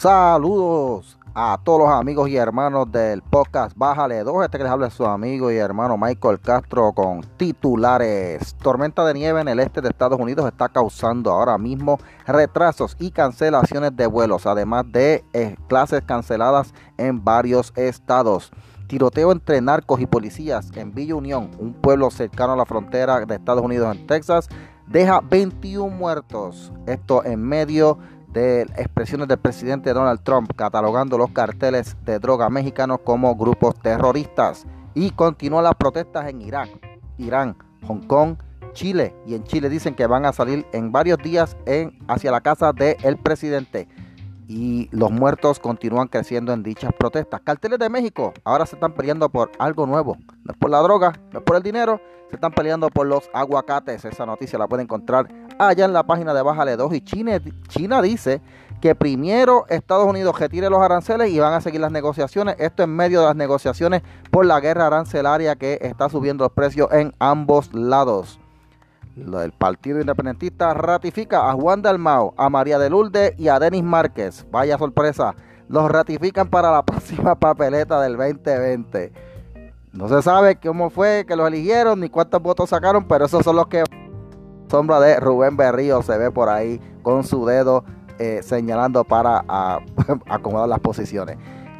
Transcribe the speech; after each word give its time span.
Saludos 0.00 1.18
a 1.34 1.58
todos 1.64 1.80
los 1.80 1.88
amigos 1.88 2.28
y 2.28 2.36
hermanos 2.36 2.86
del 2.92 3.20
podcast 3.20 3.76
Bájale 3.76 4.22
2. 4.22 4.44
Este 4.44 4.56
que 4.56 4.62
les 4.62 4.72
habla 4.72 4.86
es 4.86 4.94
su 4.94 5.04
amigo 5.04 5.50
y 5.50 5.56
hermano 5.56 5.98
Michael 5.98 6.38
Castro 6.38 6.92
con 6.92 7.22
titulares. 7.36 8.54
Tormenta 8.62 9.04
de 9.04 9.14
nieve 9.14 9.40
en 9.40 9.48
el 9.48 9.58
este 9.58 9.80
de 9.80 9.88
Estados 9.88 10.20
Unidos 10.20 10.46
está 10.46 10.68
causando 10.68 11.32
ahora 11.32 11.58
mismo 11.58 11.98
retrasos 12.28 12.94
y 13.00 13.10
cancelaciones 13.10 13.96
de 13.96 14.06
vuelos, 14.06 14.46
además 14.46 14.84
de 14.92 15.24
eh, 15.32 15.56
clases 15.66 16.02
canceladas 16.02 16.72
en 16.96 17.24
varios 17.24 17.72
estados. 17.74 18.52
Tiroteo 18.86 19.32
entre 19.32 19.60
narcos 19.60 20.00
y 20.00 20.06
policías 20.06 20.70
en 20.76 20.94
Villa 20.94 21.16
Unión, 21.16 21.50
un 21.58 21.72
pueblo 21.72 22.12
cercano 22.12 22.52
a 22.52 22.56
la 22.56 22.66
frontera 22.66 23.26
de 23.26 23.34
Estados 23.34 23.64
Unidos 23.64 23.96
en 23.96 24.06
Texas, 24.06 24.48
deja 24.86 25.20
21 25.22 25.90
muertos. 25.90 26.72
Esto 26.86 27.24
en 27.24 27.42
medio 27.42 27.96
de 27.96 28.17
expresiones 28.76 29.28
del 29.28 29.38
presidente 29.38 29.92
Donald 29.92 30.22
Trump 30.22 30.52
catalogando 30.54 31.18
los 31.18 31.30
carteles 31.30 31.96
de 32.04 32.18
droga 32.18 32.48
mexicanos 32.50 33.00
como 33.04 33.34
grupos 33.36 33.74
terroristas. 33.80 34.66
Y 34.94 35.10
continúan 35.10 35.64
las 35.64 35.74
protestas 35.74 36.28
en 36.28 36.40
Irak, 36.40 36.68
Irán, 37.18 37.56
Hong 37.86 38.06
Kong, 38.06 38.36
Chile. 38.72 39.14
Y 39.26 39.34
en 39.34 39.44
Chile 39.44 39.68
dicen 39.68 39.94
que 39.94 40.06
van 40.06 40.24
a 40.24 40.32
salir 40.32 40.66
en 40.72 40.92
varios 40.92 41.18
días 41.18 41.56
en, 41.66 41.98
hacia 42.08 42.30
la 42.30 42.40
casa 42.40 42.72
del 42.72 43.16
presidente. 43.18 43.88
Y 44.48 44.88
los 44.92 45.10
muertos 45.10 45.58
continúan 45.60 46.08
creciendo 46.08 46.54
en 46.54 46.62
dichas 46.62 46.90
protestas. 46.98 47.42
Carteles 47.42 47.78
de 47.78 47.90
México 47.90 48.32
ahora 48.44 48.64
se 48.64 48.76
están 48.76 48.94
peleando 48.94 49.28
por 49.28 49.52
algo 49.58 49.86
nuevo. 49.86 50.16
No 50.44 50.52
es 50.52 50.58
por 50.58 50.70
la 50.70 50.80
droga, 50.80 51.12
no 51.32 51.40
es 51.40 51.44
por 51.44 51.56
el 51.56 51.62
dinero, 51.62 52.00
se 52.30 52.36
están 52.36 52.52
peleando 52.52 52.88
por 52.88 53.06
los 53.06 53.28
aguacates. 53.34 54.06
Esa 54.06 54.24
noticia 54.24 54.58
la 54.58 54.66
pueden 54.66 54.84
encontrar 54.84 55.28
allá 55.58 55.84
en 55.84 55.92
la 55.92 56.02
página 56.02 56.32
de 56.32 56.42
Bájale 56.42 56.76
2 56.76 56.94
y 56.94 57.00
China, 57.02 57.38
China 57.68 58.00
dice 58.00 58.40
que 58.80 58.94
primero 58.94 59.66
Estados 59.68 60.06
Unidos 60.06 60.38
retire 60.38 60.70
los 60.70 60.80
aranceles 60.80 61.30
y 61.30 61.38
van 61.38 61.52
a 61.52 61.60
seguir 61.60 61.80
las 61.80 61.92
negociaciones. 61.92 62.56
Esto 62.58 62.82
en 62.82 62.90
medio 62.90 63.20
de 63.20 63.26
las 63.26 63.36
negociaciones 63.36 64.02
por 64.30 64.46
la 64.46 64.60
guerra 64.60 64.86
arancelaria 64.86 65.56
que 65.56 65.78
está 65.82 66.08
subiendo 66.08 66.44
los 66.44 66.52
precios 66.52 66.88
en 66.92 67.14
ambos 67.18 67.74
lados. 67.74 68.40
El 69.26 69.52
Partido 69.52 70.00
Independentista 70.00 70.72
ratifica 70.74 71.50
a 71.50 71.54
Juan 71.54 71.82
Dalmao, 71.82 72.34
a 72.36 72.48
María 72.48 72.78
de 72.78 72.90
Lourdes 72.90 73.34
y 73.38 73.48
a 73.48 73.58
Denis 73.58 73.82
Márquez. 73.82 74.46
Vaya 74.50 74.78
sorpresa. 74.78 75.34
Los 75.68 75.90
ratifican 75.90 76.48
para 76.48 76.70
la 76.70 76.82
próxima 76.86 77.34
papeleta 77.34 78.00
del 78.00 78.16
2020. 78.16 79.12
No 79.92 80.08
se 80.08 80.22
sabe 80.22 80.56
cómo 80.56 80.90
fue 80.90 81.24
que 81.26 81.36
los 81.36 81.48
eligieron 81.48 82.00
ni 82.00 82.08
cuántos 82.08 82.40
votos 82.42 82.70
sacaron, 82.70 83.06
pero 83.08 83.24
esos 83.24 83.42
son 83.42 83.56
los 83.56 83.66
que 83.66 83.84
sombra 84.68 85.00
de 85.00 85.18
Rubén 85.18 85.56
Berrío 85.56 86.02
se 86.02 86.16
ve 86.18 86.30
por 86.30 86.48
ahí 86.48 86.80
con 87.02 87.24
su 87.24 87.46
dedo 87.46 87.84
eh, 88.18 88.40
señalando 88.42 89.04
para 89.04 89.44
acomodar 90.28 90.68
las 90.68 90.80
posiciones. 90.80 91.36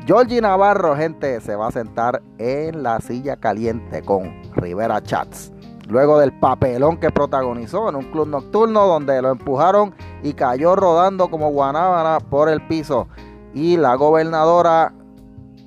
Georgie 0.07 0.41
Navarro, 0.41 0.97
gente, 0.97 1.41
se 1.41 1.55
va 1.55 1.69
a 1.69 1.71
sentar 1.71 2.23
en 2.39 2.83
la 2.83 3.01
silla 3.01 3.37
caliente 3.37 4.03
con 4.03 4.43
Rivera 4.55 5.03
Chats. 5.03 5.53
Luego 5.89 6.19
del 6.19 6.39
papelón 6.39 6.99
que 6.99 7.11
protagonizó 7.11 7.89
en 7.89 7.97
un 7.97 8.11
club 8.13 8.29
nocturno 8.29 8.87
donde 8.87 9.23
lo 9.23 9.31
empujaron 9.31 9.95
y 10.23 10.35
cayó 10.35 10.77
rodando 10.77 11.31
como 11.31 11.51
guanábana 11.51 12.21
por 12.21 12.51
el 12.51 12.67
piso. 12.67 13.09
Y 13.55 13.79
la 13.79 13.95
gobernadora 13.95 14.93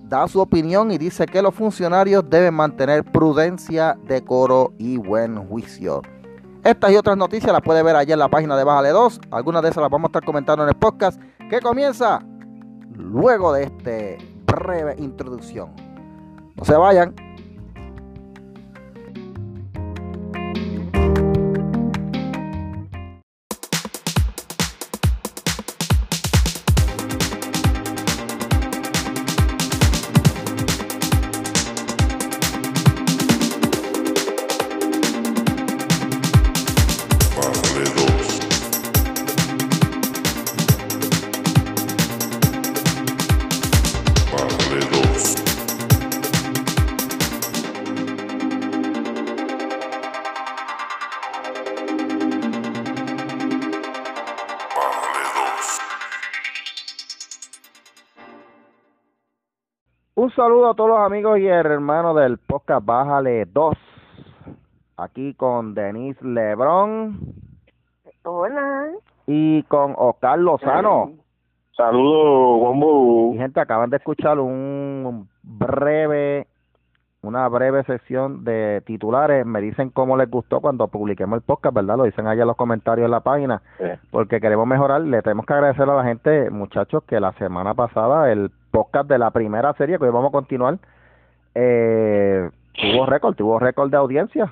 da 0.04 0.28
su 0.28 0.40
opinión 0.40 0.92
y 0.92 0.98
dice 0.98 1.26
que 1.26 1.42
los 1.42 1.56
funcionarios 1.56 2.30
deben 2.30 2.54
mantener 2.54 3.04
prudencia, 3.04 3.98
decoro 4.04 4.74
y 4.78 4.98
buen 4.98 5.38
juicio. 5.48 6.02
Estas 6.64 6.92
y 6.92 6.98
otras 6.98 7.18
noticias 7.18 7.52
las 7.52 7.62
puede 7.64 7.82
ver 7.82 7.96
allá 7.96 8.14
en 8.14 8.20
la 8.20 8.30
página 8.30 8.56
de 8.56 8.64
Bájale 8.64 8.90
2. 8.90 9.22
Algunas 9.32 9.64
de 9.64 9.70
esas 9.70 9.82
las 9.82 9.90
vamos 9.90 10.10
a 10.10 10.10
estar 10.10 10.24
comentando 10.24 10.64
en 10.64 10.70
el 10.70 10.76
podcast 10.76 11.20
que 11.50 11.60
comienza 11.60 12.22
luego 12.96 13.54
de 13.54 13.64
este 13.64 14.18
breve 14.46 14.96
introducción. 15.00 15.70
No 16.56 16.64
se 16.64 16.76
vayan. 16.76 17.16
Un 60.22 60.30
saludo 60.36 60.70
a 60.70 60.76
todos 60.76 60.92
los 60.92 61.00
amigos 61.00 61.40
y 61.40 61.48
hermanos 61.48 62.16
del 62.16 62.38
podcast 62.38 62.86
Bájale 62.86 63.46
2. 63.46 63.76
Aquí 64.98 65.34
con 65.34 65.74
Denise 65.74 66.24
Lebrón. 66.24 67.34
Hola. 68.24 68.92
Y 69.26 69.64
con 69.64 69.96
Oscar 69.98 70.38
Lozano. 70.38 71.14
Saludos, 71.76 72.60
Bombo. 72.60 73.34
Y 73.34 73.40
gente, 73.40 73.62
acaban 73.62 73.90
de 73.90 73.98
escuchar 73.98 74.40
un 74.40 75.28
breve, 75.42 76.46
una 77.24 77.48
breve 77.48 77.84
sesión 77.84 78.44
de 78.44 78.82
titulares. 78.86 79.46
Me 79.46 79.62
dicen 79.62 79.90
cómo 79.90 80.18
les 80.18 80.30
gustó 80.30 80.60
cuando 80.60 80.88
publiquemos 80.88 81.38
el 81.38 81.44
podcast, 81.44 81.76
¿verdad? 81.76 81.98
Lo 81.98 82.04
dicen 82.04 82.28
allá 82.28 82.42
en 82.42 82.48
los 82.48 82.58
comentarios 82.58 83.06
en 83.06 83.12
la 83.12 83.20
página. 83.20 83.62
Porque 84.10 84.40
queremos 84.40 84.66
mejorar. 84.68 85.02
Le 85.02 85.22
tenemos 85.22 85.46
que 85.46 85.54
agradecer 85.54 85.88
a 85.88 85.96
la 85.96 86.04
gente, 86.04 86.50
muchachos, 86.50 87.04
que 87.04 87.20
la 87.20 87.32
semana 87.34 87.74
pasada 87.74 88.32
el 88.32 88.50
podcast 88.72 89.08
de 89.08 89.20
la 89.20 89.30
primera 89.32 89.74
serie 89.74 90.00
que 90.00 90.06
hoy 90.06 90.12
vamos 90.12 90.30
a 90.30 90.32
continuar, 90.32 90.80
eh, 91.54 92.50
tuvo 92.74 93.06
récord, 93.06 93.36
tuvo 93.36 93.60
récord 93.60 93.92
de 93.92 93.98
audiencia. 93.98 94.50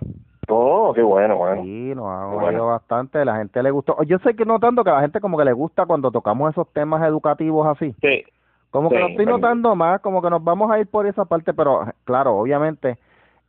Oh, 0.48 0.94
qué 0.94 1.02
bueno, 1.02 1.38
bueno. 1.38 1.64
Sí, 1.64 1.94
nos 1.96 2.08
ha 2.08 2.28
oído 2.28 2.68
bastante, 2.68 3.24
la 3.24 3.38
gente 3.38 3.64
le 3.64 3.72
gustó. 3.72 4.02
Yo 4.04 4.18
sé 4.20 4.36
que 4.36 4.46
notando 4.46 4.84
que 4.84 4.90
a 4.90 4.96
la 4.96 5.02
gente 5.02 5.22
como 5.22 5.38
que 5.38 5.46
le 5.46 5.54
gusta 5.54 5.86
cuando 5.86 6.12
tocamos 6.12 6.52
esos 6.52 6.68
temas 6.74 7.04
educativos 7.04 7.68
así. 7.68 7.96
Sí. 8.02 8.24
Como 8.72 8.90
que 8.90 9.00
lo 9.00 9.08
estoy 9.08 9.26
notando 9.26 9.76
más, 9.76 10.00
como 10.02 10.22
que 10.22 10.30
nos 10.30 10.44
vamos 10.44 10.72
a 10.72 10.80
ir 10.80 10.88
por 10.88 11.08
esa 11.08 11.26
parte, 11.26 11.54
pero 11.54 11.86
claro, 12.04 12.38
obviamente, 12.38 12.98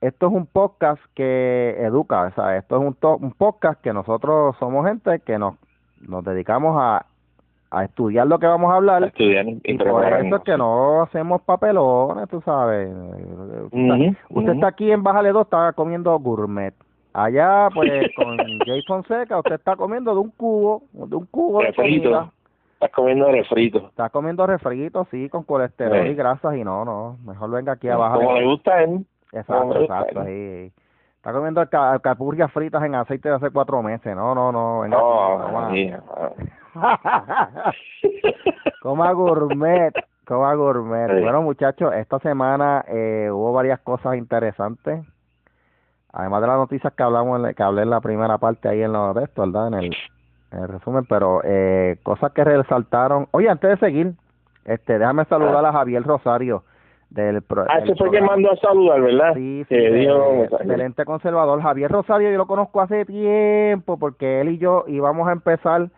esto 0.01 0.29
es 0.29 0.33
un 0.33 0.47
podcast 0.47 1.03
que 1.15 1.77
educa, 1.79 2.23
o 2.23 2.31
sea, 2.33 2.57
esto 2.57 2.77
es 2.77 2.83
un, 2.83 2.97
un 3.21 3.33
podcast 3.33 3.81
que 3.83 3.93
nosotros 3.93 4.57
somos 4.59 4.87
gente 4.87 5.21
que 5.21 5.39
nos, 5.39 5.57
nos 6.01 6.25
dedicamos 6.25 6.75
a 6.79 7.05
a 7.71 7.85
estudiar 7.85 8.27
lo 8.27 8.39
que 8.39 8.47
vamos 8.47 8.73
a 8.73 8.77
hablar. 8.77 9.05
estudiar 9.05 9.47
y, 9.47 9.79
por 9.79 10.05
eso 10.05 10.37
es 10.37 10.43
que 10.43 10.57
no 10.57 11.03
hacemos 11.03 11.41
papelones, 11.43 12.29
tú 12.29 12.41
sabes. 12.41 12.91
Usted, 14.31 14.53
está 14.53 14.69
aquí 14.69 14.91
en 14.91 15.03
Bájale 15.03 15.31
2, 15.31 15.43
está 15.43 15.73
comiendo 15.73 16.19
gourmet. 16.19 16.75
Allá, 17.13 17.69
pues, 17.73 18.11
con 18.17 18.37
Jay 18.67 18.83
Fonseca, 18.87 19.39
usted 19.39 19.55
está 19.55 19.77
comiendo 19.77 20.13
de 20.13 20.21
un 20.21 20.31
cubo, 20.31 20.83
de 20.93 21.17
un 21.17 21.27
cubo 21.27 21.61
de 21.61 21.73
comida. 21.75 22.31
Estás 22.81 22.93
comiendo 22.93 23.31
refrito. 23.31 23.89
Está 23.89 24.09
comiendo 24.09 24.47
refrito, 24.47 25.07
sí, 25.11 25.29
con 25.29 25.43
colesterol 25.43 26.07
y 26.07 26.15
grasas 26.15 26.57
y 26.57 26.65
no, 26.65 26.83
no. 26.87 27.19
Mejor 27.27 27.51
venga 27.51 27.73
aquí 27.73 27.91
abajo. 27.91 28.19
Como 28.19 28.33
le 28.33 28.47
gusta 28.47 28.73
a 28.73 28.85
él. 28.85 29.05
Exacto, 29.33 29.83
exacto, 29.83 30.25
sí. 30.25 30.73
Está 31.15 31.35
comiendo 31.35 31.63
capurrias 32.03 32.51
fritas 32.51 32.83
en 32.83 32.95
aceite 32.95 33.29
de 33.29 33.35
hace 33.35 33.51
cuatro 33.51 33.83
meses. 33.83 34.17
No, 34.17 34.35
no, 34.35 34.51
no. 34.51 34.81
Venga, 34.81 34.97
no, 34.97 35.51
no, 35.51 36.33
Coma 38.81 39.13
gourmet, 39.13 39.93
coma 40.27 40.55
gourmet. 40.55 41.21
Bueno, 41.21 41.43
muchachos, 41.43 41.93
esta 41.93 42.19
semana 42.21 42.83
eh, 42.89 43.29
hubo 43.31 43.53
varias 43.53 43.81
cosas 43.81 44.17
interesantes. 44.17 45.05
Además 46.15 46.41
de 46.41 46.47
las 46.47 46.57
noticias 46.57 46.95
que 46.95 47.03
hablamos, 47.03 47.45
en, 47.45 47.55
que 47.55 47.63
hablé 47.63 47.83
en 47.83 47.91
la 47.91 48.01
primera 48.01 48.39
parte 48.39 48.71
ahí 48.71 48.81
en 48.81 48.95
lo 48.95 49.13
de 49.13 49.25
esto, 49.25 49.43
¿verdad? 49.43 49.69
En 49.69 49.75
el, 49.75 49.97
en 50.53 50.69
resumen, 50.69 51.05
pero 51.09 51.41
eh, 51.45 51.97
cosas 52.03 52.33
que 52.33 52.45
resaltaron. 52.45 53.29
Oye, 53.31 53.49
antes 53.49 53.71
de 53.71 53.77
seguir, 53.77 54.13
este, 54.65 54.99
déjame 54.99 55.25
saludar 55.27 55.65
a 55.65 55.73
Javier 55.73 56.03
Rosario 56.03 56.65
del 57.11 57.43
Ah, 57.69 57.81
se 57.85 57.97
fue 57.97 58.11
que 58.11 58.21
mandó 58.21 58.53
a 58.53 58.57
saludar, 58.57 59.01
¿verdad? 59.01 59.35
Sí, 59.35 59.65
sí, 59.69 59.75
excelente 59.75 61.05
conservador. 61.05 61.61
Javier 61.61 61.91
Rosario 61.91 62.31
yo 62.31 62.39
lo 62.39 62.47
conozco 62.47 62.81
hace 62.81 63.05
tiempo 63.05 63.99
porque 63.99 64.41
él 64.41 64.51
y 64.51 64.59
yo 64.59 64.85
íbamos 64.87 65.29
a 65.29 65.33
empezar 65.33 65.91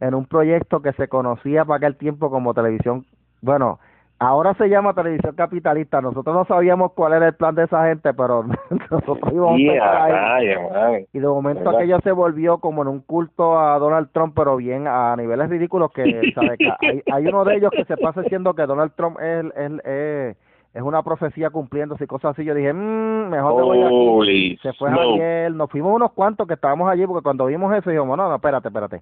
en 0.00 0.14
un 0.14 0.26
proyecto 0.26 0.82
que 0.82 0.92
se 0.94 1.08
conocía 1.08 1.64
para 1.64 1.76
aquel 1.76 1.96
tiempo 1.96 2.30
como 2.30 2.52
televisión, 2.52 3.06
bueno, 3.40 3.78
Ahora 4.18 4.54
se 4.54 4.68
llama 4.68 4.94
televisión 4.94 5.34
capitalista. 5.34 6.00
Nosotros 6.00 6.34
no 6.34 6.44
sabíamos 6.46 6.92
cuál 6.92 7.12
era 7.12 7.26
el 7.28 7.34
plan 7.34 7.54
de 7.54 7.64
esa 7.64 7.86
gente, 7.86 8.14
pero 8.14 8.44
nosotros 8.90 9.30
íbamos 9.30 9.58
Y 9.58 9.68
a 9.68 9.74
estar 9.74 9.94
a 9.96 10.04
ahí. 10.04 10.12
rayos, 10.54 10.72
mami. 10.72 11.06
Y 11.12 11.18
de 11.18 11.26
momento 11.26 11.60
¿Verdad? 11.64 11.76
aquello 11.76 11.98
se 12.02 12.12
volvió 12.12 12.58
como 12.58 12.80
en 12.82 12.88
un 12.88 13.00
culto 13.00 13.58
a 13.60 13.78
Donald 13.78 14.08
Trump, 14.12 14.32
pero 14.34 14.56
bien 14.56 14.86
a 14.88 15.14
niveles 15.16 15.50
ridículos 15.50 15.92
que, 15.92 16.04
¿sabe? 16.34 16.56
que 16.56 16.72
hay, 16.80 17.02
hay 17.12 17.26
uno 17.26 17.44
de 17.44 17.56
ellos 17.56 17.70
que 17.72 17.84
se 17.84 17.96
pasa 17.98 18.22
diciendo 18.22 18.54
que 18.54 18.64
Donald 18.64 18.92
Trump 18.96 19.18
es, 19.20 19.44
es, 19.54 19.84
es, 19.84 20.36
es 20.72 20.82
una 20.82 21.02
profecía 21.02 21.50
cumpliéndose 21.50 22.04
y 22.04 22.06
cosas 22.06 22.30
así. 22.30 22.44
Yo 22.44 22.54
dije, 22.54 22.72
mmm, 22.72 23.28
mejor 23.28 23.54
me 23.56 23.62
voy 23.62 23.82
aquí. 24.24 24.58
Se 24.62 24.72
fue. 24.72 24.90
Javier, 24.90 25.52
nos 25.52 25.70
fuimos 25.70 25.94
unos 25.94 26.12
cuantos 26.12 26.46
que 26.46 26.54
estábamos 26.54 26.88
allí 26.88 27.06
porque 27.06 27.22
cuando 27.22 27.44
vimos 27.46 27.74
eso 27.74 27.90
dijimos, 27.90 28.16
no, 28.16 28.28
no, 28.30 28.34
espérate, 28.36 28.68
espérate. 28.68 29.00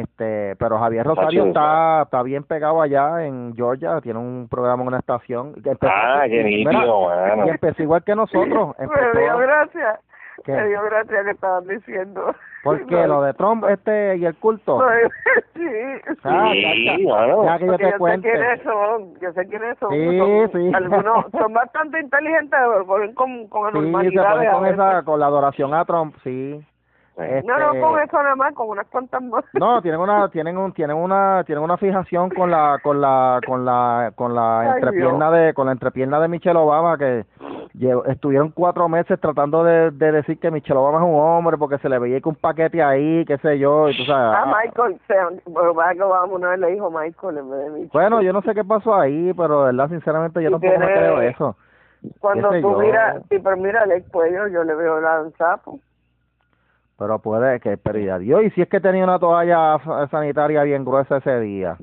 Este, 0.00 0.56
pero 0.56 0.78
Javier 0.78 1.04
Rosario 1.06 1.40
Tacho, 1.44 1.48
está, 1.48 2.02
está 2.02 2.22
bien 2.22 2.44
pegado 2.44 2.80
allá 2.80 3.26
en 3.26 3.54
Georgia, 3.54 4.00
tiene 4.00 4.18
un 4.18 4.48
programa 4.50 4.82
en 4.82 4.88
una 4.88 4.98
estación. 4.98 5.52
que 5.62 5.70
empezó- 5.70 5.92
Ah, 5.94 6.22
qué 6.26 6.42
nítido, 6.44 7.08
mano. 7.08 7.46
Y 7.46 7.50
empezó 7.50 7.82
igual 7.82 8.02
que 8.04 8.14
nosotros. 8.14 8.74
Me 8.78 8.86
dio 8.86 8.94
Empezó, 8.94 9.38
gracia. 9.38 10.00
¿Qué? 10.44 10.52
Me 10.52 10.66
dio 10.68 10.82
gracia 10.82 11.24
que 11.24 11.30
estaban 11.32 11.66
diciendo. 11.68 12.34
porque 12.64 13.06
lo 13.06 13.22
de 13.22 13.34
Trump 13.34 13.64
este 13.68 14.16
y 14.16 14.24
el 14.24 14.34
culto. 14.36 14.80
sí. 15.54 15.60
Ah, 16.24 16.48
Sí, 16.52 16.62
ya, 16.62 16.96
ya. 16.96 17.08
mano. 17.12 17.44
Ya 17.44 17.58
que 17.58 17.66
yo 17.66 17.72
Porque 17.72 17.84
te 17.84 17.90
yo 17.90 17.90
sé 17.92 17.98
cuente. 17.98 18.30
quiénes 18.30 18.62
son, 18.62 19.14
yo 19.20 19.32
sé 19.32 19.46
quiénes 19.48 19.78
son. 19.78 19.90
Sí, 19.92 20.18
son 20.18 20.50
sí. 20.52 20.72
Algunos 20.74 21.26
son 21.32 21.52
bastante 21.52 22.00
inteligentes, 22.00 22.58
pero 22.58 22.86
ponen 22.86 23.14
con, 23.14 23.46
con 23.48 23.66
Sí, 23.66 23.72
se 23.72 23.78
anormalidades 23.78 24.32
pone 24.32 24.48
a 24.48 24.52
con 24.52 24.66
esa, 24.66 25.02
con 25.02 25.20
la 25.20 25.26
adoración 25.26 25.74
a 25.74 25.84
Trump, 25.84 26.14
sí. 26.24 26.64
No, 27.16 27.58
no 27.58 27.66
Este, 27.66 27.80
con 27.80 28.00
eso 28.00 28.22
nada 28.22 28.36
más, 28.36 28.54
con 28.54 28.68
unas 28.70 28.86
cuantas 28.86 29.22
más. 29.22 29.44
No, 29.52 29.82
tienen 29.82 30.00
una, 30.00 30.28
tienen 30.28 30.56
un, 30.56 30.72
tienen 30.72 30.96
una, 30.96 31.44
tienen 31.44 31.62
una 31.62 31.76
fijación 31.76 32.30
con 32.30 32.50
la, 32.50 32.78
con 32.82 33.00
la, 33.00 33.40
con 33.46 33.64
la, 33.64 34.12
con 34.14 34.34
la 34.34 34.60
Ay, 34.60 34.68
entrepierna 34.76 35.30
de, 35.30 35.52
con 35.52 35.66
la 35.66 35.72
entrepierna 35.72 36.20
de 36.20 36.28
Michelle 36.28 36.58
Obama 36.58 36.96
que 36.96 37.26
estuvieron 38.06 38.50
cuatro 38.50 38.88
meses 38.88 39.20
tratando 39.20 39.62
de, 39.62 39.90
de 39.90 40.12
decir 40.12 40.38
que 40.38 40.50
Michelle 40.50 40.78
Obama 40.78 40.98
es 40.98 41.04
un 41.04 41.20
hombre 41.20 41.58
porque 41.58 41.78
se 41.78 41.88
le 41.88 41.98
veía 41.98 42.20
que 42.20 42.28
un 42.28 42.34
paquete 42.34 42.82
ahí, 42.82 43.24
qué 43.26 43.36
sé 43.38 43.58
yo, 43.58 43.90
y 43.90 43.96
tú 43.96 44.04
sabes. 44.04 44.38
Ah, 44.38 44.54
Michael, 44.62 44.98
bueno, 45.46 45.74
Barack 45.74 46.00
Obama 46.00 46.32
una 46.32 46.48
vez 46.50 46.60
le 46.60 46.70
dijo 46.72 46.90
Michael 46.90 47.38
en 47.38 47.50
vez 47.50 47.60
de 47.60 47.70
Michelle. 47.70 47.90
Bueno, 47.92 48.22
yo 48.22 48.32
no 48.32 48.40
sé 48.42 48.54
qué 48.54 48.64
pasó 48.64 48.94
ahí, 48.94 49.32
pero 49.34 49.60
de 49.60 49.72
verdad, 49.72 49.90
sinceramente, 49.90 50.42
yo 50.42 50.50
tampoco 50.50 50.78
me 50.78 50.86
creo 50.86 51.20
eso. 51.20 51.56
Cuando 52.20 52.50
tú 52.50 52.72
yo. 52.72 52.78
miras, 52.78 53.22
sí, 53.30 53.38
pero 53.38 53.56
mira 53.56 53.84
el 53.84 54.04
cuello, 54.10 54.48
yo 54.48 54.64
le 54.64 54.74
veo 54.74 55.00
la 55.00 55.24
sapo. 55.38 55.78
Pero 56.98 57.18
puede 57.18 57.58
que, 57.60 57.76
pero 57.78 57.98
y 57.98 58.08
adiós, 58.08 58.44
y 58.44 58.50
si 58.50 58.62
es 58.62 58.68
que 58.68 58.80
tenía 58.80 59.04
una 59.04 59.18
toalla 59.18 59.78
sanitaria 60.10 60.62
bien 60.62 60.84
gruesa 60.84 61.16
ese 61.18 61.40
día. 61.40 61.76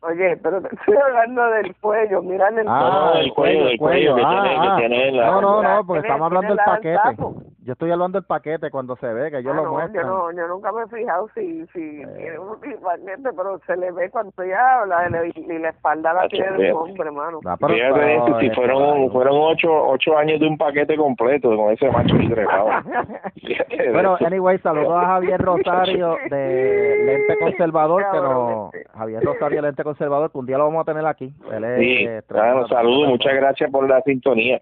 Oye, 0.00 0.36
pero 0.42 0.60
te 0.60 0.74
estoy 0.74 0.96
hablando 0.96 1.46
del 1.50 1.74
cuello, 1.76 2.22
mira 2.22 2.48
el 2.48 2.66
Ah, 2.68 3.12
el 3.16 3.32
cuello, 3.32 3.68
el 3.68 3.78
cuello 3.78 4.14
que 4.16 4.22
tiene- 4.22 4.60
que 4.60 4.76
tiene 4.88 5.12
la- 5.12 5.26
No, 5.30 5.40
no, 5.40 5.62
no, 5.62 5.86
porque 5.86 6.00
estamos 6.00 6.26
hablando 6.26 6.48
del 6.54 6.64
paquete. 6.64 6.94
sapo. 7.02 7.34
Yo 7.64 7.72
estoy 7.72 7.90
hablando 7.90 8.18
del 8.20 8.26
paquete 8.26 8.70
cuando 8.70 8.94
se 8.96 9.06
ve, 9.06 9.30
que 9.30 9.42
yo 9.42 9.52
Ah, 9.52 9.54
lo 9.54 9.64
no, 9.64 9.72
muestro. 9.72 10.02
yo 10.02 10.06
no, 10.06 10.32
yo 10.32 10.48
nunca 10.48 10.70
me 10.70 10.82
he 10.82 10.86
fijado 10.86 11.28
si, 11.34 11.66
si 11.68 12.02
Eh. 12.02 12.06
tiene 12.18 12.38
un 12.38 12.58
paquete, 12.82 13.30
pero 13.34 13.58
se 13.66 13.76
le 13.78 13.90
ve 13.90 14.10
cuando 14.10 14.32
ya 14.44 14.80
habla 14.82 15.08
y, 15.34 15.40
y 15.40 15.58
la 15.58 15.70
espalda 15.70 16.12
la 16.12 16.22
Ah, 16.22 16.28
tiene 16.28 16.46
de 16.50 16.56
fíjate. 16.58 16.72
un 16.74 16.78
hombre, 16.90 17.06
hermano. 17.06 17.40
Fíjate 17.40 18.16
eso, 18.16 18.40
si 18.40 18.50
fueron, 18.50 19.10
fueron 19.12 19.32
ocho, 19.38 19.70
ocho 19.88 20.18
años 20.18 20.40
de 20.40 20.46
un 20.46 20.58
paquete 20.58 20.94
completo 20.96 21.56
con 21.56 21.72
ese 21.72 21.90
macho 21.90 22.14
de 22.16 22.44
Bueno, 23.92 24.16
anyway, 24.24 24.58
saludos 24.58 24.92
a 24.94 25.06
Javier 25.06 25.40
Rosario 25.40 26.16
de 26.30 26.96
Lente 27.06 27.38
Conservador, 27.38 28.04
que 28.12 28.18
no. 28.20 28.70
Javier 28.94 29.22
Rosario 29.24 29.56
de 29.56 29.62
Lente 29.68 29.84
Conservador, 29.84 30.30
que 30.30 30.38
un 30.38 30.46
día 30.46 30.58
lo 30.58 30.64
vamos 30.64 30.82
a 30.82 30.84
tener 30.92 31.06
aquí. 31.06 31.32
Él 31.50 31.64
es, 31.64 31.78
Sí, 31.78 32.04
eh, 32.06 32.22
claro, 32.28 32.66
saludos, 32.68 33.08
muchas 33.08 33.34
gracias 33.34 33.70
por 33.70 33.88
la 33.88 34.02
sintonía. 34.02 34.60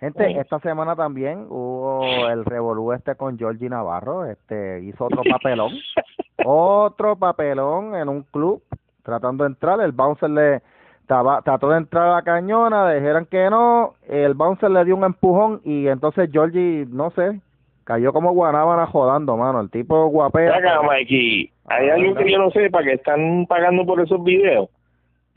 Gente, 0.00 0.26
Sí. 0.28 0.34
esta 0.38 0.60
semana 0.60 0.94
también 0.94 1.46
hubo 1.48 2.28
el 2.28 2.44
revolú 2.44 2.92
este 2.92 3.16
con 3.16 3.36
Georgie 3.36 3.68
Navarro, 3.68 4.24
este 4.26 4.80
hizo 4.84 5.06
otro 5.06 5.22
papelón, 5.28 5.72
otro 6.44 7.16
papelón 7.16 7.94
en 7.96 8.08
un 8.08 8.22
club 8.22 8.62
tratando 9.02 9.44
de 9.44 9.50
entrar, 9.50 9.80
el 9.80 9.92
bouncer 9.92 10.30
le 10.30 10.60
taba- 11.08 11.42
trató 11.42 11.70
de 11.70 11.78
entrar 11.78 12.08
a 12.08 12.14
la 12.16 12.22
cañona, 12.22 12.92
dijeron 12.92 13.26
que 13.26 13.48
no, 13.50 13.94
el 14.08 14.34
bouncer 14.34 14.70
le 14.70 14.84
dio 14.84 14.94
un 14.96 15.04
empujón 15.04 15.60
y 15.64 15.88
entonces 15.88 16.30
Georgie, 16.30 16.86
no 16.90 17.10
sé, 17.10 17.40
cayó 17.84 18.12
como 18.12 18.32
guanábana 18.32 18.86
jodando, 18.86 19.36
mano, 19.36 19.60
el 19.60 19.70
tipo 19.70 20.06
guapea. 20.08 20.54
Acá, 20.56 20.82
Mikey, 20.82 21.50
hay 21.68 21.88
algo 21.88 22.14
que 22.14 22.30
yo 22.30 22.38
no 22.38 22.50
sé, 22.50 22.70
¿para 22.70 22.84
que 22.84 22.92
están 22.94 23.46
pagando 23.48 23.84
por 23.86 24.00
esos 24.00 24.22
videos? 24.22 24.68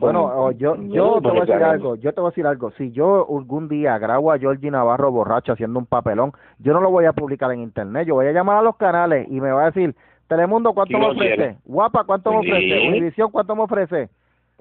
Bueno, 0.02 0.26
o 0.26 0.52
yo, 0.52 0.76
yo 0.76 1.22
te 1.22 1.30
voy 1.30 1.38
a 1.38 1.42
decir 1.42 1.64
algo, 1.64 1.96
yo 1.96 2.14
te 2.14 2.20
voy 2.20 2.28
a 2.28 2.32
decir 2.32 2.48
algo. 2.48 2.72
Si 2.72 2.92
yo 2.92 3.28
algún 3.38 3.70
día 3.70 3.98
grabo 4.00 4.32
a 4.32 4.40
Georgie 4.40 4.72
Navarro 4.72 5.12
borracho 5.12 5.54
haciendo 5.54 5.80
un 5.80 5.86
papelón, 5.86 6.34
yo 6.60 6.74
no 6.74 6.82
lo 6.82 6.90
voy 6.90 7.06
a 7.06 7.14
publicar 7.14 7.52
en 7.52 7.62
internet. 7.62 8.08
Yo 8.08 8.16
voy 8.16 8.26
a 8.26 8.32
llamar 8.32 8.58
a 8.58 8.62
los 8.64 8.76
canales 8.78 9.28
y 9.30 9.40
me 9.40 9.52
va 9.52 9.64
a 9.64 9.72
decir, 9.72 9.96
Telemundo, 10.28 10.74
¿cuánto 10.74 10.98
me 10.98 11.06
ofrece? 11.06 11.36
quiere. 11.36 11.58
Guapa, 11.66 12.04
¿cuánto 12.04 12.32
me 12.32 12.40
ofrece? 12.40 12.88
Univisión, 12.88 13.32
¿cuánto 13.32 13.56
me 13.56 13.62
ofrece? 13.64 14.10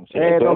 Sí, 0.09 0.19
Eh, 0.19 0.39
yo 0.41 0.55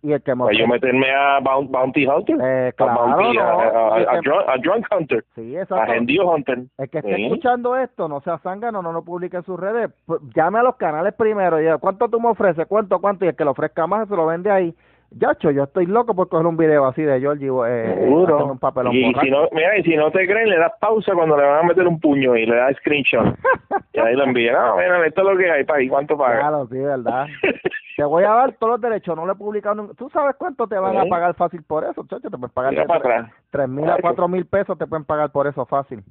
Y 0.00 0.12
el 0.12 0.22
que 0.22 0.34
para 0.36 0.52
yo 0.52 0.68
meterme 0.68 1.10
a 1.12 1.40
Boun- 1.40 1.70
Bounty 1.72 2.06
Hunter, 2.06 2.36
Eh, 2.40 2.68
a, 2.68 2.72
claro, 2.72 3.00
Bounty, 3.08 3.36
no. 3.36 3.42
a, 3.42 3.94
a- 3.96 3.98
Y 3.98 4.02
el 4.02 4.08
a 4.08 4.20
drunk, 4.20 4.42
a 4.48 4.56
Drunk 4.58 4.86
Hunter, 4.96 5.24
Sí, 5.34 5.56
a 5.56 5.62
exacto. 5.62 5.92
Hendio 5.92 6.30
Hunter. 6.30 6.58
El 6.78 6.88
que 6.88 6.98
esté 6.98 7.16
Sí. 7.16 7.24
escuchando 7.24 7.76
esto, 7.76 8.06
no 8.08 8.20
sea 8.20 8.38
zángano, 8.38 8.80
no 8.80 8.92
lo 8.92 9.02
publique 9.02 9.36
en 9.38 9.42
sus 9.42 9.58
redes. 9.58 9.90
Llame 10.36 10.60
a 10.60 10.62
los 10.62 10.76
canales 10.76 11.14
primero 11.14 11.60
y 11.60 11.78
¿cuánto 11.80 12.08
tú 12.08 12.20
me 12.20 12.28
ofreces? 12.28 12.66
¿Cuánto, 12.68 13.00
cuánto? 13.00 13.24
Y 13.24 13.28
el 13.28 13.34
que 13.36 13.44
lo 13.44 13.50
ofrezca 13.50 13.86
más 13.88 14.08
se 14.08 14.14
lo 14.14 14.26
vende 14.26 14.50
ahí. 14.52 14.72
Yacho, 15.10 15.50
yo 15.50 15.64
estoy 15.64 15.86
loco 15.86 16.14
por 16.14 16.28
coger 16.28 16.46
un 16.46 16.56
video 16.58 16.84
así 16.86 17.02
de 17.02 17.18
Georgie 17.18 17.46
eh, 17.66 17.94
Seguro. 17.98 18.34
haciendo 18.34 18.52
un 18.52 18.58
papelón 18.58 18.92
y 18.94 19.04
borracho. 19.06 19.24
si 19.24 19.30
no, 19.30 19.48
mira, 19.52 19.78
y 19.78 19.82
si 19.82 19.96
no 19.96 20.10
te 20.10 20.26
creen, 20.26 20.50
le 20.50 20.58
das 20.58 20.72
pausa 20.78 21.14
cuando 21.14 21.34
le 21.36 21.44
van 21.44 21.60
a 21.60 21.62
meter 21.62 21.86
un 21.88 21.98
puño 21.98 22.36
y 22.36 22.44
le 22.44 22.54
das 22.54 22.76
screenshot. 22.76 23.24
y 23.94 23.98
ahí 24.00 24.14
lo 24.14 24.24
envían. 24.24 24.54
No, 24.54 24.76
mira, 24.76 25.06
esto 25.06 25.22
es 25.22 25.26
lo 25.32 25.36
que 25.38 25.50
hay, 25.50 25.64
para 25.64 25.82
¿y 25.82 25.88
cuánto 25.88 26.16
paga? 26.18 26.40
Claro, 26.40 26.66
sí, 26.70 26.78
verdad. 26.78 27.26
te 27.96 28.04
voy 28.04 28.24
a 28.24 28.28
dar 28.34 28.52
todos 28.58 28.72
los 28.72 28.80
derechos, 28.82 29.16
no 29.16 29.24
le 29.26 29.32
he 29.32 29.36
publicado 29.36 29.76
nunca. 29.76 29.94
¿Tú 29.94 30.10
sabes 30.10 30.36
cuánto 30.36 30.66
te 30.66 30.76
van 30.78 30.96
a 30.98 31.06
pagar 31.06 31.34
fácil 31.34 31.62
por 31.62 31.84
eso, 31.84 32.04
chacho? 32.06 32.28
Te 32.30 32.36
pueden 32.36 32.50
pagar 32.52 32.72
Mira 32.72 32.84
para 32.84 33.00
tres- 33.00 33.14
atrás. 33.20 33.32
tres 33.50 33.68
mil 33.68 33.88
a 33.88 33.94
Ay, 33.94 34.00
cuatro 34.02 34.28
mil 34.28 34.44
pesos 34.44 34.76
te 34.76 34.86
pueden 34.86 35.06
pagar 35.06 35.30
por 35.32 35.46
eso 35.46 35.64
fácil. 35.64 36.02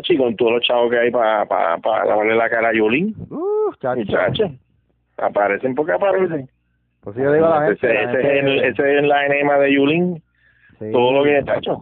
Chico, 0.00 0.24
con 0.24 0.34
todos 0.36 0.52
los 0.52 0.62
chavos 0.62 0.90
que 0.90 0.98
hay 0.98 1.10
para 1.10 1.44
pa, 1.44 1.76
pa 1.76 2.02
lavarle 2.06 2.34
la 2.34 2.48
cara 2.48 2.70
a 2.70 2.72
Yulín, 2.72 3.14
Uh, 3.28 3.74
chacho. 3.78 3.98
muchachos. 4.00 4.50
Aparecen 5.18 5.74
porque 5.74 5.92
aparecen. 5.92 6.48
Pues 7.02 7.16
sí, 7.16 7.22
yo 7.22 7.32
digo 7.32 7.46
a 7.46 7.60
la 7.60 7.66
gente. 7.66 7.86
ese, 7.86 7.94
la 7.94 8.00
ese 8.12 8.22
gente- 8.22 8.38
es 8.38 8.44
el, 8.44 8.64
ese 8.64 8.98
es 8.98 9.04
la 9.04 9.26
enema 9.26 9.58
de 9.58 9.74
Yulín, 9.74 10.22
sí. 10.78 10.90
todo 10.92 11.12
lo 11.12 11.24
que 11.24 11.38
es 11.38 11.44
tacho. 11.44 11.78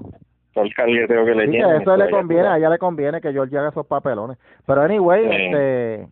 Todo 0.55 0.65
el 0.65 0.75
cargueteo 0.75 1.25
que 1.25 1.35
le 1.35 1.45
Sí, 1.47 1.53
que 1.53 1.57
tienen. 1.59 1.83
eso 1.83 1.97
le 1.97 2.11
conviene, 2.11 2.49
a 2.49 2.57
ella 2.57 2.71
le 2.71 2.79
conviene 2.79 3.21
que 3.21 3.33
Georgie 3.33 3.59
haga 3.59 3.69
esos 3.69 3.87
papelones. 3.87 4.37
Pero 4.67 4.83
anyway, 4.83 5.23
Sí. 5.29 5.37
este... 5.37 6.09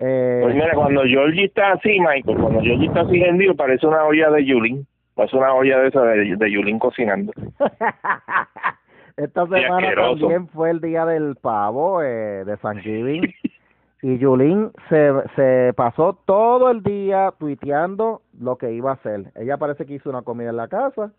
Eh, 0.00 0.40
Pues 0.42 0.54
mira, 0.54 0.72
cuando 0.74 1.02
Georgie 1.04 1.44
está 1.44 1.72
así, 1.72 1.98
Michael, 2.00 2.38
cuando 2.38 2.60
Georgie 2.60 2.86
está 2.86 3.00
así 3.02 3.22
hendido, 3.22 3.54
parece 3.54 3.86
una 3.86 4.04
olla 4.04 4.30
de 4.30 4.44
Yulín. 4.44 4.86
Parece 5.14 5.36
una 5.36 5.52
olla 5.54 5.78
de 5.80 5.88
esa 5.88 6.02
de, 6.02 6.36
de 6.36 6.50
Yulín 6.50 6.78
cocinando. 6.78 7.32
Esta 9.16 9.46
semana 9.46 9.92
también 9.94 10.46
fue 10.48 10.70
el 10.70 10.80
día 10.80 11.04
del 11.04 11.34
pavo 11.36 12.02
eh, 12.02 12.44
de 12.44 12.56
Thanksgiving 12.56 13.22
y 14.00 14.18
Yulín 14.18 14.70
se, 14.88 15.12
se 15.34 15.72
pasó 15.74 16.18
todo 16.24 16.70
el 16.70 16.82
día 16.82 17.32
tuiteando 17.38 18.22
lo 18.38 18.56
que 18.56 18.72
iba 18.72 18.90
a 18.90 18.94
hacer. 18.94 19.32
Ella 19.34 19.56
parece 19.56 19.86
que 19.86 19.94
hizo 19.94 20.08
una 20.08 20.22
comida 20.22 20.50
en 20.50 20.56
la 20.56 20.68
casa. 20.68 21.10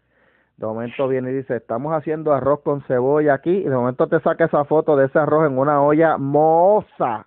De 0.55 0.65
momento 0.65 1.07
viene 1.07 1.31
y 1.31 1.35
dice, 1.35 1.57
estamos 1.57 1.93
haciendo 1.93 2.33
arroz 2.33 2.61
con 2.61 2.81
cebolla 2.83 3.33
aquí. 3.33 3.49
Y 3.49 3.63
de 3.63 3.75
momento 3.75 4.07
te 4.07 4.19
saca 4.21 4.45
esa 4.45 4.63
foto 4.63 4.95
de 4.95 5.07
ese 5.07 5.19
arroz 5.19 5.49
en 5.49 5.57
una 5.57 5.81
olla 5.81 6.17
moza. 6.17 7.25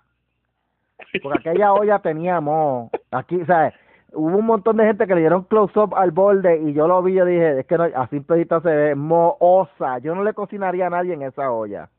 Porque 1.21 1.49
aquella 1.49 1.73
olla 1.73 1.99
tenía 1.99 2.41
moho. 2.41 2.89
Aquí, 3.11 3.43
¿sabes? 3.45 3.73
Hubo 4.13 4.37
un 4.37 4.45
montón 4.45 4.77
de 4.77 4.85
gente 4.85 5.07
que 5.07 5.15
le 5.15 5.21
dieron 5.21 5.43
close-up 5.43 5.95
al 5.95 6.11
borde 6.11 6.61
y 6.61 6.73
yo 6.73 6.87
lo 6.87 7.01
vi 7.01 7.19
y 7.19 7.25
dije, 7.25 7.59
es 7.59 7.65
que 7.65 7.77
no, 7.77 7.83
a 7.83 8.07
simple 8.07 8.45
se 8.45 8.69
ve 8.69 8.95
mohosa. 8.95 9.99
Yo 9.99 10.15
no 10.15 10.23
le 10.23 10.33
cocinaría 10.33 10.87
a 10.87 10.91
nadie 10.91 11.13
en 11.13 11.23
esa 11.23 11.51
olla. 11.51 11.89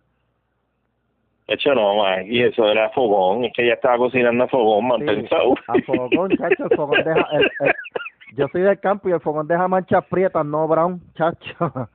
Hecho, 1.47 1.75
no, 1.75 1.97
man. 1.97 2.25
Y 2.27 2.43
eso 2.43 2.67
era 2.67 2.89
fogón. 2.91 3.45
Es 3.45 3.53
que 3.55 3.65
ella 3.65 3.75
estaba 3.75 3.99
cocinando 3.99 4.45
a 4.45 4.49
fogón, 4.49 4.83
Sí, 4.85 4.89
mantenzado. 4.89 5.55
a 5.69 5.79
fogón, 5.83 6.37
chacho, 6.37 6.65
el 6.65 6.71
fogón 6.77 7.05
deja... 7.05 7.29
el- 7.33 7.51
el- 7.61 7.73
yo 8.37 8.49
soy 8.49 8.63
del 8.63 8.81
campo 8.81 9.09
y 9.09 9.13
el 9.13 9.21
fogón 9.21 9.47
deja 9.47 9.69
manchas 9.69 10.05
prietas, 10.07 10.45
no 10.45 10.67
brown, 10.67 11.01
chacho. 11.15 11.55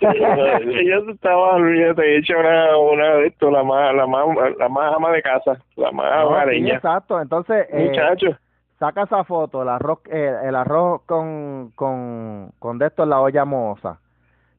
ella 0.00 0.98
estaba, 1.10 1.54
olvídate, 1.54 2.16
hecha 2.18 2.36
una, 2.36 2.76
una 2.76 3.14
de 3.16 3.26
esto, 3.28 3.50
la 3.50 3.62
más, 3.62 3.94
la 3.94 4.06
más, 4.06 4.26
la 4.58 4.68
más 4.68 4.94
ama 4.94 5.10
de 5.12 5.22
casa, 5.22 5.56
la 5.76 5.90
más 5.92 6.24
No, 6.24 6.50
sí, 6.50 6.70
exacto, 6.70 7.20
entonces... 7.20 7.66
eh, 7.70 7.86
Muchacho. 7.88 8.36
saca 8.78 9.04
esa 9.04 9.24
foto, 9.24 9.62
el 9.62 9.68
arroz, 9.70 10.00
eh, 10.10 10.34
el 10.44 10.54
arroz 10.56 11.02
con, 11.06 11.70
con, 11.74 12.50
con 12.58 12.78
de 12.78 12.86
esto 12.88 13.04
en 13.04 13.10
la 13.10 13.20
olla 13.20 13.44
moza. 13.46 13.98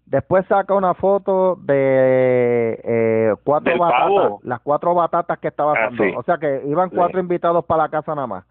Después 0.06 0.46
saca 0.48 0.74
una 0.74 0.94
foto 0.94 1.56
de 1.62 2.80
eh, 2.84 3.34
cuatro 3.44 3.78
batatas, 3.78 4.04
pavo. 4.04 4.40
las 4.44 4.60
cuatro 4.62 4.94
batatas 4.94 5.40
que 5.40 5.48
estaba 5.48 5.74
Ah, 5.74 5.90
sí. 5.98 6.14
O 6.16 6.24
sea 6.24 6.38
que 6.38 6.62
iban 6.66 6.90
Sí. 6.90 6.96
cuatro 6.96 7.20
invitados 7.20 7.66
para 7.66 7.84
la 7.84 7.90
casa 7.90 8.14
nada 8.14 8.28
más. 8.28 8.46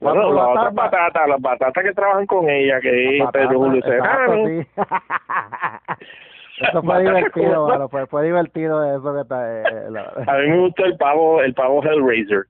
Bueno, 0.00 0.32
las 0.32 0.34
la 0.34 0.48
otras 0.48 0.74
batatas, 0.74 1.28
las 1.28 1.40
batatas 1.40 1.84
que 1.84 1.92
trabajan 1.92 2.26
con 2.26 2.48
ella, 2.50 2.80
que 2.80 3.18
es 3.18 3.24
Pedro 3.32 3.58
Julio 3.58 3.82
Serrano. 3.82 4.46
sí. 4.46 4.66
Eso 6.68 6.82
fue 6.82 7.00
divertido, 7.00 7.66
mano, 7.66 7.88
fue, 7.88 8.06
fue 8.06 8.24
divertido 8.24 8.84
eso 8.96 9.14
que 9.14 9.20
está... 9.22 9.50
eh, 9.50 9.62
eh, 9.66 9.90
la- 9.90 10.12
A 10.32 10.36
mí 10.38 10.48
me 10.50 10.58
gustó 10.60 10.84
el 10.84 10.96
pavo, 10.96 11.40
el 11.40 11.54
pavo 11.54 11.82
Hellraiser, 11.82 12.44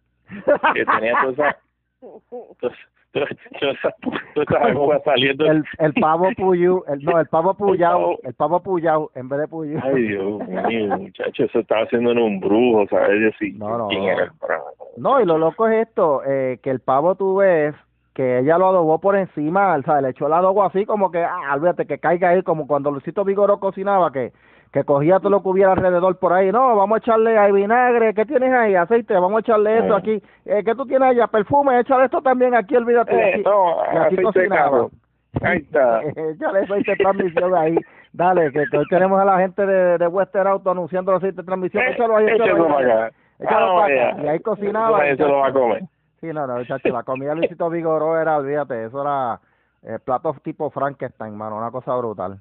que 0.75 0.85
tenía 0.85 1.15
todas 1.23 1.39
esas, 1.39 1.57
todas, 2.61 2.77
saliendo. 5.05 5.47
el, 5.47 5.65
el 5.79 5.95
pavo 5.95 6.29
puyú, 6.37 6.83
el, 6.89 7.05
no, 7.05 7.21
el 7.21 7.27
pavo 7.27 7.55
puyao, 7.55 8.19
el 8.23 8.35
pavo 8.35 8.63
puyao 8.63 9.11
en 9.15 9.29
vez 9.29 9.41
de 9.41 9.49
puyú. 9.49 9.79
Ay, 9.83 10.03
Dios 10.09 10.49
mío, 10.49 10.97
muchacho, 10.99 11.45
eso 11.45 11.59
estaba 11.61 11.83
haciendo 11.83 12.11
en 12.13 12.19
un 12.19 12.41
brujo, 12.41 12.87
¿sabes? 12.89 13.21
Decir, 13.21 13.55
No, 13.57 13.77
no, 13.79 13.89
quién 13.89 14.03
no. 14.03 14.09
era 14.11 14.25
el 14.25 14.31
bravo. 14.41 14.65
No, 14.97 15.21
y 15.21 15.25
lo 15.25 15.39
loco 15.39 15.69
es 15.69 15.89
esto, 15.89 16.23
eh, 16.27 16.59
que 16.63 16.71
el 16.71 16.81
pavo 16.81 17.15
tú 17.15 17.37
ves 17.37 17.75
que 18.15 18.41
ella 18.41 18.59
lo 18.59 18.69
adobó 18.69 18.99
por 18.99 19.17
encima, 19.17 19.75
o 19.75 19.83
sea, 19.83 20.01
le 20.01 20.11
echó 20.11 20.27
el 20.27 20.35
adobo 20.35 20.65
así 20.65 20.85
como 20.85 21.11
que, 21.11 21.23
ah, 21.25 21.55
olvídate, 21.55 21.87
que 21.87 21.99
caiga 21.99 22.29
ahí, 22.31 22.43
como 22.43 22.67
cuando 22.67 22.91
Luisito 22.91 23.25
Vigoró 23.25 23.59
cocinaba, 23.59 24.13
que 24.13 24.33
que 24.73 24.85
cogía 24.85 25.19
todo 25.19 25.31
lo 25.31 25.43
que 25.43 25.49
hubiera 25.51 25.73
alrededor 25.73 26.19
por 26.19 26.33
ahí, 26.33 26.51
no, 26.51 26.75
vamos 26.77 26.97
a 26.97 26.99
echarle 26.99 27.37
ahí 27.39 27.53
vinagre, 27.53 28.15
¿qué 28.15 28.25
tienes 28.25 28.53
ahí? 28.53 28.75
Aceite, 28.75 29.13
vamos 29.15 29.37
a 29.37 29.41
echarle 29.41 29.79
esto 29.79 29.95
Eh. 29.95 29.99
aquí, 29.99 30.23
eh, 30.47 30.63
¿qué 30.65 30.75
tú 30.75 30.87
tienes 30.87 31.11
allá? 31.11 31.27
Perfume, 31.27 31.79
échale 31.81 32.07
esto 32.07 32.23
también 32.23 32.55
aquí, 32.55 32.75
olvídate. 32.77 33.15
Eh, 33.15 33.35
aquí- 33.35 33.43
no, 33.45 33.77
y 34.11 34.23
cocinaba. 34.23 34.87
Ahí 35.43 35.59
está. 35.59 36.01
Échale 36.17 36.61
aceite 36.61 36.91
de 36.91 36.97
transmisión 36.99 37.55
ahí, 37.55 37.77
dale, 38.13 38.51
que, 38.53 38.65
que 38.71 38.77
hoy 38.79 38.85
tenemos 38.91 39.19
a 39.21 39.25
la 39.25 39.39
gente 39.39 39.65
de, 39.65 39.97
de 39.99 40.07
Western 40.07 40.47
Auto 40.47 40.71
anunciando 40.71 41.11
el 41.13 41.17
aceite 41.19 41.37
de 41.43 41.47
transmisión, 41.47 41.83
Eh, 41.85 41.93
échalo 41.93 42.17
ahí, 42.17 42.27
échalo 42.27 42.45
échalo 42.45 42.65
ahí. 42.67 42.73
para 42.85 43.05
acá. 43.07 43.17
Échalo 43.41 43.67
Ah, 43.73 43.81
para 43.83 44.11
acá. 44.11 44.23
Y 44.23 44.29
ahí 44.29 44.41
cocinaba. 44.41 45.07
Eso 45.07 45.25
se 45.25 45.29
lo 45.31 45.39
va 45.39 45.47
a 45.49 45.53
comer. 45.53 45.83
Sí, 46.21 46.27
no, 46.33 46.47
no, 46.47 46.65
chacho, 46.65 46.89
la 46.91 47.03
comida 47.03 47.31
de 47.31 47.37
Luisito 47.37 47.69
Vigoró 47.71 48.19
era, 48.21 48.37
olvídate, 48.37 48.85
eso 48.85 49.03
era 49.03 49.41
eh, 49.83 49.99
platos 50.05 50.41
tipo 50.43 50.71
Frankenstein, 50.71 51.35
mano, 51.37 51.57
una 51.57 51.71
cosa 51.71 51.95
brutal. 51.97 52.39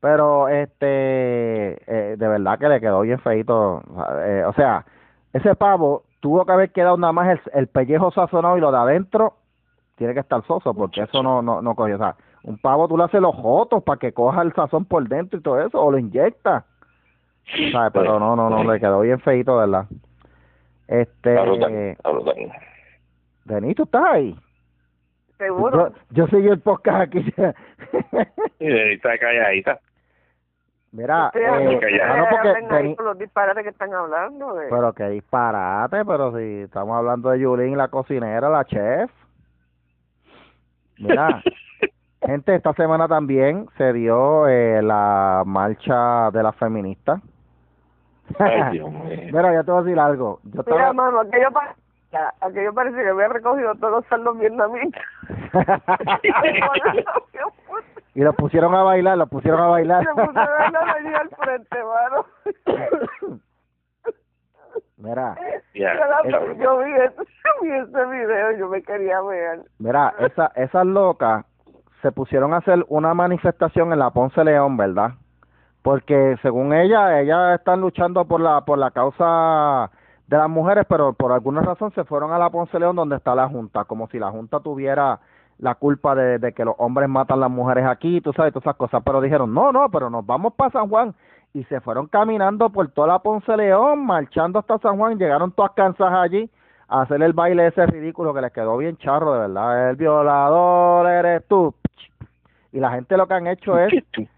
Pero, 0.00 0.48
este, 0.48 1.72
eh, 1.86 2.16
de 2.16 2.28
verdad 2.28 2.58
que 2.58 2.68
le 2.68 2.80
quedó 2.80 3.02
bien 3.02 3.20
feito. 3.20 3.82
eh, 4.24 4.44
o 4.46 4.52
sea, 4.54 4.84
ese 5.32 5.54
pavo 5.54 6.04
tuvo 6.20 6.44
que 6.44 6.52
haber 6.52 6.70
quedado 6.72 6.96
nada 6.96 7.12
más 7.12 7.28
el, 7.28 7.40
el 7.52 7.66
pellejo 7.66 8.10
sazonado 8.10 8.56
y 8.56 8.60
lo 8.60 8.72
de 8.72 8.78
adentro 8.78 9.34
tiene 9.96 10.14
que 10.14 10.20
estar 10.20 10.42
soso, 10.46 10.72
porque 10.72 11.02
eso 11.02 11.22
no, 11.22 11.42
no, 11.42 11.60
no 11.60 11.74
coge. 11.74 11.94
O 11.94 11.98
sea, 11.98 12.16
un 12.44 12.56
pavo 12.56 12.88
tú 12.88 12.96
le 12.96 13.04
haces 13.04 13.20
los 13.20 13.36
jotos 13.36 13.82
para 13.82 13.98
que 13.98 14.12
coja 14.12 14.40
el 14.40 14.54
sazón 14.54 14.86
por 14.86 15.06
dentro 15.06 15.38
y 15.38 15.42
todo 15.42 15.60
eso, 15.60 15.78
o 15.78 15.90
lo 15.90 15.98
inyecta. 15.98 16.64
¿Sabes? 17.72 17.92
Pero 17.92 18.18
no, 18.18 18.34
no, 18.34 18.48
no, 18.48 18.64
le 18.64 18.80
quedó 18.80 19.00
bien 19.00 19.20
feito, 19.20 19.60
de 19.60 19.66
¿verdad? 19.66 19.86
Este. 20.88 21.34
Denis, 23.44 23.76
¿tú 23.76 23.82
estás 23.82 24.04
ahí? 24.06 24.36
Seguro. 25.36 25.88
Yo, 25.88 25.94
yo 26.10 26.26
seguí 26.28 26.48
el 26.48 26.60
podcast 26.60 27.02
aquí. 27.02 27.34
Y 28.58 28.66
ahí 28.66 28.94
está 28.94 29.18
calladita. 29.18 29.80
Mira, 30.92 31.30
eh, 31.34 31.46
ah, 32.02 32.16
no, 32.16 32.26
porque 32.30 32.48
Denis- 32.66 32.96
por 32.96 33.04
los 33.04 33.18
disparates 33.18 33.62
que 33.62 33.68
están 33.70 33.94
hablando. 33.94 34.60
eh. 34.60 34.66
pero 34.70 34.92
que 34.92 35.04
disparate, 35.10 36.04
pero 36.04 36.36
si 36.36 36.62
estamos 36.62 36.96
hablando 36.96 37.30
de 37.30 37.38
Yulín, 37.38 37.76
la 37.78 37.86
cocinera, 37.88 38.48
la 38.48 38.64
chef. 38.64 39.08
Mira, 40.98 41.40
gente, 42.26 42.54
esta 42.56 42.72
semana 42.74 43.06
también 43.06 43.68
se 43.78 43.92
dio 43.92 44.48
eh, 44.48 44.82
la 44.82 45.44
marcha 45.46 46.30
de 46.32 46.42
las 46.42 46.56
feministas. 46.56 47.20
Ay, 48.38 48.72
Dios 48.72 48.90
mío. 48.90 49.30
Mira, 49.32 49.54
yo 49.54 49.64
te 49.64 49.70
voy 49.70 49.80
a 49.80 49.84
decir 49.84 49.98
algo. 50.00 50.40
Yo 50.44 50.62
Mira, 50.66 50.76
estaba... 50.88 50.92
mano, 50.92 51.20
aquello, 51.20 51.50
pa- 51.52 51.74
aquello 52.40 52.74
parece 52.74 52.96
que 52.96 53.08
había 53.08 53.28
recogido 53.28 53.74
todos 53.76 53.92
los 53.92 54.06
saldos 54.06 54.38
vietnamitas. 54.38 55.02
Y 58.14 58.20
los 58.22 58.34
pusieron 58.36 58.74
a 58.74 58.82
bailar, 58.82 59.16
los 59.18 59.28
pusieron 59.28 59.60
a 59.60 59.66
bailar. 59.68 60.04
Se 60.04 60.10
puso 60.10 60.38
a 60.38 60.46
bailar 60.50 60.88
allí 60.96 61.14
al 61.14 61.28
frente, 61.30 61.78
mano. 61.84 62.26
Mira, 64.96 65.34
Ya, 65.74 65.94
Yo 65.94 66.04
la- 66.78 66.84
vi, 66.84 66.92
ese, 66.92 67.14
vi 67.62 67.70
ese 67.70 68.06
video, 68.06 68.52
yo 68.58 68.68
me 68.68 68.82
quería 68.82 69.20
ver. 69.22 69.62
Mira, 69.78 70.14
esa, 70.18 70.46
esas 70.54 70.84
locas 70.86 71.44
se 72.02 72.12
pusieron 72.12 72.52
a 72.52 72.58
hacer 72.58 72.84
una 72.88 73.14
manifestación 73.14 73.92
en 73.92 73.98
la 73.98 74.10
Ponce 74.10 74.44
León, 74.44 74.76
¿verdad? 74.76 75.12
Porque 75.82 76.36
según 76.42 76.74
ella, 76.74 77.18
ellas 77.20 77.58
están 77.58 77.80
luchando 77.80 78.26
por 78.26 78.40
la 78.40 78.60
por 78.66 78.78
la 78.78 78.90
causa 78.90 79.90
de 80.26 80.36
las 80.36 80.48
mujeres, 80.50 80.84
pero 80.88 81.14
por 81.14 81.32
alguna 81.32 81.62
razón 81.62 81.90
se 81.92 82.04
fueron 82.04 82.32
a 82.32 82.38
la 82.38 82.50
Ponce 82.50 82.78
León 82.78 82.96
donde 82.96 83.16
está 83.16 83.34
la 83.34 83.48
Junta, 83.48 83.84
como 83.84 84.06
si 84.08 84.18
la 84.18 84.30
Junta 84.30 84.60
tuviera 84.60 85.18
la 85.60 85.74
culpa 85.74 86.14
de, 86.14 86.38
de 86.38 86.52
que 86.52 86.64
los 86.64 86.74
hombres 86.78 87.08
matan 87.08 87.40
las 87.40 87.50
mujeres 87.50 87.84
aquí, 87.86 88.20
tú 88.20 88.32
sabes, 88.32 88.52
todas 88.52 88.64
esas 88.64 88.76
cosas, 88.76 89.02
pero 89.04 89.20
dijeron, 89.20 89.52
no, 89.52 89.72
no, 89.72 89.90
pero 89.90 90.10
nos 90.10 90.24
vamos 90.24 90.54
para 90.54 90.70
San 90.70 90.88
Juan 90.88 91.14
y 91.52 91.64
se 91.64 91.80
fueron 91.80 92.06
caminando 92.06 92.70
por 92.70 92.88
toda 92.88 93.08
la 93.08 93.18
Ponce 93.18 93.56
León, 93.56 94.06
marchando 94.06 94.58
hasta 94.58 94.78
San 94.78 94.96
Juan, 94.96 95.18
llegaron 95.18 95.52
todas 95.52 95.72
cansadas 95.72 96.14
allí 96.14 96.50
a 96.88 97.02
hacer 97.02 97.22
el 97.22 97.32
baile 97.32 97.68
ese 97.68 97.86
ridículo 97.86 98.32
que 98.34 98.40
les 98.40 98.52
quedó 98.52 98.76
bien 98.76 98.96
charro, 98.96 99.34
de 99.34 99.40
verdad, 99.40 99.90
el 99.90 99.96
violador 99.96 101.06
eres 101.08 101.46
tú. 101.46 101.74
Y 102.72 102.78
la 102.78 102.92
gente 102.92 103.16
lo 103.16 103.26
que 103.26 103.34
han 103.34 103.46
hecho 103.48 103.78
es, 103.78 103.92
sí, 104.14 104.28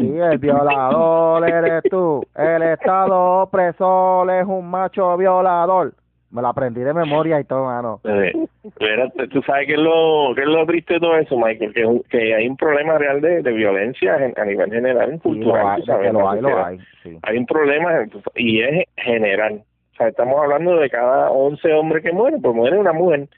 el 0.00 0.38
violador 0.38 1.48
eres 1.48 1.82
tú, 1.90 2.22
el 2.34 2.62
Estado 2.62 3.42
opresor 3.42 4.30
es 4.30 4.46
un 4.46 4.70
macho 4.70 5.16
violador. 5.16 5.94
Me 6.34 6.42
lo 6.42 6.48
aprendí 6.48 6.80
de 6.80 6.92
memoria 6.92 7.38
y 7.38 7.44
todo, 7.44 7.66
mano. 7.66 8.00
Eh, 8.02 8.32
espérate, 8.64 9.28
tú 9.28 9.40
sabes 9.42 9.68
qué 9.68 9.74
es 9.74 9.78
lo 9.78 10.32
qué 10.34 10.42
es 10.42 10.48
lo 10.48 10.66
triste 10.66 10.94
de 10.94 11.00
todo 11.00 11.16
eso, 11.16 11.38
Michael, 11.38 11.72
que, 11.72 12.00
que 12.10 12.34
hay 12.34 12.48
un 12.48 12.56
problema 12.56 12.98
real 12.98 13.20
de, 13.20 13.40
de 13.40 13.52
violencia 13.52 14.16
a 14.16 14.44
nivel 14.44 14.68
general, 14.68 15.10
Sí, 15.10 15.14
lo 15.14 15.20
cultural, 15.20 15.66
hay, 15.76 15.82
sabes, 15.84 16.02
que 16.02 16.08
en 16.08 16.14
lo 16.14 16.28
hay, 16.28 16.40
lo 16.40 16.64
hay, 16.64 16.78
sí. 17.04 17.18
Hay 17.22 17.38
un 17.38 17.46
problema 17.46 18.04
y 18.34 18.62
es 18.62 18.84
general. 18.96 19.62
O 19.92 19.96
sea, 19.96 20.08
estamos 20.08 20.42
hablando 20.42 20.76
de 20.76 20.90
cada 20.90 21.30
11 21.30 21.72
hombres 21.72 22.02
que 22.02 22.10
mueren, 22.10 22.42
pues 22.42 22.52
muere 22.52 22.78
una 22.78 22.92
mujer. 22.92 23.28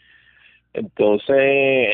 Entonces, 0.73 1.37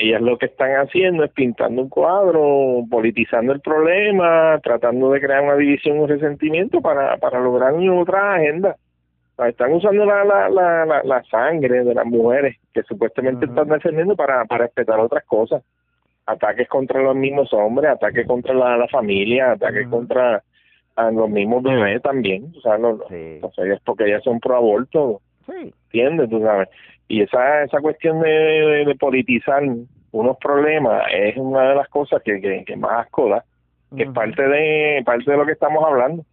ellas 0.02 0.22
lo 0.22 0.38
que 0.38 0.46
están 0.46 0.70
haciendo 0.76 1.24
es 1.24 1.32
pintando 1.32 1.82
un 1.82 1.88
cuadro, 1.88 2.84
politizando 2.88 3.52
el 3.52 3.60
problema, 3.60 4.60
tratando 4.62 5.10
de 5.10 5.20
crear 5.20 5.42
una 5.42 5.56
división, 5.56 5.98
un 5.98 6.08
resentimiento 6.08 6.80
para, 6.80 7.16
para 7.16 7.40
lograr 7.40 7.74
otra 7.74 8.34
agenda. 8.34 8.76
Sea, 9.42 9.50
están 9.50 9.72
usando 9.72 10.04
la, 10.04 10.24
la, 10.24 10.48
la, 10.48 10.86
la, 10.86 11.02
la 11.04 11.22
sangre 11.24 11.84
de 11.84 11.94
las 11.94 12.06
mujeres 12.06 12.56
que 12.72 12.82
supuestamente 12.84 13.46
están 13.46 13.68
defendiendo 13.68 14.16
para, 14.16 14.44
para 14.44 14.64
respetar 14.64 14.98
otras 15.00 15.24
cosas. 15.24 15.62
Ataques 16.26 16.68
contra 16.68 17.00
los 17.02 17.16
mismos 17.16 17.52
hombres, 17.52 17.90
ataques 17.90 18.26
contra 18.26 18.54
la, 18.54 18.76
la 18.76 18.88
familia, 18.88 19.52
ataques 19.52 19.88
contra 19.88 20.42
a 20.94 21.10
los 21.10 21.28
mismos 21.28 21.62
bebés 21.62 22.00
también. 22.02 22.52
O 22.56 22.60
sea, 22.60 22.78
los, 22.78 23.00
Sí. 23.08 23.38
o 23.42 23.50
sea, 23.52 23.64
porque 23.84 24.04
ellas 24.04 24.22
son 24.22 24.38
pro 24.40 24.56
aborto. 24.56 25.20
Sí. 25.46 25.72
¿entiendes? 25.86 26.30
Tú 26.30 26.40
sabes. 26.40 26.68
Y 27.08 27.22
esa, 27.22 27.64
esa 27.64 27.80
cuestión 27.80 28.20
de, 28.20 28.28
de- 28.30 28.84
de 28.84 28.94
politizar 28.94 29.62
unos 30.12 30.36
problemas 30.38 31.02
es 31.12 31.36
una 31.36 31.70
de 31.70 31.74
las 31.74 31.88
cosas 31.88 32.22
que, 32.22 32.40
que, 32.40 32.64
que 32.64 32.76
más 32.76 33.06
asco 33.06 33.28
da, 33.28 33.44
que 33.96 34.04
es 34.04 34.10
parte 34.10 34.42
de, 34.46 35.02
parte 35.04 35.30
de 35.30 35.36
lo 35.36 35.44
que 35.44 35.52
estamos 35.52 35.82
hablando. 35.84 36.24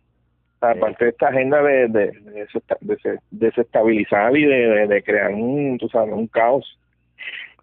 O 0.62 0.66
sea, 0.66 0.74
Sí. 0.74 0.80
parte 0.82 1.06
de 1.06 1.12
esta 1.12 1.28
agenda 1.30 1.62
de, 1.64 1.88
de, 1.88 2.12
de 2.12 2.32
desesta- 2.46 2.78
de- 2.82 3.20
desestabilizar 3.32 4.36
y 4.36 4.46
de, 4.46 4.88
de, 4.88 5.04
crear 5.04 5.32
un, 5.32 5.78
tú 5.78 5.88
sabes, 5.88 6.14
un 6.14 6.28
caos. 6.28 6.78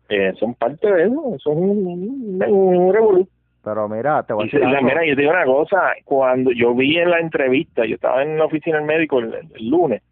Eh, 0.08 0.32
son 0.38 0.54
parte 0.54 0.90
de 0.90 1.04
eso, 1.04 1.34
es 1.36 1.44
un, 1.46 2.38
un, 2.40 2.42
un 2.48 2.94
revolú. 2.94 3.28
Pero 3.64 3.88
mira, 3.88 4.22
te 4.22 4.32
voy 4.32 4.44
a 4.44 4.46
decir 4.46 4.64
algo. 4.64 4.80
mira, 4.82 5.04
yo 5.04 5.14
te 5.16 5.20
digo 5.22 5.32
una 5.32 5.44
cosa, 5.44 5.92
cuando 6.04 6.52
yo 6.52 6.74
vi 6.74 6.96
en 6.98 7.10
la 7.10 7.18
entrevista, 7.18 7.84
yo 7.84 7.96
estaba 7.96 8.22
en 8.22 8.38
la 8.38 8.44
oficina 8.44 8.76
del 8.78 8.86
médico 8.86 9.18
el, 9.18 9.34
el 9.34 9.68
lunes, 9.68 10.02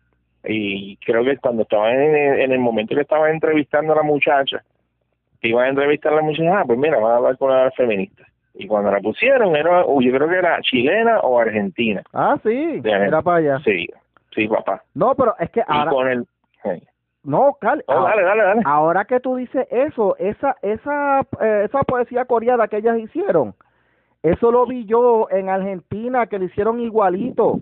y 0.45 0.97
creo 0.97 1.25
que 1.25 1.39
cuando 1.39 1.63
estaba 1.63 1.91
en, 1.93 2.15
en 2.41 2.53
el 2.53 2.59
momento 2.59 2.95
que 2.97 3.01
estaba 3.03 3.31
entrevistando 3.31 3.93
a 3.93 3.97
la 3.97 4.03
muchacha, 4.03 4.63
que 5.41 5.49
iba 5.49 5.63
a 5.63 5.69
entrevistar 5.69 6.13
a 6.13 6.17
la 6.17 6.23
muchacha, 6.23 6.59
ah, 6.61 6.65
pues 6.67 6.79
mira, 6.79 6.99
va 6.99 7.15
a 7.15 7.17
hablar 7.19 7.39
con 7.39 7.51
la 7.51 7.71
feminista. 7.71 8.25
Y 8.55 8.67
cuando 8.69 8.91
la 8.93 9.01
pusieron, 9.01 9.57
era, 9.57 9.85
uy, 9.85 10.07
yo 10.07 10.13
creo 10.13 10.29
que 10.29 10.37
era 10.39 10.61
chilena 10.63 11.19
o 11.21 11.39
argentina. 11.41 12.03
Ah, 12.13 12.37
sí, 12.43 12.81
era 12.85 13.21
para 13.21 13.39
allá. 13.39 13.59
Sí, 13.65 13.87
sí, 14.35 14.47
papá. 14.49 14.83
No, 14.95 15.15
pero 15.15 15.35
es 15.41 15.51
que 15.51 15.61
Y 15.61 15.65
ahora... 15.67 15.91
con 15.91 16.09
el... 16.09 16.27
No, 17.25 17.57
Carl, 17.61 17.83
Oh, 17.87 17.93
ahora- 17.93 18.11
dale, 18.17 18.23
dale, 18.23 18.43
dale. 18.43 18.63
ahora 18.67 19.05
que 19.07 19.19
tú 19.19 19.37
dices 19.37 19.67
eso, 19.71 20.15
esa 20.19 20.57
esa 20.61 21.21
eh, 21.41 21.63
esa 21.65 21.83
poesía 21.83 22.27
coreana 22.27 22.69
que 22.69 22.77
ellas 22.77 22.99
hicieron, 22.99 23.55
eso 24.23 24.51
lo 24.53 24.67
vi 24.67 24.85
yo 24.85 25.27
en 25.31 25.49
Argentina 25.49 26.27
que 26.27 26.39
lo 26.39 26.45
hicieron 26.45 26.81
igualito 26.81 27.61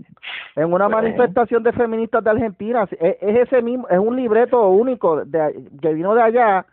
en 0.57 0.73
una 0.73 0.87
Bueno. 0.87 1.03
manifestación 1.03 1.63
de 1.63 1.73
feministas 1.73 2.23
de 2.23 2.31
Argentina. 2.31 2.87
Es, 2.91 3.17
es 3.21 3.37
ese 3.49 3.63
mismo, 3.63 3.89
es 3.89 3.99
un 3.99 4.17
libreto 4.17 4.69
único 4.69 5.25
de, 5.25 5.65
que 5.81 5.95
vino 5.95 6.15
de 6.15 6.23
allá 6.23 6.67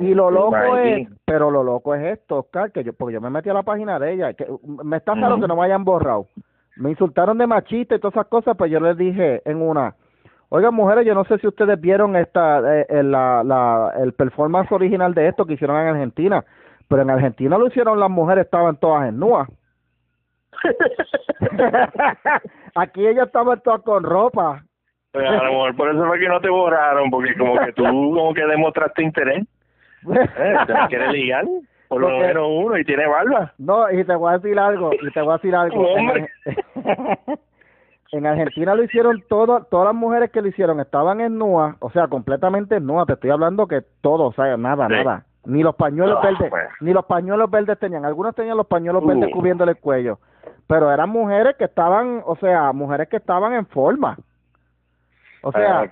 y 0.00 0.14
lo 0.14 0.30
loco 0.30 0.76
es, 0.76 1.08
pero 1.24 1.50
lo 1.50 1.62
loco 1.62 1.94
es 1.94 2.18
esto, 2.18 2.38
Oscar, 2.38 2.72
que 2.72 2.82
yo 2.84 2.92
porque 2.92 3.14
yo 3.14 3.20
me 3.20 3.30
metí 3.30 3.48
a 3.50 3.54
la 3.54 3.62
página 3.62 3.98
de 3.98 4.12
ella, 4.12 4.32
que 4.34 4.46
me 4.84 4.96
está 4.96 5.12
Ujú. 5.12 5.40
que 5.40 5.48
no 5.48 5.56
me 5.56 5.64
hayan 5.64 5.84
borrado. 5.84 6.26
Me 6.76 6.90
insultaron 6.90 7.36
de 7.36 7.46
machista 7.46 7.94
y 7.94 7.98
todas 7.98 8.14
esas 8.14 8.28
cosas, 8.28 8.56
pues 8.56 8.70
yo 8.70 8.80
les 8.80 8.96
dije 8.96 9.42
en 9.44 9.60
una 9.60 9.94
Oigan, 10.52 10.74
mujeres, 10.74 11.06
yo 11.06 11.14
no 11.14 11.22
sé 11.24 11.38
si 11.38 11.46
ustedes 11.46 11.80
vieron 11.80 12.16
esta 12.16 12.80
eh, 12.80 12.86
eh, 12.88 13.02
la, 13.04 13.44
la, 13.44 13.92
el 14.00 14.12
performance 14.14 14.72
original 14.72 15.14
de 15.14 15.28
esto 15.28 15.46
que 15.46 15.54
hicieron 15.54 15.76
en 15.76 15.86
Argentina, 15.86 16.44
pero 16.88 17.02
en 17.02 17.10
Argentina 17.10 17.56
lo 17.56 17.68
hicieron 17.68 18.00
las 18.00 18.10
mujeres, 18.10 18.46
estaban 18.46 18.76
todas 18.76 19.08
en 19.08 19.20
nua. 19.20 19.46
Aquí 22.74 23.06
ellas 23.06 23.26
estaban 23.26 23.60
todas 23.62 23.82
con 23.82 24.02
ropa. 24.02 24.62
Pues 25.12 25.26
a 25.26 25.42
lo 25.42 25.52
mejor 25.52 25.76
por 25.76 25.90
eso 25.90 26.06
fue 26.06 26.20
que 26.20 26.28
no 26.28 26.40
te 26.40 26.48
borraron, 26.48 27.10
porque 27.10 27.34
como 27.36 27.58
que 27.58 27.72
tú 27.72 27.84
como 27.84 28.32
que 28.32 28.46
demostraste 28.46 29.02
interés. 29.02 29.44
¿Eh? 30.14 30.56
¿Te 30.66 30.72
la 30.72 30.88
quieres 30.88 31.12
ligar? 31.12 31.44
Por 31.88 32.00
lo 32.02 32.08
menos 32.18 32.46
uno 32.48 32.78
y 32.78 32.84
tiene 32.84 33.06
barba. 33.06 33.52
No, 33.58 33.90
y 33.90 34.04
te 34.04 34.14
voy 34.14 34.32
a 34.32 34.38
decir 34.38 34.58
algo, 34.58 34.92
y 34.94 35.10
te 35.10 35.20
voy 35.20 35.30
a 35.30 35.36
decir 35.36 35.54
algo. 35.54 35.86
Hombre. 35.88 36.28
En 38.12 38.26
Argentina 38.26 38.74
lo 38.74 38.82
hicieron 38.82 39.22
todo, 39.28 39.64
todas 39.70 39.86
las 39.86 39.94
mujeres 39.94 40.32
que 40.32 40.42
lo 40.42 40.48
hicieron 40.48 40.80
estaban 40.80 41.20
en 41.20 41.38
nua, 41.38 41.76
o 41.78 41.90
sea, 41.90 42.08
completamente 42.08 42.74
en 42.76 42.86
nua. 42.86 43.06
Te 43.06 43.12
estoy 43.12 43.30
hablando 43.30 43.68
que 43.68 43.82
todo, 44.00 44.24
o 44.26 44.32
sea, 44.32 44.56
nada, 44.56 44.88
Sí. 44.88 44.94
nada. 44.94 45.24
Ni 45.46 45.62
los 45.62 45.74
pañuelos 45.74 46.18
Ah, 46.22 46.26
verdes, 46.26 46.50
bueno. 46.50 46.68
ni 46.80 46.92
los 46.92 47.04
pañuelos 47.06 47.50
verdes 47.50 47.78
tenían. 47.78 48.04
Algunas 48.04 48.34
tenían 48.34 48.56
los 48.56 48.66
pañuelos 48.66 49.04
verdes 49.06 49.28
Uh. 49.30 49.32
cubriéndole 49.32 49.72
el 49.72 49.78
cuello, 49.78 50.18
pero 50.66 50.92
eran 50.92 51.08
mujeres 51.10 51.56
que 51.56 51.64
estaban, 51.64 52.22
o 52.26 52.36
sea, 52.36 52.72
mujeres 52.72 53.08
que 53.08 53.16
estaban 53.16 53.54
en 53.54 53.66
forma. 53.66 54.16
O 55.42 55.50
sea, 55.52 55.78
Ah, 55.80 55.82
ok. 55.84 55.90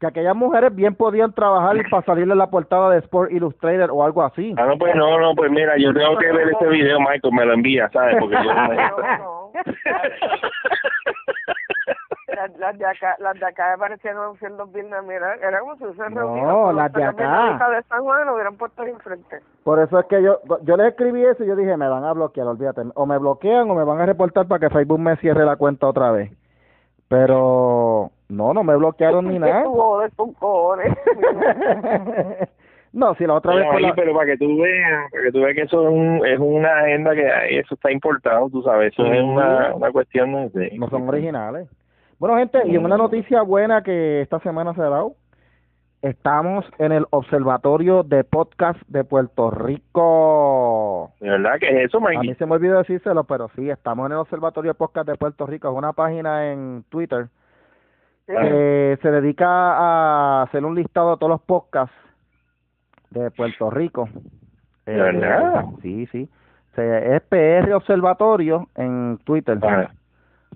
que 0.00 0.06
aquellas 0.08 0.34
mujeres 0.34 0.74
bien 0.74 0.96
podían 0.96 1.32
trabajar 1.32 1.76
y 1.76 1.88
para 1.88 2.02
salirle 2.04 2.34
la 2.34 2.48
portada 2.50 2.90
de 2.90 2.98
Sport 2.98 3.30
Illustrated 3.30 3.88
o 3.90 4.02
algo 4.04 4.20
así. 4.24 4.52
Ah, 4.58 4.66
no, 4.66 4.76
pues 4.76 4.96
no, 4.96 5.20
no, 5.20 5.32
pues 5.36 5.48
mira, 5.52 5.76
yo 5.78 5.94
tengo 5.94 6.18
que 6.18 6.32
ver 6.32 6.48
ese 6.48 6.66
video, 6.66 6.98
Michael, 6.98 7.32
me 7.32 7.44
lo 7.46 7.52
envía, 7.54 7.88
¿sabes? 7.90 8.16
Porque 8.18 8.34
yo 8.34 8.42
no 8.54 8.68
me... 8.68 8.74
No, 8.76 8.98
no. 9.18 9.52
Las, 12.42 12.58
las 12.58 12.78
de 12.78 12.86
acá, 12.86 13.16
las 13.20 13.38
de 13.38 13.46
acá 13.46 13.76
parecían 13.78 14.16
siendo 14.38 14.66
vietnamitas, 14.66 15.40
era 15.42 15.60
como 15.60 15.76
si 15.76 15.84
hubiesen 15.84 16.14
No, 16.14 16.72
las 16.72 16.92
de 16.92 17.00
los 17.04 17.14
acá. 17.14 17.68
de 17.70 17.82
San 17.84 18.02
Juan 18.02 18.26
lo 18.26 18.34
hubieran 18.34 18.56
puesto 18.56 18.82
ahí 18.82 18.90
enfrente. 18.90 19.38
Por 19.62 19.78
eso 19.78 20.00
es 20.00 20.06
que 20.06 20.22
yo 20.22 20.40
yo 20.62 20.76
les 20.76 20.88
escribí 20.88 21.24
eso 21.24 21.44
y 21.44 21.46
yo 21.46 21.54
dije, 21.56 21.76
me 21.76 21.88
van 21.88 22.04
a 22.04 22.12
bloquear, 22.12 22.46
olvídate. 22.48 22.82
O 22.94 23.06
me 23.06 23.18
bloquean 23.18 23.70
o 23.70 23.74
me 23.74 23.84
van 23.84 24.00
a 24.00 24.06
reportar 24.06 24.46
para 24.48 24.58
que 24.60 24.70
Facebook 24.74 24.98
me 24.98 25.16
cierre 25.16 25.44
la 25.44 25.56
cuenta 25.56 25.86
otra 25.86 26.10
vez. 26.10 26.32
Pero 27.08 28.10
no, 28.28 28.54
no 28.54 28.64
me 28.64 28.76
bloquearon 28.76 29.28
ni 29.28 29.38
nada. 29.38 29.64
No, 32.94 33.14
si 33.14 33.26
la 33.26 33.34
otra 33.36 33.54
vez 33.54 33.64
oye, 33.72 33.86
la- 33.88 33.94
pero 33.94 34.12
para 34.12 34.26
que 34.26 34.36
tú 34.36 34.60
veas, 34.60 35.10
para 35.10 35.22
que 35.24 35.32
tú 35.32 35.40
veas 35.40 35.54
que 35.54 35.62
eso 35.62 35.88
es, 35.88 35.94
un, 35.94 36.26
es 36.26 36.38
una 36.38 36.80
agenda 36.80 37.14
que 37.14 37.26
hay, 37.26 37.56
eso 37.56 37.74
está 37.74 37.90
importado, 37.90 38.50
tú 38.50 38.60
sabes, 38.62 38.92
eso 38.92 39.06
es 39.06 39.22
una, 39.22 39.74
una 39.74 39.90
cuestión 39.90 40.50
de... 40.52 40.72
no 40.78 40.90
son 40.90 41.08
originales. 41.08 41.70
Bueno, 42.22 42.36
gente, 42.36 42.62
y 42.68 42.76
una 42.76 42.96
noticia 42.96 43.42
buena 43.42 43.82
que 43.82 44.20
esta 44.20 44.38
semana 44.38 44.72
se 44.74 44.80
ha 44.80 44.88
dado. 44.88 45.16
Estamos 46.02 46.64
en 46.78 46.92
el 46.92 47.04
Observatorio 47.10 48.04
de 48.04 48.22
Podcast 48.22 48.80
de 48.86 49.02
Puerto 49.02 49.50
Rico. 49.50 51.10
¿De 51.18 51.30
verdad 51.30 51.58
que 51.58 51.66
es 51.66 51.86
eso, 51.86 51.98
A 51.98 52.10
mí 52.10 52.18
Mikey? 52.18 52.36
se 52.36 52.46
me 52.46 52.52
olvidó 52.52 52.78
decírselo, 52.78 53.24
pero 53.24 53.50
sí, 53.56 53.68
estamos 53.68 54.06
en 54.06 54.12
el 54.12 54.18
Observatorio 54.18 54.70
de 54.70 54.74
Podcast 54.76 55.08
de 55.08 55.16
Puerto 55.16 55.46
Rico. 55.48 55.68
Es 55.72 55.76
una 55.76 55.94
página 55.94 56.52
en 56.52 56.84
Twitter 56.90 57.26
que 58.28 58.98
se 59.02 59.10
dedica 59.10 59.48
a 59.48 60.42
hacer 60.42 60.64
un 60.64 60.76
listado 60.76 61.10
de 61.10 61.16
todos 61.16 61.30
los 61.30 61.42
podcasts 61.42 61.96
de 63.10 63.32
Puerto 63.32 63.68
Rico. 63.68 64.08
¿De 64.86 64.94
verdad? 64.94 65.64
Sí, 65.82 66.06
sí. 66.12 66.30
Se, 66.76 67.16
es 67.16 67.22
PR 67.22 67.72
Observatorio 67.74 68.68
en 68.76 69.18
Twitter. 69.24 69.58
Ah, 69.62 69.90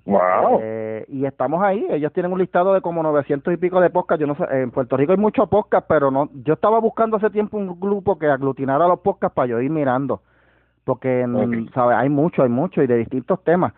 wow. 0.04 0.60
Eh, 0.62 1.04
y 1.08 1.24
estamos 1.24 1.62
ahí. 1.62 1.86
Ellos 1.90 2.12
tienen 2.12 2.32
un 2.32 2.38
listado 2.38 2.74
de 2.74 2.80
como 2.80 3.02
900 3.02 3.54
y 3.54 3.56
pico 3.56 3.80
de 3.80 3.90
podcasts. 3.90 4.20
Yo 4.20 4.26
no 4.26 4.34
sé, 4.36 4.44
en 4.50 4.70
Puerto 4.70 4.96
Rico 4.96 5.12
hay 5.12 5.18
muchos 5.18 5.48
podcasts, 5.48 5.86
pero 5.88 6.10
no. 6.10 6.28
Yo 6.44 6.54
estaba 6.54 6.78
buscando 6.80 7.16
hace 7.16 7.30
tiempo 7.30 7.56
un 7.56 7.78
grupo 7.80 8.18
que 8.18 8.26
aglutinara 8.26 8.86
los 8.86 9.00
podcasts 9.00 9.34
para 9.34 9.48
yo 9.48 9.60
ir 9.60 9.70
mirando. 9.70 10.20
Porque. 10.84 11.24
¿sabes? 11.74 11.96
Hay 11.96 12.08
mucho, 12.08 12.42
hay 12.42 12.48
mucho 12.48 12.82
y 12.82 12.86
de 12.86 12.96
distintos 12.96 13.42
temas. 13.42 13.72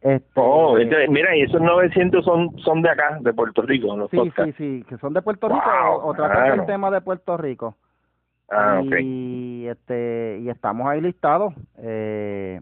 Este, 0.00 0.32
Oh, 0.34 0.76
entonces, 0.78 1.08
mira, 1.08 1.34
y 1.34 1.42
esos 1.42 1.62
900 1.62 2.22
son 2.22 2.58
son 2.58 2.82
de 2.82 2.90
acá, 2.90 3.16
de 3.20 3.32
Puerto 3.32 3.62
Rico, 3.62 3.96
los 3.96 4.10
sí, 4.10 4.18
podcasts. 4.18 4.54
sí, 4.58 4.80
sí, 4.80 4.84
que 4.86 4.98
son 4.98 5.14
de 5.14 5.22
Puerto 5.22 5.48
Rico 5.48 5.62
Wow, 5.64 5.94
o, 5.96 6.06
o 6.08 6.14
tratan 6.14 6.36
claro. 6.36 6.54
el 6.60 6.66
tema 6.66 6.90
de 6.90 7.00
Puerto 7.00 7.38
Rico. 7.38 7.74
Ah, 8.50 8.82
y 9.00 9.66
este 9.66 10.40
y 10.42 10.50
estamos 10.50 10.86
ahí 10.86 11.00
listados. 11.00 11.54
Eh, 11.78 12.60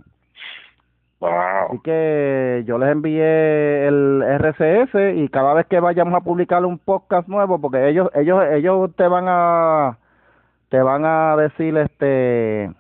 Wow. 1.23 1.31
Así 1.71 1.79
que 1.85 2.65
yo 2.67 2.79
les 2.79 2.91
envié 2.91 3.87
el 3.87 4.23
RCS 4.23 5.17
y 5.17 5.29
cada 5.29 5.55
vez 5.55 5.67
que 5.67 5.79
vayamos 5.79 6.15
a 6.15 6.21
publicar 6.21 6.65
un 6.65 6.79
podcast 6.79 7.29
nuevo, 7.29 7.61
porque 7.61 7.89
ellos 7.89 8.11
ellos 8.15 8.43
ellos 8.51 8.91
te 8.97 9.07
van 9.07 9.27
a 9.29 9.99
te 10.69 10.83
van 10.83 11.05
a 11.05 11.37
decir 11.37 11.77
este 11.77 12.71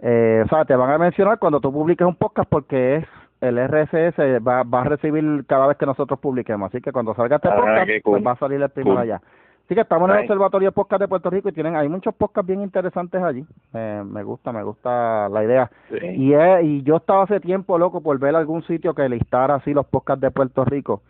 eh, 0.00 0.42
o 0.44 0.48
sea, 0.48 0.66
te 0.66 0.76
van 0.76 0.90
a 0.90 0.98
mencionar 0.98 1.38
cuando 1.38 1.60
tú 1.60 1.72
publiques 1.72 2.06
un 2.06 2.16
podcast 2.16 2.48
porque 2.50 2.96
es 2.96 3.06
el 3.40 3.56
RSS 3.58 4.18
va, 4.46 4.62
va 4.62 4.80
a 4.82 4.84
recibir 4.84 5.44
cada 5.46 5.66
vez 5.66 5.78
que 5.78 5.86
nosotros 5.86 6.18
publiquemos, 6.20 6.68
así 6.68 6.82
que 6.82 6.92
cuando 6.92 7.14
salga 7.14 7.36
este 7.36 7.48
Ah, 7.48 7.56
podcast 7.56 7.90
pues 8.04 8.26
va 8.26 8.32
a 8.32 8.36
salir 8.36 8.60
el 8.60 8.68
primero 8.68 8.96
Cool. 8.96 9.02
allá. 9.04 9.20
Así 9.66 9.74
que 9.74 9.80
estamos 9.80 10.08
en 10.08 10.14
el. 10.16 10.22
Observatorio 10.22 10.68
de 10.68 10.72
Podcast 10.72 11.00
de 11.02 11.08
Puerto 11.08 11.28
Rico 11.28 11.48
y 11.48 11.52
tienen 11.52 11.74
hay 11.74 11.88
muchos 11.88 12.14
podcasts 12.14 12.46
bien 12.46 12.62
interesantes 12.62 13.20
allí. 13.20 13.44
Eh, 13.74 14.02
me 14.06 14.22
gusta, 14.22 14.52
me 14.52 14.62
gusta 14.62 15.28
la 15.28 15.42
idea. 15.44 15.70
Sí. 15.90 15.96
Y, 16.06 16.32
es- 16.34 16.64
y 16.64 16.82
yo 16.84 16.96
estaba 16.96 17.24
hace 17.24 17.40
tiempo 17.40 17.76
loco 17.76 18.00
por 18.00 18.16
ver 18.20 18.36
algún 18.36 18.62
sitio 18.62 18.94
que 18.94 19.08
listara 19.08 19.56
así 19.56 19.74
los 19.74 19.84
podcasts 19.86 20.20
de 20.22 20.30
Puerto 20.30 20.64
Rico 20.64 21.02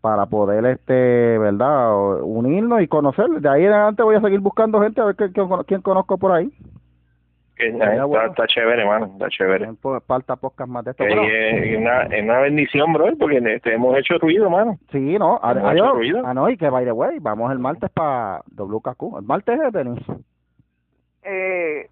para 0.00 0.26
poder, 0.26 0.64
este, 0.66 1.38
¿verdad? 1.38 2.22
Unirnos 2.22 2.82
y 2.82 2.86
conocer. 2.88 3.26
De 3.28 3.48
ahí 3.48 3.64
en 3.64 3.72
adelante 3.72 4.02
voy 4.04 4.14
a 4.14 4.20
seguir 4.20 4.38
buscando 4.40 4.80
gente 4.80 5.00
a 5.00 5.06
ver 5.06 5.16
quién, 5.16 5.32
quién 5.66 5.80
conozco 5.82 6.16
por 6.16 6.30
ahí. 6.30 6.52
Está, 7.56 8.04
bueno. 8.04 8.26
está 8.30 8.46
chévere, 8.48 8.82
hermano, 8.82 9.06
está 9.06 9.28
chévere. 9.28 9.68
Falta 10.06 10.34
podcast 10.36 10.68
más 10.70 10.84
de 10.84 10.90
esto. 10.90 11.04
Es 11.04 11.76
una, 11.78 12.02
es 12.02 12.22
una 12.24 12.40
bendición, 12.40 12.92
bro, 12.92 13.06
porque 13.18 13.38
este, 13.38 13.74
hemos 13.74 13.96
hecho 13.96 14.18
ruido, 14.18 14.50
mano. 14.50 14.76
sí, 14.90 15.16
no, 15.18 15.38
ad- 15.42 15.56
Mucho 15.56 15.68
adiós. 15.68 15.92
ruido. 15.92 16.22
Ah, 16.26 16.34
no, 16.34 16.48
y 16.50 16.56
que 16.56 16.68
by 16.68 16.84
the 16.84 16.92
way, 16.92 17.18
vamos 17.20 17.52
el 17.52 17.58
martes 17.60 17.90
para 17.90 18.42
WKQ. 18.56 19.18
El 19.18 19.24
martes 19.24 19.60
es 19.60 19.72
Denis. 19.72 20.00
Eh, 21.22 21.88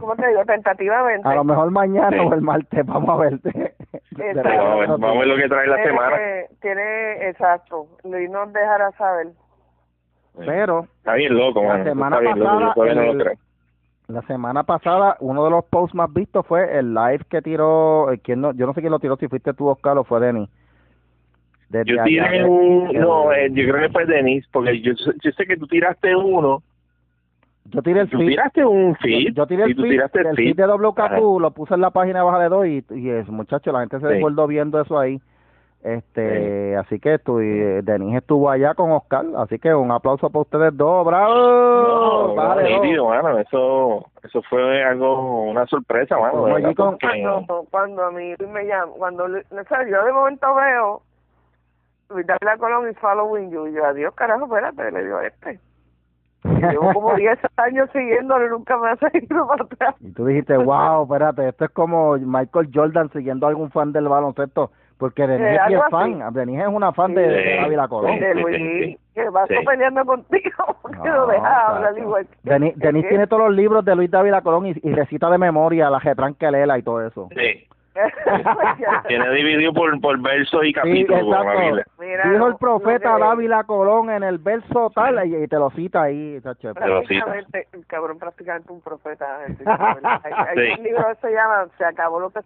¿Cómo 0.00 0.14
te 0.16 0.28
digo? 0.28 0.44
Tentativamente. 0.44 1.28
A 1.28 1.34
lo 1.34 1.44
mejor 1.44 1.70
mañana 1.70 2.10
Sí. 2.10 2.18
o 2.18 2.32
el 2.32 2.40
martes, 2.40 2.86
vamos 2.86 3.08
a 3.10 3.16
verte. 3.16 3.50
Exacto. 4.16 4.42
Vamos 4.48 4.72
a 4.72 4.76
ver, 4.76 4.88
vamos 4.88 5.10
a 5.16 5.18
ver 5.18 5.26
lo 5.28 5.36
que 5.36 5.48
trae 5.48 5.66
la 5.66 5.76
Tiene- 5.76 5.90
semana. 5.90 6.16
Tiene, 6.62 7.28
exacto. 7.28 7.86
Luis 8.04 8.30
nos 8.30 8.52
dejará 8.52 8.90
saber. 8.92 9.28
Pero 10.38 10.84
Está 10.98 11.14
bien 11.14 11.36
loco, 11.36 11.62
La 11.62 11.68
mano. 11.68 11.82
eso 11.82 11.90
semana 11.90 12.16
está 12.16 12.20
bien 12.24 12.38
loco, 12.38 12.50
pasada, 12.50 12.66
yo 12.68 12.74
todavía 12.74 12.94
no 12.94 13.02
el- 13.02 13.18
lo 13.18 13.24
creo. 13.24 13.34
La 14.08 14.20
semana 14.22 14.64
pasada, 14.64 15.16
uno 15.20 15.44
de 15.44 15.50
los 15.50 15.64
posts 15.64 15.94
más 15.94 16.12
vistos 16.12 16.46
fue 16.46 16.78
el 16.78 16.92
live 16.92 17.20
que 17.30 17.40
tiró, 17.40 18.12
eh, 18.12 18.20
¿quién 18.22 18.40
no, 18.42 18.52
yo 18.52 18.66
no 18.66 18.74
sé 18.74 18.80
quién 18.80 18.92
lo 18.92 18.98
tiró, 18.98 19.16
si 19.16 19.28
fuiste 19.28 19.54
tú, 19.54 19.66
Oscar, 19.68 19.96
o 19.96 20.04
fue. 20.04 20.20
Desde 21.70 21.90
Yo 21.90 22.02
tiré 22.04 22.44
un... 22.44 22.92
No, 22.92 23.32
eh, 23.32 23.48
yo 23.50 23.64
creo 23.72 23.86
que 23.86 23.92
fue 23.92 24.04
Denis, 24.06 24.46
porque 24.52 24.80
yo, 24.82 24.92
yo 24.92 25.30
sé 25.32 25.46
que 25.46 25.56
tú 25.56 25.66
tiraste 25.66 26.14
uno. 26.14 26.62
yo 27.64 27.82
tiré 27.82 28.00
el 28.02 28.10
Tú 28.10 28.18
feed. 28.18 28.28
tiraste 28.28 28.64
un 28.64 28.94
feed. 28.96 29.28
Yo, 29.28 29.34
yo 29.34 29.46
tiré 29.46 29.62
el 29.64 29.74
feed, 29.74 29.82
tiraste 29.90 30.20
el 30.20 30.36
feed 30.36 30.56
de 30.56 30.66
WKQ, 30.66 31.40
lo 31.40 31.50
puse 31.52 31.72
en 31.74 31.80
la 31.80 31.90
página 31.90 32.22
baja 32.22 32.40
de 32.40 32.48
dos 32.50 32.66
y, 32.66 32.84
y 32.90 33.08
es, 33.08 33.26
muchacho, 33.28 33.72
la 33.72 33.80
gente 33.80 33.98
se 34.00 34.06
Sí. 34.06 34.12
desbordó 34.12 34.46
viendo 34.46 34.78
eso 34.80 34.98
ahí. 34.98 35.18
Este, 35.84 36.74
así 36.78 36.98
que 36.98 37.12
estu 37.14 37.40
eh, 37.40 37.82
Denis 37.82 38.16
estuvo 38.16 38.48
allá 38.48 38.72
con 38.72 38.90
Oscar, 38.92 39.26
así 39.36 39.58
que 39.58 39.74
un 39.74 39.90
aplauso 39.90 40.30
para 40.30 40.40
ustedes 40.40 40.74
dos, 40.74 41.04
bravo. 41.04 41.34
No, 41.34 42.34
dos. 42.34 42.62
nítido, 42.62 43.06
mano. 43.08 43.38
Eso, 43.38 44.06
eso 44.22 44.40
fue 44.48 44.82
algo, 44.82 45.42
una 45.42 45.66
sorpresa, 45.66 46.18
mano. 46.18 46.44
Verdad, 46.44 46.74
con- 46.74 46.92
porque- 46.92 47.22
Cuando, 47.22 47.66
cuando 47.70 48.02
a 48.02 48.10
mí 48.12 48.34
me 48.50 48.64
llama, 48.64 48.92
cuando 48.96 49.24
o 49.24 49.64
sea, 49.68 49.86
yo 49.86 50.04
de 50.06 50.12
momento 50.12 50.46
veo 50.54 51.02
Dávila 52.08 52.56
Colón 52.58 52.90
y 52.90 52.94
Following 52.94 53.50
You, 53.50 53.66
y 53.66 53.74
yo, 53.74 53.84
adiós, 53.84 54.14
carajo, 54.14 54.44
espérate, 54.46 54.90
le 54.90 55.04
digo 55.04 55.18
a 55.18 55.26
este. 55.26 55.60
Llevo 56.44 56.92
como 56.94 57.14
10 57.16 57.38
años 57.56 57.90
siguiéndolo 57.92 58.46
y 58.46 58.50
nunca 58.50 58.78
me 58.78 58.88
ha 58.90 58.96
seguido 58.96 59.46
para 59.46 59.64
atrás. 59.64 59.94
Y 60.00 60.12
tú 60.12 60.24
dijiste, 60.24 60.56
wow, 60.56 61.02
espérate, 61.02 61.48
esto 61.48 61.66
es 61.66 61.70
como 61.72 62.16
Michael 62.16 62.70
Jordan 62.72 63.10
siguiendo 63.12 63.44
a 63.46 63.50
algún 63.50 63.70
fan 63.70 63.92
del 63.92 64.08
baloncesto, 64.08 64.70
porque 64.98 65.26
Denis 65.26 65.46
Eh, 65.60 65.74
es 65.74 65.80
fan, 65.90 66.22
Denis 66.34 66.60
es 66.60 66.66
una 66.68 66.92
fan 66.92 67.14
de, 67.14 67.24
Sí. 67.24 67.30
de 67.48 67.58
Ávila 67.60 67.88
Colón. 67.88 68.18
De 68.18 68.32
sí, 68.34 68.40
Luis, 68.40 68.56
sí. 68.56 68.98
que 69.14 69.28
vas 69.30 69.48
Sí. 69.48 69.54
peleando 69.66 70.04
contigo, 70.04 70.76
porque 70.82 70.96
No, 70.98 71.14
lo 71.14 71.26
dejas 71.26 71.68
hablar 71.68 71.90
chacho. 71.92 72.02
igual. 72.04 72.26
Denis, 72.42 72.72
Denis 72.76 73.08
tiene 73.08 73.26
todos 73.26 73.42
los 73.48 73.54
libros 73.54 73.84
de 73.84 73.94
Luis 73.96 74.10
Dávila 74.10 74.40
Colón 74.42 74.66
y, 74.66 74.74
y 74.82 74.92
recita 74.92 75.28
de 75.30 75.38
memoria 75.38 75.90
la 75.90 76.00
Getranquelela 76.00 76.78
y 76.78 76.82
todo 76.82 77.06
eso. 77.06 77.28
Sí. 77.36 77.66
Tiene 79.06 79.30
dividido 79.30 79.72
por, 79.72 80.00
por 80.00 80.20
versos 80.20 80.64
y 80.64 80.68
Sí, 80.68 80.72
capítulos 80.72 81.22
exacto. 81.22 81.90
Mira, 82.00 82.28
Dijo 82.28 82.46
el 82.48 82.56
profeta 82.56 83.14
que- 83.14 83.20
Dávila 83.22 83.62
Colón 83.64 84.10
en 84.10 84.24
el 84.24 84.38
verso 84.38 84.90
tal 84.94 85.24
y, 85.26 85.36
y 85.44 85.46
te 85.46 85.56
lo 85.56 85.70
cita 85.70 86.02
ahí, 86.02 86.40
chacho. 86.42 86.74
Te 86.74 86.86
lo 86.88 87.02
cita. 87.02 87.24
prácticamente, 87.24 87.68
el 87.72 87.86
cabrón 87.86 88.18
prácticamente 88.18 88.72
un 88.72 88.80
profeta. 88.80 89.38
Hay, 90.24 90.32
hay 90.32 90.74
Sí. 90.74 90.80
un 90.80 90.84
libro 90.84 91.04
que 91.08 91.14
se 91.28 91.32
llama 91.34 91.66
Se 91.78 91.84
acabó 91.84 92.18
lo 92.18 92.30
que 92.30 92.40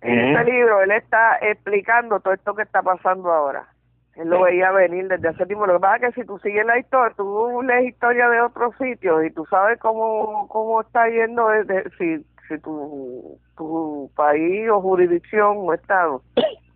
En 0.00 0.18
ese 0.18 0.44
libro 0.44 0.82
él 0.82 0.92
está 0.92 1.38
explicando 1.40 2.20
todo 2.20 2.34
esto 2.34 2.54
que 2.54 2.62
está 2.62 2.82
pasando 2.82 3.32
ahora. 3.32 3.66
Él 4.14 4.28
lo 4.28 4.42
veía 4.42 4.72
venir 4.72 5.06
desde 5.08 5.28
hace 5.28 5.46
tiempo. 5.46 5.66
Lo 5.66 5.74
que 5.74 5.80
pasa 5.80 5.96
es 5.96 6.14
que 6.14 6.20
si 6.20 6.26
tú 6.26 6.38
sigues 6.38 6.66
la 6.66 6.78
historia, 6.78 7.14
tú 7.16 7.62
lees 7.62 7.88
historia 7.88 8.28
de 8.28 8.40
otros 8.40 8.74
sitios 8.76 9.24
y 9.24 9.30
tú 9.30 9.44
sabes 9.46 9.78
cómo, 9.78 10.48
cómo 10.48 10.80
está 10.80 11.08
yendo, 11.08 11.48
desde, 11.48 11.88
si, 11.98 12.24
si 12.48 12.58
tu, 12.58 13.38
tu 13.56 14.10
país 14.16 14.68
o 14.70 14.80
jurisdicción 14.80 15.56
o 15.58 15.72
estado 15.72 16.22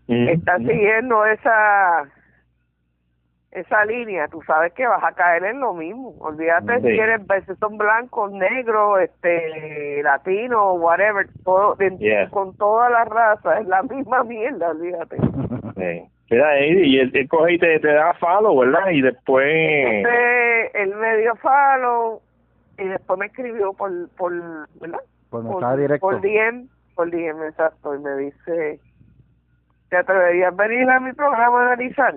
está 0.08 0.58
siguiendo 0.58 1.24
esa 1.26 2.04
esa 3.52 3.84
línea, 3.84 4.28
tú 4.28 4.40
sabes 4.46 4.72
que 4.72 4.86
vas 4.86 5.04
a 5.04 5.12
caer 5.12 5.44
en 5.44 5.60
lo 5.60 5.74
mismo. 5.74 6.14
Olvídate 6.20 6.80
si 6.80 6.98
eres 6.98 7.20
si 7.46 7.54
son 7.56 7.76
blancos, 7.76 8.32
negros, 8.32 9.00
este, 9.00 10.02
latinos, 10.02 10.80
whatever, 10.80 11.28
todo, 11.44 11.76
con 12.30 12.56
toda 12.56 12.88
la 12.88 13.04
raza, 13.04 13.60
es 13.60 13.66
la 13.66 13.82
misma 13.82 14.24
mierda, 14.24 14.70
olvídate. 14.70 15.16
Mira, 16.30 16.60
y 16.64 16.98
él, 16.98 17.28
coge 17.28 17.52
y 17.52 17.58
te, 17.58 17.78
te 17.80 17.92
da 17.92 18.14
follow, 18.14 18.58
¿verdad? 18.58 18.88
Y 18.90 19.02
después... 19.02 19.46
Entonces, 19.46 20.70
él 20.72 20.94
me 20.94 21.18
dio 21.18 21.34
follow 21.36 22.22
y 22.78 22.84
después 22.84 23.18
me 23.18 23.26
escribió 23.26 23.74
por, 23.74 24.08
por 24.16 24.32
¿verdad? 24.80 25.00
Por 25.28 25.44
mensaje 25.44 25.76
directo. 25.82 26.06
Por 26.06 26.22
DM, 26.22 26.68
por 26.94 27.10
DM, 27.10 27.48
exacto, 27.48 27.94
y 27.94 27.98
me 27.98 28.16
dice, 28.16 28.80
¿te 29.90 29.96
atreverías 29.98 30.54
a 30.54 30.56
venir 30.56 30.88
a 30.88 31.00
mi 31.00 31.12
programa 31.12 31.60
a 31.60 31.66
analizar? 31.72 32.14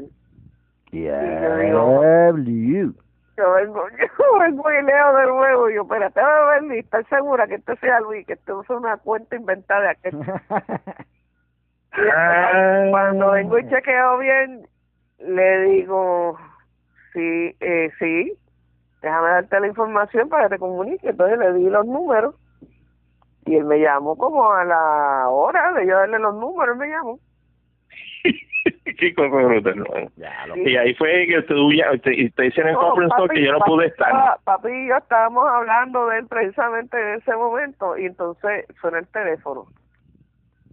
Yo 3.37 3.51
vengo, 3.53 3.87
yo 3.99 4.39
vengo 4.39 4.71
y 4.71 4.83
leo 4.83 5.17
de 5.17 5.25
nuevo. 5.27 5.69
Y 5.69 5.75
yo, 5.75 5.81
espérate, 5.83 6.19
a 6.19 6.45
ver, 6.45 6.71
¿estás 6.77 7.05
segura 7.07 7.47
que 7.47 7.55
esto 7.55 7.75
sea 7.77 7.99
Luis? 7.99 8.25
Que 8.25 8.33
esto 8.33 8.61
es 8.61 8.69
una 8.69 8.97
cuenta 8.97 9.35
inventada 9.35 9.81
de 9.81 9.89
aquel. 9.89 10.19
Ah. 11.97 12.87
Cuando 12.89 13.31
vengo 13.31 13.57
y 13.57 13.69
chequeo 13.69 14.17
bien, 14.17 14.67
le 15.19 15.61
digo, 15.61 16.37
sí, 17.13 17.55
eh, 17.61 17.89
sí, 17.97 18.37
déjame 19.01 19.29
darte 19.29 19.59
la 19.61 19.67
información 19.67 20.27
para 20.27 20.43
que 20.43 20.55
te 20.55 20.59
comunique. 20.59 21.09
Entonces 21.09 21.39
le 21.39 21.53
di 21.53 21.69
los 21.69 21.85
números 21.85 22.35
y 23.45 23.55
él 23.55 23.65
me 23.65 23.79
llamó 23.79 24.17
como 24.17 24.51
a 24.51 24.65
la 24.65 25.29
hora 25.29 25.71
de 25.73 25.87
yo 25.87 25.95
darle 25.95 26.19
los 26.19 26.35
números, 26.35 26.75
me 26.77 26.87
llamó. 26.87 27.19
Qué 28.97 29.13
cosa 29.13 29.29
brutal, 29.29 29.85
Y 30.55 30.75
ahí 30.75 30.93
fue 30.95 31.27
que 31.27 31.41
tú 31.43 31.71
ya, 31.71 31.91
te, 31.97 32.31
te 32.31 32.43
dicen 32.43 32.67
en 32.67 32.75
conference 32.75 33.15
que 33.33 33.43
yo 33.43 33.51
no 33.51 33.59
pude 33.59 33.87
estar. 33.87 34.37
Papi 34.43 34.69
y 34.69 34.87
yo 34.89 34.97
estábamos 34.97 35.47
hablando 35.47 36.07
de 36.07 36.19
él 36.19 36.27
precisamente 36.27 36.97
en 36.99 37.19
ese 37.19 37.35
momento 37.35 37.97
y 37.97 38.05
entonces 38.05 38.65
suena 38.81 38.99
el 38.99 39.07
teléfono. 39.07 39.65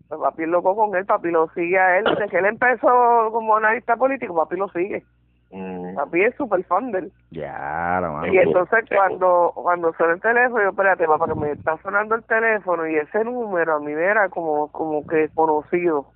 Pues 0.08 0.20
papi 0.20 0.46
loco 0.46 0.76
con 0.76 0.94
él, 0.96 1.04
papi 1.04 1.30
lo 1.30 1.48
sigue 1.54 1.78
a 1.78 1.98
él. 1.98 2.04
Desde 2.04 2.28
que 2.28 2.38
él 2.38 2.46
empezó 2.46 3.30
como 3.32 3.56
analista 3.56 3.96
político, 3.96 4.34
papi 4.34 4.56
lo 4.56 4.68
sigue. 4.68 5.02
Mm. 5.50 5.94
Papi 5.94 6.22
es 6.22 6.34
súper 6.36 6.64
fan 6.64 6.92
de 6.92 7.00
él. 7.00 7.12
Ya, 7.30 8.00
Y 8.30 8.38
entonces 8.38 8.84
cuando 8.94 9.52
cuando 9.54 9.92
suena 9.94 10.14
el 10.14 10.20
teléfono, 10.20 10.62
yo, 10.62 10.70
espérate, 10.70 11.06
papá, 11.06 11.26
que 11.26 11.34
me 11.34 11.52
está 11.52 11.76
sonando 11.82 12.14
el 12.14 12.24
teléfono 12.24 12.86
y 12.86 12.96
ese 12.96 13.24
número 13.24 13.76
a 13.76 13.80
mí 13.80 13.92
era 13.92 14.28
como, 14.30 14.70
como 14.72 15.06
que 15.06 15.28
conocido 15.34 16.06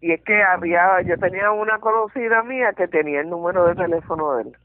y 0.00 0.12
es 0.12 0.22
que 0.22 0.42
había 0.42 1.00
yo 1.02 1.16
tenía 1.18 1.50
una 1.50 1.78
conocida 1.78 2.42
mía 2.42 2.72
que 2.72 2.86
tenía 2.86 3.20
el 3.20 3.30
número 3.30 3.66
de 3.66 3.74
teléfono 3.74 4.36
de 4.36 4.42
él. 4.44 4.56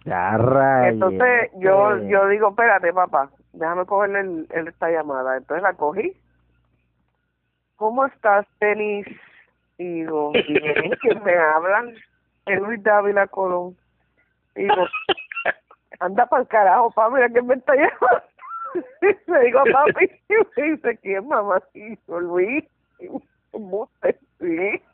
Entonces 0.90 1.52
yo 1.56 1.98
yo 2.04 2.28
digo 2.28 2.50
espérate 2.50 2.94
papá 2.94 3.30
déjame 3.54 3.86
cogerle 3.86 4.20
el, 4.20 4.68
esta 4.68 4.92
llamada 4.92 5.38
entonces 5.38 5.64
la 5.64 5.74
cogí. 5.74 6.14
Cómo 7.78 8.06
estás 8.06 8.46
Denis 8.60 9.08
y 9.78 10.02
digo 10.02 10.32
que 10.34 11.16
me 11.24 11.36
hablan 11.36 11.96
es 12.46 12.62
Luis 12.62 12.84
Dávila 12.84 13.28
Colón 13.28 13.76
y 14.56 14.64
digo 14.64 14.86
anda 16.00 16.26
para 16.28 16.44
el 16.44 16.48
carajo 16.48 16.92
papi 16.92 17.16
mira 17.16 17.30
que 17.30 17.42
me 17.42 17.56
está 17.56 17.74
llamando 17.76 18.24
le 19.28 19.40
digo 19.46 19.64
papi 19.72 20.06
y 20.30 20.62
me 20.62 20.72
dice 20.72 20.98
quién 21.02 21.28
mamá 21.28 21.60
y 21.74 21.98
yo 22.08 22.20
Luis 22.20 22.66
sí. 24.40 24.82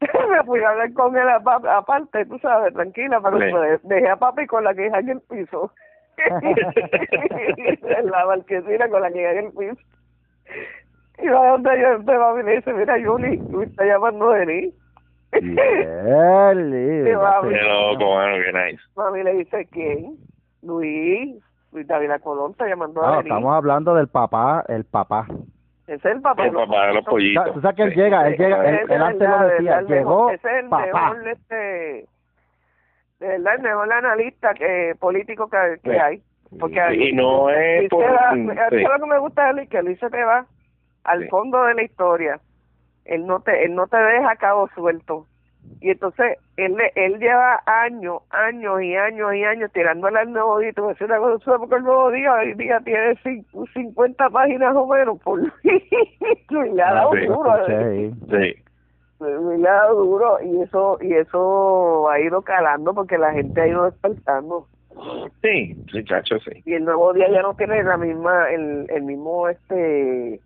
me 0.00 0.44
fui 0.44 0.62
a 0.62 0.70
hablar 0.70 0.92
con 0.94 1.16
él 1.16 1.28
aparte, 1.28 2.24
tú 2.26 2.38
sabes, 2.38 2.72
tranquila, 2.74 3.20
pero 3.20 3.38
sí. 3.38 3.80
dejé 3.84 4.08
a 4.08 4.16
papi 4.16 4.46
con 4.46 4.64
la 4.64 4.74
queja 4.74 4.98
en 5.00 5.10
el 5.10 5.20
piso. 5.22 5.72
en 6.20 8.10
la 8.10 8.26
marquesina 8.26 8.88
con 8.88 9.02
la 9.02 9.10
queja 9.10 9.32
en 9.32 9.46
el 9.46 9.52
piso. 9.52 9.82
Y 11.22 11.28
va 11.28 11.50
donde 11.50 11.80
yo 11.80 11.92
donde 11.92 12.18
mami 12.18 12.42
le 12.42 12.56
dice, 12.56 12.72
mira 12.72 12.96
Juli, 13.04 13.36
Luis 13.50 13.68
está 13.68 13.84
llamando 13.84 14.30
de 14.30 14.46
mí. 14.46 14.74
Yeah, 15.32 16.52
Qué 16.54 17.12
loco, 17.12 18.06
bueno, 18.06 18.36
qué 18.44 18.52
nice. 18.52 18.82
Mami 18.96 19.22
le 19.22 19.34
dice, 19.34 19.66
¿quién? 19.70 20.16
Luis, 20.62 21.42
Luis 21.72 21.86
David 21.86 22.10
Colón 22.22 22.52
está 22.52 22.66
llamando 22.66 23.02
a 23.02 23.14
no, 23.14 23.20
Estamos 23.20 23.54
hablando 23.54 23.94
del 23.94 24.08
papá, 24.08 24.64
el 24.68 24.84
papá. 24.84 25.26
Es 25.90 26.04
el 26.04 26.20
papá. 26.20 26.46
El 26.46 26.52
papá 26.52 26.86
de 26.86 26.94
los 26.94 27.04
pollitos. 27.04 27.52
Tú 27.52 27.60
sabes 27.62 27.76
que 27.76 27.82
él 27.82 27.94
llega, 27.96 28.28
él 28.28 28.36
llega, 28.38 28.64
él, 28.64 29.02
antes 29.02 29.28
lo 29.28 29.48
decía, 29.48 29.82
llegó 29.82 30.30
Ese 30.30 30.48
es 30.48 30.62
el 30.62 30.68
papá. 30.68 31.14
mejor, 31.14 31.28
este, 31.28 32.06
de 33.18 33.26
verdad, 33.26 33.54
el 33.56 33.62
mejor 33.62 33.92
analista 33.92 34.54
que, 34.54 34.94
político 35.00 35.50
que, 35.50 35.80
que 35.82 36.00
hay. 36.00 36.22
Porque 36.60 36.80
y 36.94 37.12
no 37.12 37.50
es 37.50 37.88
por... 37.88 38.04
Da, 38.04 38.30
sí. 38.70 38.76
lo 38.76 39.00
que 39.00 39.06
me 39.06 39.18
gusta 39.18 39.52
de 39.52 39.62
él 39.62 39.68
que 39.68 39.78
él 39.78 39.98
se 39.98 40.10
te 40.10 40.22
va 40.22 40.46
al 41.02 41.28
fondo 41.28 41.60
de 41.64 41.74
la 41.74 41.82
historia. 41.82 42.40
Él 43.04 43.26
no 43.26 43.40
te, 43.40 43.64
él 43.64 43.74
no 43.74 43.88
te 43.88 43.96
deja 43.96 44.36
cabo 44.36 44.68
suelto 44.76 45.26
y 45.80 45.90
entonces 45.90 46.38
él 46.56 46.76
él 46.94 47.18
lleva 47.18 47.62
años, 47.64 48.22
años 48.30 48.82
y 48.82 48.94
años 48.96 49.34
y 49.34 49.44
años 49.44 49.72
tirándole 49.72 50.18
al 50.18 50.32
nuevo 50.32 50.58
día. 50.58 50.72
Decir 50.76 51.06
una 51.06 51.18
cosa, 51.18 51.58
porque 51.58 51.76
el 51.76 51.84
nuevo 51.84 52.10
día 52.10 52.32
hoy 52.34 52.54
día 52.54 52.80
tiene 52.80 53.16
50 53.72 54.30
páginas 54.30 54.74
o 54.76 54.86
menos 54.86 55.18
por 55.20 55.40
y 55.62 56.74
le 56.74 56.82
ha 56.82 56.94
dado 56.94 57.10
duro. 57.26 57.52
Sí. 57.66 58.14
sí. 58.28 58.62
le 59.58 59.68
ha 59.68 59.72
dado 59.72 60.04
duro 60.04 60.38
y 60.42 60.62
eso 60.62 60.98
y 61.00 61.14
eso 61.14 62.10
ha 62.10 62.20
ido 62.20 62.42
calando 62.42 62.92
porque 62.94 63.16
la 63.16 63.32
gente 63.32 63.60
ha 63.60 63.66
ido 63.66 63.84
despertando. 63.84 64.66
Sí, 65.40 65.74
chacho, 66.04 66.38
sí. 66.40 66.62
Y 66.66 66.74
el 66.74 66.84
nuevo 66.84 67.14
día 67.14 67.30
ya 67.30 67.40
no 67.40 67.54
tiene 67.54 67.82
la 67.82 67.96
misma, 67.96 68.50
el, 68.50 68.86
el 68.90 69.02
mismo 69.02 69.48
este 69.48 70.40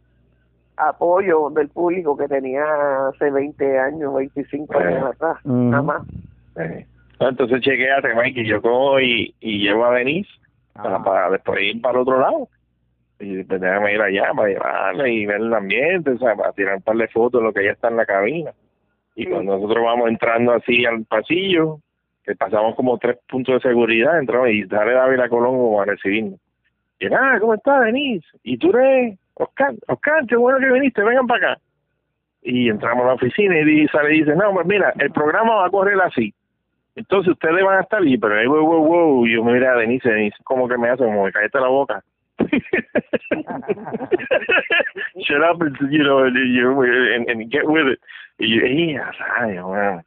apoyo 0.76 1.50
del 1.50 1.68
público 1.68 2.16
que 2.16 2.28
tenía 2.28 2.64
hace 3.08 3.30
20 3.30 3.78
años, 3.78 4.14
25 4.14 4.78
años 4.78 5.02
eh. 5.02 5.12
atrás, 5.14 5.36
nada 5.44 5.82
más. 5.82 6.02
Eh. 6.56 6.86
Entonces 7.20 7.60
chequé 7.60 7.90
a 7.90 8.00
y 8.26 8.46
yo 8.46 8.60
cojo 8.60 9.00
y, 9.00 9.34
y 9.40 9.58
llevo 9.58 9.84
a 9.86 9.94
Denise 9.94 10.30
para, 10.72 10.96
ah. 10.96 11.04
para, 11.04 11.30
después 11.30 11.62
ir 11.62 11.80
para 11.80 11.94
el 11.94 12.02
otro 12.02 12.20
lado. 12.20 12.48
Y 13.20 13.36
después 13.36 13.60
déjame 13.60 13.94
ir 13.94 14.00
allá 14.00 14.32
para 14.34 14.48
llevarla 14.48 15.08
y 15.08 15.24
ver 15.24 15.40
el 15.40 15.54
ambiente, 15.54 16.10
o 16.10 16.18
sea, 16.18 16.34
para 16.34 16.52
tirar 16.52 16.76
un 16.76 16.82
par 16.82 16.96
de 16.96 17.08
fotos 17.08 17.40
de 17.40 17.46
lo 17.46 17.52
que 17.52 17.64
ya 17.64 17.70
está 17.70 17.88
en 17.88 17.96
la 17.96 18.06
cabina. 18.06 18.50
Y 19.14 19.26
cuando 19.26 19.56
nosotros 19.56 19.84
vamos 19.84 20.08
entrando 20.08 20.52
así 20.52 20.84
al 20.84 21.04
pasillo, 21.04 21.78
que 22.24 22.34
pasamos 22.34 22.74
como 22.74 22.98
tres 22.98 23.18
puntos 23.28 23.62
de 23.62 23.68
seguridad, 23.68 24.18
entramos 24.18 24.50
y 24.50 24.64
sale 24.64 24.92
David 24.92 25.20
a 25.20 25.28
Colón 25.28 25.80
a 25.80 25.84
recibirnos. 25.84 26.40
Y 26.98 27.06
ah, 27.06 27.38
¿cómo 27.40 27.54
estás, 27.54 27.84
Denise? 27.84 28.26
¿Y 28.42 28.58
tú 28.58 28.70
eres 28.70 29.18
Oscar, 29.34 29.74
Oscar, 29.88 30.26
qué 30.26 30.36
bueno 30.36 30.58
que 30.58 30.72
viniste, 30.72 31.02
vengan 31.02 31.26
para 31.26 31.52
acá. 31.52 31.60
Y 32.42 32.68
entramos 32.68 33.04
a 33.04 33.08
la 33.08 33.14
oficina 33.14 33.58
y 33.58 33.88
sale 33.88 34.14
y 34.14 34.20
dice, 34.20 34.36
no, 34.36 34.52
pues 34.52 34.66
mira, 34.66 34.92
el 34.98 35.10
programa 35.10 35.56
va 35.56 35.66
a 35.66 35.70
correr 35.70 36.00
así. 36.00 36.32
Entonces 36.94 37.32
ustedes 37.32 37.64
van 37.64 37.78
a 37.78 37.82
estar 37.82 38.02
ahí, 38.02 38.16
pero 38.16 38.38
ahí, 38.38 38.46
wow, 38.46 38.64
wow, 38.64 38.86
wow. 38.86 39.26
Y 39.26 39.34
yo 39.34 39.42
me 39.42 39.54
miré 39.54 39.66
a 39.66 39.74
Denise, 39.74 40.08
Denise, 40.08 40.36
como 40.44 40.68
que 40.68 40.78
me 40.78 40.88
hace, 40.90 41.04
como 41.04 41.24
me 41.24 41.32
caíste 41.32 41.58
la 41.58 41.68
boca. 41.68 42.04
Shut 45.16 45.42
up 45.42 45.62
and, 45.62 45.76
you 45.90 46.02
know, 46.02 46.24
and, 46.24 47.28
and, 47.28 47.50
get 47.50 47.64
with 47.66 47.86
it. 47.88 48.00
Y 48.38 48.48
yo, 48.48 48.66
¡ya, 48.66 49.62
bueno. 49.62 50.02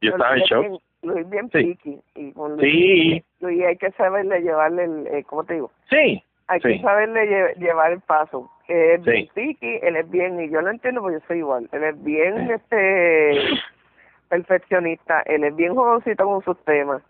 Yo 0.00 0.10
estaba 0.10 0.36
en 0.36 0.42
shock. 0.42 0.82
Luis 1.02 1.28
bien 1.30 1.50
sí. 1.50 1.78
Y 2.14 2.32
con 2.32 2.56
Luis, 2.56 2.72
sí. 2.72 3.24
Luis 3.40 3.64
hay 3.64 3.76
que 3.76 3.90
saberle 3.92 4.40
llevarle 4.40 4.84
el, 4.84 5.06
eh, 5.06 5.24
¿cómo 5.24 5.44
te 5.44 5.54
digo? 5.54 5.70
Sí, 5.88 6.22
hay 6.50 6.60
que 6.60 6.80
saberle 6.80 7.54
llevar 7.58 7.92
el 7.92 8.00
paso. 8.00 8.50
Que 8.66 8.94
es 8.94 9.02
bien 9.04 9.28
él 9.60 9.96
es 9.96 10.10
bien, 10.10 10.40
y 10.40 10.50
yo 10.50 10.60
lo 10.60 10.70
entiendo 10.70 11.00
porque 11.00 11.18
yo 11.18 11.26
soy 11.26 11.38
igual, 11.38 11.68
él 11.72 11.84
es 11.84 12.04
bien 12.04 12.50
este 12.50 13.40
perfeccionista, 14.28 15.22
él 15.26 15.44
es 15.44 15.56
bien 15.56 15.74
jovencito 15.74 16.24
con 16.24 16.42
sus 16.42 16.58
temas. 16.64 17.02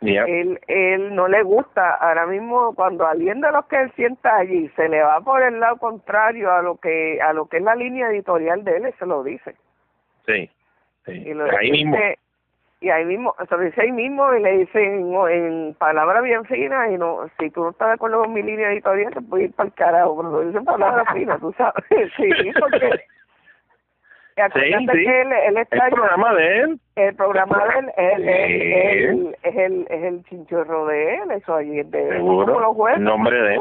Él, 0.00 0.60
él 0.66 1.14
no 1.14 1.28
le 1.28 1.42
gusta, 1.42 1.94
ahora 1.94 2.26
mismo 2.26 2.74
cuando 2.74 3.06
alguien 3.06 3.40
de 3.40 3.50
los 3.50 3.64
que 3.66 3.80
él 3.80 3.92
sienta 3.96 4.36
allí 4.36 4.68
se 4.76 4.88
le 4.88 5.02
va 5.02 5.20
por 5.22 5.42
el 5.42 5.60
lado 5.60 5.78
contrario 5.78 6.52
a 6.52 6.60
lo 6.60 6.76
que 6.76 7.22
a 7.22 7.32
lo 7.32 7.46
que 7.46 7.56
es 7.56 7.62
la 7.62 7.74
línea 7.74 8.10
editorial 8.10 8.64
de 8.64 8.76
él, 8.76 8.84
él 8.84 8.94
se 8.98 9.06
lo 9.06 9.22
dice. 9.22 9.54
Sí, 10.26 10.50
sí. 11.06 11.32
Ahí 11.58 11.70
mismo 11.70 11.96
y 12.80 12.90
ahí 12.90 13.04
mismo, 13.04 13.34
se 13.48 13.56
lo 13.56 13.62
dice 13.62 13.80
ahí 13.80 13.92
mismo 13.92 14.34
y 14.34 14.42
le 14.42 14.58
dicen 14.58 15.14
en 15.30 15.74
palabras 15.78 16.22
bien 16.22 16.44
finas 16.44 16.90
y 16.90 16.98
no, 16.98 17.20
si 17.38 17.48
tú 17.50 17.62
no 17.64 17.70
estás 17.70 17.88
de 17.88 17.94
acuerdo 17.94 18.20
con 18.22 18.32
mi 18.32 18.42
línea 18.42 18.70
editorial 18.72 19.12
te 19.14 19.22
puedes 19.22 19.48
ir 19.48 19.54
para 19.54 19.68
el 19.68 19.74
carajo, 19.74 20.16
pero 20.16 20.30
lo 20.30 20.40
dicen 20.46 20.64
palabras 20.64 21.06
finas, 21.14 21.40
tú 21.40 21.52
sabes, 21.56 21.82
sí, 22.16 22.52
porque 22.60 22.90
Sí, 24.36 24.40
acuérdate 24.42 24.98
sí. 24.98 25.04
que 25.06 25.20
él, 25.22 25.32
él 25.46 25.56
está 25.58 25.86
El 25.86 25.92
programa 25.94 26.34
de 26.34 26.58
él. 26.58 26.80
el 26.96 27.14
programa 27.14 27.64
de 27.66 27.78
él 27.78 27.92
es, 27.96 28.18
es- 28.18 29.10
Sí. 29.14 29.32
es- 29.44 29.56
el 29.56 29.86
es 29.88 30.02
el 30.02 30.24
chinchorro 30.24 30.86
de 30.86 31.14
él, 31.14 31.30
eso 31.30 31.54
ahí 31.54 31.78
es 31.78 31.88
de 31.92 32.08
Seguro. 32.10 32.46
como 32.46 32.60
los 32.60 32.74
jueces, 32.74 32.98
El 32.98 33.04
nombre 33.04 33.40
de 33.40 33.54
él. 33.54 33.60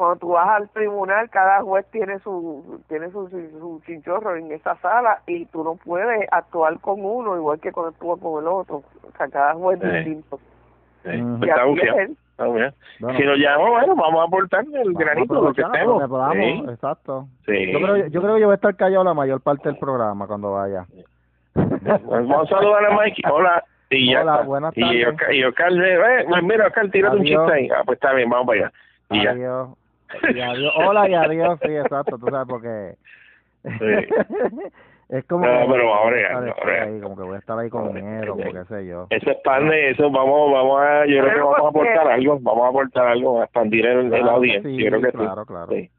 Cuando 0.00 0.16
tú 0.16 0.28
vas- 0.30 0.48
al 0.48 0.68
tribunal, 0.70 1.28
cada 1.30 1.60
juez 1.60 1.84
tiene 1.92 2.18
su 2.20 2.80
tiene 2.88 3.10
su, 3.10 3.28
su, 3.28 3.38
su 3.58 3.82
chinchorro 3.84 4.34
en 4.36 4.50
esa 4.52 4.74
sala 4.76 5.20
y 5.26 5.44
tú 5.46 5.62
no 5.62 5.76
puedes 5.76 6.26
actuar 6.32 6.78
con 6.80 7.04
uno 7.04 7.36
igual 7.36 7.60
que 7.60 7.70
cuando 7.70 7.90
actúas 7.90 8.18
con 8.20 8.42
el 8.42 8.48
otro. 8.48 8.76
O 9.02 9.16
sea, 9.18 9.28
cada 9.28 9.52
juez 9.54 9.78
es 9.82 9.90
Sí. 9.90 9.96
distinto. 9.96 10.38
Sí, 11.02 11.10
pues 11.10 11.18
Y 11.42 11.48
está 11.50 11.54
así 11.54 11.60
es 11.60 11.68
bufiado, 11.68 11.98
él. 11.98 12.10
está. 12.30 12.46
Bueno. 12.46 12.72
Si 13.18 13.22
nos 13.24 13.36
llamamos, 13.38 13.70
bueno, 13.70 13.96
vamos 13.96 14.20
a 14.20 14.24
aportar 14.24 14.64
el 14.72 14.92
granito, 14.94 15.34
lo 15.34 15.52
que 15.52 15.60
estemos. 15.62 16.02
Sí, 16.32 16.64
exacto. 16.70 17.26
sí. 17.46 17.72
Yo 17.72 17.78
creo, 17.80 17.96
yo 18.06 18.22
creo 18.22 18.34
que 18.36 18.40
yo 18.40 18.46
voy 18.46 18.52
a 18.52 18.56
estar 18.56 18.74
callado 18.76 19.04
la 19.04 19.12
mayor 19.14 19.40
parte 19.42 19.68
del 19.68 19.78
programa 19.78 20.26
cuando 20.26 20.52
vaya. 20.54 20.86
Pues 21.52 21.82
Vamos 22.06 22.50
a 22.50 22.56
saludar 22.56 22.86
a 22.86 22.96
Mike. 22.98 23.22
Hola. 23.30 23.62
Y 23.90 24.12
ya 24.12 24.22
Hola, 24.22 24.32
está. 24.34 24.44
buenas 24.46 24.72
Y 24.76 24.80
tardes. 24.80 25.06
Oscar, 25.08 25.34
y 25.34 25.44
Oscar, 25.44 25.72
eh, 25.72 26.24
pues 26.28 26.42
mira, 26.44 26.66
Oscar, 26.68 26.90
tírate 26.90 27.16
un 27.16 27.22
Adiós. 27.22 27.42
chiste 27.46 27.52
ahí. 27.60 27.68
Ah, 27.70 27.82
pues 27.84 27.96
está 27.96 28.12
bien, 28.14 28.30
vamos 28.30 28.46
para 28.46 28.58
allá. 28.60 28.72
Y 29.10 29.24
ya. 29.24 29.66
Adiós. 30.22 30.36
Y 30.36 30.40
adiós. 30.40 30.72
Hola 30.76 31.08
y 31.08 31.14
adiós, 31.14 31.58
sí, 31.62 31.74
exacto, 31.76 32.18
tú 32.18 32.26
sabes, 32.26 32.46
porque... 32.48 32.94
es 35.08 35.24
como 35.26 35.44
No, 35.46 35.60
que 35.66 35.72
pero 35.72 35.94
ahora 35.94 36.16
ahí, 36.16 36.24
ahora 36.60 36.86
ya. 36.96 37.02
como 37.02 37.16
que 37.16 37.22
voy 37.22 37.34
a 37.34 37.38
estar 37.38 37.58
ahí 37.58 37.68
con 37.68 37.86
Ahora 37.88 38.00
ya. 38.00 38.26
como 38.28 38.42
qué 38.44 38.64
sé 38.68 38.86
yo. 38.86 39.06
Eso 39.10 39.30
expande, 39.30 39.90
eso 39.90 40.10
vamos, 40.10 40.52
vamos 40.52 40.80
a, 40.80 41.06
yo 41.06 41.20
creo 41.20 41.34
que 41.34 41.40
vamos 41.40 41.58
a 41.64 41.68
aportar 41.68 42.08
algo, 42.08 42.38
vamos 42.40 42.64
a 42.64 42.68
aportar 42.68 43.06
algo, 43.08 43.40
a 43.40 43.44
expandir 43.44 43.86
el, 43.86 43.98
el 43.98 44.08
Claro 44.10 44.24
que 44.24 44.30
audiencia, 44.30 44.70
sí, 44.70 44.76
yo 44.76 44.86
creo 44.88 45.00
que 45.02 45.12
claro, 45.12 45.42
sí. 45.42 45.46
claro. 45.48 45.66
Sí. 45.72 45.90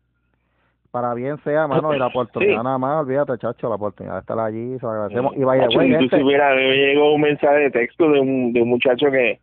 Para 0.91 1.13
bien 1.13 1.38
sea, 1.43 1.67
mano, 1.67 1.93
y 1.93 2.00
la 2.00 2.08
oportunidad 2.08 2.58
Sí. 2.58 2.63
nada 2.65 2.78
más, 2.78 3.02
olvídate, 3.06 3.38
chacho, 3.38 3.69
la 3.69 3.76
oportunidad 3.76 4.15
de 4.15 4.19
estar 4.21 4.39
allí, 4.39 4.78
se 4.78 4.86
lo 4.86 4.91
agradecemos. 4.91 5.34
Sí. 5.34 5.39
Y 5.39 5.43
vaya, 5.45 5.62
Nacho, 5.63 5.78
güey, 5.78 5.91
tú 5.93 6.00
gente, 6.00 6.19
supieras, 6.19 6.56
me 6.56 6.76
llegó 6.76 7.13
un 7.13 7.21
mensaje 7.21 7.58
de 7.60 7.71
texto 7.71 8.12
de 8.12 8.19
un, 8.19 8.52
de 8.54 8.62
un 8.62 8.69
muchacho 8.69 9.10
que, 9.10 9.39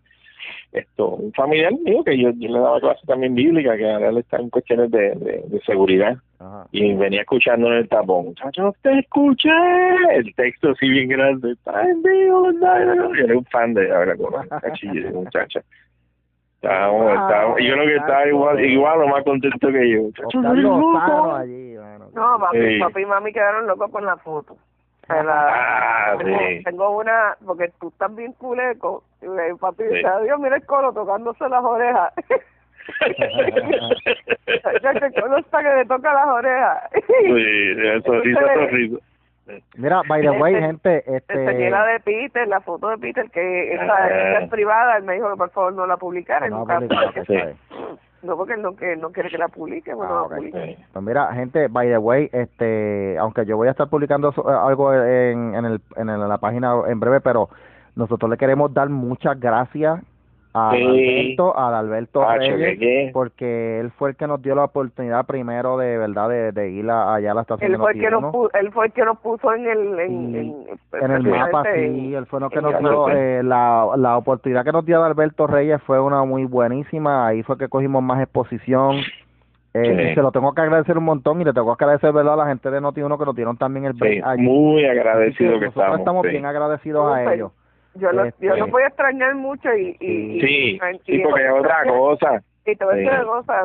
esto, 0.73 1.09
un 1.11 1.33
familiar 1.33 1.73
mío, 1.73 2.03
que 2.05 2.19
yo, 2.19 2.31
yo 2.37 2.49
le 2.53 2.59
daba 2.59 2.81
clase 2.81 3.07
también 3.07 3.35
bíblica, 3.35 3.77
que 3.77 3.91
ahora 3.91 4.09
él 4.09 4.19
está 4.19 4.39
en 4.39 4.51
cuestiones 4.51 4.91
de, 4.91 5.11
de, 5.17 5.43
de 5.47 5.61
seguridad, 5.67 6.17
Ajá. 6.39 6.67
y 6.73 6.95
venía 6.95 7.21
escuchando 7.23 7.67
en 7.69 7.75
el 7.75 7.89
tapón, 7.89 8.27
muchacho, 8.27 8.75
te 8.83 8.99
escuché, 8.99 9.51
el 10.13 10.35
texto 10.35 10.71
así 10.71 10.89
bien 10.89 11.09
grande, 11.09 11.53
está 11.53 11.83
en 11.89 12.03
vivo, 12.03 12.51
yo 12.53 13.25
era 13.25 13.37
un 13.39 13.45
fan 13.47 13.75
de 13.75 13.91
ahora 13.93 14.17
con 14.17 14.33
cachillo, 14.61 15.11
muchacha. 15.15 15.61
Estábamos, 16.61 17.13
estábamos, 17.13 17.59
yo 17.63 17.73
creo 17.75 17.87
que 17.87 17.97
estaba 17.97 18.27
igual, 18.27 18.65
igual 18.65 19.03
o 19.03 19.07
más 19.09 19.23
contento 19.23 19.69
que 19.69 19.91
yo. 19.91 20.01
Allí, 21.37 21.77
mano. 21.77 22.07
No, 22.13 22.37
papi, 22.41 22.59
Sí. 22.59 22.79
papi 22.81 23.03
y 23.03 23.07
mami 23.07 23.33
quedaron 23.33 23.69
locos 23.69 23.89
con 23.93 24.05
la 24.05 24.17
foto. 24.17 24.57
La- 25.09 26.13
Ah, 26.13 26.17
tengo, 26.19 26.39
sí. 26.39 26.63
tengo 26.65 26.91
una, 26.99 27.37
porque 27.45 27.71
tú 27.81 27.89
estás 27.89 28.15
bien 28.15 28.33
culeco. 28.35 29.03
Y 29.23 29.27
le- 29.27 29.55
papi 29.57 29.85
Sí. 29.85 29.95
dice, 29.95 30.07
adiós, 30.07 30.39
mira 30.39 30.57
el 30.57 30.67
colo 30.67 30.93
tocándose 30.93 31.49
las 31.49 31.65
orejas. 31.65 32.13
Ya 34.83 34.93
que 34.95 35.07
el 35.07 35.13
colo 35.15 35.39
está 35.39 35.63
que 35.63 35.69
le 35.77 35.85
toca 35.85 36.13
las 36.13 36.27
orejas. 36.27 36.83
Sí, 37.07 37.75
eso, 37.85 38.13
risa, 38.21 38.41
eso, 38.55 38.67
risa. 38.69 38.97
Mira, 39.77 40.03
by 40.09 40.21
the 40.23 40.31
way, 40.31 40.55
gente, 40.55 41.03
Enseñé 41.07 41.17
este... 41.49 41.71
la 41.71 41.87
de 41.87 42.01
Peter, 42.01 42.47
la 42.49 42.61
foto 42.61 42.89
de 42.91 42.99
Peter, 42.99 43.31
que 43.31 43.75
esa, 43.75 43.95
Ah. 43.95 44.39
es 44.41 44.51
privada. 44.51 44.97
Él 44.99 45.05
me 45.05 45.15
dijo 45.15 45.31
que 45.31 45.37
por 45.37 45.51
favor 45.51 45.73
no 45.75 45.87
la 45.87 45.97
publicara. 45.97 46.47
en 46.47 46.53
No, 46.53 46.63
un 46.63 46.67
caso 46.67 46.87
no, 48.23 48.37
porque 48.37 48.55
él 48.55 48.63
no, 48.63 48.75
que 48.75 48.97
no 48.97 49.11
quiere 49.13 49.29
que 49.31 49.39
la 49.39 49.49
publique. 49.49 49.95
Bueno, 49.95 50.19
Ah, 50.19 50.27
la 50.31 50.37
publique. 50.37 50.79
Pues 50.93 51.05
mira, 51.05 51.33
gente, 51.35 51.69
by 51.69 51.89
the 51.89 51.99
way, 51.99 52.29
este, 52.33 53.17
aunque 53.19 53.47
yo 53.47 53.57
voy 53.57 53.69
a 53.69 53.73
estar 53.73 53.89
publicando 53.89 54.33
so- 54.33 54.49
algo 54.49 54.93
en, 54.93 55.55
en, 55.55 55.65
el, 55.65 55.81
en 55.97 56.09
el- 56.09 56.29
la 56.29 56.39
página 56.39 56.75
en 56.89 56.99
breve, 57.01 57.21
pero 57.21 57.49
nosotros 57.97 58.31
le 58.31 58.37
queremos 58.37 58.73
dar 58.75 58.89
muchas 58.89 59.39
gracias 59.39 60.01
a 60.55 60.71
Sí. 60.73 60.83
Alberto, 60.83 61.57
a 61.59 61.79
Alberto 61.79 62.25
Reyes, 62.27 63.13
porque 63.13 63.81
él 63.81 63.91
fue 63.93 64.11
el 64.11 64.17
que 64.17 64.27
nos 64.27 64.41
dio 64.43 64.55
la 64.55 64.65
oportunidad 64.65 65.27
primero 65.27 65.77
de 65.77 65.99
verdad 65.99 66.29
de, 66.29 66.53
de 66.53 66.71
ir 66.71 66.91
a- 66.91 67.15
allá 67.15 67.33
a 67.33 67.35
la 67.35 67.41
estación 67.43 67.67
Él 67.67 67.73
de 67.73 67.79
fue, 67.79 67.93
el 67.93 68.01
que 68.01 68.11
nos 68.11 68.23
Noti1. 68.23 68.31
puso, 68.33 68.51
él 68.55 68.73
fue 68.73 68.87
el 68.87 68.93
que 68.93 69.05
nos 69.05 69.19
puso 69.19 69.53
en 69.55 69.67
el 69.69 70.01
en, 70.01 70.31
Y 70.35 70.39
en, 70.39 70.65
en 71.05 71.11
el 71.13 71.23
mapa, 71.25 71.65
sí, 71.75 72.15
él 72.15 72.27
fue 72.27 72.41
lo 72.41 72.49
que 72.51 72.63
nos 72.63 72.75
el- 72.75 72.81
dio, 72.81 73.09
eh, 73.11 73.43
la, 73.43 73.89
la 73.97 74.17
oportunidad 74.17 74.65
que 74.65 74.73
nos 74.73 74.85
dio 74.87 75.05
Alberto 75.05 75.47
Reyes 75.47 75.81
fue 75.83 76.01
una 76.01 76.25
muy 76.25 76.45
buenísima, 76.47 77.27
ahí 77.27 77.43
fue 77.43 77.59
que 77.59 77.69
cogimos 77.69 78.03
más 78.03 78.21
exposición, 78.23 78.97
eh, 79.75 79.85
Sí. 79.85 80.03
y 80.13 80.15
se 80.15 80.23
lo 80.23 80.33
tengo 80.33 80.55
que 80.55 80.63
agradecer 80.63 80.97
un 80.97 81.05
montón 81.05 81.41
y 81.43 81.45
le 81.45 81.53
tengo 81.53 81.77
que 81.77 81.85
agradecer 81.85 82.11
¿verdad? 82.13 82.33
a 82.35 82.37
la 82.39 82.47
gente 82.47 82.71
de 82.71 82.81
Noti1 82.81 83.19
que 83.19 83.25
nos 83.27 83.37
dieron 83.37 83.57
también 83.59 83.85
el 83.85 83.93
Sí, 83.93 83.99
break 84.01 84.25
allí. 84.27 84.43
muy 84.43 84.81
que 84.81 84.91
agradecido 84.91 85.51
que 85.61 85.67
nosotros 85.67 85.77
estamos. 85.85 85.99
estamos 85.99 86.23
sí. 86.25 86.29
bien 86.33 86.47
agradecidos 86.47 87.13
a 87.15 87.35
ellos. 87.35 87.53
Yo 87.99 88.13
lo, 88.13 88.23
yo 88.25 88.29
Este- 88.29 88.57
lo 88.57 88.67
voy 88.69 88.83
a 88.83 88.87
extrañar 88.89 89.35
mucho 89.35 89.73
y... 89.75 89.97
y, 90.01 90.41
Sí, 90.41 90.47
y- 90.77 90.79
sí, 91.05 91.19
porque 91.23 91.45
es 91.47 91.53
otra 91.53 91.85
cosa. 91.85 92.43
Y 92.67 92.77
te 92.77 92.85
voy 92.85 93.07
a 93.07 93.23
cosa, 93.25 93.65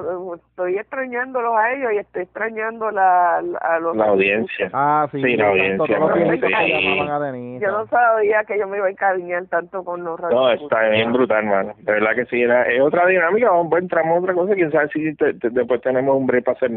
estoy 0.50 0.78
extrañándolos 0.78 1.54
a 1.58 1.74
ellos 1.74 1.92
y 1.92 1.98
estoy 1.98 2.22
extrañando 2.24 2.90
la, 2.90 3.42
la- 3.42 3.58
a 3.58 3.80
los... 3.80 3.98
La 3.98 4.06
audiencia. 4.06 4.70
Ah, 4.72 5.10
sí, 5.12 5.22
Sí, 5.22 5.36
la 5.36 5.50
audiencia, 5.50 6.00
los 6.00 6.14
sí. 6.14 7.60
Yo 7.60 7.72
no 7.72 7.86
sabía 7.88 8.44
que 8.46 8.58
yo 8.58 8.66
me 8.68 8.78
iba 8.78 8.88
a 8.88 8.90
encariñar 8.92 9.46
tanto 9.48 9.84
con 9.84 10.06
los 10.06 10.18
No, 10.22 10.30
radios. 10.30 10.62
está 10.62 10.88
bien 10.88 11.12
brutal, 11.12 11.46
mano. 11.46 11.74
De 11.80 11.92
verdad 11.92 12.16
que 12.16 12.26
sí, 12.28 12.42
era, 12.44 12.64
es 12.64 12.80
otra 12.82 13.06
dinámica. 13.06 13.50
Vamos, 13.50 13.68
pues, 13.70 13.84
entramos 13.84 14.16
a 14.18 14.20
otra 14.22 14.34
cosa. 14.36 14.56
Quién 14.56 14.72
sabe 14.72 14.88
si 14.94 15.14
te- 15.16 15.34
te- 15.34 15.50
después 15.50 15.82
tenemos 15.82 16.16
un 16.16 16.26
break 16.26 16.46
para 16.46 16.56
hacer 16.56 16.72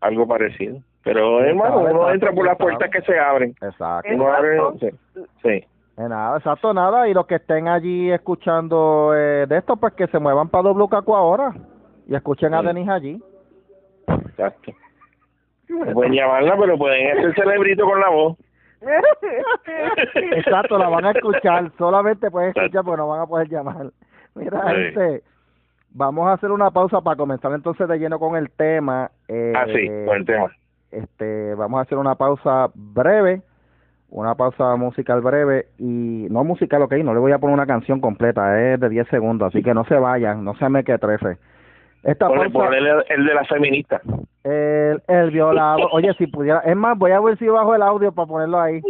algo 0.00 0.26
parecido. 0.26 0.78
Pero, 1.04 1.40
hermano, 1.44 1.78
uno 1.80 2.10
entra 2.10 2.32
por 2.32 2.46
las 2.46 2.58
puertas 2.58 2.90
que 2.90 3.00
se 3.02 3.16
abren. 3.18 3.50
Exacto. 3.62 4.10
Uno 4.12 4.32
abre, 4.32 4.56
Exacto. 4.56 4.78
sí. 4.80 5.20
sí. 5.42 5.66
Eh, 6.00 6.08
nada, 6.08 6.38
exacto, 6.38 6.72
nada. 6.72 7.08
Y 7.08 7.14
los 7.14 7.26
que 7.26 7.34
estén 7.34 7.68
allí 7.68 8.10
escuchando 8.10 9.12
eh, 9.14 9.44
de 9.46 9.58
esto, 9.58 9.76
pues 9.76 9.92
que 9.92 10.06
se 10.06 10.18
muevan 10.18 10.48
para 10.48 10.70
WKQ 10.70 11.08
ahora 11.10 11.54
y 12.08 12.14
escuchen 12.14 12.54
a. 12.54 12.62
Denise 12.62 12.90
allí. 12.90 13.22
Exacto. 14.08 14.72
Pueden 15.92 16.12
llamarla, 16.14 16.56
pero 16.58 16.78
pueden 16.78 17.18
hacer 17.18 17.34
celebrito 17.34 17.84
con 17.84 18.00
la 18.00 18.08
voz. 18.08 18.36
Exacto, 20.32 20.78
la 20.78 20.88
van 20.88 21.04
a 21.04 21.10
escuchar. 21.12 21.70
Solamente 21.78 22.30
pueden 22.30 22.48
escuchar 22.56 22.82
porque 22.84 22.96
no 22.96 23.08
van 23.08 23.20
a 23.20 23.26
poder 23.26 23.48
llamar. 23.48 23.90
Mira, 24.34 24.62
Sí. 24.68 24.74
gente, 24.76 25.22
vamos 25.90 26.26
a 26.28 26.32
hacer 26.32 26.50
una 26.50 26.70
pausa 26.70 27.00
para 27.00 27.16
comenzar 27.16 27.52
entonces 27.52 27.86
de 27.88 27.98
lleno 27.98 28.18
con 28.18 28.36
el 28.36 28.50
tema. 28.50 29.10
Eh, 29.28 29.52
Ah, 29.54 29.66
sí, 29.66 29.86
con 30.06 30.16
el 30.16 30.24
tema. 30.24 30.50
Este, 30.90 31.54
vamos 31.54 31.78
a 31.78 31.82
hacer 31.82 31.98
una 31.98 32.14
pausa 32.14 32.70
breve, 32.74 33.42
una 34.10 34.34
pausa 34.34 34.76
musical 34.76 35.20
breve 35.20 35.66
y 35.78 36.26
no 36.30 36.44
musical, 36.44 36.82
ok, 36.82 36.94
no 37.04 37.14
le 37.14 37.20
voy 37.20 37.32
a 37.32 37.38
poner 37.38 37.54
una 37.54 37.66
canción 37.66 38.00
completa, 38.00 38.60
es 38.60 38.80
de 38.80 38.88
10 38.88 39.08
segundos, 39.08 39.48
así 39.48 39.62
que 39.62 39.72
no 39.72 39.84
se 39.84 39.94
vayan, 39.94 40.44
no 40.44 40.54
se 40.56 40.68
me 40.68 40.84
que 40.84 40.98
trefe. 40.98 41.38
Esta 42.02 42.28
pausa, 42.28 42.48
ponle 42.50 42.78
el, 42.78 43.04
el 43.08 43.26
de 43.26 43.34
la 43.34 43.44
feminista. 43.44 44.00
el, 44.42 45.02
el 45.06 45.30
violado, 45.30 45.88
oye, 45.92 46.12
si 46.14 46.26
pudiera, 46.26 46.60
es 46.60 46.76
más, 46.76 46.98
voy 46.98 47.12
a 47.12 47.20
ver 47.20 47.38
si 47.38 47.46
bajo 47.46 47.74
el 47.74 47.82
audio 47.82 48.12
para 48.12 48.26
ponerlo 48.26 48.60
ahí. 48.60 48.80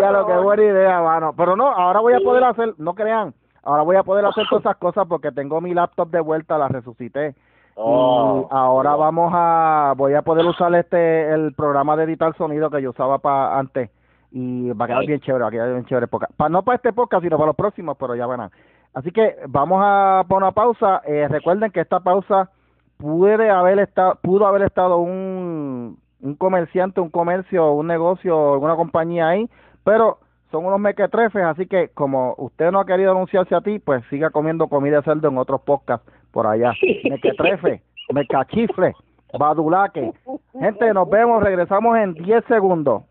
ya 0.00 0.10
lo 0.10 0.26
que 0.26 0.32
buena 0.32 0.62
idea, 0.62 1.00
mano. 1.00 1.32
Pero 1.36 1.54
no, 1.54 1.68
ahora 1.68 2.00
voy 2.00 2.14
a 2.14 2.20
poder 2.20 2.42
hacer, 2.44 2.74
no 2.78 2.94
crean, 2.94 3.34
ahora 3.62 3.82
voy 3.82 3.96
a 3.96 4.02
poder 4.02 4.24
hacer 4.24 4.46
todas 4.48 4.64
esas 4.64 4.78
cosas 4.78 5.06
porque 5.06 5.30
tengo 5.30 5.60
mi 5.60 5.74
laptop 5.74 6.10
de 6.10 6.20
vuelta, 6.20 6.58
la 6.58 6.68
resucité. 6.68 7.34
Oh. 7.74 8.48
y 8.50 8.54
ahora 8.54 8.94
vamos 8.96 9.32
a, 9.34 9.94
voy 9.96 10.14
a 10.14 10.22
poder 10.22 10.44
usar 10.44 10.74
este, 10.74 11.32
el 11.32 11.54
programa 11.54 11.96
de 11.96 12.04
editar 12.04 12.36
sonido 12.36 12.68
que 12.68 12.82
yo 12.82 12.90
usaba 12.90 13.18
para 13.18 13.58
antes 13.58 13.90
y 14.32 14.70
va 14.72 14.84
a 14.84 14.88
quedar 14.88 15.00
Ay. 15.00 15.06
bien 15.06 15.20
chévere, 15.20 15.42
va 15.42 15.48
a 15.48 15.52
quedar 15.52 15.72
bien 15.72 15.84
chévere. 15.86 16.06
Para, 16.06 16.48
no 16.48 16.62
para 16.62 16.76
este 16.76 16.92
podcast, 16.92 17.22
sino 17.22 17.36
para 17.36 17.48
los 17.48 17.56
próximos, 17.56 17.96
pero 17.98 18.14
ya 18.14 18.26
verán. 18.26 18.50
Así 18.94 19.10
que 19.12 19.36
vamos 19.48 19.80
a 19.82 20.24
poner 20.28 20.44
una 20.44 20.52
pausa. 20.52 21.02
Eh, 21.06 21.26
recuerden 21.28 21.70
que 21.70 21.80
esta 21.80 22.00
pausa 22.00 22.50
puede 22.98 23.50
haber 23.50 23.78
estado, 23.78 24.18
pudo 24.22 24.46
haber 24.46 24.62
estado 24.62 24.98
un, 24.98 25.98
un 26.20 26.34
comerciante, 26.34 27.00
un 27.00 27.10
comercio, 27.10 27.72
un 27.72 27.86
negocio, 27.86 28.54
alguna 28.54 28.76
compañía 28.76 29.28
ahí, 29.28 29.48
pero 29.84 30.18
son 30.50 30.66
unos 30.66 30.80
mequetrefes, 30.80 31.42
así 31.44 31.66
que 31.66 31.88
como 31.90 32.34
usted 32.38 32.70
no 32.72 32.80
ha 32.80 32.86
querido 32.86 33.12
anunciarse 33.12 33.54
a 33.54 33.60
ti, 33.60 33.78
pues 33.78 34.04
siga 34.10 34.30
comiendo 34.30 34.68
comida 34.68 34.96
de 34.96 35.02
cerdo 35.02 35.28
en 35.28 35.38
otros 35.38 35.60
podcasts 35.62 36.10
por 36.32 36.46
allá. 36.46 36.72
Mequetrefe, 37.04 37.82
mecachifle, 38.12 38.94
badulaque. 39.38 40.12
Gente, 40.58 40.92
nos 40.92 41.08
vemos, 41.08 41.42
regresamos 41.42 41.96
en 41.98 42.14
10 42.14 42.44
segundos. 42.46 43.02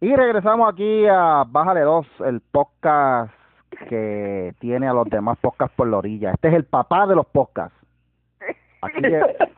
Y 0.00 0.14
regresamos 0.14 0.72
aquí 0.72 1.06
a 1.06 1.44
Bájale 1.48 1.80
2, 1.80 2.06
el 2.26 2.40
podcast 2.40 3.32
que 3.88 4.54
tiene 4.60 4.86
a 4.86 4.92
los 4.92 5.08
demás 5.10 5.36
podcasts 5.40 5.74
por 5.76 5.88
la 5.88 5.98
orilla. 5.98 6.30
Este 6.32 6.48
es 6.48 6.54
el 6.54 6.64
papá 6.64 7.06
de 7.08 7.16
los 7.16 7.26
podcasts. 7.26 7.77
Aquí 8.80 9.00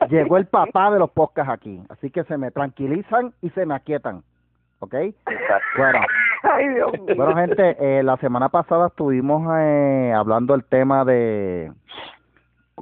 llegó 0.09 0.37
el 0.37 0.45
papá 0.47 0.91
de 0.91 0.99
los 0.99 1.11
podcasts 1.11 1.51
aquí. 1.51 1.81
Así 1.89 2.09
que 2.09 2.23
se 2.23 2.37
me 2.37 2.51
tranquilizan 2.51 3.33
y 3.41 3.49
se 3.51 3.65
me 3.65 3.75
aquietan. 3.75 4.23
¿Ok? 4.79 4.95
Bueno. 5.77 5.99
Bueno, 7.15 7.35
gente, 7.35 7.77
eh, 7.79 8.01
la 8.01 8.17
semana 8.17 8.49
pasada 8.49 8.87
estuvimos 8.87 9.47
eh, 9.59 10.11
hablando 10.15 10.53
del 10.53 10.63
tema 10.63 11.05
de 11.05 11.71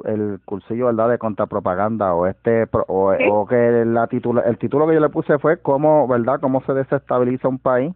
el 0.06 0.40
cursillo 0.46 0.86
verdad 0.86 1.10
de 1.10 1.18
contrapropaganda 1.18 2.14
o 2.14 2.26
este 2.26 2.68
o, 2.72 3.12
o 3.14 3.46
que 3.46 3.84
la 3.86 4.08
titula, 4.08 4.44
el 4.44 4.58
título 4.58 4.88
que 4.88 4.94
yo 4.94 5.02
le 5.02 5.10
puse 5.10 5.38
fue 5.40 5.58
cómo 5.58 6.08
verdad 6.08 6.40
cómo 6.40 6.62
se 6.62 6.74
desestabiliza 6.74 7.50
un 7.50 7.60
país 7.60 7.94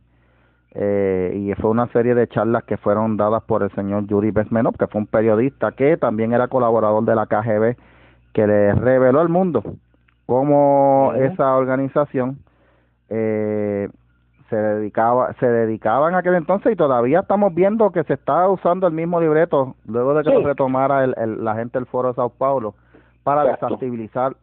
eh, 0.75 1.31
y 1.35 1.53
fue 1.61 1.69
una 1.69 1.87
serie 1.87 2.15
de 2.15 2.27
charlas 2.27 2.63
que 2.63 2.77
fueron 2.77 3.15
dadas 3.15 3.43
por 3.43 3.61
el 3.61 3.71
señor 3.71 4.07
Yuri 4.07 4.31
Besmenov, 4.31 4.75
que 4.75 4.87
fue 4.87 5.01
un 5.01 5.07
periodista 5.07 5.71
que 5.71 5.97
también 5.97 6.33
era 6.33 6.47
colaborador 6.47 7.05
de 7.05 7.15
la 7.15 7.27
KGB, 7.27 7.77
que 8.33 8.47
le 8.47 8.73
reveló 8.73 9.19
al 9.19 9.29
mundo 9.29 9.63
cómo 10.25 11.13
esa 11.15 11.55
organización 11.55 12.39
eh, 13.09 13.89
se 14.49 14.55
dedicaba 14.55 15.33
se 15.39 15.45
dedicaba 15.45 16.09
en 16.09 16.15
aquel 16.15 16.35
entonces 16.35 16.73
y 16.73 16.75
todavía 16.75 17.21
estamos 17.21 17.53
viendo 17.53 17.91
que 17.91 18.03
se 18.03 18.13
está 18.13 18.47
usando 18.49 18.87
el 18.87 18.93
mismo 18.93 19.19
libreto 19.21 19.75
luego 19.85 20.13
de 20.13 20.23
que 20.23 20.31
lo 20.31 20.43
retomara 20.43 21.03
el, 21.03 21.43
la 21.43 21.55
gente 21.55 21.77
del 21.77 21.85
Foro 21.85 22.09
de 22.09 22.15
Sao 22.15 22.29
Paulo 22.29 22.75
para 23.23 23.43
desestabilizar 23.43 24.35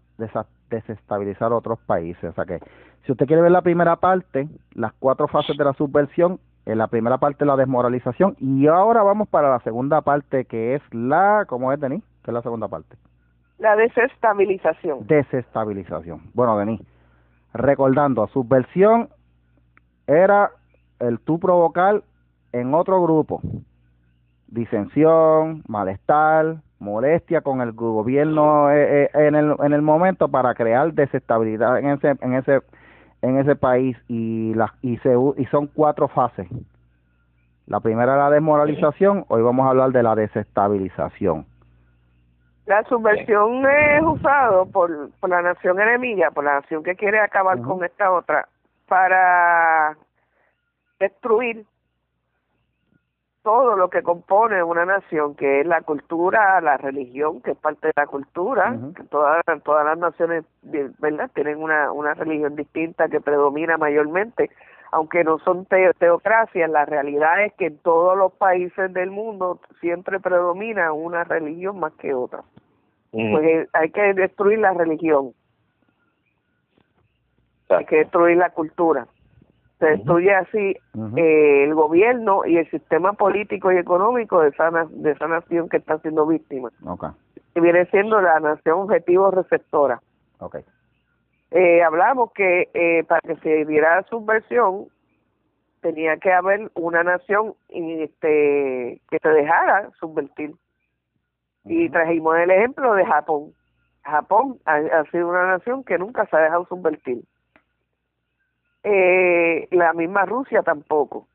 desestabilizar 0.70 1.52
otros 1.52 1.78
países 1.80 2.30
o 2.30 2.32
sea 2.32 2.44
que 2.44 2.60
si 3.04 3.12
usted 3.12 3.26
quiere 3.26 3.42
ver 3.42 3.52
la 3.52 3.62
primera 3.62 3.96
parte, 3.96 4.48
las 4.74 4.92
cuatro 4.98 5.26
fases 5.28 5.56
de 5.56 5.64
la 5.64 5.72
subversión, 5.72 6.38
en 6.66 6.78
la 6.78 6.88
primera 6.88 7.18
parte 7.18 7.44
la 7.44 7.56
desmoralización 7.56 8.36
y 8.38 8.66
ahora 8.66 9.02
vamos 9.02 9.28
para 9.28 9.50
la 9.50 9.60
segunda 9.60 10.02
parte 10.02 10.44
que 10.44 10.74
es 10.74 10.82
la, 10.92 11.44
¿cómo 11.48 11.72
es, 11.72 11.80
Denis? 11.80 12.02
¿Qué 12.22 12.30
es 12.30 12.34
la 12.34 12.42
segunda 12.42 12.68
parte? 12.68 12.96
La 13.60 13.76
desestabilización. 13.76 15.06
Desestabilización. 15.06 16.22
Bueno, 16.34 16.58
Denis, 16.58 16.80
recordando, 17.52 18.26
subversión 18.28 19.10
era 20.06 20.50
el 20.98 21.20
tú 21.20 21.38
provocar 21.38 22.02
en 22.52 22.74
otro 22.74 23.02
grupo 23.02 23.40
disensión, 24.48 25.62
malestar, 25.68 26.56
molestia 26.78 27.42
con 27.42 27.60
el 27.60 27.72
gobierno 27.72 28.70
eh, 28.70 29.04
eh, 29.04 29.10
en, 29.14 29.34
el, 29.34 29.54
en 29.62 29.72
el 29.72 29.82
momento 29.82 30.28
para 30.28 30.54
crear 30.54 30.92
desestabilidad 30.92 31.78
en 31.78 31.90
ese 31.90 32.16
en 32.20 32.34
ese 32.34 32.60
en 33.22 33.38
ese 33.38 33.54
país 33.54 33.96
y 34.08 34.54
las 34.54 34.70
y 34.82 34.96
se 34.98 35.14
y 35.36 35.44
son 35.46 35.66
cuatro 35.68 36.08
fases. 36.08 36.48
La 37.66 37.80
primera 37.80 38.16
la 38.16 38.30
desmoralización, 38.30 39.26
hoy 39.28 39.42
vamos 39.42 39.66
a 39.66 39.70
hablar 39.70 39.92
de 39.92 40.02
la 40.02 40.16
desestabilización. 40.16 41.46
La 42.70 42.84
subversión 42.84 43.66
es 43.68 44.00
usado 44.00 44.64
por, 44.66 45.10
por 45.18 45.28
la 45.28 45.42
nación 45.42 45.80
enemiga, 45.80 46.30
por 46.30 46.44
la 46.44 46.60
nación 46.60 46.84
que 46.84 46.94
quiere 46.94 47.18
acabar 47.18 47.60
con 47.62 47.82
esta 47.82 48.12
otra, 48.12 48.46
para 48.86 49.96
destruir 51.00 51.66
todo 53.42 53.74
lo 53.74 53.90
que 53.90 54.04
compone 54.04 54.62
una 54.62 54.84
nación, 54.84 55.34
que 55.34 55.62
es 55.62 55.66
la 55.66 55.80
cultura, 55.80 56.60
la 56.60 56.76
religión, 56.76 57.42
que 57.42 57.50
es 57.50 57.58
parte 57.58 57.88
de 57.88 57.92
la 57.96 58.06
cultura, 58.06 58.78
que 58.94 59.02
todas, 59.02 59.42
todas 59.64 59.84
las 59.84 59.98
naciones, 59.98 60.44
¿verdad?, 60.62 61.28
tienen 61.34 61.60
una, 61.60 61.90
una 61.90 62.14
religión 62.14 62.54
distinta 62.54 63.08
que 63.08 63.20
predomina 63.20 63.78
mayormente, 63.78 64.48
aunque 64.92 65.24
no 65.24 65.38
son 65.40 65.66
teocracias, 65.66 66.70
la 66.70 66.84
realidad 66.84 67.44
es 67.44 67.52
que 67.54 67.66
en 67.66 67.78
todos 67.78 68.16
los 68.16 68.32
países 68.32 68.92
del 68.92 69.10
mundo 69.10 69.60
siempre 69.80 70.20
predomina 70.20 70.92
una 70.92 71.24
religión 71.24 71.78
más 71.78 71.92
que 71.94 72.14
otra. 72.14 72.42
Pues 73.12 73.68
hay 73.72 73.90
que 73.90 74.14
destruir 74.14 74.60
la 74.60 74.72
religión, 74.72 75.32
hay 77.68 77.84
que 77.86 77.96
destruir 77.96 78.36
la 78.36 78.50
cultura 78.50 79.06
se 79.80 79.86
destruye 79.86 80.32
así 80.34 80.76
eh, 81.16 81.64
el 81.64 81.74
gobierno 81.74 82.44
y 82.44 82.58
el 82.58 82.70
sistema 82.70 83.14
político 83.14 83.72
y 83.72 83.78
económico 83.78 84.40
de 84.42 84.50
esa, 84.50 84.70
de 84.90 85.10
esa 85.10 85.26
nación 85.26 85.70
que 85.70 85.78
está 85.78 85.98
siendo 86.00 86.26
víctima. 86.26 86.70
Okay. 86.84 87.08
Que 87.54 87.60
viene 87.62 87.86
siendo 87.86 88.20
la 88.20 88.38
nación 88.40 88.80
objetivo 88.80 89.30
receptora. 89.30 90.00
Okay. 90.38 90.62
Eh, 91.50 91.82
hablamos 91.82 92.32
que 92.32 92.70
eh, 92.74 93.04
para 93.04 93.20
que 93.20 93.36
se 93.36 93.64
diera 93.64 94.04
subversión 94.04 94.86
tenía 95.80 96.16
que 96.18 96.32
haber 96.32 96.70
una 96.74 97.02
nación 97.02 97.54
este 97.68 99.00
que 99.10 99.18
se 99.20 99.28
dejara 99.28 99.90
subvertir. 99.98 100.54
Y 101.64 101.88
trajimos 101.90 102.36
el 102.38 102.50
ejemplo 102.50 102.94
de 102.94 103.04
Japón. 103.04 103.52
Japón 104.02 104.58
ha 104.64 105.04
sido 105.10 105.28
una 105.28 105.46
nación 105.46 105.84
que 105.84 105.98
nunca 105.98 106.26
se 106.26 106.36
ha 106.36 106.40
dejado 106.40 106.66
subvertir 106.66 107.22
eh, 108.82 109.68
la 109.70 109.92
misma 109.92 110.24
Rusia 110.24 110.62
tampoco. 110.62 111.28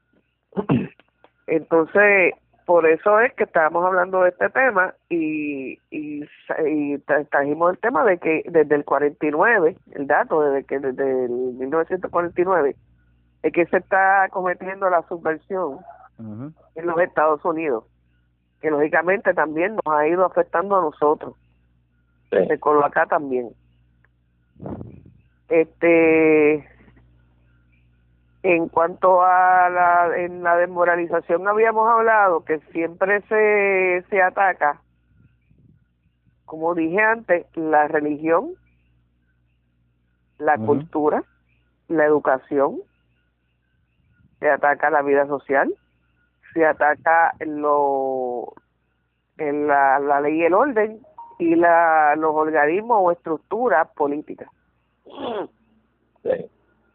Entonces, 1.47 2.33
por 2.65 2.87
eso 2.87 3.19
es 3.19 3.33
que 3.33 3.43
estábamos 3.43 3.85
hablando 3.85 4.23
de 4.23 4.29
este 4.29 4.49
tema 4.49 4.93
y, 5.07 5.79
y, 5.91 6.23
y 6.65 6.97
trajimos 7.29 7.73
el 7.73 7.79
tema 7.79 8.03
de 8.03 8.17
que 8.17 8.43
desde 8.49 8.75
el 8.75 8.83
49, 8.83 9.77
el 9.91 10.07
dato 10.07 10.41
desde 10.41 10.65
que 10.65 10.79
desde 10.79 11.25
el 11.25 11.31
1949, 11.31 12.75
es 13.43 13.53
que 13.53 13.65
se 13.67 13.77
está 13.77 14.27
cometiendo 14.31 14.89
la 14.89 15.03
subversión 15.07 15.79
en 16.17 16.85
los 16.85 16.99
Estados 16.99 17.43
Unidos, 17.45 17.83
que 18.61 18.71
lógicamente 18.71 19.33
también 19.33 19.75
nos 19.75 19.95
ha 19.95 20.07
ido 20.07 20.25
afectando 20.25 20.77
a 20.77 20.81
nosotros, 20.81 21.35
se 22.31 22.59
coloca 22.59 22.87
acá 22.87 23.05
también. 23.05 23.49
Este 25.49 26.67
en 28.47 28.69
cuanto 28.69 29.23
a 29.23 29.67
la, 29.71 30.17
en 30.17 30.43
la 30.43 30.55
desmoralización 30.55 31.47
habíamos 31.47 31.89
hablado 31.89 32.45
que 32.45 32.59
siempre 32.71 33.21
se, 33.21 34.05
se 34.07 34.21
ataca, 34.21 34.79
como 36.45 36.75
dije 36.75 37.01
antes, 37.01 37.47
la 37.55 37.87
religión, 37.87 38.51
la 40.37 40.59
cultura, 40.59 41.23
la 41.87 42.05
educación, 42.05 42.81
se 44.39 44.51
ataca 44.51 44.91
la 44.91 45.01
vida 45.01 45.25
social, 45.25 45.73
se 46.53 46.67
ataca 46.67 47.33
lo, 47.39 48.53
en 49.39 49.65
la, 49.65 49.97
la 49.97 50.21
ley 50.21 50.41
y 50.41 50.43
el 50.43 50.53
orden 50.53 50.99
y 51.39 51.55
la, 51.55 52.15
los 52.15 52.35
organismos 52.35 52.99
o 53.01 53.11
estructuras 53.11 53.87
políticas. 53.95 54.51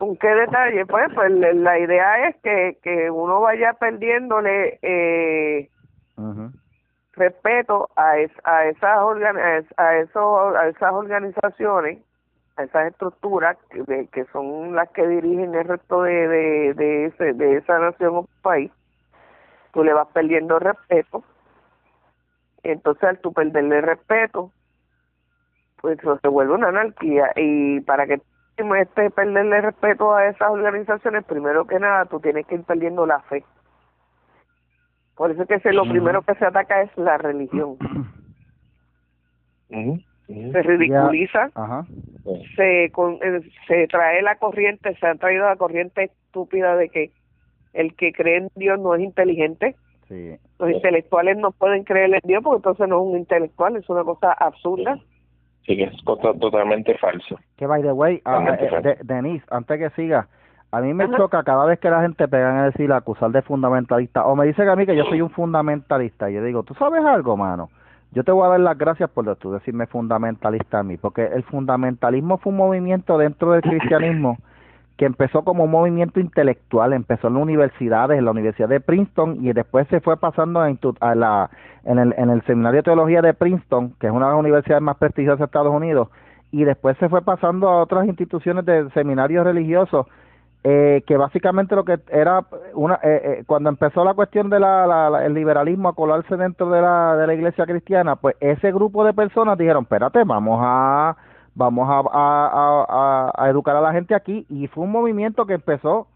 ¿Con 0.01 0.17
qué 0.17 0.29
detalle? 0.29 0.87
Pues, 0.87 1.13
pues 1.15 1.31
la 1.31 1.79
idea 1.79 2.27
es 2.27 2.37
que, 2.37 2.79
que 2.83 3.11
uno 3.11 3.43
vaya 3.43 3.75
perdiéndole 3.75 4.79
eh, 4.81 5.69
respeto 7.13 7.91
a, 7.97 8.13
a, 8.45 8.65
esas 8.65 8.99
a, 9.77 9.97
esos, 9.99 10.57
a 10.57 10.69
esas 10.69 10.93
organizaciones, 10.95 11.99
a 12.57 12.63
esas 12.63 12.87
estructuras 12.87 13.59
que, 13.69 14.09
que 14.11 14.25
son 14.33 14.75
las 14.75 14.89
que 14.89 15.07
dirigen 15.07 15.55
el 15.55 15.69
resto 15.69 16.05
de, 16.05 16.29
de, 16.29 16.75
de, 16.75 17.05
ese, 17.05 17.35
de 17.35 17.59
esa 17.59 17.79
nación 17.79 18.17
o 18.17 18.29
país. 18.41 18.73
Tú 19.75 19.85
le 19.85 19.93
vas 19.93 20.09
perdiendo 20.15 20.59
respeto. 20.59 21.23
Entonces, 22.63 23.05
al 23.05 23.19
tú 23.19 23.35
perderle 23.35 23.83
respeto, 23.83 24.51
pues 25.83 25.99
se 26.23 26.29
vuelve 26.29 26.55
una 26.55 26.69
anarquía. 26.69 27.33
Y 27.37 27.81
para 27.81 28.07
que 28.07 28.23
este 28.57 29.11
perderle 29.11 29.61
respeto 29.61 30.15
a 30.15 30.27
esas 30.27 30.51
organizaciones, 30.51 31.25
primero 31.25 31.67
que 31.67 31.79
nada, 31.79 32.05
tú 32.07 32.21
tienes 32.21 32.47
que 32.47 32.57
ir 32.57 32.65
perdiendo 32.65 33.07
la 33.07 33.21
fe. 33.21 33.45
Por 35.17 35.31
eso 35.31 35.45
es 35.49 35.63
que 35.63 35.73
lo 35.73 35.83
primero 35.83 36.23
que 36.23 36.35
se 36.35 36.47
ataca 36.47 36.83
es 36.83 36.91
la 36.97 37.19
religión. 37.19 37.77
Se 39.69 40.63
ridiculiza, 40.63 41.51
se 42.57 42.85
eh, 42.85 43.41
se 43.67 43.87
trae 43.89 44.23
la 44.23 44.37
corriente, 44.37 44.95
se 44.97 45.07
ha 45.07 45.15
traído 45.17 45.45
la 45.45 45.57
corriente 45.57 46.05
estúpida 46.05 46.77
de 46.77 46.89
que 46.89 47.11
el 47.73 47.95
que 47.97 48.13
cree 48.13 48.39
en 48.39 48.49
Dios 48.55 48.79
no 48.81 48.95
es 48.95 49.03
inteligente. 49.03 49.77
Los 50.59 50.71
intelectuales 50.71 51.37
no 51.37 51.53
pueden 51.53 51.85
creer 51.85 52.15
en 52.15 52.21
Dios 52.25 52.43
porque 52.43 52.57
entonces 52.57 52.89
no 52.89 53.01
es 53.01 53.07
un 53.13 53.19
intelectual, 53.19 53.77
es 53.77 53.89
una 53.89 54.05
cosa 54.05 54.33
absurda. 54.33 54.97
Sí, 54.97 55.03
que 55.65 55.85
es 55.85 56.05
totalmente 56.05 56.97
falso. 56.99 57.39
Que 57.57 57.67
by 57.67 57.83
the 57.83 57.93
way, 57.93 58.23
uh, 58.27 59.05
Denise, 59.05 59.45
antes 59.51 59.79
que 59.79 59.91
siga, 59.91 60.27
a 60.73 60.81
mí 60.81 60.95
me 60.95 61.09
choca 61.17 61.43
cada 61.43 61.65
vez 61.65 61.79
que 61.81 61.91
la 61.91 62.03
gente 62.03 62.29
pega 62.29 62.63
a 62.63 62.67
decir, 62.67 62.93
acusar 62.93 63.31
de 63.33 63.43
fundamentalista, 63.43 64.25
o 64.27 64.37
me 64.37 64.47
dice 64.47 64.63
que 64.63 64.71
a 64.71 64.77
mí 64.77 64.87
que 64.87 64.97
yo 64.97 65.05
soy 65.05 65.21
un 65.21 65.31
fundamentalista, 65.31 66.31
y 66.31 66.35
yo 66.35 66.45
digo, 66.45 66.63
¿tú 66.63 66.75
sabes 66.75 67.05
algo, 67.05 67.37
mano? 67.37 67.71
Yo 68.13 68.25
te 68.25 68.33
voy 68.33 68.47
a 68.47 68.51
dar 68.51 68.61
las 68.61 68.79
gracias 68.79 69.09
por 69.11 69.37
tú 69.37 69.53
decirme 69.53 69.87
fundamentalista 69.87 70.81
a 70.81 70.83
mí, 70.83 70.97
porque 70.97 71.25
el 71.27 71.45
fundamentalismo 71.45 72.39
fue 72.39 72.51
un 72.51 72.59
movimiento 72.59 73.19
dentro 73.19 73.53
del 73.53 73.63
cristianismo 73.63 74.37
que 75.01 75.07
empezó 75.07 75.45
como 75.45 75.65
un 75.65 75.71
movimiento 75.71 76.21
intelectual, 76.21 76.93
empezó 76.93 77.29
en 77.29 77.33
las 77.33 77.43
universidades, 77.43 78.19
en 78.19 78.27
la 78.27 78.33
Universidad 78.33 78.69
de 78.69 78.81
Princeton 78.81 79.39
y 79.43 79.51
después 79.55 79.89
se 79.89 80.03
fue 80.03 80.19
pasando 80.19 80.61
a, 80.61 81.15
la, 81.15 81.49
en, 81.87 81.99
el, 81.99 82.15
en 82.19 82.43
Seminario 82.45 82.81
de 82.81 82.83
Teología 82.83 83.23
de 83.23 83.33
Princeton, 83.33 83.95
que 83.99 84.09
es 84.09 84.13
una 84.13 84.27
de 84.27 84.33
las 84.33 84.41
universidades 84.41 84.83
más 84.83 84.99
prestigiosas 84.99 85.39
de 85.39 85.45
Estados 85.47 85.73
Unidos, 85.73 86.09
y 86.53 86.65
después 86.65 86.99
se 86.99 87.09
fue 87.09 87.23
pasando 87.23 87.71
a 87.71 87.81
otras 87.81 88.07
instituciones 88.09 88.67
de 88.67 88.91
seminarios 88.91 89.43
religiosos 89.43 90.07
eh, 90.65 91.03
que 91.07 91.17
básicamente 91.17 91.75
lo 91.75 91.87
que 91.87 91.99
era 92.11 92.45
una 92.75 92.97
eh, 92.97 93.23
eh, 93.25 93.45
cuando 93.47 93.71
empezó 93.71 94.05
la 94.05 94.13
cuestión 94.13 94.51
de 94.51 94.61
la, 94.61 95.23
el 95.25 95.33
liberalismo 95.33 95.89
a 95.89 95.95
colarse 95.95 96.37
dentro 96.37 96.69
de 96.69 96.83
la, 96.83 97.17
de 97.17 97.27
la 97.27 97.33
iglesia 97.33 97.65
cristiana 97.65 98.17
pues 98.17 98.37
ese 98.41 98.71
grupo 98.71 99.03
de 99.03 99.15
personas 99.15 99.57
dijeron 99.57 99.85
espérate 99.85 100.23
vamos 100.25 100.61
a 100.63 101.17
vamos 101.55 101.89
a, 101.89 102.03
a, 102.13 103.33
a, 103.37 103.51
educar 103.51 103.77
a 103.77 103.81
la 103.81 103.93
gente 103.93 104.15
aquí 104.15 104.47
y 104.49 104.67
fue 104.69 104.85
un 104.85 104.93
movimiento 104.93 105.47
que 105.47 105.55
empezó 105.55 106.07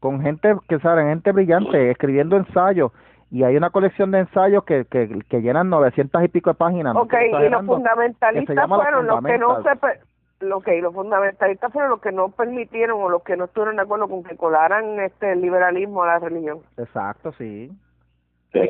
con 0.00 0.22
gente 0.22 0.54
que 0.68 0.78
saben 0.78 1.08
gente 1.08 1.32
brillante 1.32 1.90
escribiendo 1.90 2.36
ensayos 2.36 2.92
y 3.30 3.44
hay 3.44 3.56
una 3.56 3.70
colección 3.70 4.10
de 4.10 4.20
ensayos 4.20 4.64
que, 4.64 4.86
que, 4.86 5.20
que 5.28 5.40
llenan 5.40 5.70
900 5.70 6.24
y 6.24 6.28
pico 6.28 6.50
de 6.50 6.54
páginas. 6.54 6.96
Ok, 6.96 7.14
y 7.14 7.48
los 7.48 7.64
fundamentalistas 7.64 8.68
fueron 8.68 9.06
los 9.06 9.22
que 9.22 9.38
no 9.38 9.62
se 9.62 9.70
que 10.64 10.80
los 10.80 10.94
fundamentalistas 10.94 11.72
fueron 11.72 11.90
los 11.90 12.00
que 12.00 12.12
no 12.12 12.30
permitieron 12.30 13.00
o 13.02 13.10
los 13.10 13.22
que 13.22 13.36
no 13.36 13.44
estuvieron 13.44 13.76
de 13.76 13.82
acuerdo 13.82 14.08
con 14.08 14.24
que 14.24 14.36
colaran 14.36 14.98
este 15.00 15.32
el 15.32 15.42
liberalismo 15.42 16.02
a 16.02 16.06
la 16.06 16.18
religión. 16.18 16.60
Exacto, 16.78 17.32
sí. 17.32 17.70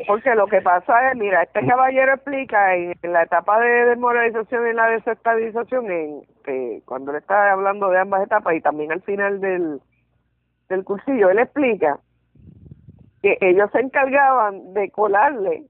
Porque 0.07 0.35
lo 0.35 0.45
que 0.45 0.61
pasa 0.61 1.11
es, 1.11 1.17
mira, 1.17 1.41
este 1.41 1.65
caballero 1.65 2.13
explica 2.13 2.75
en, 2.75 2.93
la 3.01 3.23
etapa 3.23 3.59
de 3.59 3.85
desmoralización 3.85 4.67
y 4.67 4.73
la 4.73 4.87
desestabilización, 4.87 5.91
en, 5.91 6.21
que 6.43 6.83
cuando 6.85 7.11
él 7.11 7.17
está 7.17 7.51
hablando 7.51 7.89
de 7.89 7.99
ambas 7.99 8.23
etapas 8.23 8.55
y 8.55 8.61
también 8.61 8.91
al 8.91 9.01
final 9.01 9.41
del, 9.41 9.81
del 10.69 10.83
cursillo, 10.83 11.31
él 11.31 11.39
explica 11.39 11.99
que 13.23 13.37
ellos 13.41 13.71
se 13.71 13.79
encargaban 13.79 14.73
de 14.73 14.91
colarle 14.91 15.65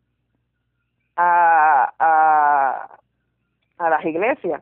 a, 1.16 1.93
a, 1.99 2.97
a 3.78 3.89
las 3.89 4.05
iglesias 4.05 4.62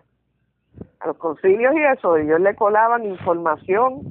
a 0.99 1.07
los 1.07 1.17
concilios 1.17 1.73
y 1.75 1.81
eso, 1.81 2.17
ellos 2.17 2.39
le 2.39 2.55
colaban 2.55 3.05
información 3.05 4.01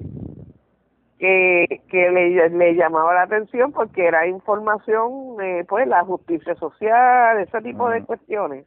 que, 1.19 1.81
que 1.91 2.11
le, 2.11 2.49
le 2.51 2.75
llamaba 2.75 3.15
la 3.15 3.23
atención 3.23 3.73
porque 3.73 4.07
era 4.07 4.27
información, 4.27 5.37
eh, 5.43 5.65
pues, 5.69 5.87
la 5.87 6.05
justicia 6.05 6.55
social, 6.55 7.41
ese 7.41 7.61
tipo 7.63 7.89
de 7.91 8.03
cuestiones. 8.05 8.65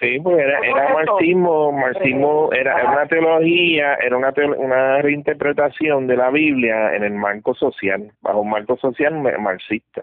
Sí, 0.00 0.18
pues 0.20 0.38
era, 0.38 0.58
era 0.60 0.94
marxismo, 0.94 1.70
marxismo 1.70 2.50
era, 2.52 2.90
una 2.90 3.06
teología, 3.06 3.94
era 3.94 4.16
una, 4.16 4.32
una 4.58 5.00
reinterpretación 5.00 6.06
de 6.08 6.16
la 6.16 6.30
Biblia 6.30 6.96
en 6.96 7.04
el 7.04 7.12
marco 7.12 7.54
social, 7.54 8.10
bajo 8.20 8.40
un 8.40 8.50
marco 8.50 8.76
social 8.78 9.14
marxista. 9.38 10.02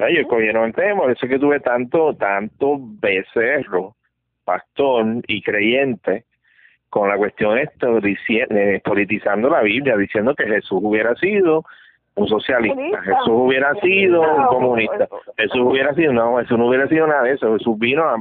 Ellos 0.00 0.26
cogieron 0.28 0.64
el 0.64 0.74
tema, 0.74 1.10
eso 1.10 1.28
que 1.28 1.38
tuve 1.38 1.60
tanto, 1.60 2.14
tanto 2.16 2.76
becerro, 2.80 3.94
pastor 4.44 5.06
y 5.28 5.40
creyente, 5.42 6.24
con 6.90 7.08
la 7.08 7.16
cuestión 7.16 7.56
esto, 7.56 7.98
eh, 7.98 8.82
politizando 8.84 9.48
la 9.48 9.62
Biblia, 9.62 9.96
diciendo 9.96 10.34
que 10.34 10.44
Jesús 10.44 10.80
hubiera 10.82 11.14
sido 11.14 11.64
un 12.16 12.26
socialista, 12.26 13.00
Jesús 13.02 13.28
hubiera 13.28 13.72
sido 13.76 14.20
un 14.20 14.46
comunista, 14.46 15.08
Jesús 15.38 15.60
hubiera 15.60 15.94
sido, 15.94 16.12
no, 16.12 16.38
Jesús 16.38 16.58
no 16.58 16.66
hubiera 16.66 16.88
sido 16.88 17.06
nada 17.06 17.22
de 17.22 17.32
eso, 17.32 17.56
Jesús 17.56 17.78
vino 17.78 18.02
a, 18.02 18.16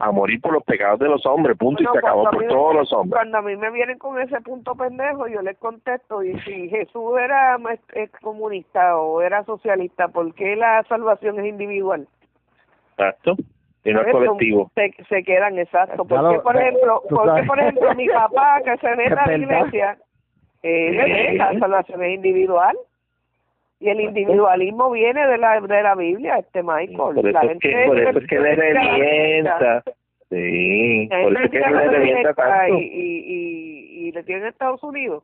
a, 0.00 0.12
morir 0.12 0.40
por 0.40 0.54
los 0.54 0.64
pecados 0.64 0.98
de 0.98 1.08
los 1.08 1.24
hombres, 1.26 1.56
punto, 1.58 1.82
y 1.82 1.86
se 1.86 1.98
acabó 1.98 2.24
por 2.30 2.46
todos 2.46 2.74
los 2.74 2.92
hombres. 2.92 3.12
Cuando 3.12 3.38
a 3.38 3.42
mí 3.42 3.54
me 3.56 3.70
vienen 3.70 3.98
con 3.98 4.18
ese 4.20 4.40
punto 4.40 4.74
pendejo, 4.74 5.28
yo 5.28 5.42
les 5.42 5.58
contesto, 5.58 6.24
y 6.24 6.40
si 6.40 6.70
Jesús 6.70 7.12
era 7.22 7.58
comunista 8.22 8.96
o 8.96 9.20
era 9.20 9.44
socialista, 9.44 10.08
¿por 10.08 10.34
qué 10.34 10.56
la 10.56 10.82
salvación 10.88 11.38
es 11.38 11.46
individual? 11.46 12.08
Exacto 12.92 13.36
y 13.84 13.92
no 13.92 14.02
es 14.02 14.12
colectivo. 14.12 14.70
Se, 14.74 14.92
se 15.08 15.22
quedan 15.22 15.58
exacto. 15.58 16.04
Porque, 16.04 16.40
por 16.40 16.56
ejemplo, 16.56 17.02
porque, 17.08 17.42
por 17.44 17.60
ejemplo, 17.60 17.94
mi 17.94 18.08
papá 18.08 18.60
que 18.64 18.76
se 18.78 18.96
mete 18.96 19.14
a 19.14 19.26
la 19.26 19.36
iglesia, 19.36 19.98
eh, 20.62 21.34
la 21.36 21.58
salvación 21.58 22.02
es 22.02 22.14
individual. 22.14 22.76
Y 23.80 23.90
el 23.90 24.00
individualismo 24.00 24.90
viene 24.90 25.24
de 25.24 25.38
la 25.38 25.60
de 25.60 25.82
la 25.82 25.94
Biblia, 25.94 26.38
este 26.38 26.64
Michael. 26.64 26.96
Por 26.96 27.28
eso, 27.28 27.40
es 27.42 27.58
que, 27.60 27.84
por 27.86 28.00
eso 28.00 28.18
es 28.18 28.26
que 28.26 28.40
le 28.40 28.56
revienta. 28.56 29.82
Sí, 30.30 31.08
por 31.08 31.32
eso 31.32 31.44
es 31.44 31.50
que 31.50 31.60
le 31.60 31.88
revienta 31.88 32.34
tanto. 32.34 32.74
Y, 32.74 32.82
y, 32.82 33.18
y, 33.24 34.08
y 34.08 34.12
le 34.12 34.22
tienen 34.24 34.48
Estados 34.48 34.82
Unidos 34.82 35.22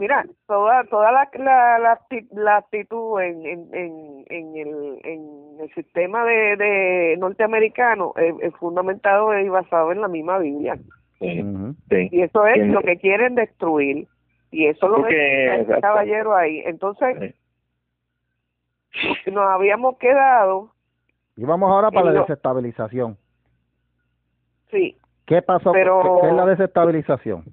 mira, 0.00 0.24
toda 0.46 0.82
toda 0.84 1.12
la 1.12 1.30
la, 1.38 1.98
la, 2.32 2.56
actitud 2.56 3.20
en, 3.20 3.46
en, 3.46 4.24
en, 4.28 4.56
el, 4.56 5.00
en 5.04 5.60
el 5.60 5.74
sistema 5.74 6.24
de, 6.24 6.56
de 6.56 7.16
norteamericano 7.18 8.14
es, 8.16 8.52
fundamentado 8.54 9.38
y 9.38 9.48
basado 9.48 9.92
en 9.92 10.00
la 10.00 10.08
misma 10.08 10.38
Biblia. 10.38 10.78
Y 11.20 12.22
eso 12.22 12.46
es 12.46 12.66
lo 12.66 12.80
que 12.80 12.96
quieren 12.96 13.34
destruir. 13.34 14.08
Y 14.50 14.66
eso 14.66 14.88
lo 14.88 15.04
que 15.04 15.54
el 15.54 15.80
caballero 15.80 16.34
ahí. 16.34 16.62
Entonces, 16.64 17.34
nos 19.26 19.44
habíamos 19.48 19.98
quedado. 19.98 20.70
Y 21.36 21.44
vamos 21.44 21.70
ahora 21.70 21.90
para 21.90 22.10
la 22.10 22.20
desestabilización. 22.22 23.16
Sí. 24.70 24.96
¿Qué 25.26 25.42
pasó? 25.42 25.72
Pero, 25.72 26.20
¿Qué 26.22 26.28
es 26.28 26.34
la 26.34 26.46
desestabilización? 26.46 27.44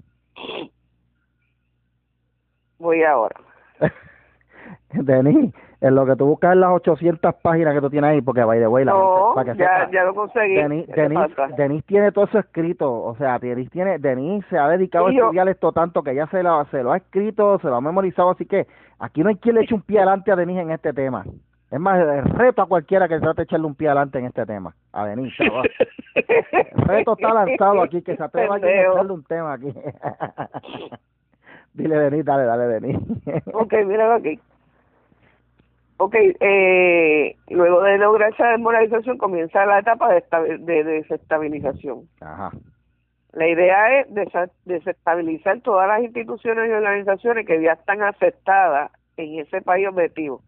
Voy 2.79 3.03
ahora. 3.03 3.35
Denis, 4.91 5.53
en 5.81 5.95
lo 5.95 6.05
que 6.05 6.15
tú 6.15 6.25
buscas 6.25 6.53
en 6.53 6.61
las 6.61 6.71
800 6.71 7.35
páginas 7.35 7.73
que 7.73 7.81
tú 7.81 7.89
tienes 7.89 8.09
ahí, 8.09 8.21
porque 8.21 8.43
vaya 8.43 8.67
de 8.67 8.85
la 8.85 8.91
no, 8.91 9.31
para 9.35 9.53
que 9.53 9.59
ya, 9.59 9.89
ya 9.91 10.03
lo 10.03 10.15
conseguí. 10.15 10.55
Denis, 10.55 11.85
tiene 11.85 12.11
todo 12.11 12.25
eso 12.25 12.39
escrito, 12.39 12.91
o 12.91 13.15
sea, 13.15 13.37
Denis 13.39 13.69
tiene, 13.69 13.99
Denis 13.99 14.43
se 14.49 14.57
ha 14.57 14.67
dedicado 14.69 15.07
a 15.07 15.11
estudiar 15.11 15.47
esto 15.49 15.71
tanto 15.71 16.03
que 16.03 16.15
ya 16.15 16.27
se 16.27 16.41
lo, 16.41 16.65
se 16.65 16.83
lo 16.83 16.93
ha 16.93 16.97
escrito, 16.97 17.59
se 17.59 17.67
lo 17.67 17.75
ha 17.75 17.81
memorizado, 17.81 18.31
así 18.31 18.45
que 18.45 18.67
aquí 18.99 19.21
no 19.21 19.29
hay 19.29 19.35
quien 19.35 19.55
le 19.55 19.61
eche 19.61 19.75
un 19.75 19.81
pie 19.81 19.99
adelante 19.99 20.31
a 20.31 20.35
Denis 20.35 20.57
en 20.57 20.71
este 20.71 20.93
tema. 20.93 21.23
Es 21.69 21.79
más, 21.81 22.01
reto 22.31 22.61
a 22.61 22.67
cualquiera 22.67 23.09
que 23.09 23.19
trate 23.19 23.41
de 23.41 23.43
echarle 23.43 23.67
un 23.67 23.75
pie 23.75 23.89
adelante 23.89 24.19
en 24.19 24.25
este 24.25 24.45
tema. 24.45 24.73
A 24.93 25.05
Denis, 25.05 25.33
El 25.37 25.51
reto 26.87 27.13
está 27.13 27.33
lanzado 27.33 27.81
aquí, 27.81 28.01
que 28.01 28.15
se 28.15 28.23
atreva 28.23 28.55
a 28.55 28.57
echarle 28.57 29.11
un 29.11 29.23
tema 29.25 29.53
aquí. 29.53 29.73
Dile, 31.77 31.95
Denis, 31.99 32.25
dale, 32.25 32.43
dale, 32.43 32.65
Denis. 32.67 32.97
ok, 33.53 33.73
mira 33.85 34.15
aquí. 34.15 34.39
Ok, 35.97 36.15
eh, 36.15 37.35
luego 37.49 37.83
de 37.83 37.97
lograr 37.99 38.33
esa 38.33 38.49
desmoralización 38.49 39.17
comienza 39.17 39.65
la 39.65 39.79
etapa 39.79 40.11
de, 40.11 40.57
de 40.59 40.83
desestabilización. 40.83 42.07
Ajá. 42.19 42.51
La 43.33 43.47
idea 43.47 43.99
es 43.99 44.07
desestabilizar 44.65 45.61
todas 45.61 45.87
las 45.87 46.01
instituciones 46.01 46.67
y 46.67 46.73
organizaciones 46.73 47.45
que 47.45 47.61
ya 47.61 47.73
están 47.73 48.01
aceptadas 48.01 48.91
en 49.15 49.39
ese 49.39 49.61
país 49.61 49.87
objetivo. 49.87 50.41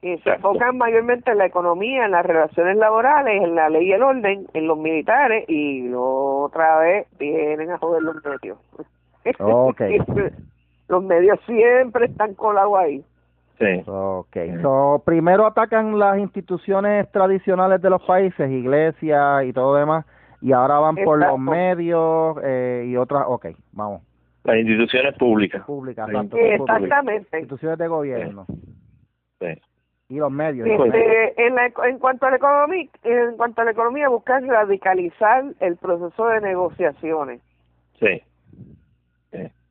Y 0.00 0.18
se 0.18 0.30
enfocan 0.30 0.78
mayormente 0.78 1.30
en 1.30 1.38
la 1.38 1.46
economía, 1.46 2.06
en 2.06 2.10
las 2.10 2.26
relaciones 2.26 2.76
laborales, 2.76 3.40
en 3.40 3.54
la 3.54 3.68
ley 3.68 3.86
y 3.86 3.92
el 3.92 4.02
orden, 4.02 4.48
en 4.52 4.66
los 4.66 4.76
militares 4.76 5.44
y 5.48 5.92
otra 5.94 6.80
vez 6.80 7.06
vienen 7.20 7.70
a 7.70 7.78
joder 7.78 8.02
los 8.02 8.16
medios. 8.24 8.58
Okay. 9.38 9.98
Los 10.88 11.02
medios 11.04 11.38
siempre 11.46 12.06
están 12.06 12.34
colados 12.34 12.78
ahí. 12.78 13.04
Sí. 13.58 13.82
Okay. 13.86 14.60
So, 14.60 15.02
primero 15.04 15.46
atacan 15.46 15.98
las 15.98 16.18
instituciones 16.18 17.10
tradicionales 17.12 17.80
de 17.80 17.90
los 17.90 18.02
países, 18.02 18.50
iglesias 18.50 19.44
y 19.44 19.52
todo 19.52 19.76
demás, 19.76 20.04
y 20.40 20.52
ahora 20.52 20.78
van 20.80 20.96
por 20.96 21.18
los 21.18 21.38
medios 21.38 22.36
eh, 22.42 22.86
y 22.88 22.96
otras. 22.96 23.24
Ok, 23.28 23.46
vamos. 23.72 24.02
Las 24.44 24.56
instituciones 24.56 25.14
públicas. 25.16 25.64
Públicas, 25.64 26.08
exactamente. 26.08 27.38
Instituciones 27.38 27.78
de 27.78 27.86
gobierno. 27.86 28.46
Sí. 29.38 29.60
Y 30.08 30.16
los 30.16 30.32
medios. 30.32 30.68
Este, 30.68 31.46
en, 31.46 31.54
en 31.58 31.98
cuanto 31.98 32.26
a 32.26 32.30
la 32.30 32.36
economía, 32.36 32.88
en 33.04 33.36
cuanto 33.36 33.62
a 33.62 33.64
la 33.64 33.70
economía, 33.70 34.08
buscar 34.08 34.42
radicalizar 34.42 35.44
el 35.60 35.76
proceso 35.76 36.26
de 36.26 36.40
negociaciones. 36.40 37.40
Sí. 38.00 38.22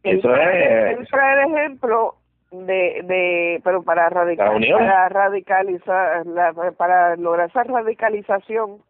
Eso 0.04 0.36
es. 0.36 0.98
el 0.98 1.54
ejemplo 1.54 2.16
de, 2.52 3.02
de 3.04 3.62
pero 3.64 3.84
para, 3.84 4.10
para 4.10 5.10
radicalizar, 5.10 6.24
para 6.78 7.16
lograr 7.16 7.50
esa 7.50 7.64
radicalización, 7.64 8.82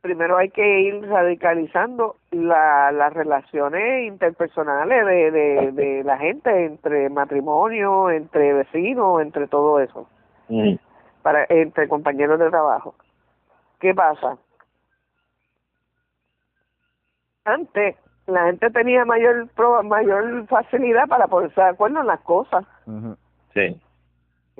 primero 0.00 0.38
hay 0.38 0.50
que 0.50 0.80
ir 0.80 1.08
radicalizando 1.08 2.16
la, 2.30 2.90
las 2.90 3.12
relaciones 3.12 4.06
interpersonales 4.06 5.06
de, 5.06 5.30
de, 5.30 5.72
de 5.72 6.04
la 6.04 6.18
gente, 6.18 6.64
entre 6.64 7.08
matrimonio, 7.10 8.10
entre 8.10 8.54
vecinos, 8.54 9.22
entre 9.22 9.46
todo 9.46 9.78
eso, 9.78 10.08
mm. 10.48 10.74
para 11.22 11.46
entre 11.48 11.86
compañeros 11.86 12.38
de 12.40 12.50
trabajo. 12.50 12.94
¿Qué 13.78 13.94
pasa? 13.94 14.36
Antes 17.44 17.96
la 18.26 18.46
gente 18.46 18.70
tenía 18.70 19.04
mayor 19.04 19.48
mayor 19.84 20.46
facilidad 20.46 21.08
para 21.08 21.26
ponerse 21.26 21.60
de 21.60 21.68
acuerdo 21.68 22.00
en 22.00 22.06
las 22.06 22.20
cosas. 22.20 22.64
Ujú. 22.86 23.16
Sí. 23.54 23.80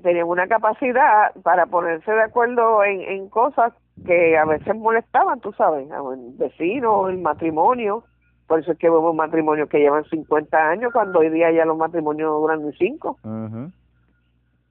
Tenían 0.03 0.27
una 0.27 0.47
capacidad 0.47 1.33
para 1.43 1.67
ponerse 1.67 2.11
de 2.11 2.23
acuerdo 2.23 2.83
en, 2.85 3.03
en 3.03 3.29
cosas 3.29 3.73
que 4.07 4.39
a 4.39 4.45
veces 4.45 4.75
molestaban, 4.75 5.41
tú 5.41 5.53
sabes, 5.53 5.91
a 5.91 6.03
un 6.03 6.37
vecino, 6.39 7.09
el 7.09 7.19
matrimonio. 7.19 8.05
Por 8.47 8.61
eso 8.61 8.73
es 8.73 8.79
que 8.79 8.91
vemos 8.91 9.15
matrimonios 9.15 9.69
que 9.69 9.79
llevan 9.79 10.05
50 10.05 10.57
años, 10.57 10.93
cuando 10.93 11.21
hoy 11.21 11.31
día 11.31 11.53
ya 11.53 11.65
los 11.65 11.77
matrimonios 11.77 12.33
duran 12.33 12.67
ni 12.67 12.73
5. 12.73 13.19
Ujú. 13.23 13.71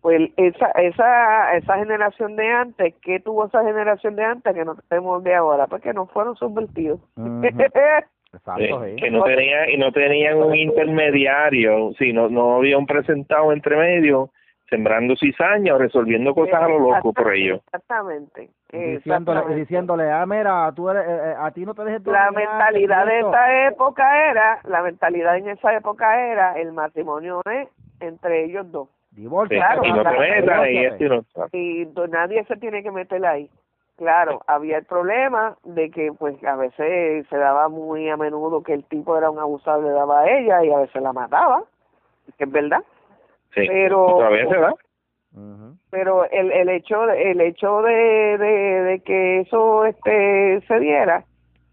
Pues 0.01 0.31
esa, 0.37 0.67
esa, 0.71 1.55
esa 1.55 1.77
generación 1.77 2.35
de 2.35 2.51
antes, 2.51 2.95
¿qué 3.01 3.19
tuvo 3.19 3.45
esa 3.45 3.63
generación 3.63 4.15
de 4.15 4.23
antes 4.23 4.53
que 4.53 4.65
no 4.65 4.75
tenemos 4.87 5.23
de 5.23 5.35
ahora? 5.35 5.67
Pues 5.67 5.81
que 5.81 5.93
no 5.93 6.07
fueron 6.07 6.35
subvertidos. 6.35 6.99
Exacto, 8.33 8.85
sí. 8.85 8.95
que 8.97 9.09
no 9.11 9.23
tenían 9.23 9.69
y 9.69 9.77
no 9.77 9.91
tenían 9.91 10.37
un 10.37 10.55
intermediario, 10.55 11.91
sí, 11.97 12.13
no, 12.13 12.29
no 12.29 12.57
había 12.57 12.77
un 12.77 12.85
presentado 12.85 13.51
entre 13.51 13.75
medio 13.75 14.29
sembrando 14.69 15.15
cizaña 15.15 15.73
o 15.73 15.79
resolviendo 15.79 16.35
cosas 16.35 16.61
a 16.61 16.67
lo 16.67 16.77
loco 16.77 17.11
por 17.11 17.33
ellos. 17.33 17.59
Exactamente. 17.65 18.49
Diciéndole, 18.71 18.95
exactamente. 18.97 19.55
diciéndole, 19.55 20.11
ah, 20.11 20.25
mira, 20.27 20.71
tú 20.75 20.89
eres, 20.91 21.07
eh, 21.07 21.11
eh, 21.31 21.35
a 21.39 21.49
ti 21.49 21.65
no 21.65 21.73
te 21.73 21.83
dejes 21.83 22.05
La 22.05 22.29
mentalidad 22.29 23.07
de 23.07 23.15
esto". 23.17 23.29
esa 23.29 23.67
época 23.67 24.29
era, 24.29 24.59
la 24.65 24.83
mentalidad 24.83 25.37
en 25.37 25.49
esa 25.49 25.73
época 25.75 26.21
era, 26.31 26.53
el 26.59 26.71
matrimonio 26.71 27.41
es 27.51 27.67
entre 27.99 28.45
ellos 28.45 28.71
dos. 28.71 28.89
Sí, 29.15 29.21
Divorcio. 29.21 29.57
Claro, 29.57 29.81
y 29.83 29.89
no 29.89 29.97
te 29.97 30.01
claro, 30.03 30.19
metas 30.19 30.67
y 30.67 30.69
divórciate. 30.69 30.85
esto 30.85 31.03
y 31.03 31.09
no. 31.09 31.47
y 31.51 31.85
do- 31.85 32.07
nadie 32.07 32.43
se 32.45 32.55
tiene 32.57 32.83
que 32.83 32.91
meter 32.91 33.25
ahí. 33.25 33.49
Claro, 33.99 34.41
había 34.47 34.77
el 34.77 34.85
problema 34.85 35.57
de 35.65 35.91
que 35.91 36.13
pues 36.17 36.41
a 36.45 36.55
veces 36.55 37.27
se 37.27 37.37
daba 37.37 37.67
muy 37.67 38.09
a 38.09 38.15
menudo 38.15 38.63
que 38.63 38.73
el 38.73 38.85
tipo 38.85 39.17
era 39.17 39.29
un 39.29 39.39
abusador, 39.39 39.83
le 39.83 39.91
daba 39.91 40.21
a 40.21 40.29
ella 40.29 40.63
y 40.63 40.71
a 40.71 40.77
veces 40.77 41.01
la 41.01 41.11
mataba, 41.11 41.63
que 42.37 42.45
es 42.45 42.51
verdad. 42.51 42.81
Sí, 43.53 43.65
Pero- 43.67 44.05
todavía 44.07 44.47
se 44.47 44.57
da. 44.57 44.73
Ujú. 45.35 45.75
Pero 45.91 46.23
el, 46.31 46.49
el 46.53 46.69
hecho 46.69 47.05
de- 47.07 47.31
el 47.31 47.41
hecho 47.41 47.81
de, 47.81 48.37
de, 48.37 48.47
de 48.83 48.99
que 49.01 49.41
eso 49.41 49.83
este 49.83 50.61
se 50.65 50.79
diera, 50.79 51.25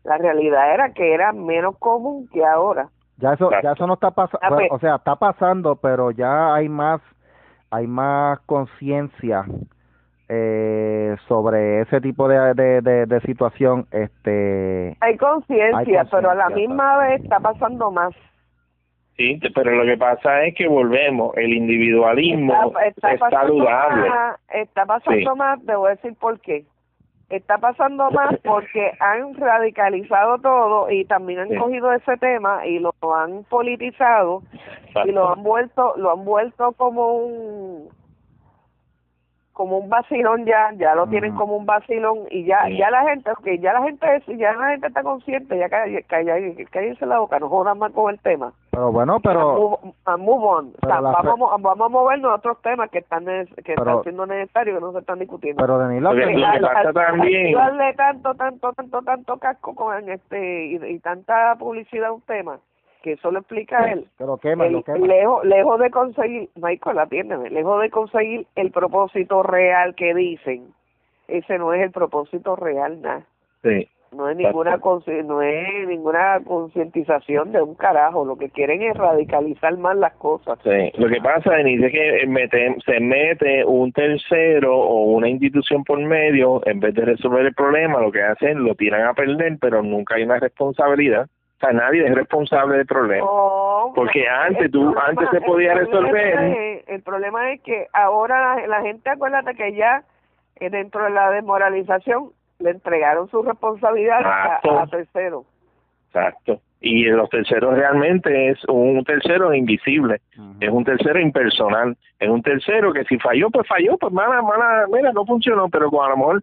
la 0.02 0.18
realidad 0.18 0.74
era 0.74 0.92
que 0.92 1.14
era 1.14 1.32
menos 1.32 1.78
común 1.78 2.28
que 2.32 2.44
ahora. 2.44 2.88
Ya 3.18 3.34
eso, 3.34 3.44
Exacto. 3.46 3.68
ya 3.68 3.72
eso 3.72 3.86
no 3.86 3.94
está 3.94 4.10
pasando, 4.10 4.40
Ah, 4.42 4.48
pues. 4.56 4.68
o 4.72 4.78
sea, 4.80 4.96
está 4.96 5.14
pasando, 5.14 5.76
pero 5.76 6.10
ya 6.10 6.52
hay 6.54 6.68
más, 6.68 7.00
hay 7.70 7.86
más 7.86 8.40
conciencia 8.40 9.44
eh, 10.28 11.16
sobre 11.28 11.82
ese 11.82 12.00
tipo 12.00 12.28
de, 12.28 12.54
de, 12.54 12.80
de, 12.80 13.06
de 13.06 13.20
situación, 13.20 13.86
este, 13.92 14.96
Hay 15.00 15.16
conciencia, 15.16 16.04
pero 16.10 16.30
a 16.30 16.34
la 16.34 16.48
misma 16.50 16.98
vez 16.98 17.22
está 17.22 17.38
pasando 17.40 17.90
más. 17.90 18.12
Sí, 19.16 19.40
pero 19.54 19.70
lo 19.70 19.84
que 19.84 19.96
pasa 19.96 20.44
es 20.44 20.54
que 20.54 20.68
volvemos, 20.68 21.34
el 21.38 21.54
individualismo 21.54 22.52
Está, 22.66 22.86
está 22.86 23.12
es 23.12 23.20
pasando 23.20 23.46
saludable. 23.64 24.08
más, 24.10 24.36
está 24.52 24.84
pasando 24.84 25.32
Sí. 25.32 25.38
más, 25.38 25.64
te 25.64 25.74
voy 25.74 25.86
a 25.88 25.94
decir 25.94 26.14
por 26.20 26.38
qué. 26.40 26.64
Está 27.30 27.56
pasando 27.58 28.10
más 28.10 28.36
porque 28.44 28.92
han 29.00 29.34
radicalizado 29.34 30.38
todo 30.38 30.90
y 30.90 31.06
también 31.06 31.38
han 31.40 31.48
Sí. 31.48 31.56
cogido 31.56 31.92
ese 31.92 32.16
tema 32.18 32.66
y 32.66 32.78
lo 32.78 32.92
han 33.14 33.44
politizado 33.44 34.42
y 35.06 35.12
lo 35.12 35.32
han 35.32 35.42
vuelto 35.42 35.94
lo 35.96 36.12
han 36.12 36.24
vuelto 36.24 36.72
como 36.72 37.16
un 37.16 37.88
como 39.56 39.78
un 39.78 39.88
vacilón 39.88 40.44
ya 40.44 40.70
ya 40.76 40.94
lo 40.94 41.06
tienen 41.06 41.34
como 41.34 41.56
un 41.56 41.64
vacilón 41.64 42.18
y 42.30 42.44
ya 42.44 42.66
Sí. 42.66 42.76
ya 42.76 42.90
la 42.90 43.02
gente 43.08 43.30
okay, 43.30 43.58
ya 43.58 43.72
la 43.72 43.82
gente 43.82 44.06
es- 44.16 44.38
ya 44.38 44.52
la 44.52 44.68
gente 44.68 44.88
está 44.88 45.02
consciente 45.02 45.56
ya 45.58 45.70
calla- 45.70 46.02
calla- 46.06 46.36
cállense 46.70 47.06
la 47.06 47.18
boca 47.20 47.38
no 47.38 47.48
jodan 47.48 47.78
más 47.78 47.90
con 47.92 48.12
el 48.12 48.20
tema 48.20 48.52
pero 48.70 48.92
bueno, 48.92 49.14
a 49.14 49.20
pero, 49.20 49.54
move, 49.80 49.94
a 50.04 50.16
move 50.18 50.44
on. 50.46 50.72
O 50.82 50.86
sea, 50.86 51.00
vamos, 51.00 51.22
fe- 51.22 51.62
vamos 51.62 51.86
a 51.86 51.88
movernos 51.88 52.30
a 52.30 52.34
otros 52.34 52.60
temas 52.60 52.90
que 52.90 52.98
están 52.98 53.24
que 53.24 53.46
Pero- 53.64 53.80
están 53.80 54.02
siendo 54.02 54.26
necesarios 54.26 54.76
que 54.78 54.84
no 54.84 54.92
se 54.92 54.98
están 54.98 55.18
discutiendo 55.18 55.62
pero 55.62 55.78
Denis, 55.78 56.02
la 56.02 56.12
Lo 56.12 56.20
que- 56.20 56.34
que 56.34 56.60
pasa 56.60 56.92
también- 56.92 57.54
darle 57.54 57.94
tanto 57.94 58.34
tanto 58.34 58.72
tanto 58.74 59.00
tanto 59.00 59.38
casco 59.38 59.74
con 59.74 60.06
este 60.10 60.66
y, 60.66 60.74
y 60.76 60.98
tanta 60.98 61.56
publicidad 61.58 62.08
a 62.08 62.12
un 62.12 62.20
tema 62.20 62.58
que 63.06 63.12
eso 63.12 63.30
lo 63.30 63.38
explica 63.38 63.92
él 63.92 64.04
que 64.18 64.24
lo 64.24 64.36
quema, 64.36 64.66
el- 64.66 64.72
lo 64.72 64.82
quema. 64.82 65.06
lejos 65.06 65.44
lejos 65.44 65.78
de 65.78 65.90
conseguir 65.90 66.48
Michael 66.56 66.98
atiéndeme 66.98 67.50
lejos 67.50 67.80
de 67.80 67.88
conseguir 67.90 68.46
el 68.56 68.72
propósito 68.72 69.44
real 69.44 69.94
que 69.94 70.12
dicen 70.12 70.64
ese 71.28 71.56
no 71.58 71.72
es 71.72 71.82
el 71.82 71.92
propósito 71.92 72.56
real 72.56 73.00
nada 73.00 73.22
Sí. 73.62 73.88
no 74.10 74.28
es 74.28 74.36
ninguna 74.36 74.78
no 75.24 75.42
es 75.42 75.86
ninguna 75.88 76.40
concientización 76.44 77.52
de 77.52 77.62
un 77.62 77.74
carajo 77.76 78.24
lo 78.24 78.36
que 78.36 78.50
quieren 78.50 78.82
es 78.82 78.96
radicalizar 78.96 79.76
más 79.78 79.96
las 79.96 80.14
cosas 80.14 80.58
Sí, 80.64 80.92
lo 80.98 81.08
que 81.08 81.20
pasa, 81.20 81.52
Denise, 81.54 81.86
es 81.86 81.92
que 81.92 82.26
mete- 82.26 82.76
se 82.84 82.98
mete 83.00 83.64
un 83.64 83.92
tercero 83.92 84.76
o 84.76 85.02
una 85.12 85.28
institución 85.28 85.84
por 85.84 86.00
medio, 86.00 86.60
en 86.66 86.80
vez 86.80 86.94
de 86.94 87.04
resolver 87.04 87.46
el 87.46 87.54
problema, 87.54 88.00
lo 88.00 88.10
que 88.10 88.22
hacen 88.22 88.64
lo 88.64 88.74
tiran 88.74 89.02
a 89.06 89.14
perder, 89.14 89.58
pero 89.60 89.82
nunca 89.82 90.16
hay 90.16 90.24
una 90.24 90.38
responsabilidad. 90.40 91.26
O 91.56 91.58
sea, 91.58 91.72
nadie 91.72 92.06
es 92.06 92.14
responsable 92.14 92.76
del 92.76 92.86
problema. 92.86 93.24
No, 93.24 93.92
Porque 93.94 94.28
antes 94.28 94.70
tú- 94.70 94.82
problema- 94.92 95.04
antes 95.06 95.28
se 95.30 95.40
podía 95.40 95.72
el 95.72 95.88
problema 95.88 96.12
resolver. 96.12 96.56
es- 96.58 96.88
el 96.88 97.02
problema 97.02 97.52
es 97.52 97.62
que 97.62 97.86
ahora 97.94 98.56
la, 98.56 98.66
la 98.66 98.82
gente, 98.82 99.08
acuérdate 99.08 99.54
que 99.54 99.72
ya 99.72 100.02
eh, 100.60 100.68
dentro 100.70 101.04
de 101.04 101.10
la 101.10 101.30
desmoralización 101.30 102.30
le 102.58 102.70
entregaron 102.70 103.28
su 103.28 103.42
responsabilidad 103.42 104.20
a, 104.24 104.60
a 104.82 104.86
terceros. 104.86 105.44
Exacto. 106.16 106.60
Y 106.80 107.04
los 107.04 107.28
terceros 107.30 107.74
realmente 107.74 108.50
es 108.50 108.62
un 108.68 109.02
tercero 109.02 109.52
invisible, 109.52 110.20
es 110.60 110.68
un 110.68 110.84
tercero 110.84 111.18
impersonal, 111.18 111.96
es 112.18 112.28
un 112.28 112.42
tercero 112.42 112.92
que 112.92 113.02
si 113.04 113.18
falló, 113.18 113.50
pues 113.50 113.66
falló, 113.66 113.96
pues 113.96 114.12
mala, 114.12 114.40
mala, 114.42 114.86
mira, 114.92 115.10
no 115.12 115.24
funcionó, 115.24 115.68
pero 115.68 115.90
con 115.90 116.04
a 116.04 116.10
lo 116.10 116.16
mejor 116.18 116.42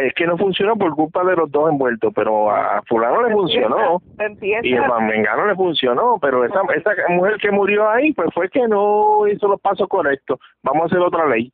es 0.00 0.14
que 0.14 0.26
no 0.26 0.38
funcionó 0.38 0.76
por 0.76 0.94
culpa 0.94 1.22
de 1.24 1.36
los 1.36 1.50
dos 1.52 1.70
envueltos, 1.70 2.12
pero 2.16 2.50
a 2.50 2.82
fulano 2.88 3.22
le 3.28 3.32
funcionó. 3.32 4.00
Empieza, 4.18 4.66
y 4.66 4.72
el 4.72 4.88
mangano 4.88 5.46
le 5.46 5.54
funcionó, 5.54 6.18
pero 6.20 6.44
esa, 6.44 6.62
esa 6.74 6.90
mujer 7.10 7.36
que 7.36 7.50
murió 7.50 7.88
ahí, 7.88 8.12
pues 8.12 8.28
fue 8.34 8.48
que 8.48 8.66
no 8.66 9.28
hizo 9.28 9.46
los 9.46 9.60
pasos 9.60 9.88
correctos. 9.88 10.40
Vamos 10.62 10.84
a 10.84 10.86
hacer 10.86 10.98
otra 10.98 11.26
ley. 11.26 11.52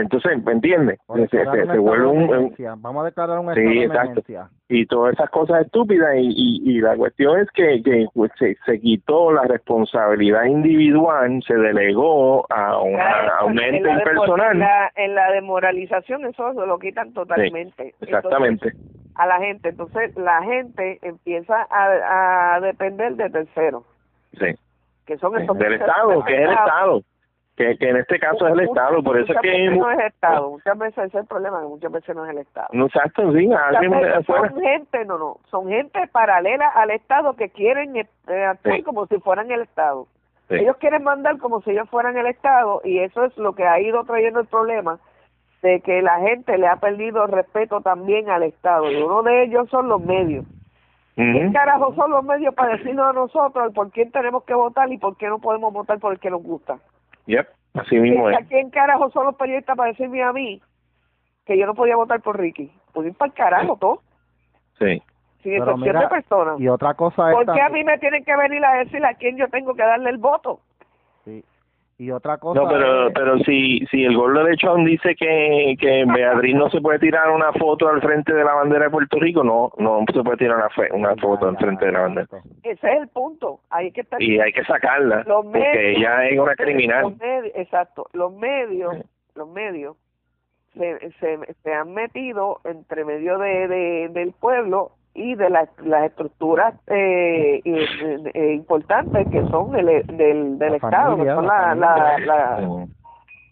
Entonces, 0.00 0.42
¿me 0.44 0.52
entiendes? 0.52 0.98
Se, 1.06 1.14
se, 1.28 1.36
declarar 1.38 1.48
un 1.48 1.54
se 1.54 1.60
estado 1.62 1.82
vuelve 1.82 2.06
de 2.06 2.38
un. 2.38 2.82
Vamos 2.82 3.02
a 3.02 3.06
declarar 3.06 3.38
un 3.38 3.54
Sí, 3.54 3.60
estado 3.60 3.68
de 3.70 3.84
exacto. 3.84 4.02
emergencia. 4.10 4.48
y 4.68 4.86
todas 4.86 5.12
esas 5.14 5.30
cosas 5.30 5.66
estúpidas 5.66 6.14
y, 6.16 6.28
y, 6.28 6.70
y 6.76 6.80
la 6.80 6.96
cuestión 6.96 7.38
es 7.40 7.48
que, 7.52 7.82
que 7.82 8.06
pues, 8.14 8.30
se, 8.38 8.56
se 8.66 8.80
quitó 8.80 9.32
la 9.32 9.42
responsabilidad 9.42 10.44
individual, 10.44 11.42
se 11.46 11.54
delegó 11.54 12.46
a, 12.52 12.80
una, 12.80 13.28
a 13.38 13.44
un 13.44 13.58
en 13.58 13.74
ente 13.76 13.88
la, 13.88 13.94
desmor- 13.96 13.98
impersonal. 14.12 14.52
en 14.52 14.58
la, 14.60 14.92
en 14.96 15.14
la 15.14 15.30
desmoralización 15.32 16.24
eso 16.26 16.52
lo 16.52 16.78
quitan 16.78 17.12
totalmente. 17.12 17.94
Exactamente. 18.00 18.68
Entonces, 18.68 19.10
a 19.16 19.26
la 19.26 19.38
gente. 19.38 19.68
Entonces 19.70 20.16
la 20.16 20.42
gente 20.42 20.98
empieza 21.02 21.66
a, 21.70 22.54
a 22.56 22.60
depender 22.60 23.16
de 23.16 23.28
terceros, 23.30 23.84
Sí. 24.38 24.46
que 25.06 25.18
son 25.18 25.36
estos 25.38 25.58
Del 25.58 25.74
Estado, 25.74 26.24
que 26.24 26.34
es 26.34 26.40
el 26.48 26.52
Estado. 26.52 27.02
Que, 27.60 27.76
que 27.76 27.90
en 27.90 27.96
este 27.98 28.18
caso 28.18 28.46
es 28.46 28.54
el 28.54 28.60
Estado, 28.60 29.02
por 29.02 29.18
eso 29.20 29.34
es 29.34 29.38
que... 29.42 29.50
veces 29.50 29.76
no 29.76 29.90
es 29.90 29.98
el 29.98 30.06
Estado, 30.06 30.50
muchas 30.50 30.78
veces 30.78 30.96
ese 30.96 31.06
es 31.08 31.14
el 31.16 31.26
problema, 31.26 31.60
que 31.60 31.66
muchas 31.66 31.92
veces 31.92 32.16
no 32.16 32.24
es 32.24 32.30
el 32.30 32.38
Estado. 32.38 32.68
No, 32.72 32.86
exacto, 32.86 33.32
sí, 33.34 33.50
son 34.26 34.60
gente, 34.62 35.04
no, 35.04 35.18
no, 35.18 35.36
son 35.50 35.68
gente 35.68 36.06
paralela 36.10 36.68
al 36.68 36.90
Estado 36.90 37.36
que 37.36 37.50
quieren 37.50 37.96
eh, 37.96 38.06
actuar 38.46 38.76
Sí. 38.76 38.82
como 38.82 39.06
si 39.08 39.18
fueran 39.18 39.50
el 39.50 39.60
Estado. 39.60 40.06
Sí. 40.48 40.54
Ellos 40.54 40.78
quieren 40.78 41.04
mandar 41.04 41.36
como 41.36 41.60
si 41.60 41.72
ellos 41.72 41.86
fueran 41.90 42.16
el 42.16 42.28
Estado 42.28 42.80
y 42.82 43.00
eso 43.00 43.26
es 43.26 43.36
lo 43.36 43.52
que 43.52 43.66
ha 43.66 43.78
ido 43.78 44.04
trayendo 44.04 44.40
el 44.40 44.46
problema 44.46 44.98
de 45.60 45.82
que 45.82 46.00
la 46.00 46.18
gente 46.20 46.56
le 46.56 46.66
ha 46.66 46.76
perdido 46.76 47.26
respeto 47.26 47.82
también 47.82 48.30
al 48.30 48.42
Estado 48.42 48.90
y 48.90 49.02
uno 49.02 49.22
de 49.22 49.42
ellos 49.42 49.68
son 49.68 49.86
los 49.90 50.00
medios. 50.00 50.46
¿Qué 51.14 51.50
carajo 51.52 51.94
son 51.94 52.10
los 52.10 52.24
medios 52.24 52.54
para 52.54 52.78
decirnos 52.78 53.10
a 53.10 53.12
nosotros 53.12 53.74
por 53.74 53.90
quién 53.90 54.10
tenemos 54.10 54.44
que 54.44 54.54
votar 54.54 54.90
y 54.90 54.96
por 54.96 55.18
qué 55.18 55.28
no 55.28 55.40
podemos 55.40 55.74
votar 55.74 55.98
por 55.98 56.14
el 56.14 56.18
que 56.18 56.30
nos 56.30 56.42
gusta? 56.42 56.78
Yep, 57.26 57.48
así 57.74 57.98
mismo 57.98 58.30
es. 58.30 58.36
¿A 58.38 58.42
quién 58.42 58.70
carajo 58.70 59.10
son 59.10 59.26
los 59.26 59.36
periodistas 59.36 59.76
para 59.76 59.90
decirme 59.90 60.22
a 60.22 60.32
mí 60.32 60.60
que 61.46 61.58
yo 61.58 61.66
no 61.66 61.74
podía 61.74 61.96
votar 61.96 62.20
por 62.20 62.38
Ricky? 62.38 62.70
Pues 62.92 63.06
ir 63.08 63.14
para 63.14 63.28
el 63.28 63.34
carajo 63.34 63.76
todo, 63.76 64.02
Sí. 64.78 65.02
sin 65.42 65.52
Pero 65.52 65.64
excepción 65.64 65.80
mira, 65.80 66.00
de 66.00 66.08
personas. 66.08 66.60
Y 66.60 66.68
otra 66.68 66.94
cosa 66.94 67.30
es 67.30 67.36
¿Por 67.36 67.52
qué 67.54 67.60
a 67.60 67.68
mí 67.68 67.84
me 67.84 67.98
tienen 67.98 68.24
que 68.24 68.36
venir 68.36 68.64
a 68.64 68.74
decir 68.78 69.04
a 69.04 69.14
quién 69.14 69.36
yo 69.36 69.48
tengo 69.48 69.74
que 69.74 69.82
darle 69.82 70.10
el 70.10 70.18
voto? 70.18 70.60
Y 72.00 72.10
otra 72.12 72.38
cosa 72.38 72.58
No, 72.62 72.66
pero 72.66 73.08
es- 73.08 73.12
pero 73.14 73.38
si 73.40 73.80
si 73.90 74.04
el 74.06 74.16
gordo 74.16 74.42
de 74.42 74.52
Lechón 74.52 74.86
dice 74.86 75.14
que, 75.14 75.76
que 75.78 76.06
Beatriz 76.06 76.54
no 76.54 76.70
se 76.70 76.80
puede 76.80 76.98
tirar 76.98 77.28
una 77.30 77.52
foto 77.52 77.88
al 77.88 78.00
frente 78.00 78.32
de 78.32 78.42
la 78.42 78.54
bandera 78.54 78.84
de 78.86 78.90
Puerto 78.90 79.18
Rico, 79.20 79.44
no 79.44 79.70
no 79.76 80.02
se 80.10 80.22
puede 80.22 80.38
tirar 80.38 80.56
una, 80.56 80.70
fe, 80.70 80.88
una 80.92 81.14
foto 81.16 81.46
al 81.48 81.58
frente 81.58 81.84
de 81.84 81.92
la 81.92 82.00
bandera. 82.00 82.26
Ese 82.62 82.88
es 82.90 83.02
el 83.02 83.08
punto. 83.08 83.60
Ahí 83.68 83.88
es 83.88 83.92
que 83.92 84.00
está 84.00 84.16
Y 84.18 84.40
hay 84.40 84.50
que 84.50 84.64
sacarla, 84.64 85.24
los 85.26 85.44
porque 85.44 85.58
medios, 85.58 85.98
ella 85.98 86.24
es 86.26 86.38
una 86.38 86.46
los 86.46 86.56
criminal. 86.56 87.16
medios- 87.20 87.52
exacto, 87.54 88.06
los 88.14 88.32
medios, 88.32 88.96
los 89.34 89.48
medios 89.50 89.96
se, 90.72 91.10
se, 91.20 91.38
se 91.62 91.74
han 91.74 91.92
metido 91.92 92.60
entre 92.64 93.04
medio 93.04 93.36
de, 93.36 93.68
de- 93.68 94.08
del 94.08 94.32
pueblo 94.32 94.92
y 95.14 95.34
de 95.34 95.50
las, 95.50 95.68
las 95.82 96.04
estructuras 96.04 96.74
eh, 96.86 97.60
eh, 97.64 98.52
importantes 98.54 99.26
que 99.30 99.42
son 99.48 99.72
del, 99.72 100.06
del, 100.06 100.58
del 100.58 100.74
Estado, 100.74 101.16
que 101.16 101.28
son 101.28 101.46
la, 101.46 101.74
la, 101.74 102.18
la, 102.18 102.86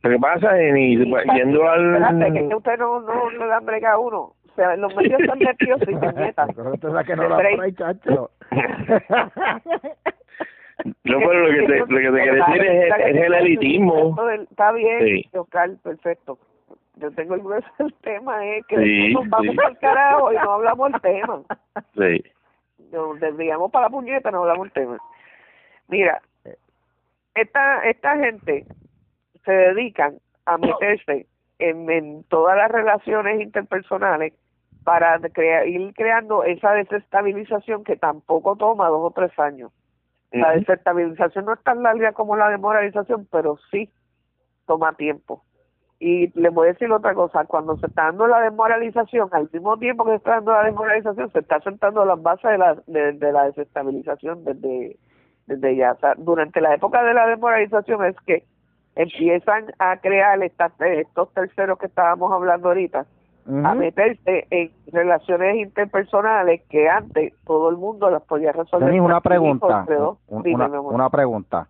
¿Qué 0.03 0.19
pasa, 0.19 0.57
y, 0.63 0.97
yendo 0.97 1.69
al... 1.69 1.97
Espérate, 1.97 2.49
que, 2.49 2.55
usted 2.55 2.79
no, 2.79 3.01
no 3.01 3.31
le 3.31 3.47
dan 3.47 3.67
brega 3.67 3.93
a 3.93 3.99
uno. 3.99 4.19
O 4.19 4.55
sea, 4.55 4.77
los 4.77 4.95
medios 4.95 5.21
están 5.21 5.39
nerviosos 5.39 5.89
y 5.89 5.95
puñetas. 5.97 6.49
Pero 6.57 6.73
usted 6.73 6.89
sabe 6.89 7.05
que 7.05 7.17
no 7.17 7.29
la 7.29 7.37
por 7.37 7.75
chacho. 7.75 8.31
No, 11.03 11.19
pero 11.19 11.41
lo 11.41 11.49
que 11.51 11.67
te, 11.67 11.79
lo 11.81 11.87
que 11.87 12.11
te 12.11 12.23
quiero 12.23 12.47
decir 12.47 12.65
es, 12.65 12.95
es 13.09 13.17
el 13.17 13.35
elitismo. 13.35 14.17
Está 14.49 14.71
bien, 14.71 15.01
sí. 15.01 15.29
Oscar, 15.37 15.71
perfecto 15.83 16.39
yo 16.99 17.11
tengo 17.13 17.35
el 17.35 17.43
grueso 17.43 17.69
del 17.79 17.95
tema 18.03 18.45
es 18.47 18.67
que 18.67 18.77
nos 19.13 19.29
vamos 19.29 19.57
al 19.65 19.79
carajo 19.79 20.33
y 20.33 20.37
no 20.37 20.53
hablamos 20.53 20.95
el 20.95 21.01
tema. 21.01 21.43
Sí. 21.97 22.25
Nos 22.93 23.21
desviamos 23.21 23.71
para 23.71 23.87
la 23.87 23.91
puñeta, 23.91 24.31
no 24.31 24.41
hablamos 24.41 24.67
el 24.67 24.73
tema. 24.73 24.99
Mira, 25.89 26.21
esta 27.35 27.89
esta 27.89 28.17
gente 28.19 28.67
se 29.45 29.53
dedican 29.53 30.19
a 30.47 30.59
meterse 30.59 31.27
en, 31.59 31.91
en 31.91 32.25
todas 32.25 32.57
las 32.57 32.71
relaciones 32.71 33.41
interpersonales 33.41 34.33
para 34.85 35.21
ir 35.67 35.93
creando 35.95 36.45
esa 36.45 36.73
desestabilización 36.73 37.85
que 37.85 37.97
tampoco 37.97 38.57
toma 38.57 38.89
dos 38.89 39.03
o 39.03 39.11
tres 39.11 39.37
años. 39.39 39.71
La 40.31 40.53
desestabilización 40.53 41.47
no 41.47 41.55
es 41.55 41.63
tan 41.63 41.83
larga 41.83 42.13
como 42.13 42.37
la 42.37 42.49
demoralización, 42.49 43.27
pero 43.31 43.59
sí 43.71 43.91
toma 44.67 44.95
tiempo. 44.95 45.43
Y 46.01 46.31
les 46.41 46.55
voy 46.55 46.69
a 46.69 46.73
decir 46.73 46.91
otra 46.93 47.13
cosa, 47.15 47.45
cuando 47.45 47.77
se 47.79 47.87
está 47.87 48.05
dando 48.05 48.29
la 48.29 48.41
desmoralización, 48.41 49.29
al 49.33 49.49
mismo 49.53 49.77
tiempo 49.79 50.05
que 50.05 50.11
se 50.11 50.17
está 50.17 50.35
dando 50.37 50.53
la 50.53 50.65
desmoralización, 50.65 51.33
se 51.33 51.41
está 51.41 51.61
sentando 51.61 52.05
las 52.05 52.23
bases 52.23 52.53
de 52.53 52.59
la, 52.59 52.77
de, 52.87 53.33
la 53.33 53.45
desestabilización 53.45 54.45
desde, 54.45 54.97
desde 55.47 55.77
ya. 55.77 55.97
durante 56.19 56.61
la 56.61 56.75
época 56.75 57.03
de 57.03 57.15
la 57.15 57.27
desmoralización 57.27 58.05
es 58.05 58.17
que 58.27 58.45
empiezan 58.95 59.67
a 59.81 59.97
crear 59.97 60.41
estas, 60.43 60.73
estos 60.81 61.33
terceros 61.33 61.79
que 61.81 61.87
estábamos 61.87 62.33
hablando 62.33 62.69
ahorita, 62.69 63.07
a 63.65 63.75
meterse 63.75 64.47
en 64.51 64.71
relaciones 64.93 65.57
interpersonales 65.57 66.61
que 66.69 66.87
antes 66.87 67.33
todo 67.47 67.71
el 67.71 67.79
mundo 67.79 68.11
las 68.11 68.23
podía 68.23 68.53
resolver. 68.53 69.01
una 69.01 69.23
pregunta, 69.23 69.87
una 70.29 71.09
pregunta 71.09 71.67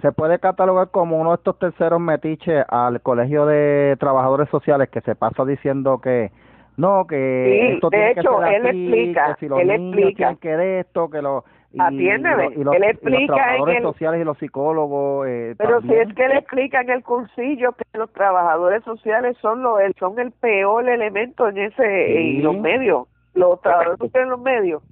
se 0.00 0.12
puede 0.12 0.38
catalogar 0.38 0.90
como 0.90 1.18
uno 1.18 1.30
de 1.30 1.36
estos 1.36 1.58
terceros 1.58 2.00
metiches 2.00 2.64
al 2.68 3.00
Colegio 3.00 3.46
de 3.46 3.96
Trabajadores 3.98 4.48
Sociales 4.50 4.88
que 4.90 5.00
se 5.00 5.14
pasa 5.14 5.44
diciendo 5.44 6.00
que 6.00 6.30
no, 6.76 7.06
que 7.06 7.72
esto 7.72 7.88
de 7.88 7.96
tiene 7.96 8.10
hecho, 8.12 8.38
que 8.38 8.46
ser 8.46 8.54
él 8.54 8.66
explica, 8.66 9.26
que 9.34 9.40
si 9.40 9.48
los 9.48 9.60
él 9.60 9.68
niños 9.68 9.98
explica. 9.98 10.34
que 10.36 10.56
de 10.56 10.80
esto, 10.80 11.08
que 11.08 11.22
lo 11.22 11.44
y, 11.72 11.80
Atiéndeme, 11.80 12.48
y, 12.54 12.64
los, 12.64 12.74
él 12.74 12.84
explica 12.84 13.18
los 13.18 13.26
trabajadores 13.26 13.76
en 13.76 13.76
el, 13.78 13.82
sociales 13.82 14.20
y 14.20 14.24
los 14.24 14.38
psicólogos 14.38 15.26
eh, 15.26 15.54
pero 15.58 15.80
si 15.82 15.92
es 15.92 16.14
que 16.14 16.24
él 16.24 16.32
explica 16.32 16.80
en 16.80 16.90
el 16.90 17.02
cursillo 17.02 17.72
que 17.72 17.98
los 17.98 18.10
trabajadores 18.12 18.84
sociales 18.84 19.36
son 19.42 19.62
los 19.62 19.78
son 19.98 20.18
el 20.18 20.30
peor 20.30 20.88
elemento 20.88 21.48
en 21.48 21.58
ese 21.58 22.36
en 22.36 22.42
los 22.42 22.56
medios 22.56 23.08
los 23.34 23.60
trabajadores 23.60 23.98
sociales 23.98 24.24
en 24.24 24.30
los 24.30 24.40
medios 24.40 24.82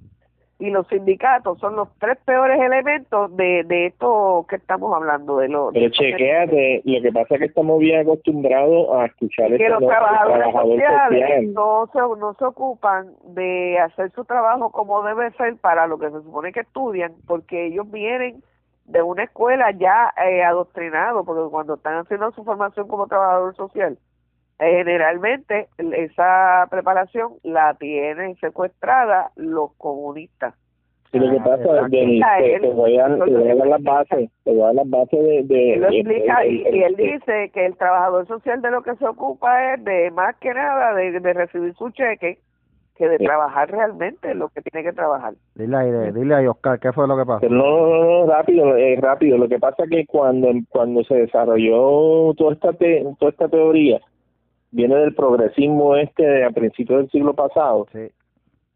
y 0.57 0.69
los 0.69 0.87
sindicatos 0.87 1.59
son 1.59 1.75
los 1.75 1.89
tres 1.99 2.17
peores 2.23 2.59
elementos 2.61 3.35
de, 3.35 3.65
de 3.65 3.87
esto 3.87 4.45
que 4.49 4.55
estamos 4.55 4.93
hablando 4.95 5.37
de 5.37 5.49
lo 5.49 5.71
pero 5.73 5.89
chequeate 5.89 6.81
lo 6.85 7.01
que 7.01 7.11
pasa 7.11 7.35
es 7.35 7.39
que 7.39 7.45
estamos 7.47 7.79
bien 7.79 7.99
acostumbrados 8.01 8.87
a 8.93 9.05
escuchar 9.05 9.57
que 9.57 9.67
los 9.67 9.79
trabajadores, 9.79 10.53
sociales. 10.53 11.49
no 11.53 11.89
se 11.91 11.99
no 11.99 12.33
se 12.39 12.45
ocupan 12.45 13.11
de 13.25 13.79
hacer 13.79 14.11
su 14.11 14.23
trabajo 14.23 14.71
como 14.71 15.03
debe 15.03 15.31
ser 15.31 15.57
para 15.57 15.87
lo 15.87 15.99
que 15.99 16.09
se 16.09 16.21
supone 16.21 16.53
que 16.53 16.61
estudian 16.61 17.13
porque 17.27 17.65
ellos 17.65 17.91
vienen 17.91 18.41
de 18.85 19.01
una 19.01 19.23
escuela 19.23 19.71
ya 19.71 20.13
eh, 20.25 20.43
adoctrinado 20.43 21.25
porque 21.25 21.49
cuando 21.51 21.73
están 21.73 21.97
haciendo 21.97 22.31
su 22.31 22.45
formación 22.45 22.87
como 22.87 23.07
trabajador 23.07 23.55
social 23.55 23.97
generalmente 24.59 25.67
esa 25.77 26.67
preparación 26.69 27.33
la 27.43 27.73
tienen 27.75 28.35
secuestrada 28.37 29.31
los 29.35 29.73
comunistas. 29.73 30.53
Sí, 31.11 31.19
lo 31.19 31.31
que 31.31 31.37
pasa, 31.37 31.87
Denis, 31.89 32.23
te, 32.39 32.59
te, 32.59 32.69
voy 32.71 32.97
a, 32.97 33.07
te 33.07 33.31
voy 33.31 33.49
a 33.49 33.55
dar 33.55 33.67
las 33.67 33.83
bases, 33.83 34.29
te 34.43 34.51
voy 34.51 34.61
a 34.61 34.65
dar 34.65 34.75
las 34.75 34.89
bases 34.89 35.19
de... 35.19 35.43
de 35.43 35.77
lo 35.77 35.87
explica 35.89 36.45
y, 36.45 36.83
él 36.83 36.95
dice 36.97 37.51
que 37.53 37.65
el 37.65 37.77
trabajador 37.77 38.27
social 38.27 38.61
de 38.61 38.71
lo 38.71 38.81
que 38.81 38.95
se 38.95 39.05
ocupa 39.05 39.73
es 39.73 39.83
de 39.85 40.11
más 40.11 40.35
que 40.37 40.53
nada 40.53 40.93
de, 40.93 41.19
de 41.19 41.33
recibir 41.33 41.73
su 41.75 41.89
cheque 41.91 42.39
que 42.97 43.09
de 43.09 43.17
trabajar 43.17 43.69
realmente 43.69 44.33
lo 44.35 44.49
que 44.49 44.61
tiene 44.61 44.87
que 44.87 44.93
trabajar. 44.93 45.33
Dile 45.55 45.75
ahí, 45.75 45.91
dile 46.13 46.35
ahí, 46.35 46.47
Oscar, 46.47 46.79
¿qué 46.79 46.93
fue 46.93 47.07
lo 47.07 47.17
que 47.17 47.25
pasó? 47.25 47.47
No, 47.49 47.87
no, 47.87 48.25
no, 48.25 48.31
rápido, 48.31 48.75
eh, 48.77 48.97
rápido. 49.01 49.37
Lo 49.37 49.49
que 49.49 49.59
pasa 49.59 49.83
es 49.83 49.89
que 49.89 50.05
cuando, 50.05 50.47
cuando 50.69 51.03
se 51.03 51.15
desarrolló 51.15 52.33
toda 52.35 52.53
esta, 52.53 52.71
te, 52.73 53.05
toda 53.19 53.31
esta 53.31 53.49
teoría, 53.49 53.99
viene 54.75 54.95
del 54.95 55.15
progresismo 55.15 55.95
este 55.95 56.43
a 56.43 56.51
principios 56.51 56.99
del 56.99 57.09
siglo 57.09 57.33
pasado. 57.33 57.87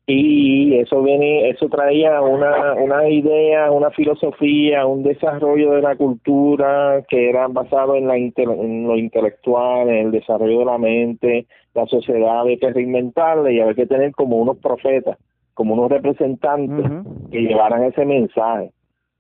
Y 0.08 0.76
eso 0.80 1.04
viene, 1.04 1.50
eso 1.50 1.70
traía 1.70 2.20
una, 2.22 2.74
una 2.74 3.08
idea, 3.08 3.70
una 3.70 3.92
filosofía, 3.92 4.88
un 4.88 5.04
desarrollo 5.04 5.74
de 5.74 5.82
la 5.84 5.96
cultura 5.96 7.04
que 7.08 7.30
era 7.30 7.48
basado 7.48 7.96
en, 7.96 8.08
la 8.08 8.16
en 8.18 8.88
lo 8.88 8.98
intelectual, 8.98 9.88
en 9.90 10.08
el 10.08 10.12
desarrollo 10.12 10.60
de 10.60 10.66
la 10.66 10.78
mente, 10.80 11.46
la 11.76 11.86
sociedad 11.86 12.40
había 12.40 12.58
que 12.58 12.72
reinventarla 12.72 13.52
y 13.52 13.60
había 13.60 13.76
que 13.76 13.86
tener 13.86 14.14
como 14.14 14.38
unos 14.38 14.58
profetas, 14.58 15.20
como 15.54 15.76
unos 15.76 15.92
representantes 15.92 16.90
que 17.30 17.42
llevaran 17.42 17.84
ese 17.84 18.04
mensaje 18.04 18.72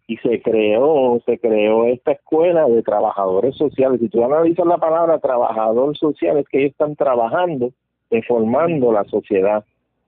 y 0.09 0.17
se 0.17 0.41
creó, 0.41 1.21
se 1.23 1.37
creó 1.37 1.85
esta 1.85 2.13
escuela 2.13 2.65
de 2.65 2.81
trabajadores 2.81 3.55
sociales. 3.55 3.99
Si 3.99 4.09
tú 4.09 4.25
analizas 4.25 4.65
la 4.65 4.79
palabra 4.79 5.19
trabajador 5.19 5.95
social, 5.95 6.39
es 6.39 6.49
que 6.49 6.61
ellos 6.61 6.71
están 6.71 6.95
trabajando, 6.95 7.73
reformando 8.09 8.91
la 8.91 9.03
sociedad. 9.03 9.63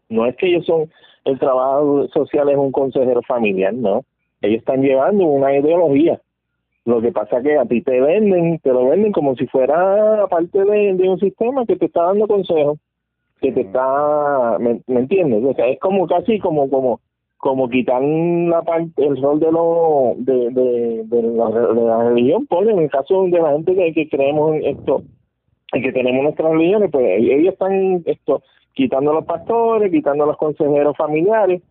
No 0.09 0.25
es 0.25 0.35
que 0.37 0.47
ellos 0.47 0.65
son, 0.65 0.89
el 1.23 1.37
trabajador 1.37 2.09
social 2.09 2.49
es 2.49 2.57
un 2.57 2.71
consejero 2.71 3.21
familiar, 3.21 3.75
no. 3.75 4.03
Ellos 4.41 4.61
están 4.61 4.81
llevando 4.81 5.23
una 5.23 5.55
ideología. 5.55 6.19
Lo 6.83 6.99
que 6.99 7.11
pasa 7.11 7.37
es 7.37 7.43
que 7.43 7.59
a 7.59 7.65
ti 7.65 7.83
te 7.83 8.01
venden, 8.01 8.57
te 8.57 8.73
lo 8.73 8.87
venden 8.87 9.11
como 9.11 9.35
si 9.35 9.45
fuera 9.45 10.25
parte 10.31 10.65
de, 10.65 10.95
de 10.95 11.09
un 11.09 11.19
sistema 11.19 11.63
que 11.67 11.75
te 11.75 11.85
está 11.85 12.05
dando 12.05 12.25
consejos, 12.25 12.79
que 13.39 13.51
te 13.51 13.61
está, 13.61 14.57
¿me, 14.59 14.81
¿me 14.87 15.01
entiendes? 15.01 15.43
O 15.45 15.53
sea, 15.53 15.67
es 15.67 15.79
como 15.79 16.07
casi 16.07 16.39
como, 16.39 16.67
como, 16.71 17.01
como 17.41 17.67
quitar 17.69 18.03
la 18.03 18.61
parte, 18.61 19.03
el 19.03 19.19
rol 19.19 19.39
de 19.39 19.51
lo 19.51 20.13
de, 20.17 20.51
de, 20.51 21.03
de, 21.05 21.21
la, 21.23 21.49
de 21.49 21.81
la 21.81 22.09
religión, 22.09 22.45
pues 22.45 22.69
en 22.69 22.77
el 22.77 22.89
caso 22.89 23.23
de 23.23 23.41
la 23.41 23.53
gente 23.53 23.73
que, 23.73 23.93
que 23.93 24.09
creemos 24.09 24.53
en 24.55 24.65
esto, 24.77 25.01
y 25.73 25.81
que 25.81 25.91
tenemos 25.91 26.23
nuestras 26.23 26.51
religiones, 26.51 26.91
pues 26.91 27.03
ellos 27.17 27.53
están 27.53 28.03
esto 28.05 28.43
quitando 28.73 29.09
a 29.09 29.15
los 29.15 29.25
pastores, 29.25 29.91
quitando 29.91 30.23
a 30.23 30.27
los 30.27 30.37
consejeros 30.37 30.95
familiares 30.95 31.63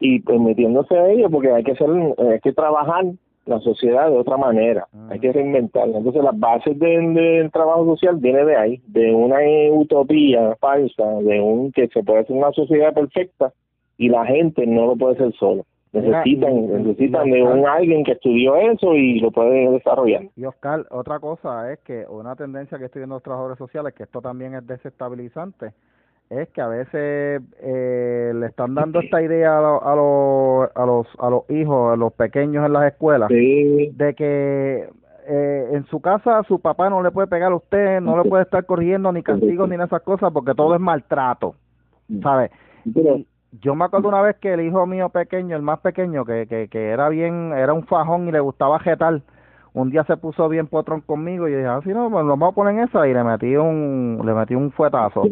y 0.00 0.18
pues 0.18 0.40
metiéndose 0.40 0.98
a 0.98 1.08
ellos 1.08 1.30
porque 1.30 1.52
hay 1.52 1.62
que 1.62 1.72
hacer, 1.72 1.88
hay 2.18 2.40
que 2.40 2.52
trabajar 2.52 3.04
la 3.46 3.60
sociedad 3.60 4.10
de 4.10 4.18
otra 4.18 4.36
manera, 4.36 4.88
hay 5.08 5.20
que 5.20 5.32
reinventarla. 5.32 5.98
Entonces 5.98 6.24
las 6.24 6.36
bases 6.36 6.76
del, 6.80 7.14
del 7.14 7.52
trabajo 7.52 7.84
social 7.96 8.16
viene 8.16 8.44
de 8.44 8.56
ahí, 8.56 8.80
de 8.88 9.14
una 9.14 9.38
utopía 9.70 10.56
falsa, 10.60 11.04
de 11.22 11.40
un 11.40 11.70
que 11.70 11.86
se 11.88 12.02
puede 12.02 12.20
hacer 12.20 12.34
una 12.34 12.50
sociedad 12.50 12.92
perfecta 12.92 13.52
y 13.98 14.08
la 14.08 14.24
gente 14.26 14.66
no 14.66 14.86
lo 14.86 14.96
puede 14.96 15.14
hacer 15.14 15.32
solo. 15.34 15.64
Necesitan, 15.92 16.84
necesitan 16.84 17.30
de 17.30 17.42
un 17.42 17.66
alguien 17.66 18.02
que 18.02 18.12
estudió 18.12 18.56
eso 18.56 18.94
y 18.94 19.20
lo 19.20 19.30
puede 19.30 19.70
desarrollar. 19.70 20.22
Y 20.36 20.44
Oscar, 20.46 20.86
otra 20.90 21.20
cosa 21.20 21.70
es 21.70 21.80
que 21.80 22.06
una 22.08 22.34
tendencia 22.34 22.78
que 22.78 22.86
estoy 22.86 23.00
viendo 23.00 23.14
en 23.14 23.16
los 23.16 23.22
trabajadores 23.22 23.58
sociales, 23.58 23.92
que 23.92 24.04
esto 24.04 24.22
también 24.22 24.54
es 24.54 24.66
desestabilizante, 24.66 25.72
es 26.30 26.48
que 26.48 26.62
a 26.62 26.68
veces 26.68 27.42
eh, 27.60 28.32
le 28.34 28.46
están 28.46 28.74
dando 28.74 29.00
esta 29.00 29.20
idea 29.20 29.58
a, 29.58 29.58
a, 29.58 29.94
los, 29.94 30.70
a, 30.74 30.86
los, 30.86 31.06
a 31.18 31.28
los 31.28 31.50
hijos, 31.50 31.92
a 31.92 31.96
los 31.96 32.14
pequeños 32.14 32.64
en 32.64 32.72
las 32.72 32.90
escuelas, 32.90 33.28
de 33.28 34.14
que 34.16 34.88
eh, 35.28 35.68
en 35.72 35.84
su 35.86 36.00
casa 36.00 36.42
su 36.48 36.58
papá 36.58 36.88
no 36.88 37.02
le 37.02 37.10
puede 37.10 37.28
pegar 37.28 37.52
a 37.52 37.56
usted, 37.56 38.00
no 38.00 38.22
le 38.22 38.28
puede 38.28 38.44
estar 38.44 38.64
corrigiendo 38.64 39.12
ni 39.12 39.22
castigos 39.22 39.68
ni 39.68 39.74
esas 39.74 40.02
cosas 40.02 40.32
porque 40.32 40.54
todo 40.54 40.74
es 40.74 40.80
maltrato, 40.80 41.54
¿sabe? 42.22 42.50
Yo 43.60 43.74
me 43.74 43.84
acuerdo 43.84 44.08
una 44.08 44.22
vez 44.22 44.36
que 44.36 44.54
el 44.54 44.62
hijo 44.62 44.86
mío 44.86 45.10
pequeño, 45.10 45.56
el 45.56 45.62
más 45.62 45.80
pequeño, 45.80 46.24
que, 46.24 46.46
que, 46.46 46.68
que 46.68 46.90
era 46.90 47.08
bien, 47.08 47.52
era 47.52 47.72
un 47.72 47.84
fajón 47.84 48.28
y 48.28 48.32
le 48.32 48.40
gustaba 48.40 48.78
jetar, 48.80 49.20
un 49.74 49.90
día 49.90 50.04
se 50.04 50.16
puso 50.16 50.48
bien 50.48 50.66
potrón 50.66 51.00
conmigo 51.00 51.48
y 51.48 51.54
dije, 51.54 51.66
ah, 51.66 51.80
si 51.82 51.90
no, 51.90 52.10
pues 52.10 52.24
lo 52.24 52.30
vamos 52.32 52.52
a 52.52 52.54
poner 52.54 52.74
en 52.74 52.84
esa 52.84 53.06
y 53.06 53.14
le 53.14 53.24
metí 53.24 53.56
un, 53.56 54.20
le 54.24 54.34
metí 54.34 54.54
un 54.54 54.70
fuetazo. 54.70 55.22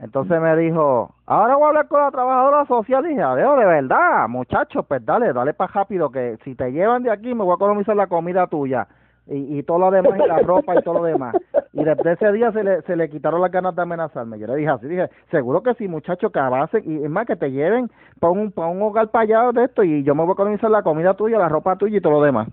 Entonces 0.00 0.40
me 0.40 0.56
dijo, 0.56 1.14
ahora 1.26 1.56
voy 1.56 1.64
a 1.64 1.68
hablar 1.68 1.88
con 1.88 2.00
la 2.00 2.10
trabajadora 2.10 2.66
social 2.66 3.04
y 3.06 3.10
dije, 3.10 3.22
adiós, 3.22 3.58
de 3.58 3.66
verdad, 3.66 4.28
muchachos, 4.28 4.84
pues 4.86 5.04
dale, 5.04 5.32
dale 5.32 5.52
para 5.52 5.72
rápido 5.72 6.10
que 6.10 6.38
si 6.44 6.54
te 6.54 6.72
llevan 6.72 7.02
de 7.02 7.10
aquí 7.10 7.34
me 7.34 7.44
voy 7.44 7.52
a 7.52 7.56
economizar 7.56 7.96
la 7.96 8.06
comida 8.06 8.46
tuya. 8.46 8.86
Y, 9.26 9.58
y 9.58 9.62
todo 9.62 9.78
lo 9.78 9.90
demás, 9.90 10.18
y 10.22 10.26
la 10.26 10.38
ropa 10.42 10.74
y 10.74 10.82
todo 10.82 11.00
lo 11.00 11.04
demás. 11.04 11.34
Y 11.72 11.84
desde 11.84 12.12
ese 12.12 12.32
día 12.32 12.52
se 12.52 12.64
le, 12.64 12.82
se 12.82 12.96
le 12.96 13.08
quitaron 13.10 13.40
las 13.40 13.50
ganas 13.50 13.74
de 13.74 13.82
amenazarme. 13.82 14.38
Yo 14.38 14.46
le 14.46 14.56
dije 14.56 14.70
así, 14.70 14.86
dije, 14.86 15.08
seguro 15.30 15.62
que 15.62 15.74
sí, 15.74 15.88
muchacho, 15.88 16.30
que 16.30 16.38
avancen, 16.38 16.82
y 16.84 17.04
es 17.04 17.10
más, 17.10 17.26
que 17.26 17.36
te 17.36 17.50
lleven 17.50 17.90
para 18.20 18.32
un, 18.32 18.52
para 18.52 18.68
un 18.68 18.80
hogar 18.82 19.08
para 19.10 19.24
allá 19.24 19.52
de 19.52 19.64
esto, 19.64 19.82
y 19.82 20.02
yo 20.02 20.14
me 20.14 20.22
voy 20.22 20.30
a 20.30 20.34
economizar 20.34 20.70
la 20.70 20.82
comida 20.82 21.14
tuya, 21.14 21.38
la 21.38 21.48
ropa 21.48 21.76
tuya 21.76 21.98
y 21.98 22.00
todo 22.00 22.14
lo 22.14 22.22
demás. 22.22 22.48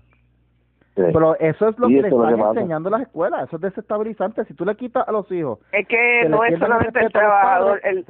Pero 0.94 1.36
eso 1.40 1.68
es 1.68 1.78
lo 1.78 1.88
que 1.88 2.02
le 2.02 2.08
están 2.08 2.38
enseñando 2.38 2.88
las 2.88 3.02
escuelas, 3.02 3.48
eso 3.48 3.56
es 3.56 3.62
desestabilizante. 3.62 4.44
Si 4.44 4.54
tú 4.54 4.64
le 4.64 4.76
quitas 4.76 5.06
a 5.06 5.12
los 5.12 5.30
hijos. 5.32 5.58
Es 5.72 5.88
que 5.88 6.28
no 6.28 6.44
es 6.44 6.58
solamente 6.58 7.00
el 7.00 7.12
trabajador, 7.12 7.80
el, 7.82 8.04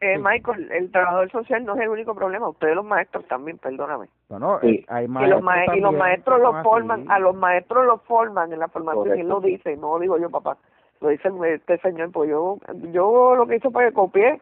eh, 0.00 0.18
Michael, 0.18 0.70
el 0.70 0.90
trabajador 0.90 1.30
social 1.30 1.64
no 1.64 1.74
es 1.76 1.80
el 1.80 1.88
único 1.88 2.14
problema, 2.14 2.48
ustedes 2.48 2.74
los 2.74 2.84
maestros 2.84 3.26
también, 3.26 3.56
perdóname. 3.58 4.06
Bueno, 4.28 4.58
eh, 4.62 4.84
hay 4.88 5.08
maestros 5.08 5.76
y, 5.76 5.80
los 5.80 5.94
maestros 5.94 6.40
los 6.40 6.62
forman, 6.62 7.10
a 7.10 7.18
los 7.18 7.34
maestros 7.34 7.86
los 7.86 8.02
forman 8.02 8.52
en 8.52 8.58
la 8.58 8.68
formación, 8.68 9.16
y 9.16 9.20
él 9.22 9.28
lo 9.28 9.40
dice, 9.40 9.76
no 9.76 9.94
lo 9.94 10.00
digo 10.00 10.18
yo, 10.18 10.28
papá, 10.28 10.58
lo 11.00 11.08
dice 11.08 11.30
este 11.54 11.78
señor, 11.78 12.12
pues 12.12 12.28
yo, 12.28 12.58
yo 12.92 13.34
lo 13.34 13.46
que 13.46 13.56
hizo 13.56 13.70
fue 13.70 13.86
que 13.86 13.94
copié 13.94 14.40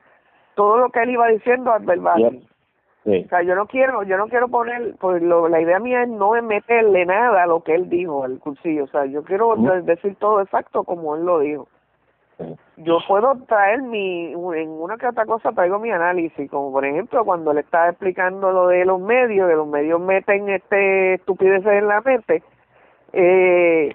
todo 0.56 0.78
lo 0.78 0.90
que 0.90 1.02
él 1.02 1.10
iba 1.10 1.28
diciendo 1.28 1.72
al 1.72 1.84
verbal. 1.84 2.40
O 3.08 3.28
sea, 3.28 3.42
yo 3.42 3.54
no 3.54 3.66
quiero, 3.66 4.02
yo 4.02 4.16
no 4.16 4.28
quiero 4.28 4.48
poner, 4.48 4.94
pues 5.00 5.22
lo, 5.22 5.48
la 5.48 5.60
idea 5.60 5.78
mía 5.78 6.02
es 6.02 6.08
no 6.08 6.32
meterle 6.42 7.06
nada 7.06 7.42
a 7.42 7.46
lo 7.46 7.62
que 7.62 7.74
él 7.74 7.88
dijo 7.88 8.24
al 8.24 8.38
cursillo, 8.38 8.84
o 8.84 8.88
sea, 8.88 9.06
yo 9.06 9.22
quiero 9.24 9.56
decir 9.82 10.16
todo 10.16 10.40
exacto 10.40 10.84
como 10.84 11.16
él 11.16 11.24
lo 11.24 11.38
dijo. 11.40 11.68
Yo 12.76 12.98
puedo 13.08 13.34
traer 13.48 13.82
mi, 13.82 14.32
en 14.32 14.68
una 14.68 14.96
que 14.96 15.08
otra 15.08 15.26
cosa 15.26 15.50
traigo 15.50 15.80
mi 15.80 15.90
análisis, 15.90 16.48
como 16.50 16.70
por 16.70 16.84
ejemplo 16.84 17.24
cuando 17.24 17.52
le 17.52 17.62
estaba 17.62 17.88
explicando 17.88 18.52
lo 18.52 18.68
de 18.68 18.84
los 18.84 19.00
medios, 19.00 19.48
que 19.48 19.56
los 19.56 19.66
medios 19.66 20.00
meten 20.00 20.48
este 20.48 21.14
estupideces 21.14 21.72
en 21.72 21.88
la 21.88 22.00
mente, 22.00 22.42
eh, 23.12 23.92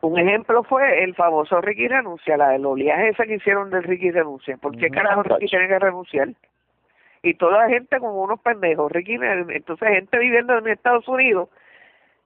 un 0.00 0.18
ejemplo 0.18 0.64
fue 0.64 1.04
el 1.04 1.14
famoso 1.14 1.60
Ricky 1.60 1.86
renuncia, 1.86 2.36
la 2.36 2.48
del 2.48 2.66
oleaje 2.66 3.10
ese 3.10 3.24
que 3.24 3.36
hicieron 3.36 3.70
del 3.70 3.84
Ricky 3.84 4.10
renuncia. 4.10 4.56
¿Por 4.56 4.76
qué 4.76 4.90
carajo 4.90 5.22
Ricky 5.22 5.46
tiene 5.46 5.68
que 5.68 5.78
renunciar? 5.78 6.28
Y 7.22 7.34
toda 7.34 7.58
la 7.58 7.68
gente 7.68 7.98
como 8.00 8.22
unos 8.22 8.40
pendejos. 8.40 8.90
Ricky, 8.90 9.14
entonces 9.14 9.88
gente 9.88 10.18
viviendo 10.18 10.58
en 10.58 10.68
Estados 10.68 11.06
Unidos, 11.08 11.48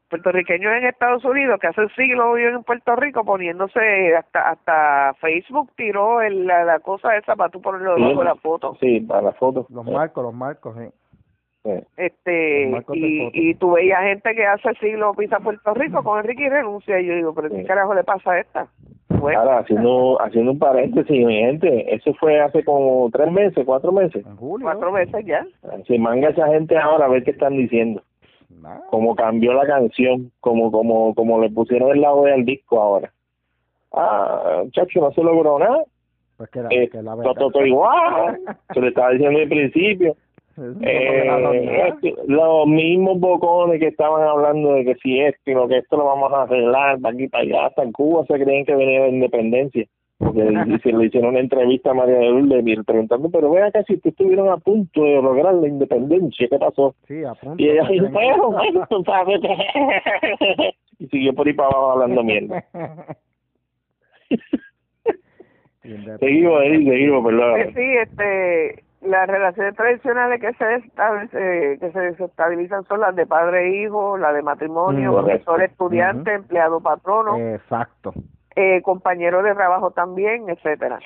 puertorriqueños 0.08 0.72
en 0.72 0.84
Estados 0.84 1.24
Unidos 1.24 1.58
que 1.60 1.66
hace 1.66 1.88
siglos 1.96 2.36
viven 2.36 2.54
en 2.54 2.64
Puerto 2.64 2.96
Rico 2.96 3.24
poniéndose 3.24 4.14
hasta 4.16 4.50
hasta 4.50 5.14
Facebook 5.20 5.70
tiró 5.76 6.20
el, 6.22 6.46
la, 6.46 6.78
cosa 6.80 7.16
esa 7.16 7.34
para 7.34 7.50
tú 7.50 7.60
ponerlo 7.60 7.96
debajo 7.96 8.20
de 8.20 8.24
la 8.24 8.36
foto. 8.36 8.76
Sí, 8.80 9.00
para 9.00 9.22
la 9.22 9.32
foto. 9.32 9.66
Los 9.68 9.84
marcos, 9.84 10.24
los 10.24 10.34
marcos, 10.34 10.76
sí. 10.76 10.88
Este, 11.96 12.70
y, 12.92 13.30
y 13.32 13.54
tú 13.54 13.72
veías 13.72 14.02
gente 14.02 14.34
que 14.34 14.46
hace 14.46 14.74
siglos 14.80 15.16
pisa 15.16 15.40
Puerto 15.40 15.74
Rico 15.74 16.02
con 16.02 16.18
Enrique 16.20 16.44
y 16.44 16.48
renuncia. 16.48 17.00
Y 17.00 17.06
yo 17.06 17.14
digo, 17.14 17.34
¿pero 17.34 17.50
qué 17.50 17.64
carajo 17.64 17.94
le 17.94 18.04
pasa 18.04 18.32
a 18.32 18.40
esta? 18.40 18.68
Ahora, 19.08 19.58
haciendo, 19.58 20.20
haciendo 20.20 20.52
un 20.52 20.58
paréntesis, 20.58 21.26
mi 21.26 21.34
gente, 21.34 21.94
eso 21.94 22.12
fue 22.14 22.40
hace 22.40 22.62
como 22.64 23.08
tres 23.10 23.30
meses, 23.32 23.64
cuatro 23.64 23.92
meses. 23.92 24.24
Cuatro 24.38 24.92
meses 24.92 25.24
ya. 25.24 25.46
Se 25.86 25.98
manga 25.98 26.28
esa 26.28 26.48
gente 26.48 26.76
ahora 26.76 27.06
a 27.06 27.08
ver 27.08 27.24
qué 27.24 27.30
están 27.30 27.56
diciendo. 27.56 28.02
Como 28.90 29.14
cambió 29.14 29.52
la 29.52 29.66
canción, 29.66 30.32
como 30.40 30.72
como 30.72 31.14
como 31.14 31.40
le 31.40 31.50
pusieron 31.50 31.90
el 31.90 32.00
lado 32.00 32.24
del 32.24 32.44
disco 32.44 32.80
ahora. 32.80 33.12
Ah, 33.92 34.62
chacho, 34.72 35.00
no 35.00 35.12
se 35.12 35.22
logró 35.22 35.58
nada. 35.58 35.84
Pues 36.36 36.50
que 36.50 36.60
la, 36.60 36.68
eh, 36.70 36.88
que 36.88 37.02
la 37.02 37.16
todo, 37.16 37.64
igual. 37.64 38.38
se 38.74 38.80
le 38.80 38.88
estaba 38.88 39.10
diciendo 39.10 39.38
al 39.38 39.48
principio. 39.48 40.16
Eh, 40.58 41.94
los 42.28 42.66
mismos 42.66 43.20
bocones 43.20 43.78
que 43.78 43.88
estaban 43.88 44.26
hablando 44.26 44.72
de 44.72 44.86
que 44.86 44.94
si 44.96 45.20
esto 45.20 45.50
y 45.50 45.54
lo 45.54 45.68
que 45.68 45.78
esto 45.78 45.98
lo 45.98 46.06
vamos 46.06 46.32
a 46.32 46.42
arreglar 46.44 46.98
para 47.00 47.14
aquí 47.14 47.28
para 47.28 47.44
allá 47.44 47.66
hasta 47.66 47.82
en 47.82 47.92
Cuba 47.92 48.24
se 48.26 48.42
creen 48.42 48.64
que 48.64 48.74
venía 48.74 49.02
de 49.02 49.10
independencia 49.10 49.86
porque 50.16 50.40
se 50.82 50.92
le 50.92 51.06
hicieron 51.06 51.30
una 51.30 51.40
entrevista 51.40 51.90
a 51.90 51.94
María 51.94 52.16
de 52.16 52.30
Lourdes 52.30 52.86
preguntando 52.86 53.30
pero 53.30 53.50
vea 53.50 53.70
que 53.70 53.82
si 53.82 54.00
estuvieron 54.02 54.48
a 54.48 54.56
punto 54.56 55.02
de 55.02 55.20
lograr 55.20 55.52
la 55.56 55.68
independencia 55.68 56.48
¿qué 56.48 56.58
pasó? 56.58 56.94
Sí, 57.06 57.22
a 57.22 57.34
punto 57.34 57.62
y 57.62 57.68
ella 57.68 57.86
dijo 57.90 58.06
y 60.98 61.06
siguió 61.08 61.34
por 61.34 61.46
ahí 61.46 61.52
para 61.52 61.68
abajo 61.68 61.90
hablando 61.92 62.24
mierda. 62.24 62.64
Seguimos 66.18 66.62
seguimos 66.62 67.24
perdón 67.24 67.74
sí 67.74 67.96
este 68.02 68.85
las 69.06 69.28
relaciones 69.28 69.74
tradicionales 69.76 70.40
que 70.40 70.52
se 70.54 70.74
eh, 70.74 71.78
que 71.78 71.92
se 71.92 71.98
desestabilizan 71.98 72.84
son 72.84 73.00
las 73.00 73.14
de 73.14 73.26
padre 73.26 73.66
e 73.66 73.82
hijo, 73.82 74.16
la 74.16 74.32
de 74.32 74.42
matrimonio, 74.42 75.12
mm, 75.12 75.14
profesor 75.14 75.62
estudiante, 75.62 76.34
empleado 76.34 76.80
patrono, 76.80 77.36
exacto, 77.36 78.12
eh, 78.54 78.82
compañero 78.82 79.42
de 79.42 79.54
trabajo 79.54 79.90
también, 79.90 80.48
etcétera. 80.48 80.98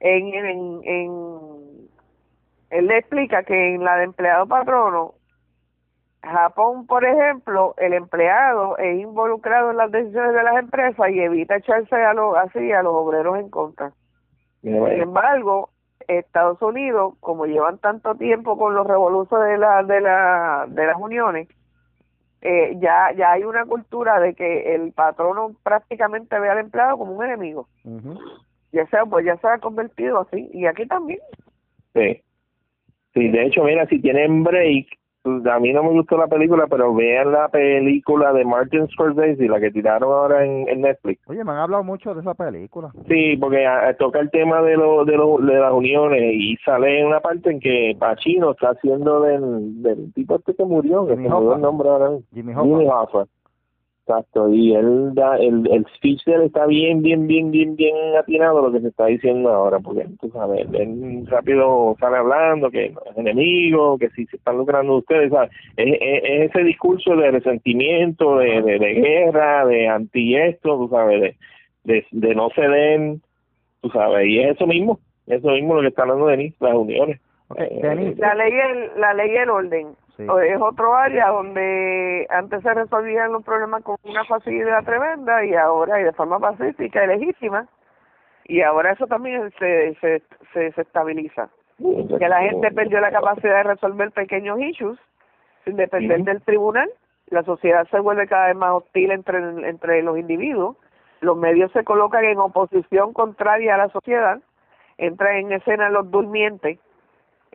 En, 0.00 0.34
en, 0.34 0.80
en 0.84 1.88
él 2.70 2.86
le 2.86 2.98
explica 2.98 3.42
que 3.44 3.74
en 3.74 3.84
la 3.84 3.96
de 3.96 4.04
empleado 4.04 4.46
patrono 4.46 5.14
Japón, 6.22 6.86
por 6.86 7.04
ejemplo, 7.04 7.74
el 7.78 7.92
empleado 7.92 8.76
es 8.78 9.00
involucrado 9.00 9.70
en 9.70 9.76
las 9.76 9.90
decisiones 9.90 10.34
de 10.34 10.42
las 10.42 10.56
empresas 10.56 11.10
y 11.10 11.20
evita 11.20 11.56
echarse 11.56 11.94
a 11.94 12.14
los 12.14 12.36
así 12.36 12.72
a 12.72 12.82
los 12.82 12.94
obreros 12.94 13.38
en 13.38 13.48
contra. 13.48 13.92
Sin 14.62 14.74
embargo, 14.74 15.70
Estados 16.08 16.60
Unidos, 16.62 17.14
como 17.20 17.46
llevan 17.46 17.78
tanto 17.78 18.14
tiempo 18.14 18.56
con 18.56 18.74
los 18.74 18.86
revoluciones 18.86 19.48
de 19.48 19.58
la 19.58 19.82
de 19.82 20.00
la 20.00 20.66
de 20.68 20.86
las 20.86 20.96
uniones, 20.98 21.48
eh, 22.40 22.76
ya 22.78 23.12
ya 23.16 23.32
hay 23.32 23.44
una 23.44 23.64
cultura 23.64 24.20
de 24.20 24.34
que 24.34 24.74
el 24.74 24.92
patrono 24.92 25.54
prácticamente 25.62 26.38
ve 26.38 26.48
al 26.48 26.58
empleado 26.58 26.98
como 26.98 27.12
un 27.12 27.24
enemigo. 27.24 27.68
Ya 28.72 28.86
sea 28.86 29.04
pues 29.04 29.24
ya 29.24 29.36
se 29.36 29.48
ha 29.48 29.58
convertido 29.58 30.20
así 30.20 30.50
y 30.52 30.66
aquí 30.66 30.86
también. 30.86 31.20
Sí. 31.94 32.22
Sí, 33.14 33.28
de 33.28 33.46
hecho, 33.46 33.64
mira, 33.64 33.86
si 33.86 33.98
tienen 33.98 34.44
break, 34.44 34.88
a 35.26 35.58
mí 35.60 35.72
no 35.72 35.82
me 35.82 35.90
gustó 35.90 36.16
la 36.16 36.26
película, 36.26 36.66
pero 36.68 36.94
vean 36.94 37.32
la 37.32 37.48
película 37.48 38.32
de 38.32 38.44
Martin 38.44 38.88
Scorsese, 38.88 39.48
la 39.48 39.60
que 39.60 39.70
tiraron 39.70 40.12
ahora 40.12 40.44
en, 40.44 40.80
Netflix. 40.80 41.20
Oye, 41.28 41.42
me 41.42 41.52
han 41.52 41.58
hablado 41.58 41.82
mucho 41.84 42.14
de 42.14 42.20
esa 42.20 42.34
película. 42.34 42.90
Sí, 43.08 43.36
porque 43.38 43.66
ah, 43.66 43.94
toca 43.98 44.20
el 44.20 44.30
tema 44.30 44.62
de, 44.62 44.76
lo, 44.76 45.04
de, 45.04 45.16
lo, 45.16 45.38
de 45.38 45.58
las 45.58 45.72
uniones 45.72 46.22
y 46.34 46.56
sale 46.64 47.00
en 47.00 47.06
una 47.06 47.20
parte 47.20 47.50
en 47.50 47.60
que 47.60 47.96
Pacino 47.98 48.52
está 48.52 48.70
haciendo 48.70 49.20
del, 49.22 49.82
del 49.82 50.12
tipo 50.12 50.36
este 50.36 50.54
que 50.54 50.64
murió, 50.64 51.06
que 51.06 51.14
se 51.14 51.20
murió 51.20 51.54
el 51.54 51.60
nombre 51.60 51.88
ahora. 51.88 52.10
Jimmy 52.32 52.52
Hoffa. 52.54 53.26
Exacto, 54.08 54.48
y 54.54 54.72
él 54.72 55.14
da, 55.14 55.36
el, 55.36 55.68
el 55.68 55.84
speech 55.96 56.24
de 56.26 56.34
él 56.34 56.42
está 56.42 56.64
bien, 56.66 57.02
bien, 57.02 57.26
bien, 57.26 57.50
bien, 57.50 57.74
bien 57.74 57.96
atinado 58.16 58.62
lo 58.62 58.70
que 58.70 58.80
se 58.80 58.86
está 58.86 59.06
diciendo 59.06 59.48
ahora, 59.48 59.80
porque 59.80 60.06
tú 60.20 60.30
sabes, 60.30 60.64
él 60.74 61.26
rápido 61.26 61.96
sale 61.98 62.18
hablando 62.18 62.70
que 62.70 62.84
es 62.84 63.16
enemigo, 63.16 63.98
que 63.98 64.08
si 64.10 64.24
se 64.26 64.36
están 64.36 64.58
lucrando 64.58 64.98
ustedes, 64.98 65.32
¿sabes? 65.32 65.50
Es, 65.76 65.98
ese 66.00 66.62
discurso 66.62 67.16
de 67.16 67.32
resentimiento, 67.32 68.38
de, 68.38 68.62
de, 68.62 68.94
guerra, 68.94 69.66
de 69.66 69.88
anti 69.88 70.36
esto, 70.36 70.78
tú 70.78 70.88
sabes, 70.88 71.34
de, 71.82 72.06
de, 72.12 72.34
no 72.36 72.50
ceder, 72.50 73.16
tú 73.80 73.90
sabes, 73.90 74.24
y 74.28 74.38
es 74.38 74.54
eso 74.54 74.68
mismo, 74.68 75.00
eso 75.26 75.48
mismo 75.48 75.74
lo 75.74 75.80
que 75.80 75.88
está 75.88 76.02
hablando 76.02 76.28
Denis, 76.28 76.54
las 76.60 76.74
uniones. 76.74 77.20
Eh, 77.56 78.14
la 78.18 78.34
ley, 78.36 78.52
el, 78.52 79.00
la 79.00 79.14
ley 79.14 79.30
el 79.34 79.50
orden 79.50 79.88
es 80.18 80.60
otro 80.60 80.94
área 80.94 81.28
donde 81.28 82.26
antes 82.30 82.62
se 82.62 82.72
resolvían 82.72 83.32
los 83.32 83.44
problemas 83.44 83.82
con 83.82 83.96
una 84.04 84.24
facilidad 84.24 84.84
tremenda 84.84 85.44
y 85.44 85.54
ahora 85.54 86.00
y 86.00 86.04
de 86.04 86.12
forma 86.12 86.38
pacífica 86.38 87.04
y 87.04 87.08
legítima. 87.08 87.66
Y 88.44 88.62
ahora 88.62 88.92
eso 88.92 89.06
también 89.06 89.52
se 89.58 89.94
se 90.00 90.22
se, 90.52 90.80
estabiliza. 90.80 91.48
Que 91.76 92.28
la 92.28 92.40
gente 92.40 92.70
perdió 92.70 93.00
la 93.00 93.10
capacidad 93.10 93.56
de 93.56 93.74
resolver 93.74 94.10
pequeños 94.12 94.58
issues 94.60 94.98
sin 95.64 95.76
depender 95.76 96.22
del 96.22 96.40
tribunal. 96.42 96.88
La 97.28 97.42
sociedad 97.42 97.86
se 97.90 98.00
vuelve 98.00 98.26
cada 98.26 98.46
vez 98.46 98.56
más 98.56 98.72
hostil 98.72 99.10
entre 99.10 99.38
entre 99.68 100.02
los 100.02 100.16
individuos. 100.16 100.76
Los 101.20 101.36
medios 101.36 101.72
se 101.72 101.84
colocan 101.84 102.24
en 102.24 102.38
oposición 102.38 103.12
contraria 103.12 103.74
a 103.74 103.78
la 103.78 103.88
sociedad. 103.90 104.40
Entran 104.96 105.36
en 105.36 105.52
escena 105.52 105.90
los 105.90 106.10
durmientes 106.10 106.78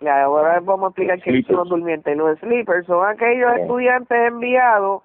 ahora 0.10 0.60
vamos 0.62 0.86
a 0.86 0.88
explicar 0.90 1.22
qué 1.22 1.44
son 1.44 1.56
los 1.58 1.70
durmientes. 1.70 2.18
Los 2.18 2.40
sleepers 2.40 2.86
son 2.86 3.08
aquellos 3.08 3.56
estudiantes 3.58 4.18
enviados 4.28 5.04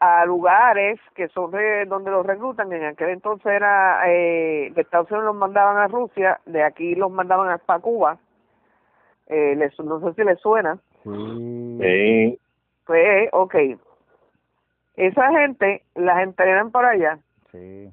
a 0.00 0.24
lugares 0.24 0.98
que 1.14 1.28
son 1.28 1.50
de 1.52 1.84
donde 1.86 2.10
los 2.10 2.26
reclutan. 2.26 2.72
En 2.72 2.84
aquel 2.84 3.10
entonces 3.10 3.46
era 3.46 4.02
eh, 4.10 4.72
de 4.74 4.80
Estados 4.80 5.10
Unidos 5.10 5.26
los 5.26 5.36
mandaban 5.36 5.76
a 5.76 5.88
Rusia, 5.88 6.40
de 6.46 6.62
aquí 6.62 6.94
los 6.94 7.10
mandaban 7.10 7.50
hasta 7.50 7.78
Cuba. 7.78 8.18
Eh, 9.28 9.54
les, 9.56 9.78
no 9.78 10.00
sé 10.00 10.14
si 10.14 10.24
les 10.24 10.40
suena. 10.40 10.78
Sí. 11.04 12.38
Pues, 12.84 13.28
ok. 13.32 13.54
Esa 14.96 15.30
gente 15.30 15.82
las 15.94 16.22
entrenan 16.22 16.70
por 16.70 16.84
allá. 16.84 17.18
Sí. 17.50 17.90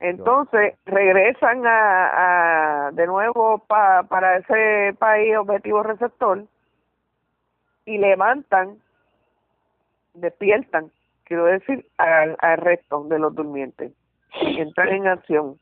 Entonces 0.00 0.74
regresan 0.86 1.66
a, 1.66 2.86
a 2.86 2.90
de 2.92 3.06
nuevo 3.06 3.58
pa, 3.58 4.02
para 4.04 4.38
ese 4.38 4.96
país 4.98 5.36
objetivo 5.36 5.82
receptor 5.82 6.44
y 7.84 7.98
levantan, 7.98 8.78
despiertan, 10.14 10.90
quiero 11.24 11.44
decir 11.44 11.86
al, 11.98 12.36
al 12.40 12.56
resto 12.58 13.04
de 13.04 13.18
los 13.18 13.34
durmientes, 13.34 13.92
entran 14.42 14.88
en 14.88 15.06
acción. 15.06 15.58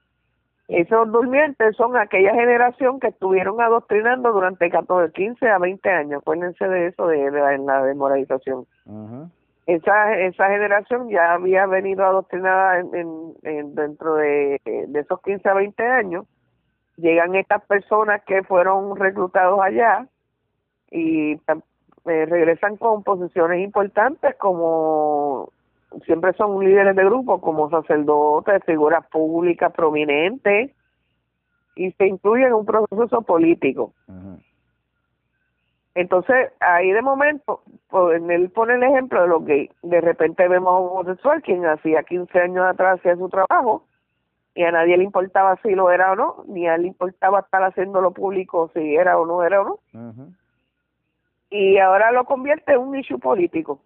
Esos 0.69 1.11
durmientes 1.11 1.75
son 1.77 1.97
aquella 1.97 2.33
generación 2.35 3.01
que 3.01 3.09
estuvieron 3.09 3.61
adoctrinando 3.61 4.33
durante 4.33 4.71
14, 4.71 5.13
15 5.15 5.49
a 5.49 5.59
20 5.59 5.91
años. 5.91 6.21
Acuérdense 6.21 6.69
de 6.69 6.89
eso, 6.89 7.07
de, 7.07 7.31
la, 7.31 7.57
la 7.57 7.83
demoralización. 7.85 8.67
Esa, 9.69 10.15
esa 10.15 10.49
generación 10.49 11.11
ya 11.11 11.35
había 11.35 11.67
venido 11.67 12.03
adoctrinada 12.03 12.79
en, 12.79 13.35
en, 13.43 13.75
dentro 13.75 14.15
de, 14.15 14.59
esos 14.95 15.21
15 15.21 15.47
a 15.47 15.53
20 15.53 15.83
años. 15.85 16.25
Llegan 16.97 17.35
estas 17.35 17.63
personas 17.67 18.23
que 18.25 18.43
fueron 18.45 18.97
reclutados 18.97 19.61
allá 19.61 20.09
y 20.91 21.33
eh, 21.33 21.41
regresan 22.05 22.79
con 22.79 23.03
posiciones 23.03 23.63
importantes 23.63 24.35
como 24.37 25.53
siempre 26.07 26.33
son 26.33 26.65
líderes 26.65 26.97
de 26.97 27.05
grupo 27.05 27.39
como 27.39 27.69
sacerdotes, 27.69 28.65
figuras 28.65 29.07
públicas 29.09 29.71
prominentes 29.75 30.71
y 31.77 31.93
se 31.93 32.07
incluyen 32.07 32.49
en 32.49 32.55
un 32.55 32.65
proceso 32.65 33.21
político. 33.21 33.93
Entonces, 35.99 36.53
ahí 36.61 36.93
de 36.93 37.03
momento, 37.03 37.61
pues, 37.91 38.23
él 38.23 38.51
pone 38.51 38.75
el 38.75 38.85
ejemplo 38.85 39.21
de 39.21 39.27
lo 39.27 39.45
que 39.45 39.69
de 39.83 40.01
repente 40.01 40.47
vemos 40.47 40.73
a 40.73 40.79
un 40.79 40.91
homosexual 40.91 41.43
quien 41.43 41.67
hacía 41.67 42.05
15 42.05 42.39
años 42.39 42.65
atrás 42.67 43.01
hacía 43.01 43.17
su 43.17 43.29
trabajo 43.29 43.83
y 44.55 44.63
a 44.63 44.71
nadie 44.71 44.97
le 44.97 45.03
importaba 45.03 45.57
si 45.61 45.75
lo 45.75 45.91
era 45.91 46.13
o 46.13 46.15
no, 46.15 46.45
ni 46.47 46.69
a 46.69 46.77
él 46.77 46.83
le 46.83 46.89
importaba 46.89 47.41
estar 47.41 47.65
haciéndolo 47.65 48.13
público 48.13 48.71
si 48.75 48.95
era 48.95 49.19
o 49.19 49.27
no 49.27 49.43
era 49.43 49.61
o 49.61 49.65
no. 49.65 49.81
Y 51.51 51.79
ahora 51.79 52.13
lo 52.13 52.27
convierte 52.27 52.75
en 52.75 52.79
un 52.79 52.97
issue 52.97 53.19
político. 53.19 53.81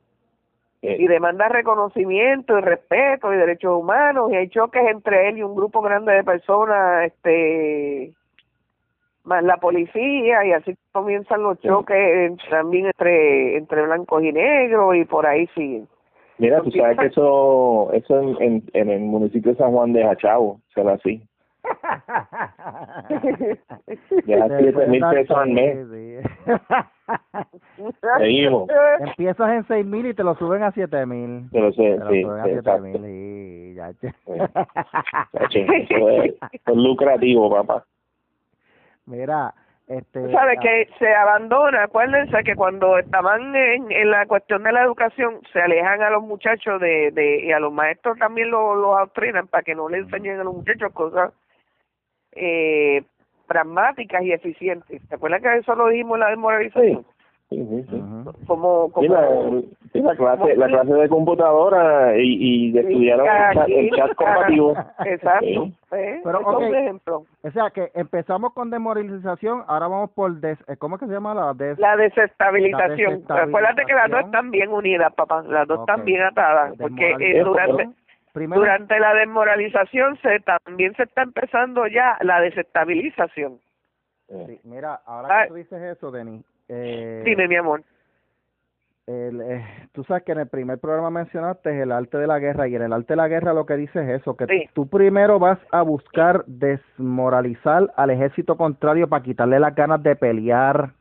Eh, 0.82 0.96
y 0.98 1.06
demanda 1.06 1.48
reconocimiento 1.48 2.58
y 2.58 2.60
respeto 2.60 3.32
y 3.32 3.38
derechos 3.38 3.72
humanos 3.80 4.30
y 4.32 4.36
hay 4.36 4.50
choques 4.50 4.82
entre 4.86 5.30
él 5.30 5.38
y 5.38 5.42
un 5.42 5.54
grupo 5.54 5.80
grande 5.80 6.12
de 6.12 6.24
personas 6.24 7.06
este 7.06 8.12
más 9.24 9.44
la 9.44 9.56
policía 9.58 10.44
y 10.44 10.52
así 10.52 10.74
comienzan 10.92 11.42
los 11.42 11.60
choques 11.60 12.32
también 12.50 12.86
entre 12.86 13.56
entre 13.56 13.82
blancos 13.82 14.22
y 14.22 14.32
negros 14.32 14.96
y 14.96 15.04
por 15.04 15.26
ahí 15.26 15.46
siguen 15.54 15.86
mira 16.38 16.60
tú 16.62 16.70
sabes 16.72 16.98
que 16.98 17.06
eso 17.06 17.90
eso 17.92 18.20
en, 18.40 18.64
en, 18.72 18.90
el 18.90 19.00
municipio 19.00 19.52
de 19.52 19.58
San 19.58 19.72
Juan 19.72 19.92
de 19.92 20.04
Jachavo 20.04 20.60
será 20.74 20.94
así 20.94 21.22
ya 24.26 24.48
siete 24.58 24.86
mil 24.88 25.04
pesos 25.10 25.36
al 25.36 25.50
mes 25.50 25.86
Seguimos. 28.18 28.68
Empiezas 29.00 29.52
en 29.52 29.66
seis 29.66 29.86
mil 29.86 30.06
y 30.06 30.14
te 30.14 30.24
lo 30.24 30.34
suben 30.36 30.62
a 30.62 30.72
siete 30.72 31.04
mil. 31.06 31.50
Te 31.50 31.60
lo, 31.60 31.72
sé, 31.72 31.98
sí, 32.10 32.22
suben 32.22 32.40
a 32.40 32.44
siete 32.44 32.80
mil 32.80 33.04
y 33.04 33.74
ya. 33.74 33.92
es, 35.50 36.74
lucrativo, 36.74 37.50
papá. 37.50 37.84
Mira, 39.06 39.54
este, 39.88 40.30
sabe 40.30 40.56
que 40.58 40.88
se 40.98 41.12
abandona, 41.14 41.84
acuérdense 41.84 42.44
que 42.44 42.54
cuando 42.54 42.98
estaban 42.98 43.54
en, 43.54 43.90
en, 43.90 44.10
la 44.10 44.26
cuestión 44.26 44.62
de 44.62 44.72
la 44.72 44.84
educación 44.84 45.40
se 45.52 45.60
alejan 45.60 46.02
a 46.02 46.10
los 46.10 46.22
muchachos 46.22 46.80
de, 46.80 47.10
de 47.10 47.44
y 47.44 47.52
a 47.52 47.58
los 47.58 47.72
maestros 47.72 48.16
también 48.18 48.50
los, 48.50 48.76
los 48.76 48.96
adoctrinan 48.96 49.48
para 49.48 49.64
que 49.64 49.74
no 49.74 49.88
le 49.88 49.98
enseñen 49.98 50.40
a 50.40 50.44
los 50.44 50.54
muchachos 50.54 50.92
cosas 50.92 51.32
eh, 52.32 53.02
pragmáticas 53.46 54.22
y 54.22 54.32
eficientes. 54.32 55.06
¿Te 55.08 55.14
acuerdas 55.14 55.42
que 55.42 55.56
eso 55.56 55.74
lo 55.74 55.88
dijimos 55.88 56.16
en 56.16 56.20
la 56.20 56.30
desmoralización? 56.30 57.02
Sí, 57.02 57.06
sí, 57.56 57.86
sí. 57.90 58.02
Como, 58.46 58.90
como 58.92 59.08
la, 59.08 60.16
clase, 60.16 60.56
la 60.56 60.66
clase 60.66 60.92
de 60.92 61.08
computadora 61.08 62.16
y, 62.18 62.68
y 62.68 62.72
de 62.72 62.80
estudiar 62.80 63.20
el 63.68 63.90
chat, 63.90 64.14
compativo. 64.14 64.74
Exacto. 65.04 65.70
Pero, 65.90 66.40
okay. 66.40 66.72
ejemplo. 66.72 67.24
O 67.42 67.50
sea 67.50 67.70
que 67.70 67.90
empezamos 67.94 68.52
con 68.54 68.70
desmoralización, 68.70 69.64
ahora 69.66 69.88
vamos 69.88 70.10
por 70.10 70.32
des, 70.40 70.58
eh, 70.68 70.76
¿cómo 70.76 70.96
es 70.96 71.00
que 71.00 71.06
se 71.06 71.12
llama 71.12 71.34
la 71.34 71.52
des? 71.54 71.78
La 71.78 71.96
desestabilización. 71.96 73.24
Acuérdate 73.28 73.84
que 73.84 73.94
las 73.94 74.10
dos 74.10 74.20
están 74.24 74.50
bien 74.50 74.72
unidas, 74.72 75.12
papá, 75.14 75.42
las 75.42 75.68
dos 75.68 75.80
están 75.80 76.04
bien 76.04 76.22
atadas, 76.22 76.74
porque 76.78 77.16
eh, 77.20 77.42
durante 77.44 77.90
durante 78.34 78.98
la 78.98 79.14
desmoralización 79.14 80.18
se 80.22 80.40
también 80.40 80.94
se 80.96 81.02
está 81.02 81.22
empezando 81.22 81.86
ya 81.86 82.16
la 82.22 82.40
desestabilización. 82.40 83.60
Sí, 84.46 84.60
mira, 84.64 85.00
ahora 85.04 85.28
que 85.28 85.34
ah. 85.34 85.44
tú 85.48 85.54
dices 85.54 85.82
eso, 85.82 86.10
Denis. 86.10 86.42
Eh, 86.74 87.22
Dime, 87.24 87.48
mi 87.48 87.56
amor. 87.56 87.82
Eh, 89.06 89.64
tú 89.92 90.04
sabes 90.04 90.22
que 90.22 90.32
en 90.32 90.38
el 90.38 90.48
primer 90.48 90.78
programa 90.78 91.10
mencionaste 91.10 91.82
el 91.82 91.92
arte 91.92 92.16
de 92.16 92.26
la 92.26 92.38
guerra 92.38 92.66
y 92.68 92.76
en 92.76 92.82
el 92.82 92.92
arte 92.92 93.12
de 93.12 93.16
la 93.16 93.28
guerra 93.28 93.52
lo 93.52 93.66
que 93.66 93.76
dices 93.76 94.08
es 94.08 94.20
eso, 94.20 94.36
que 94.36 94.70
tú 94.72 94.86
primero 94.86 95.38
vas 95.38 95.58
a 95.70 95.82
buscar 95.82 96.44
desmoralizar 96.46 97.92
al 97.96 98.10
ejército 98.10 98.56
contrario 98.56 99.08
para 99.08 99.22
quitarle 99.22 99.58
las 99.58 99.74
ganas 99.74 100.02
de 100.02 100.16
pelear 100.16 100.92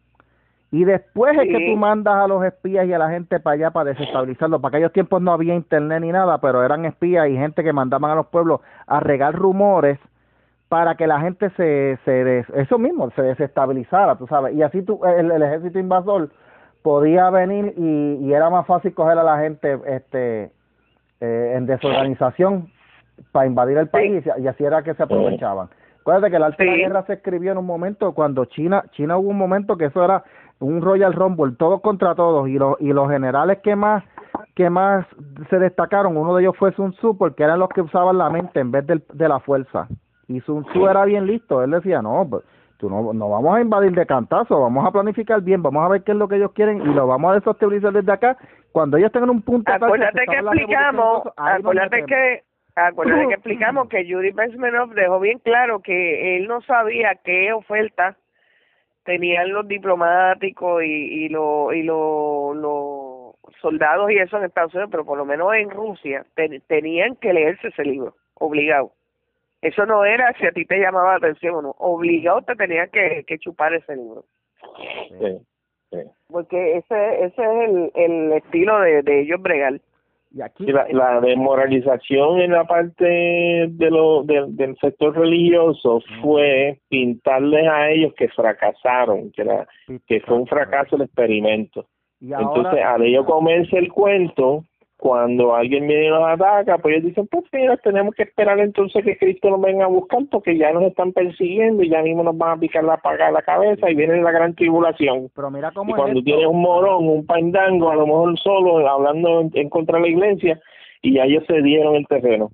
y 0.71 0.85
después 0.85 1.37
es 1.37 1.49
que 1.49 1.71
tú 1.71 1.77
mandas 1.77 2.15
a 2.15 2.27
los 2.27 2.43
espías 2.45 2.87
y 2.87 2.93
a 2.93 2.97
la 2.97 3.09
gente 3.09 3.39
para 3.41 3.55
allá 3.55 3.71
para 3.71 3.91
desestabilizarlo. 3.91 4.61
Para 4.61 4.77
aquellos 4.77 4.93
tiempos 4.93 5.21
no 5.21 5.33
había 5.33 5.53
internet 5.53 6.01
ni 6.01 6.11
nada, 6.11 6.39
pero 6.39 6.63
eran 6.63 6.85
espías 6.85 7.29
y 7.29 7.35
gente 7.35 7.63
que 7.63 7.73
mandaban 7.73 8.09
a 8.11 8.15
los 8.15 8.27
pueblos 8.27 8.61
a 8.87 9.01
regar 9.01 9.35
rumores 9.35 9.99
para 10.71 10.95
que 10.95 11.05
la 11.05 11.19
gente 11.19 11.49
se, 11.57 11.99
se 12.05 12.45
eso 12.55 12.79
mismo, 12.79 13.11
se 13.11 13.21
desestabilizara, 13.21 14.15
tú 14.15 14.25
sabes. 14.25 14.55
Y 14.55 14.63
así 14.63 14.81
tú, 14.83 15.01
el, 15.05 15.29
ejército 15.29 15.77
invasor 15.79 16.29
podía 16.81 17.29
venir 17.29 17.73
y, 17.75 18.25
y, 18.25 18.31
era 18.31 18.49
más 18.49 18.65
fácil 18.65 18.93
coger 18.93 19.17
a 19.17 19.23
la 19.23 19.37
gente 19.39 19.77
este 19.85 20.49
eh, 21.19 21.53
en 21.57 21.65
desorganización 21.65 22.69
para 23.33 23.47
invadir 23.47 23.79
el 23.79 23.89
país 23.89 24.23
y 24.39 24.47
así 24.47 24.63
era 24.63 24.81
que 24.81 24.93
se 24.93 25.03
aprovechaban. 25.03 25.67
Acuérdate 25.99 26.31
que 26.31 26.37
el 26.37 26.43
arte 26.43 26.63
de 26.63 26.71
la 26.71 26.77
guerra 26.77 27.05
se 27.05 27.13
escribió 27.15 27.51
en 27.51 27.57
un 27.57 27.65
momento 27.65 28.13
cuando 28.13 28.45
China, 28.45 28.85
China 28.91 29.17
hubo 29.17 29.29
un 29.29 29.37
momento 29.37 29.75
que 29.75 29.87
eso 29.87 30.01
era 30.05 30.23
un 30.59 30.81
Royal 30.81 31.11
Rumble, 31.11 31.57
todos 31.57 31.81
contra 31.81 32.15
todos, 32.15 32.47
y, 32.47 32.57
los 32.57 32.79
y 32.79 32.93
los 32.93 33.09
generales 33.09 33.59
que 33.61 33.75
más 33.75 34.05
que 34.55 34.69
más 34.69 35.05
se 35.49 35.59
destacaron, 35.59 36.15
uno 36.15 36.33
de 36.33 36.43
ellos 36.43 36.55
fue 36.57 36.71
Sun 36.71 36.93
Tzu, 36.93 37.17
porque 37.17 37.43
eran 37.43 37.59
los 37.59 37.67
que 37.67 37.81
usaban 37.81 38.17
la 38.17 38.29
mente 38.29 38.61
en 38.61 38.71
vez 38.71 38.87
de, 38.87 39.01
de 39.13 39.27
la 39.27 39.41
fuerza. 39.41 39.89
Y 40.35 40.41
Sun 40.41 40.65
Tzu 40.65 40.87
era 40.87 41.05
bien 41.05 41.25
listo, 41.27 41.63
él 41.63 41.71
decía, 41.71 42.01
no, 42.01 42.27
pues, 42.29 42.43
tú 42.77 42.89
no, 42.89 43.13
no 43.13 43.29
vamos 43.29 43.55
a 43.55 43.61
invadir 43.61 43.91
de 43.91 44.05
cantazo, 44.05 44.59
vamos 44.59 44.85
a 44.85 44.91
planificar 44.91 45.41
bien, 45.41 45.61
vamos 45.61 45.85
a 45.85 45.89
ver 45.89 46.03
qué 46.03 46.11
es 46.11 46.17
lo 46.17 46.27
que 46.27 46.37
ellos 46.37 46.51
quieren 46.53 46.81
y 46.81 46.93
lo 46.93 47.07
vamos 47.07 47.31
a 47.31 47.35
desestabilizar 47.35 47.93
desde 47.93 48.11
acá. 48.11 48.37
Cuando 48.71 48.97
ellos 48.97 49.11
tengan 49.11 49.29
un 49.29 49.41
punto... 49.41 49.71
Acuérdate 49.71 50.25
que, 50.25 50.37
explicamos, 50.37 51.23
acuérdate 51.35 52.05
que... 52.05 52.43
Acuérdate 52.75 53.27
que 53.27 53.33
explicamos 53.35 53.89
que 53.89 54.05
Judy 54.09 54.31
Besmenov 54.31 54.93
dejó 54.93 55.19
bien 55.19 55.39
claro 55.39 55.81
que 55.81 56.37
él 56.37 56.47
no 56.47 56.61
sabía 56.61 57.15
qué 57.23 57.51
oferta 57.53 58.15
tenían 59.03 59.51
los 59.51 59.67
diplomáticos 59.67 60.83
y, 60.83 61.25
y 61.25 61.29
los 61.29 61.73
y 61.73 61.83
los 61.83 63.35
soldados 63.61 64.11
y 64.11 64.17
eso 64.17 64.37
en 64.37 64.45
Estados 64.45 64.73
Unidos, 64.73 64.89
pero 64.91 65.05
por 65.05 65.17
lo 65.17 65.25
menos 65.25 65.53
en 65.53 65.69
Rusia 65.69 66.25
tenían 66.67 67.15
que 67.15 67.33
leerse 67.33 67.69
ese 67.69 67.83
libro, 67.83 68.15
obligado. 68.35 68.91
Eso 69.61 69.85
no 69.85 70.03
era 70.03 70.33
si 70.39 70.45
a 70.45 70.51
ti 70.51 70.65
te 70.65 70.79
llamaba 70.79 71.11
la 71.11 71.17
atención 71.17 71.55
o 71.55 71.61
no, 71.61 71.75
obligado 71.77 72.41
te 72.41 72.55
tenían 72.55 72.89
que, 72.89 73.23
que 73.27 73.37
chupar 73.37 73.73
ese 73.73 73.95
libro. 73.95 74.25
Porque 76.27 76.77
ese 76.77 77.25
ese 77.25 77.43
es 77.43 77.69
el, 77.69 77.91
el 77.95 78.31
estilo 78.33 78.79
de, 78.79 79.03
de 79.03 79.21
ellos 79.21 79.41
bregar. 79.41 79.79
Y 80.33 80.41
aquí 80.41 80.65
la, 80.67 80.87
la, 80.89 81.19
desmoralización 81.19 82.39
en 82.39 82.51
la 82.51 82.63
parte 82.63 83.03
de 83.05 83.91
lo, 83.91 84.23
del 84.23 84.77
sector 84.79 85.17
religioso 85.17 86.01
fue 86.21 86.79
pintarles 86.87 87.67
a 87.67 87.89
ellos 87.89 88.13
que 88.13 88.29
fracasaron, 88.29 89.29
que, 89.31 89.41
era, 89.41 89.67
que 90.07 90.21
fue 90.21 90.37
un 90.37 90.47
fracaso 90.47 90.95
el 90.95 91.01
experimento. 91.01 91.85
Entonces, 92.21 92.81
al 92.81 93.01
ellos 93.01 93.25
comerse 93.25 93.77
el 93.77 93.91
cuento, 93.91 94.63
cuando 95.01 95.55
alguien 95.55 95.87
viene 95.87 96.05
y 96.05 96.09
nos 96.11 96.29
ataca, 96.29 96.77
pues 96.77 96.93
ellos 96.93 97.07
dicen, 97.07 97.25
pues 97.25 97.43
mira, 97.51 97.75
tenemos 97.77 98.13
que 98.13 98.21
esperar 98.21 98.59
entonces 98.59 99.03
que 99.03 99.17
Cristo 99.17 99.49
nos 99.49 99.59
venga 99.59 99.85
a 99.85 99.87
buscar 99.87 100.19
porque 100.29 100.55
ya 100.55 100.71
nos 100.73 100.83
están 100.83 101.11
persiguiendo 101.11 101.81
y 101.81 101.89
ya 101.89 102.03
mismo 102.03 102.21
nos 102.21 102.37
van 102.37 102.51
a 102.51 102.59
picar 102.59 102.83
la 102.83 102.97
paga 102.97 103.31
la 103.31 103.41
cabeza 103.41 103.89
y 103.89 103.95
viene 103.95 104.21
la 104.21 104.29
gran 104.29 104.53
tribulación. 104.53 105.31
Pero 105.35 105.49
mira 105.49 105.71
cómo 105.71 105.89
y 105.89 105.93
cuando 105.95 106.21
tienes 106.21 106.45
un 106.45 106.61
morón, 106.61 107.09
un 107.09 107.25
pandango, 107.25 107.89
a 107.89 107.95
lo 107.95 108.05
mejor 108.05 108.37
solo 108.37 108.87
hablando 108.87 109.49
en, 109.51 109.69
contra 109.69 109.97
de 109.97 110.03
la 110.03 110.09
iglesia 110.09 110.61
y 111.01 111.15
ya 111.15 111.23
ellos 111.23 111.45
se 111.47 111.63
dieron 111.63 111.95
el 111.95 112.05
terreno. 112.05 112.51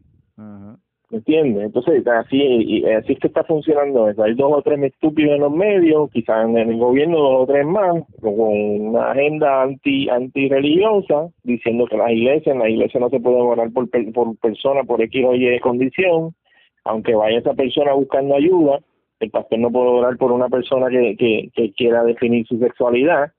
¿Me 1.10 1.20
entiendes? 1.20 1.64
Entonces, 1.64 2.06
así, 2.06 2.84
así 2.86 3.14
es 3.14 3.20
que 3.20 3.28
está 3.28 3.44
funcionando 3.46 4.10
eso. 4.10 4.24
Hay 4.24 4.34
dos 4.34 4.52
o 4.54 4.62
tres 4.62 4.82
estúpidos 4.84 5.36
en 5.36 5.42
los 5.42 5.54
medios, 5.54 6.12
quizás 6.12 6.46
en 6.46 6.58
el 6.58 6.78
gobierno 6.78 7.18
dos 7.18 7.44
o 7.44 7.48
tres 7.48 7.66
más, 7.66 8.04
con 8.20 8.34
una 8.34 9.12
agenda 9.12 9.64
anti 9.64 10.10
anti 10.10 10.50
religiosa, 10.50 11.30
diciendo 11.44 11.86
que 11.88 11.96
las 11.96 12.12
iglesias, 12.12 12.54
en 12.54 12.60
las 12.60 12.70
iglesias 12.70 13.00
no 13.00 13.10
se 13.10 13.22
puede 13.22 13.38
orar 13.38 13.72
por, 13.72 13.90
por 13.90 14.38
persona 14.40 14.84
por 14.84 15.02
X 15.02 15.26
o 15.26 15.34
Y 15.34 15.60
condición, 15.62 16.36
aunque 16.84 17.16
vaya 17.16 17.40
esa 17.40 17.54
persona 17.54 17.94
buscando 17.94 18.36
ayuda, 18.36 18.80
el 19.22 19.30
pastor 19.30 19.60
no 19.60 19.72
puede 19.72 19.88
orar 19.88 20.18
por 20.18 20.34
una 20.34 20.50
persona 20.50 20.90
que, 20.90 21.16
que, 21.16 21.50
que 21.56 21.72
quiera 21.72 22.04
definir 22.04 22.46
su 22.48 22.60
sexualidad, 22.60 23.32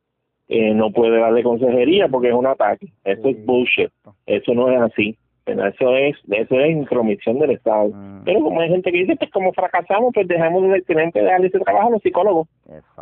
eh, 0.48 0.72
no 0.72 0.90
puede 0.90 1.18
darle 1.20 1.42
consejería 1.42 2.08
porque 2.08 2.28
es 2.28 2.34
un 2.34 2.46
ataque. 2.46 2.88
Eso 3.04 3.28
es 3.28 3.44
bullshit. 3.44 3.90
Eso 4.26 4.54
no 4.54 4.70
es 4.70 4.80
así. 4.80 5.18
Eso 5.48 5.96
es 5.96 6.16
eso 6.30 6.60
es 6.60 6.70
intromisión 6.70 7.38
del 7.38 7.52
Estado. 7.52 7.88
Mm. 7.88 8.22
Pero 8.24 8.40
como 8.40 8.60
hay 8.60 8.68
gente 8.68 8.92
que 8.92 8.98
dice, 8.98 9.16
pues 9.16 9.30
como 9.30 9.52
fracasamos, 9.52 10.12
pues 10.14 10.28
dejamos 10.28 10.62
de 10.70 10.82
tener 10.82 11.12
que 11.12 11.22
darle 11.22 11.48
ese 11.48 11.60
trabajo 11.60 11.88
a 11.88 11.90
los 11.92 12.02
psicólogos. 12.02 12.48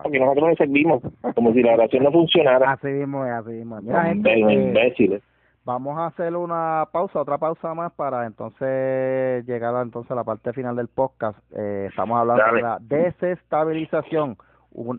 Porque 0.03 0.19
nosotros 0.19 0.49
no 0.51 0.55
servimos, 0.57 1.03
como 1.35 1.53
si 1.53 1.63
la 1.63 1.75
oración 1.75 2.05
no 2.05 2.13
funcionara. 2.13 2.73
Así 2.73 2.89
mismo 2.89 3.23
así 3.23 3.51
mismo 3.51 3.81
Mira, 3.83 4.05
gente, 4.05 4.33
eh, 4.33 4.53
imbéciles. 4.53 5.23
Vamos 5.65 5.99
a 5.99 6.07
hacer 6.07 6.37
una 6.37 6.87
pausa, 6.93 7.21
otra 7.21 7.39
pausa 7.39 7.75
más 7.75 7.93
para 7.93 8.27
entonces 8.27 9.45
llegar 9.47 9.75
a, 9.75 9.83
entonces 9.83 10.13
a 10.13 10.15
la 10.15 10.23
parte 10.23 10.53
final 10.53 10.77
del 10.77 10.87
podcast. 10.87 11.37
Eh, 11.57 11.87
estamos 11.91 12.19
hablando 12.19 12.55
de 12.55 12.63
la 12.63 12.79
desestabilización, 12.81 14.37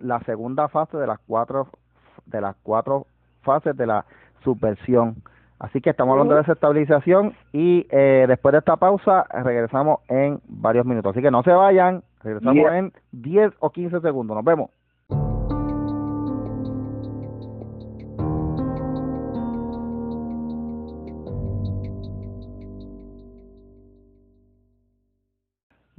la 0.01 0.19
segunda 0.21 0.67
fase 0.67 0.97
de 0.97 1.07
las 1.07 1.19
cuatro 1.25 1.69
de 2.25 2.41
las 2.41 2.55
cuatro 2.63 3.07
fases 3.43 3.77
de 3.77 3.87
la 3.87 4.05
subversión. 4.43 5.15
Así 5.59 5.81
que 5.81 5.89
estamos 5.89 6.13
hablando 6.13 6.35
de 6.35 6.41
desestabilización 6.41 7.33
y 7.51 7.87
eh, 7.89 8.25
después 8.27 8.51
de 8.53 8.59
esta 8.59 8.75
pausa 8.75 9.25
regresamos 9.43 10.01
en 10.07 10.39
varios 10.47 10.85
minutos. 10.85 11.11
Así 11.11 11.21
que 11.21 11.31
no 11.31 11.41
se 11.41 11.51
vayan, 11.51 12.03
regresamos 12.21 12.71
en 12.73 12.93
10 13.11 13.53
o 13.59 13.71
15 13.71 13.99
segundos. 14.01 14.35
Nos 14.35 14.45
vemos. 14.45 14.69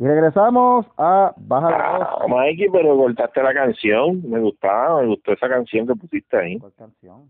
Y 0.00 0.06
regresamos 0.06 0.86
a 0.96 1.34
Baja 1.36 1.70
la 1.70 1.98
Voz. 1.98 2.08
Ah, 2.20 2.26
Mikey, 2.28 2.68
pero 2.70 2.96
cortaste 2.96 3.42
la 3.42 3.52
canción. 3.52 4.22
Me 4.30 4.38
gustaba, 4.38 5.00
me 5.00 5.08
gustó 5.08 5.32
esa 5.32 5.48
canción 5.48 5.88
que 5.88 5.96
pusiste 5.96 6.36
ahí. 6.36 6.58
¿Cuál 6.60 6.72
canción? 6.74 7.28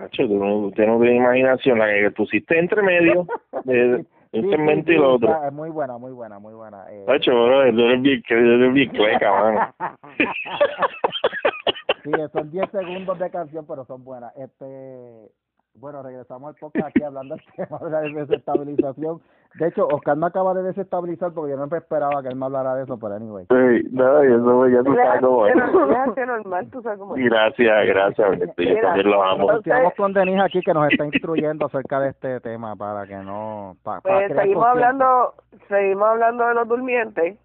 Nacho, 0.00 0.26
tú 0.26 0.34
no, 0.34 0.56
usted 0.68 0.86
no 0.86 0.98
tiene 0.98 1.16
imaginación. 1.16 1.78
La 1.78 1.86
que 1.86 2.10
pusiste 2.12 2.58
entre 2.58 2.82
medio 2.82 3.26
de 3.64 4.06
un 4.32 4.50
segmento 4.50 4.90
y 4.90 4.94
el 4.94 5.04
otro. 5.04 5.44
Es 5.44 5.52
muy 5.52 5.68
buena, 5.68 5.98
muy 5.98 6.12
buena, 6.12 6.38
muy 6.38 6.54
buena. 6.54 6.90
Eh, 6.90 7.04
Nacho, 7.06 7.32
bro, 7.32 7.70
tú 7.70 7.80
eres 7.80 8.00
bien, 8.00 8.22
eres 8.28 8.72
bien 8.72 8.90
cleca, 8.90 9.30
mano. 9.30 9.74
sí, 12.04 12.10
son 12.32 12.50
10 12.50 12.70
segundos 12.70 13.18
de 13.18 13.30
canción, 13.30 13.66
pero 13.68 13.84
son 13.84 14.02
buenas. 14.02 14.34
Este 14.36 15.30
bueno, 15.74 16.02
regresamos 16.02 16.48
al 16.48 16.54
podcast 16.56 16.88
aquí 16.88 17.02
hablando 17.02 17.36
del 17.36 17.44
tema 17.56 17.78
de 17.78 17.90
la 17.90 18.00
desestabilización. 18.00 19.20
De 19.54 19.68
hecho, 19.68 19.86
Oscar 19.88 20.16
me 20.16 20.26
acaba 20.26 20.54
de 20.54 20.62
desestabilizar 20.62 21.32
porque 21.32 21.52
yo 21.52 21.56
no 21.56 21.66
me 21.66 21.78
esperaba 21.78 22.22
que 22.22 22.28
él 22.28 22.36
me 22.36 22.46
hablara 22.46 22.74
de 22.76 22.84
eso, 22.84 22.98
pero 22.98 23.14
anyway. 23.14 23.46
Sí, 23.48 23.88
no, 23.90 24.24
y 24.24 24.28
eso 24.28 24.68
ya 24.68 24.82
tú 24.82 24.94
sabes 24.94 25.20
cómo 25.20 25.46
es. 25.46 25.56
normal, 25.56 26.70
tú 26.70 26.82
sabes 26.82 26.98
cómo 26.98 27.14
Gracias, 27.14 27.86
gracias, 27.86 28.38
yo 28.38 28.80
también 28.80 29.10
lo 29.10 29.22
amo. 29.22 29.52
Estamos 29.52 29.94
con 29.96 30.12
Denise 30.12 30.40
aquí 30.40 30.60
que 30.60 30.74
nos 30.74 30.90
está 30.90 31.04
instruyendo 31.04 31.66
acerca 31.66 32.00
de 32.00 32.10
este 32.10 32.40
tema 32.40 32.76
para 32.76 33.06
que 33.06 33.16
no... 33.16 33.76
pues 33.82 34.32
seguimos 34.34 34.66
hablando, 34.66 35.34
seguimos 35.68 36.08
hablando 36.08 36.46
de 36.46 36.54
los 36.54 36.68
durmientes 36.68 37.38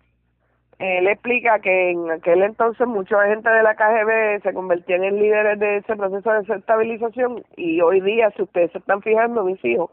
él 0.79 1.07
explica 1.07 1.59
que 1.59 1.91
en 1.91 2.11
aquel 2.11 2.43
entonces 2.43 2.85
mucha 2.85 3.25
gente 3.27 3.49
de 3.49 3.63
la 3.63 3.75
KGB 3.75 4.43
se 4.43 4.53
convertían 4.53 5.05
en 5.05 5.19
líderes 5.19 5.57
de 5.59 5.77
ese 5.77 5.95
proceso 5.95 6.29
de 6.31 6.39
desestabilización 6.39 7.43
y 7.55 7.79
hoy 7.79 8.01
día, 8.01 8.29
si 8.31 8.41
ustedes 8.41 8.71
se 8.71 8.79
están 8.79 9.01
fijando, 9.01 9.45
mis 9.45 9.63
hijos, 9.63 9.89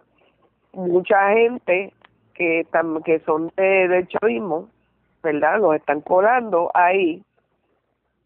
mucha 0.73 1.33
gente 1.35 1.93
que 2.35 2.61
están, 2.61 3.01
que 3.05 3.21
son 3.21 3.53
de, 3.57 3.89
del 3.89 4.09
chavismo, 4.09 4.69
¿verdad? 5.23 5.61
Los 5.61 5.77
están 5.77 6.01
colando 6.01 6.73
ahí 6.75 7.23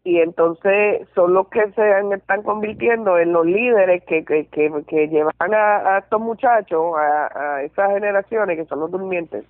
y 0.03 0.19
entonces 0.19 1.07
son 1.13 1.33
los 1.33 1.49
que 1.49 1.71
se 1.73 1.99
están 2.15 2.41
convirtiendo 2.41 3.19
en 3.19 3.33
los 3.33 3.45
líderes 3.45 4.03
que, 4.05 4.25
que, 4.25 4.47
que, 4.47 5.07
llevan 5.09 5.53
a, 5.53 5.99
estos 5.99 6.21
muchachos, 6.21 6.95
a, 6.97 7.57
a 7.57 7.63
esas 7.63 7.91
generaciones 7.91 8.57
que 8.57 8.65
son 8.65 8.79
los 8.79 8.89
durmientes. 8.89 9.45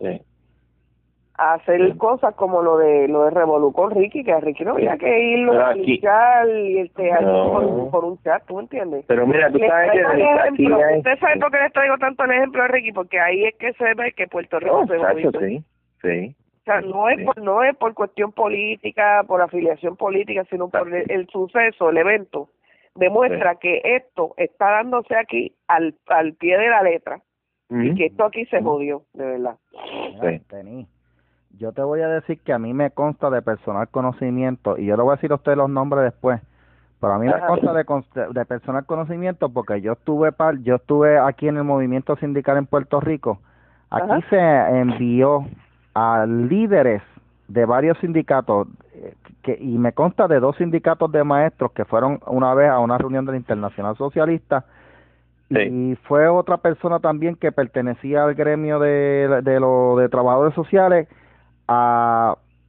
Sí 0.00 0.20
hacer 1.40 1.96
cosas 1.96 2.34
como 2.34 2.60
lo 2.60 2.76
de 2.76 3.08
lo 3.08 3.24
de 3.24 3.30
Revolu 3.30 3.72
con 3.72 3.90
Ricky, 3.90 4.22
que 4.22 4.32
a 4.32 4.40
Ricky 4.40 4.62
no 4.62 4.72
había 4.72 4.98
que 4.98 5.32
irlo 5.32 5.58
a 5.58 5.74
luchar 5.74 6.46
y 6.50 6.80
este, 6.80 7.10
por, 7.90 8.04
un 8.04 8.18
chat, 8.22 8.44
¿tú 8.46 8.60
entiendes? 8.60 9.06
Pero 9.08 9.26
mira, 9.26 9.50
tú 9.50 9.58
sabes 9.58 9.92
que 9.92 10.02
aquí 10.02 10.70
¿Usted 10.70 11.18
sabe 11.18 11.40
por 11.40 11.50
qué 11.50 11.58
les 11.58 11.72
traigo 11.72 11.96
tanto 11.96 12.24
el 12.24 12.32
ejemplo 12.32 12.62
de 12.62 12.68
Ricky? 12.68 12.92
Porque 12.92 13.18
ahí 13.18 13.44
es 13.44 13.54
que 13.56 13.72
se 13.72 13.94
ve 13.94 14.12
que 14.12 14.26
Puerto 14.26 14.60
Rico 14.60 14.86
se 14.86 14.98
va 14.98 15.14
sí, 15.14 15.64
sí. 16.02 16.36
O 16.60 16.64
sea, 16.64 16.82
no 16.82 17.08
es, 17.08 17.24
por, 17.24 17.40
no 17.40 17.64
es 17.64 17.74
por 17.76 17.94
cuestión 17.94 18.32
política, 18.32 19.24
por 19.26 19.40
afiliación 19.40 19.96
política, 19.96 20.44
sino 20.50 20.68
por 20.68 20.94
el, 20.94 21.26
suceso, 21.28 21.88
el 21.88 21.96
evento. 21.96 22.50
Demuestra 22.94 23.54
que 23.54 23.80
esto 23.82 24.34
está 24.36 24.70
dándose 24.72 25.16
aquí 25.16 25.54
al, 25.68 25.94
al 26.06 26.34
pie 26.34 26.58
de 26.58 26.68
la 26.68 26.82
letra 26.82 27.22
y 27.70 27.94
que 27.94 28.06
esto 28.06 28.26
aquí 28.26 28.44
se 28.46 28.60
jodió, 28.60 29.04
de 29.14 29.24
verdad. 29.24 29.56
Sí 30.20 30.86
yo 31.60 31.72
te 31.72 31.82
voy 31.82 32.00
a 32.00 32.08
decir 32.08 32.40
que 32.40 32.54
a 32.54 32.58
mí 32.58 32.72
me 32.72 32.90
consta 32.90 33.28
de 33.28 33.42
personal 33.42 33.86
conocimiento, 33.88 34.78
y 34.78 34.86
yo 34.86 34.96
le 34.96 35.02
voy 35.02 35.12
a 35.12 35.16
decir 35.16 35.30
a 35.30 35.34
usted 35.34 35.56
los 35.56 35.68
nombres 35.68 36.04
después, 36.04 36.40
pero 37.00 37.12
a 37.12 37.18
mí 37.18 37.26
me 37.26 37.38
consta 37.46 37.74
de, 37.74 37.84
de 38.32 38.44
personal 38.46 38.86
conocimiento 38.86 39.50
porque 39.50 39.80
yo 39.80 39.92
estuve 39.92 40.32
yo 40.62 40.76
estuve 40.76 41.18
aquí 41.18 41.48
en 41.48 41.58
el 41.58 41.64
movimiento 41.64 42.16
sindical 42.16 42.56
en 42.56 42.66
Puerto 42.66 43.00
Rico. 43.00 43.38
Aquí 43.90 44.24
se 44.28 44.38
envió 44.38 45.46
a 45.94 46.26
líderes 46.26 47.02
de 47.48 47.64
varios 47.64 47.98
sindicatos 47.98 48.68
eh, 48.94 49.14
que, 49.42 49.58
y 49.60 49.78
me 49.78 49.92
consta 49.92 50.28
de 50.28 50.40
dos 50.40 50.56
sindicatos 50.56 51.10
de 51.10 51.24
maestros 51.24 51.72
que 51.72 51.84
fueron 51.84 52.20
una 52.26 52.54
vez 52.54 52.70
a 52.70 52.78
una 52.78 52.98
reunión 52.98 53.24
de 53.24 53.32
la 53.32 53.38
Internacional 53.38 53.96
Socialista 53.96 54.64
y 55.48 55.96
fue 56.04 56.28
otra 56.28 56.58
persona 56.58 57.00
también 57.00 57.34
que 57.34 57.50
pertenecía 57.50 58.22
al 58.22 58.34
gremio 58.34 58.78
de, 58.78 59.40
de, 59.42 59.58
lo, 59.58 59.96
de 59.96 60.08
trabajadores 60.08 60.54
sociales 60.54 61.08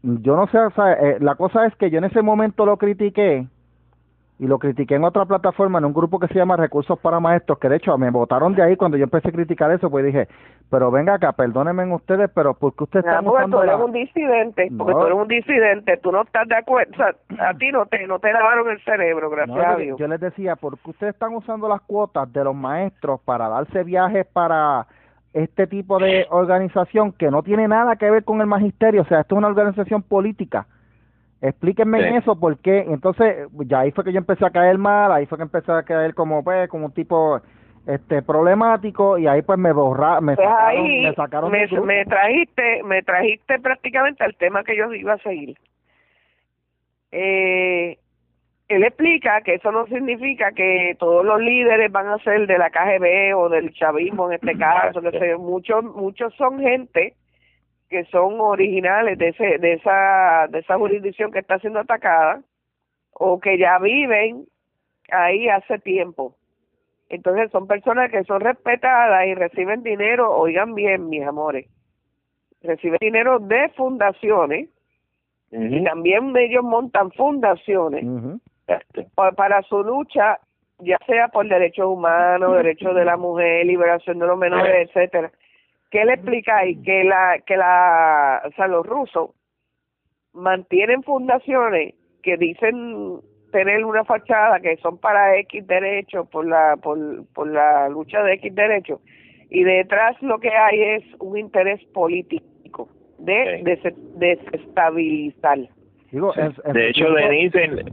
yo 0.04 0.36
no 0.36 0.48
sé, 0.48 0.58
eh, 1.00 1.18
la 1.20 1.36
cosa 1.36 1.66
es 1.66 1.76
que 1.76 1.90
yo 1.90 1.98
en 1.98 2.06
ese 2.06 2.22
momento 2.22 2.66
lo 2.66 2.78
critiqué 2.78 3.48
y 4.42 4.48
lo 4.48 4.58
critiqué 4.58 4.96
en 4.96 5.04
otra 5.04 5.26
plataforma, 5.26 5.78
en 5.78 5.86
un 5.86 5.94
grupo 5.94 6.18
que 6.18 6.28
se 6.28 6.34
llama 6.34 6.58
Recursos 6.58 6.98
para 6.98 7.20
Maestros, 7.20 7.60
que 7.60 7.70
de 7.70 7.76
hecho 7.76 7.96
me 8.00 8.10
votaron 8.10 8.56
de 8.56 8.64
ahí 8.64 8.76
cuando 8.76 8.98
yo 8.98 9.04
empecé 9.04 9.30
a 9.30 9.32
criticar 9.32 9.72
eso, 9.72 9.92
pues 9.92 10.04
dije, 10.04 10.28
pero 10.68 10.90
venga 10.90 11.14
acá, 11.14 11.32
perdónenme 11.32 11.94
ustedes, 11.94 12.28
pero 12.34 12.56
¿por 12.56 12.74
qué 12.76 12.86
usted 12.86 13.00
está 13.02 13.22
usando 13.22 13.58
tú 13.58 13.64
eres 13.64 13.80
un 13.80 13.92
disidente, 13.92 14.72
porque 14.76 14.94
tú 14.94 15.06
eres 15.06 15.18
un 15.20 15.28
disidente, 15.28 15.98
tú 15.98 16.12
no 16.12 16.24
estás 16.24 16.48
de 16.48 16.56
acuerdo, 16.56 16.92
o 16.92 16.96
sea, 16.96 17.50
a 17.50 17.54
ti 17.54 17.72
no 17.72 17.86
te, 17.86 18.08
no 18.08 18.18
te 18.18 18.34
lavaron 18.34 18.68
el 18.72 18.84
cerebro, 18.84 19.30
gracias 19.30 19.64
a 19.64 19.76
Dios. 19.76 20.00
Yo 20.00 20.08
les 20.08 20.20
decía, 20.20 20.56
¿por 20.56 20.80
qué 20.80 20.90
ustedes 20.90 21.14
están 21.14 21.36
usando 21.36 21.70
las 21.70 21.82
cuotas 21.82 22.34
de 22.34 22.44
los 22.44 22.56
maestros 22.56 23.22
para 23.22 23.48
darse 23.48 23.84
viajes 23.84 24.26
para 24.26 24.88
este 25.34 25.68
tipo 25.68 25.98
de 25.98 26.28
organización 26.30 27.14
que 27.14 27.32
no 27.32 27.42
tiene 27.44 27.68
nada 27.68 27.96
que 27.96 28.10
ver 28.10 28.24
con 28.24 28.42
el 28.42 28.48
magisterio, 28.48 29.04
o 29.04 29.06
sea, 29.06 29.22
esto 29.22 29.36
es 29.36 29.38
una 29.38 29.48
organización 29.48 30.04
política. 30.04 30.68
Explíquenme 31.42 32.18
eso, 32.18 32.40
porque 32.40 32.80
entonces 32.88 33.48
ya 33.66 33.80
ahí 33.80 33.92
fue 33.92 34.04
que 34.04 34.14
yo 34.14 34.20
empecé 34.20 34.46
a 34.46 34.52
caer 34.52 34.78
mal, 34.78 35.12
ahí 35.12 35.26
fue 35.26 35.38
que 35.38 35.44
empecé 35.44 35.72
a 35.72 35.84
caer 35.84 36.14
como 36.14 36.44
pues 36.44 36.70
como 36.70 36.86
un 36.86 36.92
tipo 36.92 37.42
este 37.88 38.22
problemático 38.22 39.18
y 39.18 39.26
ahí 39.26 39.42
pues 39.42 39.58
me 39.58 39.72
borra, 39.72 40.22
me 40.22 40.36
pues 40.36 40.48
sacaron, 41.16 41.52
me, 41.52 41.68
me 41.68 42.06
trajiste, 42.06 42.84
me 42.84 43.02
trajiste 43.02 43.60
prácticamente 43.60 44.24
al 44.24 44.36
tema 44.36 44.64
que 44.64 44.78
yo 44.78 44.94
iba 44.94 45.14
a 45.14 45.18
seguir. 45.18 45.58
Eh, 47.12 47.98
él 48.72 48.84
explica 48.84 49.42
que 49.42 49.56
eso 49.56 49.72
no 49.72 49.86
significa 49.88 50.52
que 50.52 50.96
todos 50.98 51.26
los 51.26 51.42
líderes 51.42 51.92
van 51.92 52.08
a 52.08 52.18
ser 52.20 52.48
de 52.48 52.58
la 52.58 52.70
KGB 52.70 53.38
o 53.38 53.50
del 53.50 53.74
chavismo 53.74 54.28
en 54.28 54.36
este 54.36 54.58
caso, 54.58 55.02
que 55.02 55.36
muchos 55.38 55.84
muchos 55.84 56.34
son 56.36 56.60
gente 56.60 57.16
que 57.90 58.06
son 58.06 58.40
originales 58.40 59.18
de 59.18 59.30
ese 59.30 59.58
de 59.58 59.74
esa 59.74 60.48
de 60.50 60.60
esa 60.60 60.78
jurisdicción 60.78 61.32
que 61.32 61.40
está 61.40 61.60
siendo 61.60 61.80
atacada 61.80 62.42
o 63.12 63.40
que 63.40 63.58
ya 63.58 63.78
viven 63.80 64.46
ahí 65.12 65.50
hace 65.50 65.80
tiempo. 65.80 66.36
Entonces 67.10 67.52
son 67.52 67.68
personas 67.68 68.10
que 68.10 68.24
son 68.24 68.40
respetadas 68.40 69.28
y 69.28 69.36
reciben 69.36 69.84
dinero, 69.84 70.32
oigan 70.32 70.74
bien, 70.76 71.10
mis 71.10 71.28
amores, 71.28 71.68
reciben 72.64 73.00
dinero 73.02 73.40
de 73.40 73.68
fundaciones 73.76 74.70
y 75.52 75.84
también 75.84 76.34
ellos 76.38 76.64
montan 76.64 77.12
fundaciones 77.12 78.06
para 79.36 79.62
su 79.64 79.84
lucha, 79.84 80.40
ya 80.80 80.98
sea 81.06 81.28
por 81.30 81.48
derechos 81.48 81.86
humanos, 81.88 82.56
derechos 82.58 82.96
de 82.96 83.06
la 83.06 83.18
mujer, 83.18 83.66
liberación 83.66 84.20
de 84.20 84.28
los 84.28 84.38
menores, 84.38 84.90
etcétera. 84.90 85.32
¿Qué 85.90 86.06
le 86.06 86.14
explicáis? 86.14 86.78
Que 86.84 87.04
la, 87.04 87.40
que 87.46 87.58
la, 87.58 88.42
o 88.46 88.52
sea, 88.52 88.68
los 88.68 88.86
rusos 88.86 89.32
mantienen 90.34 91.04
fundaciones 91.04 91.96
que 92.24 92.38
dicen 92.38 93.20
tener 93.52 93.84
una 93.84 94.06
fachada 94.06 94.60
que 94.62 94.78
son 94.78 94.98
para 94.98 95.38
X 95.40 95.68
derechos 95.68 96.28
por 96.30 96.48
la, 96.48 96.78
por, 96.78 96.98
por 97.34 97.48
la 97.48 97.90
lucha 97.90 98.24
de 98.24 98.34
X 98.36 98.56
derechos 98.56 99.02
y 99.50 99.64
detrás 99.66 100.20
lo 100.22 100.40
que 100.40 100.50
hay 100.50 100.82
es 100.82 101.04
un 101.20 101.38
interés 101.38 101.84
político 101.94 102.88
de 103.20 103.62
desestabilizar. 104.16 105.60
de 106.74 106.90
hecho, 106.90 107.12
Denise, 107.12 107.86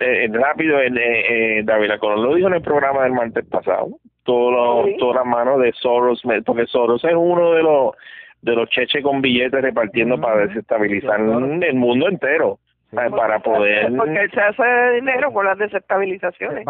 eh, 0.00 0.28
rápido, 0.32 0.80
eh, 0.80 0.90
eh, 0.96 1.62
David 1.64 1.92
Colón 2.00 2.22
lo 2.22 2.34
dijo 2.34 2.48
en 2.48 2.54
el 2.54 2.62
programa 2.62 3.04
del 3.04 3.12
martes 3.12 3.44
pasado, 3.46 3.88
todo 4.24 4.84
todas 4.98 5.16
las 5.16 5.26
manos 5.26 5.60
de 5.60 5.72
Soros, 5.72 6.22
porque 6.44 6.66
Soros 6.66 7.04
es 7.04 7.14
uno 7.14 7.52
de 7.52 7.62
los 7.62 7.92
de 8.42 8.54
los 8.54 8.68
cheches 8.68 9.02
con 9.02 9.22
billetes 9.22 9.62
repartiendo 9.62 10.20
para 10.20 10.46
desestabilizar 10.46 11.18
el 11.18 11.74
mundo 11.74 12.08
entero. 12.08 12.58
para 12.90 13.38
poder 13.40 13.92
porque 13.96 14.28
se 14.28 14.40
hace 14.40 14.94
dinero 14.96 15.32
con 15.32 15.46
las 15.46 15.58
desestabilizaciones. 15.58 16.66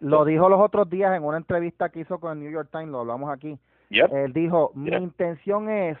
Lo 0.00 0.24
dijo 0.24 0.48
los 0.48 0.60
otros 0.60 0.90
días 0.90 1.16
en 1.16 1.22
una 1.22 1.36
entrevista 1.36 1.88
que 1.88 2.00
hizo 2.00 2.18
con 2.18 2.32
el 2.32 2.44
New 2.44 2.52
York 2.52 2.68
Times 2.72 2.88
lo 2.88 3.00
hablamos 3.00 3.30
aquí. 3.30 3.56
Él 3.90 4.32
dijo 4.32 4.72
mi 4.74 4.94
intención 4.96 5.68
es 5.68 5.98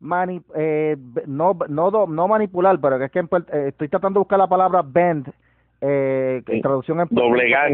mani 0.00 0.42
eh, 0.54 0.96
no, 1.26 1.56
no, 1.68 2.06
no 2.06 2.28
manipular, 2.28 2.78
pero 2.80 3.02
es 3.02 3.10
que 3.10 3.20
eh, 3.20 3.68
estoy 3.68 3.88
tratando 3.88 4.18
de 4.18 4.22
buscar 4.22 4.38
la 4.38 4.46
palabra 4.46 4.82
bend, 4.84 5.32
eh, 5.80 6.42
traducción 6.62 7.00
en 7.00 7.08
doblegar, 7.10 7.72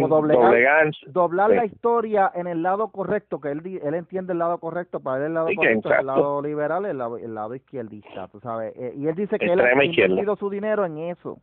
doblar 1.07 1.51
la 1.51 1.65
historia 1.65 2.31
en 2.35 2.47
el 2.47 2.63
lado 2.63 2.89
correcto, 2.89 3.41
que 3.41 3.51
él, 3.51 3.81
él 3.83 3.95
entiende 3.95 4.33
el 4.33 4.41
lado 4.41 4.59
correcto, 4.59 5.01
para 5.01 5.19
él 5.19 5.25
el 5.25 5.35
lado 5.35 5.49
correcto 5.55 5.95
el 5.95 6.07
lado 6.07 6.43
liberal, 6.43 6.87
el 6.87 6.99
lado, 6.99 7.17
el 7.17 7.35
lado 7.35 7.55
izquierdista, 7.55 8.29
tú 8.29 8.41
sabes, 8.41 8.75
eh, 8.77 8.93
y 8.97 9.07
él 9.07 9.15
dice 9.15 9.39
que 9.39 9.53
él 9.53 9.61
ha 9.61 9.85
invertido 9.85 10.37
su 10.37 10.51
dinero 10.51 10.85
en 10.85 10.99
eso. 10.99 11.39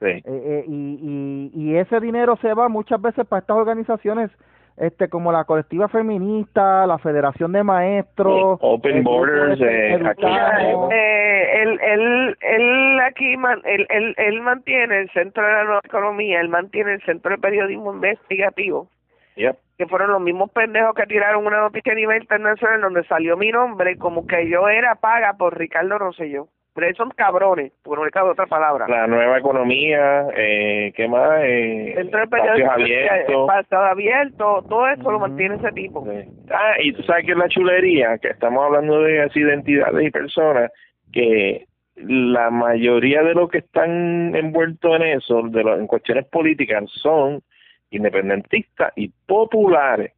Sí. 0.00 0.20
y, 0.66 0.98
y, 1.00 1.50
y 1.54 1.76
ese 1.76 2.00
dinero 2.00 2.36
se 2.42 2.52
va 2.54 2.68
muchas 2.68 3.00
veces 3.00 3.24
para 3.24 3.38
estas 3.38 3.56
organizaciones 3.56 4.32
este 4.76 5.08
como 5.08 5.32
la 5.32 5.44
colectiva 5.44 5.88
feminista, 5.88 6.86
la 6.86 6.98
Federación 6.98 7.52
de 7.52 7.62
Maestros, 7.62 8.58
Open 8.60 9.04
Borders, 9.04 9.60
eh, 9.60 10.00
aquí, 10.04 10.26
eh, 10.26 11.62
él, 11.62 11.80
él, 11.82 12.36
él 12.40 13.00
aquí 13.00 13.34
él, 13.64 13.86
él, 13.90 14.14
él, 14.16 14.40
mantiene 14.40 15.00
el 15.00 15.10
Centro 15.10 15.44
de 15.46 15.52
la 15.52 15.64
Nueva 15.64 15.80
Economía, 15.84 16.40
él 16.40 16.48
mantiene 16.48 16.94
el 16.94 17.02
Centro 17.02 17.32
de 17.32 17.38
Periodismo 17.38 17.92
Investigativo, 17.92 18.88
que 19.34 19.86
fueron 19.86 20.12
los 20.12 20.20
mismos 20.20 20.50
pendejos 20.50 20.94
que 20.94 21.06
tiraron 21.06 21.46
una 21.46 21.60
noticia 21.60 21.92
a 21.92 21.96
nivel 21.96 22.22
internacional 22.22 22.80
donde 22.80 23.04
salió 23.04 23.36
mi 23.36 23.50
nombre 23.50 23.96
como 23.98 24.26
que 24.26 24.48
yo 24.48 24.68
era 24.68 24.94
paga 24.96 25.34
por 25.34 25.58
Ricardo 25.58 25.98
Rosselló 25.98 26.48
pero 26.74 26.94
son 26.96 27.10
cabrones, 27.10 27.72
por 27.82 27.98
no 27.98 28.04
le 28.04 28.10
cabe 28.10 28.30
otra 28.30 28.46
palabra. 28.46 28.86
La 28.88 29.06
nueva 29.06 29.38
economía, 29.38 30.26
eh, 30.34 30.92
¿qué 30.96 31.06
más? 31.06 31.42
Eh, 31.42 31.94
espacios 31.98 32.68
abiertos. 32.68 33.50
abierto, 33.70 34.64
todo 34.68 34.88
eso 34.88 35.10
lo 35.10 35.18
mantiene 35.18 35.56
ese 35.56 35.70
tipo. 35.72 36.06
Ah, 36.50 36.74
y 36.82 36.92
tú 36.92 37.02
sabes 37.02 37.26
que 37.26 37.32
es 37.32 37.38
la 37.38 37.48
chulería, 37.48 38.18
que 38.18 38.28
estamos 38.28 38.64
hablando 38.64 39.02
de 39.02 39.22
así 39.22 39.40
identidades 39.40 40.06
y 40.06 40.10
personas, 40.10 40.70
que 41.12 41.66
la 41.96 42.50
mayoría 42.50 43.22
de 43.22 43.34
los 43.34 43.50
que 43.50 43.58
están 43.58 44.34
envueltos 44.34 44.96
en 44.96 45.02
eso, 45.02 45.42
de 45.42 45.62
los, 45.62 45.78
en 45.78 45.86
cuestiones 45.86 46.26
políticas, 46.26 46.84
son 46.90 47.42
independentistas 47.90 48.92
y 48.96 49.08
populares. 49.26 50.12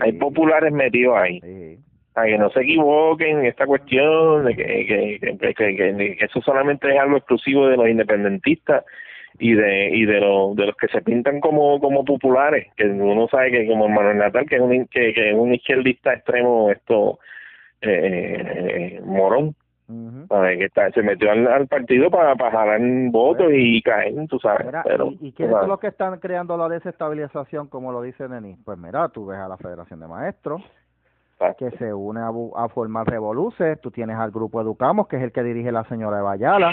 Hay 0.00 0.12
populares 0.12 0.72
metidos 0.72 1.16
ahí. 1.16 1.40
Sí 1.40 1.78
a 2.14 2.24
que 2.24 2.38
no 2.38 2.50
se 2.50 2.60
equivoquen 2.62 3.40
en 3.40 3.46
esta 3.46 3.66
cuestión 3.66 4.44
de 4.44 4.56
que, 4.56 5.18
que, 5.48 5.54
que, 5.54 6.16
eso 6.20 6.40
solamente 6.42 6.92
es 6.92 7.00
algo 7.00 7.18
exclusivo 7.18 7.68
de 7.68 7.76
los 7.76 7.88
independentistas 7.88 8.84
y 9.38 9.54
de 9.54 9.90
y 9.90 10.04
de, 10.06 10.20
los 10.20 10.56
de 10.56 10.66
los 10.66 10.76
que 10.76 10.88
se 10.88 11.02
pintan 11.02 11.40
como 11.40 11.80
como 11.80 12.04
populares 12.04 12.68
que 12.76 12.86
uno 12.86 13.28
sabe 13.28 13.52
que 13.52 13.66
como 13.66 13.88
Manuel 13.88 14.18
Natal 14.18 14.46
que 14.46 14.56
es 14.56 14.60
un 14.60 14.86
que, 14.86 15.14
que 15.14 15.30
es 15.30 15.36
un 15.36 15.54
izquierdista 15.54 16.12
extremo 16.14 16.70
esto 16.70 17.20
eh, 17.80 18.98
eh 18.98 19.00
morón 19.04 19.54
que 20.28 20.64
está, 20.64 20.90
se 20.92 21.02
metió 21.02 21.30
al, 21.30 21.66
partido 21.66 22.10
para, 22.10 22.36
para 22.36 22.50
jalar 22.52 22.80
votos 23.10 23.48
y 23.52 23.82
caer, 23.82 24.14
tú 24.28 24.38
sabes. 24.38 24.68
pero, 24.84 25.10
¿Y, 25.20 25.28
y 25.28 25.32
quiénes 25.32 25.56
son 25.56 25.68
los 25.68 25.80
que 25.80 25.88
están 25.88 26.18
creando 26.20 26.56
la 26.56 26.68
desestabilización, 26.68 27.68
como 27.68 27.90
lo 27.90 28.02
dice 28.02 28.28
Denis? 28.28 28.56
Pues 28.64 28.78
mira, 28.78 29.08
tú 29.08 29.26
ves 29.26 29.38
a 29.38 29.48
la 29.48 29.56
Federación 29.56 30.00
de 30.00 30.06
Maestros, 30.06 30.62
que 31.58 31.70
se 31.72 31.92
une 31.94 32.20
a, 32.20 32.68
formar 32.68 33.06
Revoluces. 33.06 33.80
Tú 33.80 33.90
tienes 33.90 34.16
al 34.16 34.30
grupo 34.30 34.60
Educamos, 34.60 35.08
que 35.08 35.16
es 35.16 35.22
el 35.22 35.32
que 35.32 35.42
dirige 35.42 35.72
la 35.72 35.84
señora 35.84 36.18
de 36.18 36.22
Bayala, 36.22 36.72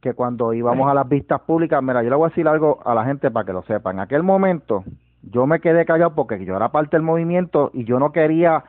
que 0.00 0.14
cuando 0.14 0.52
íbamos 0.52 0.88
a 0.88 0.94
las 0.94 1.08
vistas 1.08 1.40
públicas, 1.40 1.82
mira, 1.82 2.02
yo 2.02 2.10
le 2.10 2.16
voy 2.16 2.26
a 2.26 2.28
decir 2.28 2.46
algo 2.46 2.80
a 2.84 2.94
la 2.94 3.04
gente 3.04 3.30
para 3.30 3.44
que 3.44 3.52
lo 3.52 3.62
sepan. 3.62 3.96
En 3.96 4.00
aquel 4.00 4.22
momento 4.22 4.84
yo 5.22 5.46
me 5.46 5.60
quedé 5.60 5.84
callado 5.84 6.14
porque 6.14 6.42
yo 6.44 6.56
era 6.56 6.70
parte 6.70 6.96
del 6.96 7.02
movimiento 7.02 7.70
y 7.74 7.84
yo 7.84 7.98
no 7.98 8.12
quería 8.12 8.64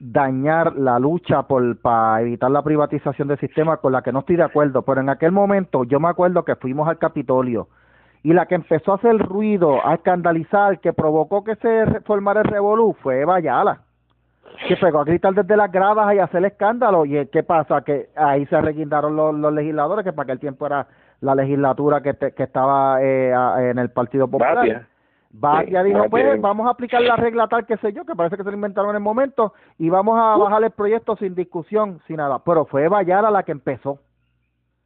dañar 0.00 0.74
la 0.74 0.98
lucha 0.98 1.44
por 1.44 1.78
para 1.78 2.20
evitar 2.20 2.50
la 2.50 2.62
privatización 2.62 3.28
del 3.28 3.38
sistema 3.38 3.76
con 3.76 3.92
la 3.92 4.02
que 4.02 4.12
no 4.12 4.18
estoy 4.20 4.36
de 4.36 4.42
acuerdo, 4.42 4.82
pero 4.82 5.00
en 5.00 5.08
aquel 5.08 5.30
momento 5.30 5.84
yo 5.84 6.00
me 6.00 6.08
acuerdo 6.08 6.44
que 6.44 6.56
fuimos 6.56 6.88
al 6.88 6.98
Capitolio 6.98 7.68
y 8.24 8.32
la 8.32 8.46
que 8.46 8.56
empezó 8.56 8.92
a 8.92 8.96
hacer 8.96 9.16
ruido, 9.18 9.86
a 9.86 9.94
escandalizar, 9.94 10.80
que 10.80 10.92
provocó 10.92 11.44
que 11.44 11.54
se 11.56 12.00
formara 12.00 12.40
el 12.40 12.48
revolú 12.48 12.96
fue 13.02 13.24
Bayala 13.24 13.83
que 14.68 14.76
pegó 14.76 15.00
a 15.00 15.04
gritar 15.04 15.34
desde 15.34 15.56
las 15.56 15.70
gradas 15.70 16.14
y 16.14 16.18
a 16.18 16.24
hacer 16.24 16.44
escándalo. 16.44 17.04
¿Y 17.04 17.26
qué 17.26 17.42
pasa? 17.42 17.82
Que 17.82 18.10
ahí 18.16 18.46
se 18.46 18.60
reguindaron 18.60 19.16
los, 19.16 19.34
los 19.34 19.52
legisladores, 19.52 20.04
que 20.04 20.12
para 20.12 20.24
aquel 20.24 20.40
tiempo 20.40 20.66
era 20.66 20.86
la 21.20 21.34
legislatura 21.34 22.02
que, 22.02 22.14
que 22.14 22.42
estaba 22.42 23.02
eh, 23.02 23.32
en 23.70 23.78
el 23.78 23.90
Partido 23.90 24.28
Popular. 24.28 24.86
Batia. 25.36 25.82
dijo, 25.82 26.08
pues 26.10 26.40
vamos 26.40 26.66
a 26.68 26.70
aplicar 26.70 27.02
la 27.02 27.16
regla 27.16 27.48
tal, 27.48 27.66
que 27.66 27.76
sé 27.78 27.92
yo, 27.92 28.04
que 28.04 28.14
parece 28.14 28.36
que 28.36 28.44
se 28.44 28.50
lo 28.50 28.54
inventaron 28.54 28.90
en 28.90 28.96
el 28.96 29.02
momento, 29.02 29.52
y 29.78 29.90
vamos 29.90 30.16
a 30.16 30.36
bajar 30.36 30.62
el 30.62 30.70
proyecto 30.70 31.16
sin 31.16 31.34
discusión, 31.34 32.00
sin 32.06 32.16
nada. 32.16 32.38
Pero 32.44 32.66
fue 32.66 32.86
Bayara 32.86 33.32
la 33.32 33.42
que 33.42 33.52
empezó. 33.52 33.98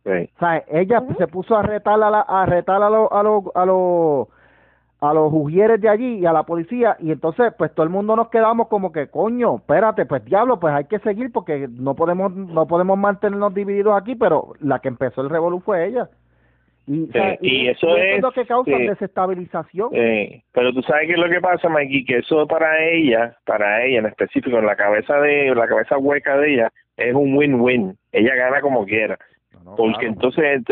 O 0.07 0.39
sea, 0.39 0.65
ella 0.69 1.03
se 1.19 1.27
puso 1.27 1.55
a 1.55 1.63
retar 1.63 2.03
a, 2.03 2.11
la, 2.11 2.21
a 2.21 2.47
retar 2.47 2.83
a 2.83 2.89
los 2.89 3.13
a 3.13 3.23
los 3.23 3.45
a 3.55 3.67
los 3.67 4.29
a 5.01 5.15
los 5.15 5.33
ujieres 5.33 5.81
de 5.81 5.89
allí 5.89 6.19
y 6.19 6.27
a 6.27 6.33
la 6.33 6.43
policía 6.43 6.97
y 6.99 7.13
entonces 7.13 7.53
pues 7.57 7.73
todo 7.73 7.85
el 7.85 7.91
mundo 7.91 8.17
nos 8.17 8.31
quedamos 8.31 8.67
como 8.69 8.91
que 8.91 9.07
coño 9.07 9.57
espérate 9.57 10.07
pues 10.07 10.25
diablo 10.25 10.59
pues 10.59 10.75
hay 10.75 10.85
que 10.85 10.99
seguir 10.99 11.31
porque 11.33 11.69
no 11.71 11.95
podemos 11.95 12.35
no 12.35 12.67
podemos 12.67 12.99
mantenernos 12.99 13.55
divididos 13.55 13.95
aquí 13.97 14.17
pero 14.17 14.55
la 14.61 14.81
que 14.81 14.89
empezó 14.89 15.21
el 15.21 15.31
revolú 15.31 15.61
fue 15.61 15.87
ella. 15.87 16.09
Y, 16.91 17.07
y, 17.43 17.69
eso 17.69 17.99
es 17.99 18.23
lo 18.23 18.33
que 18.33 18.47
causa 18.47 18.71
desestabilización. 18.71 19.91
Pero 19.91 20.73
tú 20.73 20.81
sabes 20.81 21.07
qué 21.07 21.13
es 21.13 21.19
lo 21.19 21.29
que 21.29 21.39
pasa 21.43 21.69
Mikey 21.69 22.05
que 22.07 22.19
eso 22.19 22.47
para 22.47 22.83
ella 22.83 23.37
para 23.45 23.85
ella 23.85 23.99
en 23.99 24.07
específico 24.07 24.57
en 24.57 24.65
la 24.65 24.75
cabeza 24.75 25.21
de 25.21 25.55
la 25.55 25.69
cabeza 25.69 25.99
hueca 25.99 26.39
de 26.39 26.55
ella 26.55 26.73
es 26.97 27.15
un 27.15 27.37
win-win. 27.37 27.95
Ella 28.11 28.35
gana 28.35 28.63
como 28.63 28.87
quiera 28.87 29.19
porque 29.77 30.07
entonces 30.07 30.63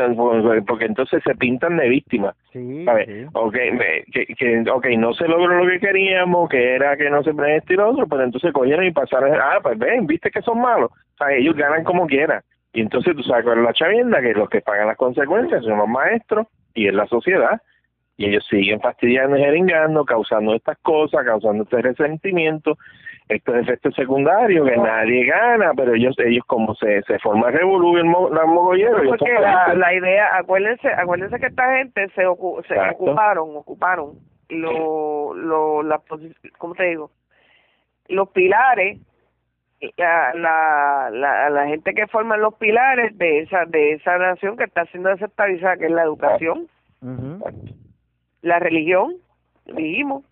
porque 0.67 0.87
entonces 0.87 1.23
se 1.23 1.35
pintan 1.35 1.77
de 1.77 1.89
víctimas 1.89 2.35
sí, 2.53 2.87
okay 3.35 3.77
que, 4.13 4.27
que 4.35 4.65
okay 4.71 4.97
no 4.97 5.13
se 5.13 5.29
logró 5.29 5.63
lo 5.63 5.71
que 5.71 5.81
queríamos 5.81 6.49
que 6.49 6.75
era 6.75 6.97
que 6.97 7.11
no 7.11 7.23
se 7.23 7.31
esto 7.31 7.73
y 7.73 7.77
lo 7.77 7.91
otro 7.91 8.07
pero 8.07 8.25
entonces 8.25 8.53
cogieron 8.53 8.87
y 8.87 8.93
pasaron 8.93 9.35
ah 9.35 9.59
pues 9.63 9.79
ven 9.79 10.07
viste 10.07 10.31
que 10.31 10.43
son 10.43 10.61
malos. 10.61 10.91
O 10.93 11.17
sea 11.19 11.35
ellos 11.35 11.57
ganan 11.57 11.85
como 11.85 12.07
quieran. 12.07 12.43
Y 12.73 12.81
entonces 12.81 13.17
tú 13.17 13.23
sabes 13.23 13.45
cuál 13.45 13.59
es 13.59 13.65
la 13.65 13.73
chavienda 13.73 14.21
que 14.21 14.35
los 14.35 14.49
que 14.49 14.61
pagan 14.61 14.89
las 14.89 14.97
consecuencias 14.97 15.65
son 15.65 15.79
los 15.79 15.89
maestros 15.89 16.47
y 16.75 16.89
es 16.89 16.95
la 16.95 17.07
sociedad. 17.07 17.61
Y 18.19 18.27
ellos 18.27 18.47
siguen 18.49 18.81
fastidiando 18.81 19.37
y 19.37 19.43
jeringando 19.43 20.05
causando 20.05 20.55
estas 20.55 20.79
cosas 20.79 21.25
causando 21.25 21.65
este 21.65 21.83
resentimiento 21.83 22.79
estos 23.29 23.57
efectos 23.57 23.95
secundarios 23.95 24.69
que 24.69 24.77
nadie 24.77 25.25
gana, 25.25 25.73
pero 25.77 25.95
ellos 25.95 26.17
ellos 26.19 26.45
como 26.47 26.75
se, 26.77 27.03
se 27.03 27.19
forma 27.19 27.51
revolú 27.51 27.97
el 27.97 28.05
la 28.05 28.47
mogollero. 28.47 29.03
Porque 29.09 29.33
la, 29.33 29.75
la, 29.75 29.95
idea, 29.95 30.37
acuérdense, 30.37 30.89
acuérdense 30.89 31.39
que 31.41 31.47
esta 31.47 31.77
gente 31.77 32.09
se, 32.11 32.27
ocu 32.27 32.63
se 32.69 32.79
ocuparon, 32.79 33.57
ocuparon 33.57 34.13
lo, 34.49 35.35
lo, 35.35 35.83
la, 35.83 36.01
¿cómo 36.59 36.75
te 36.75 36.85
digo? 36.85 37.11
Los 38.09 38.29
pilares, 38.29 39.01
la, 39.97 40.33
la, 40.35 41.11
la, 41.11 41.51
la 41.51 41.67
gente 41.67 41.95
que 41.95 42.07
forman 42.07 42.41
los 42.41 42.55
pilares 42.55 43.17
de 43.19 43.41
esa, 43.41 43.65
de 43.67 43.95
esa 43.95 44.19
nación 44.19 44.57
que 44.57 44.65
está 44.65 44.85
siendo 44.87 45.09
desestabilizada, 45.09 45.77
que 45.77 45.87
es 45.87 45.91
la 45.93 46.05
educación, 46.05 46.69
la 48.43 48.59
religión, 48.61 49.15
dijimos, 49.67 50.25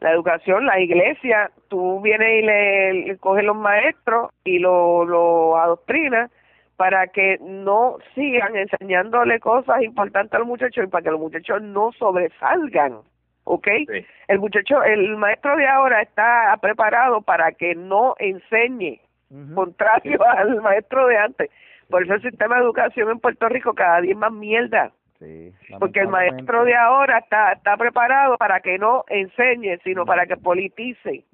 la 0.00 0.12
educación, 0.12 0.66
la 0.66 0.80
iglesia, 0.80 1.50
tú 1.68 2.00
vienes 2.00 2.42
y 2.42 2.46
le, 2.46 3.16
coges 3.18 3.44
los 3.44 3.56
maestros 3.56 4.30
y 4.44 4.58
lo, 4.58 5.04
lo 5.04 5.56
adoctrinas 5.56 6.30
para 6.76 7.08
que 7.08 7.38
no 7.40 7.98
sigan 8.14 8.54
enseñándole 8.56 9.40
cosas 9.40 9.82
importantes 9.82 10.34
a 10.34 10.38
los 10.38 10.46
muchachos 10.46 10.84
y 10.84 10.86
para 10.86 11.02
que 11.02 11.10
los 11.10 11.18
muchachos 11.18 11.60
no 11.60 11.90
sobresalgan, 11.98 13.00
¿ok? 13.42 13.66
El 14.28 14.38
muchacho, 14.38 14.84
el 14.84 15.16
maestro 15.16 15.56
de 15.56 15.66
ahora 15.66 16.02
está 16.02 16.56
preparado 16.62 17.20
para 17.22 17.50
que 17.50 17.74
no 17.74 18.14
enseñe, 18.20 19.00
contrario 19.56 20.20
al 20.24 20.60
maestro 20.62 21.08
de 21.08 21.16
antes. 21.16 21.50
Por 21.90 22.04
eso 22.04 22.14
el 22.14 22.22
sistema 22.22 22.56
de 22.56 22.62
educación 22.62 23.10
en 23.10 23.18
Puerto 23.18 23.48
Rico 23.48 23.74
cada 23.74 24.00
día 24.00 24.12
es 24.12 24.18
más 24.18 24.32
mierda. 24.32 24.92
Porque 25.80 26.00
el 26.00 26.08
maestro 26.08 26.64
de 26.64 26.76
ahora 26.76 27.18
está, 27.18 27.52
está 27.52 27.76
preparado 27.76 28.36
para 28.36 28.60
que 28.60 28.78
no 28.78 29.04
enseñe, 29.08 29.78
sino 29.82 30.06
para 30.06 30.26
que 30.26 30.36
politice 30.36 31.24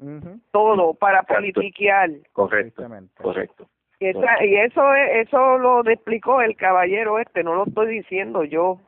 todo, 0.51 0.94
para 0.94 1.23
politiquear. 1.23 2.11
Correcto, 2.32 2.86
correcto. 3.20 3.66
Y, 4.01 4.06
y 4.06 4.56
eso 4.56 4.94
eso 4.94 5.59
lo 5.59 5.89
explicó 5.89 6.40
el 6.40 6.56
caballero 6.56 7.19
este, 7.19 7.44
no 7.44 7.55
lo 7.55 7.65
estoy 7.66 7.97
diciendo 7.97 8.44
yo. 8.44 8.78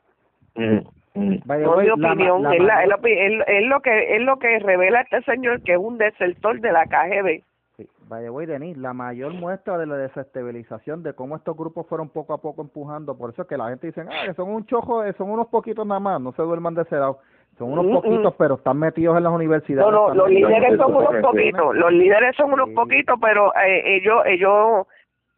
Mm. 0.55 0.79
no 1.15 1.81
es 1.81 1.85
mi 1.85 1.89
opinión, 1.89 2.53
es, 2.53 2.61
la, 2.61 2.83
es, 2.83 2.89
lo 3.67 3.81
que 3.81 4.15
es 4.15 4.21
lo 4.21 4.39
que 4.39 4.59
revela 4.59 5.01
este 5.01 5.21
señor 5.23 5.61
que 5.61 5.73
es 5.73 5.77
un 5.77 5.97
desertor 5.97 6.59
de 6.59 6.71
la 6.71 6.85
KGB. 6.85 7.43
Sí, 7.77 7.87
vaya, 8.07 8.31
voy, 8.31 8.47
Denis, 8.47 8.75
la 8.75 8.93
mayor 8.93 9.33
muestra 9.33 9.77
de 9.77 9.85
la 9.85 9.97
desestabilización 9.97 11.03
de 11.03 11.13
cómo 11.13 11.35
estos 11.35 11.55
grupos 11.55 11.85
fueron 11.87 12.09
poco 12.09 12.33
a 12.33 12.41
poco 12.41 12.63
empujando, 12.63 13.15
por 13.15 13.29
eso 13.29 13.43
es 13.43 13.47
que 13.47 13.55
la 13.55 13.69
gente 13.69 13.85
dice, 13.85 14.01
ah, 14.01 14.25
que 14.25 14.33
son 14.33 14.49
un 14.49 14.65
chojo, 14.65 15.03
son 15.13 15.29
unos 15.29 15.45
poquitos 15.47 15.85
nada 15.85 15.99
más, 15.99 16.19
no 16.19 16.31
se 16.31 16.41
duerman 16.41 16.73
de 16.73 16.85
son 17.57 17.71
unos 17.71 18.01
poquitos, 18.01 18.33
pero 18.35 18.55
están 18.55 18.77
metidos 18.77 19.17
en 19.17 19.23
las 19.23 19.33
universidades. 19.33 19.91
No, 19.91 20.09
no, 20.09 20.13
los 20.15 20.29
líderes 20.29 20.77
son 20.77 20.95
unos 20.95 21.15
poquitos, 21.21 21.75
los 21.75 21.91
líderes 21.91 22.35
son 22.35 22.53
unos 22.53 22.69
poquitos, 22.71 23.19
pero 23.21 23.53
eh, 23.55 23.97
ellos, 23.97 24.23
ellos, 24.25 24.87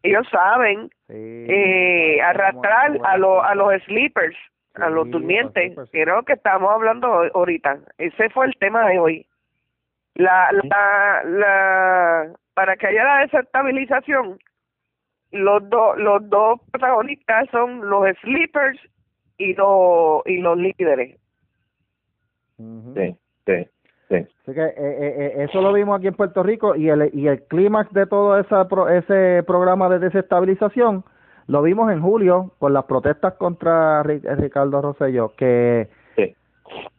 ellos 0.03 0.27
saben 0.31 0.89
eh, 1.09 2.21
arrastrar 2.21 2.99
a, 3.03 3.17
los 3.17 3.43
a 3.43 3.55
los 3.55 3.73
sleepers, 3.83 4.35
a 4.75 4.89
los 4.89 5.09
durmientes, 5.09 5.77
creo 5.91 6.23
que 6.23 6.33
estamos 6.33 6.71
hablando 6.71 7.07
ahorita. 7.33 7.79
Ese 7.97 8.29
fue 8.29 8.45
el 8.45 8.55
tema 8.57 8.87
de 8.87 8.99
hoy. 8.99 9.25
La, 10.15 10.51
la, 10.51 11.23
la, 11.23 12.33
para 12.53 12.75
que 12.75 12.87
haya 12.87 13.03
la 13.03 13.19
desestabilización, 13.21 14.39
los 15.31 15.69
dos, 15.69 15.97
los 15.97 16.29
dos 16.29 16.59
protagonistas 16.71 17.47
son 17.51 17.89
los 17.89 18.05
sleepers 18.21 18.79
y 19.37 19.53
los, 19.53 20.21
y 20.25 20.37
los 20.37 20.57
líderes 20.57 21.19
Sí, 22.57 23.15
sí, 23.45 23.67
sí. 24.09 24.15
Así 24.15 24.53
que 24.53 24.61
eh, 24.61 24.73
eh, 24.77 25.13
eh, 25.17 25.45
eso 25.49 25.61
lo 25.61 25.71
vimos 25.71 25.97
aquí 25.97 26.07
en 26.07 26.15
Puerto 26.15 26.43
Rico 26.43 26.75
y 26.75 26.89
el, 26.89 27.09
y 27.13 27.27
el 27.27 27.43
clímax 27.43 27.93
de 27.93 28.05
todo 28.05 28.37
esa, 28.37 28.67
ese 28.91 29.43
programa 29.43 29.87
de 29.87 29.99
desestabilización 29.99 31.05
lo 31.47 31.61
vimos 31.61 31.91
en 31.91 32.01
julio 32.01 32.51
con 32.59 32.73
las 32.73 32.83
protestas 32.83 33.35
contra 33.35 34.03
Ricardo 34.03 34.81
Rosselló, 34.81 35.33
que 35.35 35.89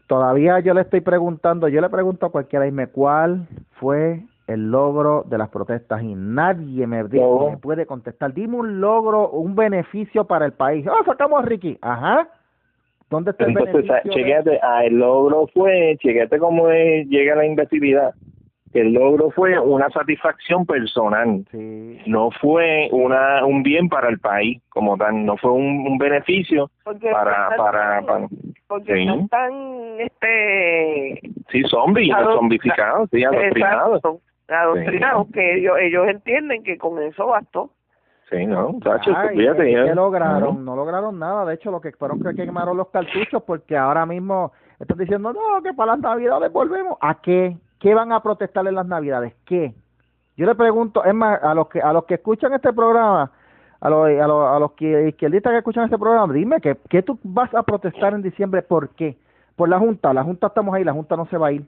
todavía 0.07 0.61
yo 0.61 0.75
le 0.75 0.83
estoy 0.83 1.01
preguntando, 1.01 1.69
yo 1.69 1.81
le 1.81 1.89
pregunto 1.89 2.27
a 2.27 2.31
cualquiera, 2.31 2.65
dime 2.65 2.89
cuál 2.89 3.47
fue 3.73 4.23
el 4.47 4.71
logro 4.71 5.25
de 5.29 5.39
las 5.39 5.49
protestas 5.49 6.03
y 6.03 6.15
nadie 6.17 6.87
me, 6.87 7.05
me 7.05 7.57
puede 7.59 7.87
contestar. 7.87 8.35
Dime 8.35 8.57
un 8.57 8.81
logro, 8.81 9.31
un 9.31 9.55
beneficio 9.55 10.25
para 10.25 10.47
el 10.47 10.53
país. 10.53 10.85
Ah, 10.89 11.05
sacamos 11.07 11.41
a 11.41 11.47
Ricky. 11.47 11.79
Ajá. 11.81 12.29
¿Dónde 13.09 13.31
está 13.31 13.45
el 13.45 13.51
Entonces, 13.51 13.91
chequete, 14.11 14.59
ah, 14.63 14.85
el 14.85 14.99
logro 14.99 15.47
fue, 15.55 15.97
chequete 16.01 16.39
cómo 16.39 16.71
es, 16.71 17.07
llega 17.09 17.37
la 17.37 17.47
El 18.73 18.93
logro 18.93 19.31
fue 19.31 19.59
una 19.59 19.91
satisfacción 19.91 20.65
personal, 20.65 21.45
no 22.07 22.31
fue 22.41 22.89
una 22.93 23.45
un 23.45 23.65
bien 23.65 23.89
para 23.89 24.09
el 24.09 24.21
país 24.21 24.63
como 24.69 24.97
tal, 24.97 25.25
no 25.25 25.37
fue 25.37 25.51
un, 25.51 25.99
beneficio 25.99 26.71
para, 26.85 27.57
para, 27.57 28.03
para, 28.03 28.29
porque 28.69 29.05
no 29.05 29.15
están 29.23 29.53
este 29.99 31.21
sí 31.51 31.63
zombies, 31.65 32.15
zombificados, 32.35 33.11
sí, 33.11 33.25
adoctrinados, 33.25 34.03
adoctrinados 34.49 35.27
que 35.33 35.57
ellos 35.57 35.77
ellos 35.81 36.07
entienden 36.07 36.63
que 36.63 36.79
con 36.79 37.03
eso 37.03 37.27
bastó 37.27 37.71
Sí, 38.31 38.47
no, 38.47 38.69
muchachos, 38.71 39.17
fíjate. 39.35 39.65
¿Qué 39.65 39.95
lograron? 39.95 40.65
No. 40.65 40.77
lograron 40.77 41.19
nada. 41.19 41.45
De 41.45 41.55
hecho, 41.55 41.73
lo 41.73 41.81
que 41.81 41.91
fueron 41.91 42.23
que 42.23 42.33
quemaron 42.35 42.77
los 42.77 42.89
cartuchos 42.91 43.43
porque 43.43 43.77
ahora 43.77 44.07
mismo 44.07 44.53
están 44.79 44.99
diciendo, 44.99 45.33
no, 45.33 45.61
que 45.63 45.75
para 45.75 45.93
las 45.93 46.01
navidades 46.01 46.53
volvemos. 46.53 46.97
¿A 47.01 47.21
qué? 47.21 47.57
¿Qué 47.81 47.95
van 47.95 48.13
a 48.13 48.23
protestar 48.23 48.67
en 48.69 48.75
las 48.75 48.87
navidades? 48.87 49.35
¿Qué? 49.47 49.75
Yo 50.37 50.47
le 50.47 50.55
pregunto, 50.55 51.03
es 51.05 51.15
más, 51.15 51.43
a 51.43 51.55
los 51.55 51.69
que, 51.69 51.81
a 51.81 51.93
los 51.93 52.05
que 52.05 52.15
escuchan 52.15 52.53
este 52.53 52.73
programa, 52.73 53.33
a 53.81 53.91
los, 53.91 54.07
a 54.07 54.27
los, 54.27 54.49
a 54.49 54.59
los 54.59 54.73
que, 54.73 55.09
izquierdistas 55.09 55.53
que 55.53 55.59
escuchan 55.59 55.85
este 55.85 55.99
programa, 55.99 56.33
dime, 56.33 56.61
que 56.61 56.77
¿qué 56.89 57.03
tú 57.03 57.19
vas 57.23 57.53
a 57.55 57.63
protestar 57.63 58.13
en 58.13 58.23
diciembre? 58.23 58.63
¿Por 58.63 58.91
qué? 58.91 59.17
Por 59.57 59.71
la 59.71 59.79
Junta. 59.79 60.13
La 60.13 60.23
Junta 60.23 60.49
estamos 60.49 60.75
ahí, 60.75 60.85
la 60.85 60.93
Junta 60.93 61.17
no 61.17 61.27
se 61.27 61.39
va 61.39 61.49
a 61.49 61.53
ir. 61.53 61.63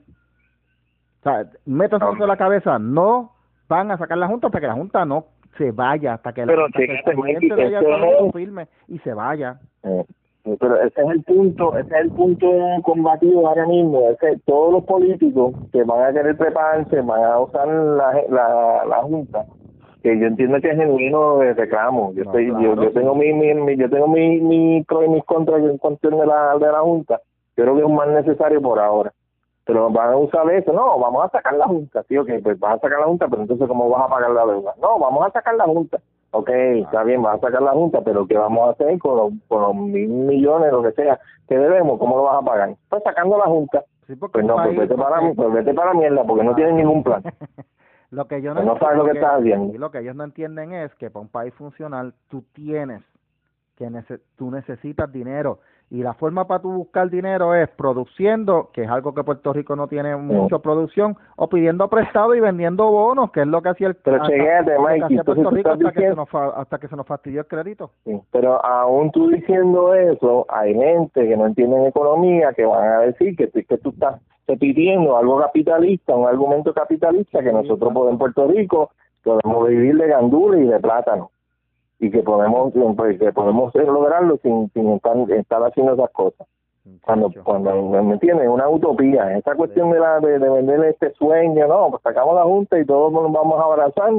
O 1.19 1.23
sea, 1.23 1.49
métanse 1.65 2.05
en 2.05 2.27
la 2.27 2.37
cabeza, 2.37 2.77
no 2.77 3.31
van 3.67 3.89
a 3.91 3.97
sacar 3.97 4.17
la 4.17 4.27
Junta 4.27 4.47
hasta 4.47 4.59
que 4.59 4.67
la 4.67 4.73
Junta 4.73 5.05
no 5.05 5.25
se 5.57 5.71
vaya 5.71 6.13
hasta 6.13 6.33
que, 6.33 6.45
la, 6.45 6.53
que 6.73 6.83
el 6.83 7.03
presidente 7.03 7.55
de 7.55 7.63
allá 7.63 7.81
firme 8.33 8.67
y 8.87 8.99
se 8.99 9.13
vaya. 9.13 9.59
Eh, 9.83 10.05
pero 10.43 10.81
ese 10.81 11.01
es 11.01 11.09
el 11.09 11.23
punto, 11.23 11.77
ese 11.77 11.87
es 11.87 12.01
el 12.01 12.11
punto 12.11 12.47
combatido 12.83 13.47
ahora 13.47 13.65
mismo, 13.65 14.09
es 14.09 14.17
que 14.19 14.37
todos 14.45 14.73
los 14.73 14.83
políticos 14.83 15.53
que 15.71 15.83
van 15.83 16.03
a 16.03 16.13
querer 16.13 16.37
prepararse, 16.37 17.01
van 17.01 17.23
a 17.23 17.39
usar 17.39 17.67
la, 17.67 18.23
la, 18.29 18.85
la 18.85 19.01
junta, 19.03 19.45
que 20.01 20.19
yo 20.19 20.27
entiendo 20.27 20.59
que 20.59 20.69
es 20.69 20.77
genuino 20.77 21.37
de 21.37 21.53
reclamo. 21.53 22.11
Yo 22.13 22.23
estoy, 22.23 22.47
yo, 22.47 22.75
yo, 22.75 22.91
tengo 22.91 23.15
mi, 23.15 23.31
mi, 23.31 23.77
yo 23.77 23.89
tengo 23.89 24.07
mi, 24.07 24.41
mi 24.41 24.83
pro 24.83 25.03
y 25.05 25.09
mis 25.09 25.23
contras 25.23 25.61
en 25.61 25.77
cuestión 25.77 26.19
de 26.19 26.25
la, 26.25 26.57
de 26.57 26.67
la 26.67 26.81
junta. 26.81 27.21
Yo 27.55 27.63
creo 27.63 27.75
que 27.75 27.81
es 27.81 27.87
un 27.87 27.95
más 27.95 28.09
necesario 28.09 28.61
por 28.61 28.79
ahora 28.79 29.13
pero 29.65 29.89
van 29.89 30.11
a 30.11 30.17
usar 30.17 30.49
eso, 30.51 30.73
no, 30.73 30.99
vamos 30.99 31.25
a 31.25 31.29
sacar 31.29 31.53
la 31.53 31.65
junta, 31.65 32.03
sí, 32.09 32.17
ok, 32.17 32.29
pues 32.43 32.59
vas 32.59 32.75
a 32.75 32.79
sacar 32.79 32.99
la 32.99 33.05
junta, 33.05 33.27
pero 33.27 33.43
entonces 33.43 33.67
¿cómo 33.67 33.89
vas 33.89 34.03
a 34.03 34.09
pagar 34.09 34.31
la 34.31 34.45
deuda? 34.45 34.73
No, 34.81 34.99
vamos 34.99 35.25
a 35.25 35.31
sacar 35.31 35.55
la 35.55 35.65
junta, 35.65 35.99
ok, 36.33 36.49
está 36.49 37.03
bien, 37.03 37.21
vas 37.21 37.37
a 37.37 37.47
sacar 37.47 37.61
la 37.61 37.71
junta, 37.71 38.01
pero 38.01 38.27
¿qué 38.27 38.37
vamos 38.37 38.67
a 38.67 38.71
hacer 38.71 38.97
con 38.99 39.15
los, 39.15 39.33
con 39.47 39.61
los 39.61 39.75
mil 39.75 40.09
millones, 40.09 40.71
lo 40.71 40.81
que 40.81 40.91
sea, 40.93 41.19
que 41.47 41.57
debemos? 41.57 41.99
¿Cómo 41.99 42.17
lo 42.17 42.23
vas 42.23 42.41
a 42.41 42.45
pagar? 42.45 42.75
Pues 42.89 43.03
sacando 43.03 43.37
la 43.37 43.45
junta. 43.45 43.83
pues 44.07 44.45
no, 44.45 44.55
pues 44.55 44.77
vete, 44.77 44.95
para, 44.95 45.33
pues 45.33 45.53
vete 45.53 45.73
para 45.73 45.93
mierda, 45.93 46.23
porque 46.23 46.43
no 46.43 46.55
tienen 46.55 46.77
ningún 46.77 47.03
plan. 47.03 47.23
lo 48.09 48.27
que 48.27 48.41
yo 48.41 48.53
no, 48.53 48.61
pues 48.77 48.81
no 48.81 49.03
lo 49.03 49.05
que, 49.05 49.11
estás 49.11 49.39
haciendo. 49.39 49.77
Lo 49.77 49.91
que 49.91 49.99
ellos 49.99 50.15
no 50.15 50.23
entienden 50.23 50.73
es 50.73 50.93
que 50.95 51.11
para 51.11 51.21
un 51.21 51.29
país 51.29 51.53
funcional 51.53 52.13
tú 52.29 52.43
tienes 52.53 53.03
que 53.77 53.89
tú 54.35 54.51
necesitas 54.51 55.11
dinero 55.11 55.59
y 55.93 56.01
la 56.01 56.15
forma 56.15 56.47
para 56.47 56.59
tú 56.59 56.71
buscar 56.71 57.07
dinero 57.11 57.53
es 57.53 57.69
produciendo, 57.69 58.71
que 58.73 58.81
es 58.81 58.89
algo 58.89 59.13
que 59.13 59.23
Puerto 59.23 59.53
Rico 59.53 59.75
no 59.75 59.87
tiene 59.87 60.15
mucha 60.15 60.57
producción, 60.57 61.15
o 61.35 61.47
pidiendo 61.47 61.87
prestado 61.87 62.33
y 62.33 62.39
vendiendo 62.39 62.89
bonos, 62.89 63.31
que 63.31 63.41
es 63.41 63.47
lo 63.47 63.61
que 63.61 63.69
hacía 63.69 63.89
el 63.89 63.95
pero 63.97 64.23
hasta, 64.23 65.23
Puerto 65.23 65.51
Rico 65.51 65.69
hasta, 65.69 65.91
que 65.91 66.09
se 66.09 66.15
nos, 66.15 66.27
hasta 66.33 66.79
que 66.79 66.87
se 66.87 66.95
nos 66.95 67.05
fastidió 67.05 67.41
el 67.41 67.45
crédito. 67.45 67.91
pero 68.31 68.65
aún 68.65 69.11
tú 69.11 69.29
diciendo 69.29 69.93
eso, 69.93 70.47
hay 70.49 70.73
gente 70.73 71.27
que 71.27 71.37
no 71.37 71.45
entiende 71.45 71.87
economía 71.87 72.53
que 72.53 72.65
van 72.65 72.87
a 72.87 72.99
decir 73.01 73.35
que, 73.35 73.51
que 73.51 73.77
tú 73.77 73.89
estás 73.91 74.19
pidiendo 74.59 75.15
algo 75.15 75.41
capitalista, 75.41 76.15
un 76.15 76.27
argumento 76.27 76.73
capitalista 76.73 77.43
que 77.43 77.53
nosotros 77.53 77.93
en 78.09 78.17
Puerto 78.17 78.47
Rico 78.47 78.89
podemos 79.23 79.67
vivir 79.67 79.95
de 79.97 80.07
gandules 80.07 80.61
y 80.61 80.67
de 80.67 80.79
plátano 80.79 81.29
y 81.99 82.11
que 82.11 82.21
podemos 82.21 82.73
pues, 82.95 83.19
que 83.19 83.31
podemos 83.31 83.73
lograrlo 83.75 84.37
sin, 84.37 84.69
sin 84.71 84.91
estar, 84.91 85.15
estar 85.31 85.63
haciendo 85.63 85.93
esas 85.93 86.09
cosas. 86.11 86.47
Cuando 87.01 87.31
cuando 87.43 87.81
me 87.81 88.13
entiendes 88.13 88.49
una 88.49 88.67
utopía. 88.67 89.37
Esa 89.37 89.55
cuestión 89.55 89.91
de 89.91 89.99
la 89.99 90.19
de, 90.19 90.37
vender 90.37 90.83
este 90.83 91.13
sueño 91.13 91.65
no 91.67 91.91
pues 91.91 92.01
sacamos 92.03 92.35
la 92.35 92.43
junta 92.43 92.77
y 92.77 92.85
todos 92.85 93.11
nos 93.13 93.31
vamos 93.31 93.59
a 93.59 93.63
abrazar 93.63 94.11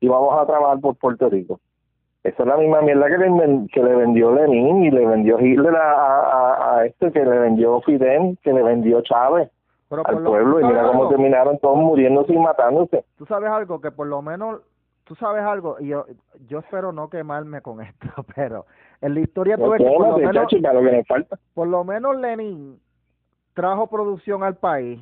y 0.00 0.08
vamos 0.08 0.38
a 0.38 0.46
trabajar 0.46 0.78
por 0.80 0.94
Puerto 0.96 1.28
Rico. 1.28 1.58
Esa 2.22 2.44
es 2.44 2.48
la 2.48 2.56
misma 2.56 2.80
mierda 2.82 3.08
que 3.08 3.18
le, 3.18 3.66
que 3.72 3.82
le 3.82 3.96
vendió 3.96 4.32
Lenin 4.32 4.84
y 4.84 4.90
le 4.92 5.04
vendió 5.04 5.40
Hitler 5.40 5.74
a, 5.74 5.92
a, 5.92 6.78
a 6.78 6.86
este 6.86 7.10
que 7.10 7.24
le 7.24 7.38
vendió 7.38 7.80
Fidel 7.80 8.38
que 8.44 8.52
le 8.52 8.62
vendió 8.62 9.00
Chávez 9.00 9.50
al 10.04 10.22
pueblo 10.22 10.60
y 10.60 10.64
mira 10.64 10.86
cómo 10.86 11.08
terminaron 11.08 11.58
todos 11.58 11.76
muriéndose 11.76 12.32
y 12.32 12.38
matándose. 12.38 13.04
Tú 13.16 13.26
sabes 13.26 13.50
algo 13.50 13.80
que 13.80 13.90
por 13.90 14.06
lo 14.06 14.22
menos 14.22 14.60
tú 15.12 15.16
sabes 15.16 15.42
algo, 15.42 15.76
y 15.78 15.88
yo, 15.88 16.06
yo 16.48 16.60
espero 16.60 16.90
no 16.90 17.10
quemarme 17.10 17.60
con 17.60 17.80
esto, 17.82 18.08
pero 18.34 18.64
en 19.02 19.12
la 19.12 19.20
historia 19.20 19.58
tuve 19.58 19.76
que 19.76 19.84
por, 19.84 20.08
lo 20.08 20.16
menos, 20.16 20.48
por 21.52 21.68
lo 21.68 21.84
menos 21.84 22.16
Lenin 22.16 22.78
trajo 23.52 23.88
producción 23.88 24.42
al 24.42 24.56
país 24.56 25.00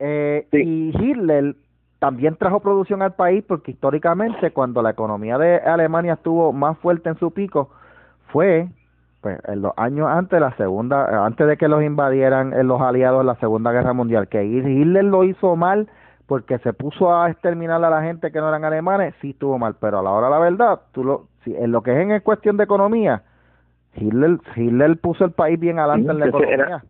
eh, 0.00 0.48
y 0.50 0.90
Hitler 0.98 1.54
también 2.00 2.34
trajo 2.34 2.58
producción 2.58 3.00
al 3.00 3.14
país 3.14 3.44
porque 3.46 3.70
históricamente 3.70 4.50
cuando 4.50 4.82
la 4.82 4.90
economía 4.90 5.38
de 5.38 5.58
Alemania 5.58 6.14
estuvo 6.14 6.52
más 6.52 6.76
fuerte 6.78 7.08
en 7.08 7.16
su 7.18 7.30
pico 7.30 7.70
fue 8.32 8.68
pues 9.20 9.38
en 9.46 9.62
los 9.62 9.72
años 9.76 10.08
antes 10.08 10.32
de 10.32 10.40
la 10.40 10.56
segunda 10.56 11.24
antes 11.24 11.46
de 11.46 11.56
que 11.56 11.68
los 11.68 11.84
invadieran 11.84 12.52
eh, 12.52 12.64
los 12.64 12.80
aliados 12.80 13.20
en 13.20 13.28
la 13.28 13.36
segunda 13.36 13.70
guerra 13.70 13.92
mundial 13.92 14.26
que 14.26 14.44
Hitler 14.44 15.04
lo 15.04 15.22
hizo 15.22 15.54
mal 15.54 15.88
porque 16.26 16.58
se 16.58 16.72
puso 16.72 17.14
a 17.14 17.30
exterminar 17.30 17.82
a 17.84 17.90
la 17.90 18.02
gente 18.02 18.32
que 18.32 18.40
no 18.40 18.48
eran 18.48 18.64
alemanes, 18.64 19.14
sí 19.20 19.30
estuvo 19.30 19.58
mal, 19.58 19.76
pero 19.80 20.00
a 20.00 20.02
la 20.02 20.10
hora 20.10 20.26
de 20.26 20.32
la 20.32 20.38
verdad, 20.38 20.80
tú 20.92 21.04
lo, 21.04 21.28
si, 21.44 21.54
en 21.54 21.70
lo 21.70 21.82
que 21.82 21.92
es 21.92 21.98
en 21.98 22.20
cuestión 22.20 22.56
de 22.56 22.64
economía, 22.64 23.22
Hitler, 23.94 24.38
Hitler 24.54 24.96
puso 24.98 25.24
el 25.24 25.32
país 25.32 25.58
bien 25.58 25.78
adelante 25.78 26.10
en 26.10 26.18
la 26.18 26.26
economía. 26.26 26.84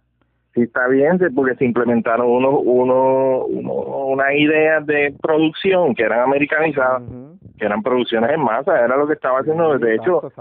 sí, 0.54 0.62
está 0.62 0.88
bien, 0.88 1.18
porque 1.34 1.54
se 1.56 1.66
implementaron 1.66 2.26
uno, 2.26 2.58
uno, 2.58 3.44
uno, 3.44 3.72
unas 3.72 4.32
ideas 4.34 4.84
de 4.86 5.14
producción 5.20 5.94
que 5.94 6.04
eran 6.04 6.20
americanizadas, 6.20 7.02
que 7.58 7.66
eran 7.66 7.82
producciones 7.82 8.30
en 8.30 8.40
masa, 8.40 8.82
era 8.82 8.96
lo 8.96 9.06
que 9.06 9.14
estaba 9.14 9.40
haciendo. 9.40 9.78
de 9.78 9.94
hecho, 9.96 10.32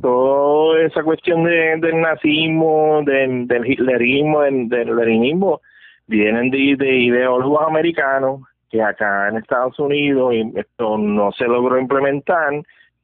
toda 0.00 0.80
esa 0.80 1.02
cuestión 1.02 1.44
de, 1.44 1.76
del 1.80 2.00
nazismo, 2.00 3.02
del, 3.04 3.48
del 3.48 3.66
hitlerismo, 3.66 4.42
del, 4.42 4.68
del 4.68 4.96
leninismo, 4.96 5.60
vienen 6.06 6.50
de, 6.50 6.76
de 6.76 6.96
ideólogos 6.96 7.66
americanos 7.66 8.40
que 8.70 8.82
acá 8.82 9.28
en 9.28 9.36
Estados 9.36 9.78
Unidos 9.78 10.34
esto 10.56 10.98
no 10.98 11.30
se 11.32 11.44
logró 11.44 11.78
implementar, 11.78 12.52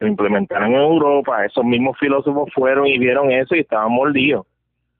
lo 0.01 0.07
implementaron 0.07 0.73
en 0.73 0.81
Europa, 0.81 1.45
esos 1.45 1.65
mismos 1.65 1.97
filósofos 1.99 2.51
fueron 2.53 2.87
y 2.87 2.99
vieron 2.99 3.31
eso 3.31 3.55
y 3.55 3.61
estaban 3.61 3.93
mordidos. 3.93 4.47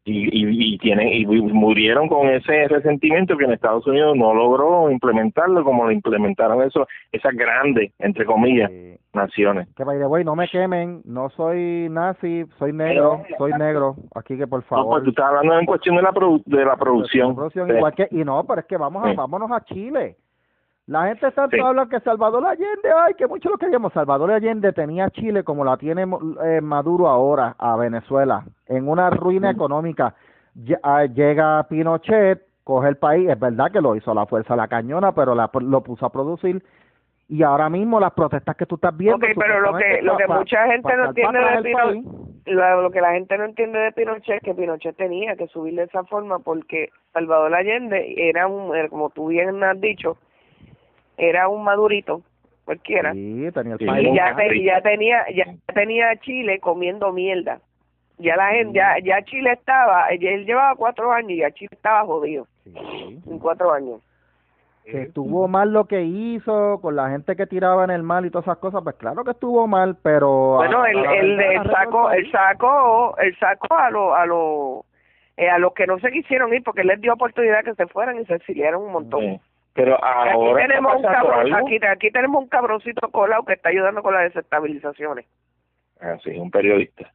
Y, 0.05 0.13
y, 0.13 0.75
y 0.75 0.79
tienen 0.79 1.09
y 1.09 1.27
murieron 1.27 2.09
con 2.09 2.29
ese 2.29 2.69
resentimiento 2.69 3.37
que 3.37 3.45
en 3.45 3.53
Estados 3.53 3.87
Unidos 3.87 4.17
no 4.17 4.33
logró 4.33 4.91
implementarlo 4.91 5.63
como 5.63 5.85
lo 5.85 5.93
implementaron 5.93 6.63
eso 6.63 6.87
esas 7.13 7.35
grandes 7.35 7.93
entre 7.99 8.25
comillas 8.25 8.71
naciones. 9.13 9.69
Que 9.77 9.85
by 9.85 9.99
the 9.99 10.07
way 10.07 10.25
no 10.25 10.35
me 10.35 10.49
quemen 10.49 11.03
no 11.05 11.29
soy 11.31 11.89
nazi 11.91 12.45
soy 12.59 12.73
negro 12.73 13.23
soy 13.37 13.53
negro. 13.53 13.97
Aquí 14.15 14.37
que 14.39 14.47
por 14.47 14.63
favor 14.63 14.85
no, 14.85 14.91
pues 14.93 15.05
tú 15.05 15.11
estás 15.11 15.27
hablando 15.27 15.59
en 15.59 15.67
cuestión 15.67 15.97
de 15.97 16.03
la 16.03 16.13
de 16.47 16.65
la 16.65 16.77
producción, 16.77 17.37
igual 17.55 17.95
que 17.95 18.09
y 18.11 18.25
no 18.25 18.45
pero 18.45 18.61
es 18.61 18.67
que 18.67 18.77
vamos 18.77 19.05
a, 19.05 19.13
vámonos 19.13 19.51
a 19.53 19.65
Chile 19.65 20.17
la 20.91 21.07
gente 21.07 21.31
tanto 21.31 21.65
habla 21.65 21.87
que 21.87 22.01
Salvador 22.01 22.45
Allende, 22.45 22.91
ay, 23.07 23.15
que 23.15 23.29
mucho 23.29 23.49
lo 23.49 23.59
queríamos. 23.59 23.93
Salvador 23.93 24.33
Allende 24.33 24.73
tenía 24.73 25.09
Chile 25.11 25.45
como 25.45 25.65
la 25.65 25.77
tiene 25.77 26.05
eh, 26.45 26.61
Maduro 26.61 27.07
ahora 27.07 27.55
a 27.59 27.77
Venezuela, 27.77 28.45
en 28.67 28.89
una 28.89 29.09
ruina 29.09 29.51
económica. 29.53 30.17
Ah, 30.83 31.05
llega 31.05 31.63
Pinochet, 31.69 32.43
coge 32.65 32.89
el 32.89 32.97
país, 32.97 33.29
es 33.29 33.39
verdad 33.39 33.71
que 33.71 33.81
lo 33.81 33.95
hizo 33.95 34.11
a 34.11 34.17
la 34.17 34.27
fuerza 34.27 34.57
la 34.57 34.67
cañona, 34.67 35.13
pero 35.13 35.37
la, 35.37 35.49
lo 35.61 35.81
puso 35.81 36.07
a 36.07 36.11
producir. 36.11 36.61
Y 37.29 37.45
ahora 37.45 37.69
mismo 37.69 38.01
las 38.01 38.13
protestas 38.13 38.57
que 38.57 38.67
tú 38.67 38.75
estás 38.75 38.97
viendo. 38.97 39.25
Ok, 39.25 39.33
pero 39.39 39.61
lo 39.61 39.79
que, 39.79 40.03
lo 40.03 40.17
que 40.17 40.27
mucha 40.27 40.67
gente 40.67 40.97
no 40.97 41.05
entiende 41.05 41.39
de 41.39 41.63
Pinochet, 41.63 42.05
lo, 42.47 42.91
que 42.91 43.01
la 43.01 43.13
gente 43.13 43.39
no 43.39 43.45
entiende 43.45 43.79
de 43.79 43.93
Pinochet 43.93 44.39
es 44.39 44.43
que 44.43 44.55
Pinochet 44.57 44.97
tenía 44.97 45.37
que 45.37 45.47
subir 45.47 45.77
de 45.77 45.85
esa 45.85 46.03
forma 46.03 46.41
porque 46.41 46.89
Salvador 47.13 47.55
Allende 47.55 48.13
era 48.17 48.49
un, 48.49 48.73
como 48.89 49.11
tú 49.11 49.29
bien 49.29 49.63
has 49.63 49.81
dicho, 49.81 50.19
era 51.21 51.49
un 51.49 51.63
madurito 51.63 52.23
cualquiera. 52.65 53.13
Sí, 53.13 53.49
tenía 53.53 53.77
el 53.79 54.07
y 54.07 54.15
ya, 54.15 54.37
ya 54.37 54.81
tenía 54.81 55.25
ya 55.35 55.45
tenía 55.75 56.17
Chile 56.21 56.59
comiendo 56.61 57.13
mierda. 57.13 57.61
Ya 58.19 58.37
la 58.37 58.51
gente 58.51 58.79
ya 58.79 58.97
ya 59.03 59.23
Chile 59.25 59.53
estaba 59.53 60.09
él 60.09 60.47
llevaba 60.47 60.75
cuatro 60.77 61.13
años 61.13 61.31
y 61.31 61.37
ya 61.39 61.51
Chile 61.51 61.71
estaba 61.73 62.05
jodido. 62.05 62.47
En 62.65 63.39
cuatro 63.39 63.73
años. 63.73 64.01
Que 64.85 65.03
estuvo 65.03 65.47
mal 65.47 65.73
lo 65.73 65.85
que 65.85 66.03
hizo 66.03 66.81
con 66.81 66.97
la 66.97 67.11
gente 67.11 67.37
que 67.37 67.47
tiraba 67.47 67.85
en 67.85 67.91
el 67.91 68.03
mal 68.03 68.25
y 68.27 68.31
todas 68.31 68.47
esas 68.47 68.59
cosas 68.59 68.83
pues 68.83 68.97
claro 68.97 69.23
que 69.23 69.33
estuvo 69.33 69.67
mal 69.69 69.97
pero 70.03 70.57
bueno 70.57 70.85
él, 70.85 70.99
él, 71.39 71.71
sacó 71.71 72.11
él 72.11 72.29
sacó 72.33 73.15
él 73.19 73.37
sacó 73.39 73.73
a 73.77 73.91
los 73.91 74.13
a 74.15 74.27
los 74.27 74.85
eh, 75.37 75.49
a 75.49 75.59
los 75.59 75.75
que 75.75 75.87
no 75.87 76.01
se 76.01 76.11
quisieron 76.11 76.53
ir 76.55 76.65
porque 76.65 76.81
él 76.81 76.89
les 76.89 77.01
dio 77.01 77.13
oportunidad 77.13 77.63
que 77.63 77.75
se 77.75 77.87
fueran 77.87 78.19
y 78.19 78.25
se 78.25 78.35
exiliaron 78.35 78.83
un 78.83 78.93
montón 78.93 79.41
pero 79.81 80.05
ahora 80.05 80.33
aquí 80.33 80.69
tenemos, 80.69 80.97
un 80.97 81.03
cabrón, 81.03 81.55
aquí, 81.55 81.81
aquí, 81.87 82.11
tenemos 82.11 82.43
un 82.43 82.49
cabroncito 82.49 83.09
colado 83.09 83.45
que 83.47 83.55
está 83.55 83.71
ayudando 83.71 84.03
con 84.03 84.13
las 84.13 84.25
desestabilizaciones. 84.25 85.25
Ah, 85.99 86.19
sí, 86.23 86.33
un 86.33 86.51
periodista. 86.51 87.11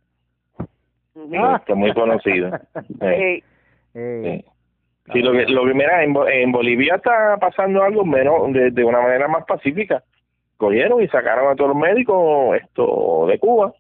Está 1.14 1.76
muy 1.76 1.94
conocido. 1.94 2.50
sí. 3.00 3.44
Sí, 3.94 5.22
lo 5.22 5.34
que, 5.34 5.46
lo 5.46 5.66
que 5.68 5.74
mira, 5.76 6.04
en, 6.04 6.16
en 6.28 6.52
Bolivia 6.52 6.96
está 6.96 7.38
pasando 7.38 7.84
algo 7.84 8.04
menos 8.04 8.52
de, 8.52 8.72
de 8.72 8.84
una 8.84 9.00
manera 9.00 9.28
más 9.28 9.46
pacífica. 9.46 10.04
Cogieron 10.58 11.04
y 11.04 11.08
sacaron 11.10 11.52
a 11.52 11.56
todos 11.56 11.70
los 11.70 11.78
médicos 11.78 12.58
esto 12.58 13.28
de 13.28 13.38
Cuba 13.38 13.74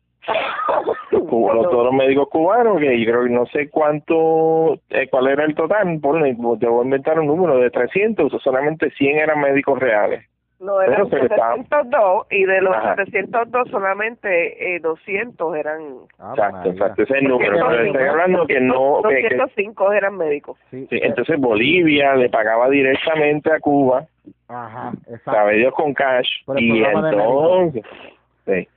todos 1.19 1.85
los 1.85 1.93
médicos 1.93 2.29
cubanos, 2.29 2.79
que 2.79 2.99
yo 2.99 3.11
creo 3.11 3.23
que 3.23 3.29
no 3.29 3.45
sé 3.47 3.69
cuánto, 3.69 4.79
eh, 4.89 5.07
cuál 5.09 5.27
era 5.27 5.45
el 5.45 5.55
total, 5.55 5.99
por, 6.01 6.21
te 6.21 6.67
voy 6.67 6.81
a 6.81 6.83
inventar 6.83 7.19
un 7.19 7.27
número 7.27 7.57
de 7.57 7.69
300, 7.69 8.31
solamente 8.41 8.91
100 8.91 9.17
eran 9.17 9.41
médicos 9.41 9.79
reales. 9.79 10.23
No, 10.57 10.81
eran 10.81 11.09
702 11.09 12.27
y 12.31 12.45
de 12.45 12.61
los 12.61 12.75
702 12.95 13.69
solamente 13.69 14.75
eh, 14.75 14.79
200 14.79 15.55
eran... 15.55 15.81
Ah, 16.17 16.33
exacto, 16.33 16.69
exacto, 16.69 17.03
ese 17.03 17.13
es 17.13 17.21
el 17.21 17.27
número, 17.27 17.67
pero 17.67 17.83
estoy 17.83 18.07
hablando 18.07 18.47
que 18.47 18.61
no... 18.61 19.01
205 19.03 19.91
eran 19.91 20.17
médicos. 20.17 20.57
Sí, 20.71 20.87
entonces 20.91 21.39
Bolivia 21.39 22.15
le 22.15 22.29
pagaba 22.29 22.69
directamente 22.69 23.51
a 23.51 23.59
Cuba, 23.59 24.05
Ajá, 24.47 24.93
exacto. 25.07 25.31
sabe 25.31 25.57
Dios 25.57 25.73
con 25.73 25.93
cash, 25.93 26.29
y 26.55 26.83
entonces... 26.83 27.83
Sí, 28.45 28.67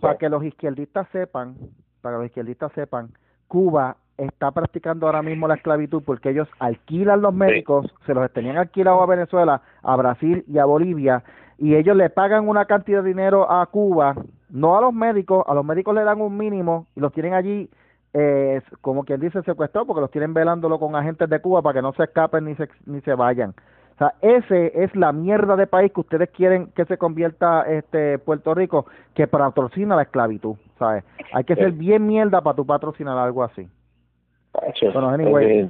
para, 0.00 0.16
que 0.16 0.28
los 0.28 0.42
izquierdistas 0.42 1.06
sepan, 1.12 1.56
para 2.00 2.16
que 2.16 2.18
los 2.18 2.26
izquierdistas 2.26 2.72
sepan, 2.72 3.10
Cuba 3.48 3.96
está 4.16 4.50
practicando 4.50 5.06
ahora 5.06 5.22
mismo 5.22 5.46
la 5.46 5.54
esclavitud 5.54 6.02
porque 6.04 6.30
ellos 6.30 6.48
alquilan 6.58 7.20
los 7.20 7.34
médicos, 7.34 7.92
se 8.06 8.14
los 8.14 8.30
tenían 8.32 8.56
alquilados 8.56 9.02
a 9.02 9.06
Venezuela, 9.06 9.62
a 9.82 9.96
Brasil 9.96 10.44
y 10.46 10.58
a 10.58 10.64
Bolivia, 10.64 11.22
y 11.58 11.74
ellos 11.74 11.96
le 11.96 12.08
pagan 12.08 12.48
una 12.48 12.64
cantidad 12.64 13.02
de 13.02 13.08
dinero 13.08 13.50
a 13.50 13.66
Cuba, 13.66 14.14
no 14.48 14.78
a 14.78 14.80
los 14.80 14.94
médicos, 14.94 15.44
a 15.46 15.54
los 15.54 15.64
médicos 15.64 15.94
le 15.94 16.04
dan 16.04 16.20
un 16.20 16.36
mínimo 16.36 16.86
y 16.96 17.00
los 17.00 17.12
tienen 17.12 17.34
allí, 17.34 17.68
eh, 18.14 18.62
como 18.80 19.04
quien 19.04 19.20
dice, 19.20 19.42
secuestrados 19.42 19.86
porque 19.86 20.00
los 20.00 20.10
tienen 20.10 20.32
velándolo 20.32 20.78
con 20.78 20.96
agentes 20.96 21.28
de 21.28 21.40
Cuba 21.40 21.60
para 21.60 21.74
que 21.74 21.82
no 21.82 21.92
se 21.92 22.04
escapen 22.04 22.46
ni 22.46 22.54
se, 22.54 22.68
ni 22.86 23.02
se 23.02 23.14
vayan 23.14 23.54
sea, 24.00 24.14
ese 24.22 24.82
es 24.82 24.96
la 24.96 25.12
mierda 25.12 25.56
de 25.56 25.66
país 25.66 25.92
que 25.92 26.00
ustedes 26.00 26.30
quieren 26.30 26.68
que 26.74 26.86
se 26.86 26.96
convierta 26.96 27.64
este 27.68 28.18
Puerto 28.18 28.54
Rico, 28.54 28.86
que 29.14 29.26
patrocina 29.26 29.94
la 29.94 30.02
esclavitud, 30.02 30.56
¿sabes? 30.78 31.04
Hay 31.32 31.44
que 31.44 31.54
ser 31.54 31.72
bien 31.72 32.06
mierda 32.06 32.40
para 32.40 32.56
tu 32.56 32.64
patrocinar 32.64 33.18
algo 33.18 33.44
así. 33.44 33.68
Bueno, 34.92 35.10
anyway, 35.10 35.68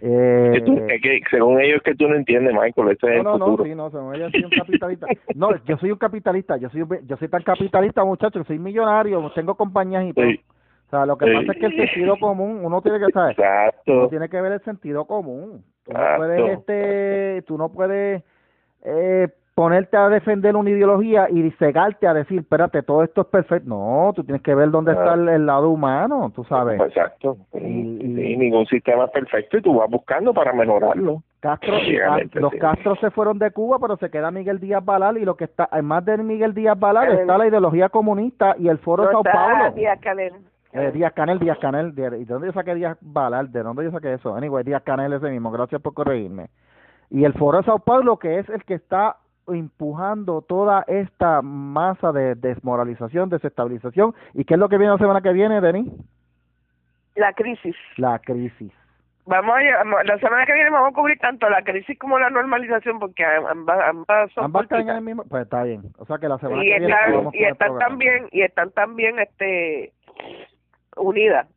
eh, 0.00 0.52
es 0.54 1.02
que, 1.02 1.20
según 1.30 1.60
ellos 1.60 1.80
que 1.82 1.94
tú 1.94 2.08
no 2.08 2.14
entiendes, 2.14 2.52
Michael, 2.52 2.90
ese 2.90 3.16
es 3.16 3.24
no, 3.24 3.38
no, 3.38 3.56
No, 3.56 3.64
sí, 3.64 3.74
no, 3.74 3.90
según 3.90 4.14
ellos 4.14 4.30
soy 4.32 4.44
un 4.44 4.50
capitalista. 4.50 5.06
no, 5.34 5.64
yo 5.64 5.76
soy 5.78 5.90
un 5.90 5.98
capitalista, 5.98 6.56
yo 6.56 6.68
soy, 6.70 6.84
yo 7.04 7.16
soy 7.16 7.28
tan 7.28 7.42
capitalista, 7.42 8.04
muchachos, 8.04 8.46
soy 8.46 8.58
millonario, 8.58 9.30
tengo 9.34 9.54
compañías 9.54 10.04
y 10.04 10.12
todo. 10.12 10.26
O 10.26 10.90
sea, 10.90 11.04
lo 11.06 11.18
que 11.18 11.26
pasa 11.26 11.52
es 11.52 11.58
que 11.58 11.66
el 11.66 11.76
sentido 11.76 12.16
común, 12.18 12.60
uno 12.62 12.80
tiene 12.80 12.98
que 12.98 13.12
saber, 13.12 13.32
Exacto. 13.32 13.92
uno 13.92 14.08
tiene 14.08 14.28
que 14.28 14.40
ver 14.40 14.52
el 14.52 14.60
sentido 14.62 15.04
común. 15.04 15.62
Tú 15.88 15.94
no 15.94 16.16
puedes, 16.16 16.58
este, 16.58 17.42
tú 17.46 17.58
no 17.58 17.68
puedes 17.70 18.22
eh, 18.84 19.28
ponerte 19.54 19.96
a 19.96 20.08
defender 20.08 20.54
una 20.54 20.70
ideología 20.70 21.28
y 21.30 21.50
cegarte 21.52 22.06
a 22.06 22.14
decir, 22.14 22.40
espérate, 22.40 22.82
todo 22.82 23.02
esto 23.02 23.22
es 23.22 23.26
perfecto. 23.26 23.68
No, 23.68 24.12
tú 24.14 24.22
tienes 24.22 24.42
que 24.42 24.54
ver 24.54 24.70
dónde 24.70 24.92
está 24.92 25.14
el, 25.14 25.46
lado 25.46 25.70
humano, 25.70 26.30
tú 26.34 26.44
sabes. 26.44 26.80
Exacto. 26.80 27.38
Y, 27.54 27.58
ningún 27.58 28.66
sistema 28.66 29.06
es 29.06 29.10
perfecto 29.10 29.58
y 29.58 29.62
tú 29.62 29.74
vas 29.74 29.90
buscando 29.90 30.32
para 30.32 30.52
mejorarlo. 30.52 31.22
Castro, 31.40 31.74
los 32.34 32.52
Castro 32.54 32.96
se 32.96 33.10
fueron 33.10 33.38
de 33.38 33.50
Cuba, 33.50 33.78
pero 33.80 33.96
se 33.96 34.10
queda 34.10 34.30
Miguel 34.30 34.60
Díaz 34.60 34.84
Balal 34.84 35.18
y 35.18 35.24
lo 35.24 35.36
que 35.36 35.44
está, 35.44 35.68
además 35.72 36.04
de 36.04 36.18
Miguel 36.18 36.54
Díaz 36.54 36.78
Balal, 36.78 37.18
está 37.18 37.38
la 37.38 37.48
ideología 37.48 37.88
comunista 37.88 38.54
y 38.58 38.68
el 38.68 38.78
Foro 38.78 39.06
de 39.06 39.12
Sao 39.12 39.22
Paulo. 39.24 39.72
Díaz. 39.72 39.98
Eh, 40.72 40.90
Díaz 40.92 41.12
Canel, 41.14 41.38
Díaz 41.38 41.58
Canel, 41.58 41.94
¿y 41.96 42.00
de 42.00 42.24
dónde 42.26 42.48
yo 42.48 42.52
saqué 42.52 42.74
Díaz 42.74 42.98
Balal? 43.00 43.50
¿De 43.50 43.62
dónde 43.62 43.84
yo 43.84 43.90
saqué 43.90 44.12
eso? 44.14 44.34
Anyway, 44.34 44.64
Díaz 44.64 44.82
Canel 44.82 45.12
ese 45.12 45.30
mismo, 45.30 45.50
gracias 45.50 45.80
por 45.80 45.94
corregirme. 45.94 46.48
Y 47.10 47.24
el 47.24 47.32
Foro 47.34 47.58
de 47.58 47.64
Sao 47.64 47.78
Paulo, 47.78 48.18
que 48.18 48.38
es 48.38 48.48
el 48.50 48.62
que 48.64 48.74
está 48.74 49.16
empujando 49.46 50.42
toda 50.42 50.84
esta 50.86 51.40
masa 51.40 52.12
de 52.12 52.34
desmoralización, 52.34 53.30
desestabilización. 53.30 54.14
¿Y 54.34 54.44
qué 54.44 54.54
es 54.54 54.60
lo 54.60 54.68
que 54.68 54.76
viene 54.76 54.92
la 54.92 54.98
semana 54.98 55.22
que 55.22 55.32
viene, 55.32 55.60
Denis? 55.62 55.90
La 57.14 57.32
crisis. 57.32 57.76
La 57.96 58.18
crisis. 58.18 58.72
Vamos 59.24 59.54
a, 59.56 60.04
la 60.04 60.18
semana 60.18 60.46
que 60.46 60.54
viene 60.54 60.70
vamos 60.70 60.90
a 60.90 60.94
cubrir 60.94 61.18
tanto 61.18 61.50
la 61.50 61.62
crisis 61.62 61.98
como 61.98 62.18
la 62.18 62.30
normalización 62.30 62.98
porque 62.98 63.22
ambas, 63.24 63.78
ambas 63.86 64.32
son 64.32 64.44
ambas 64.44 64.62
están 64.62 64.88
en 64.88 64.88
el 64.88 65.02
mismo 65.02 65.22
pues 65.24 65.42
está 65.42 65.64
bien 65.64 65.82
o 65.98 66.06
sea 66.06 66.16
que 66.16 66.28
la 66.28 66.38
semana 66.38 66.64
y 66.64 66.68
que 66.68 66.76
están, 66.76 67.10
viene 67.12 67.28
y 67.34 67.44
están 67.44 67.78
también 67.78 68.28
y 68.32 68.40
están 68.40 68.70
también 68.70 69.18
este 69.18 69.92
unidas 70.98 71.48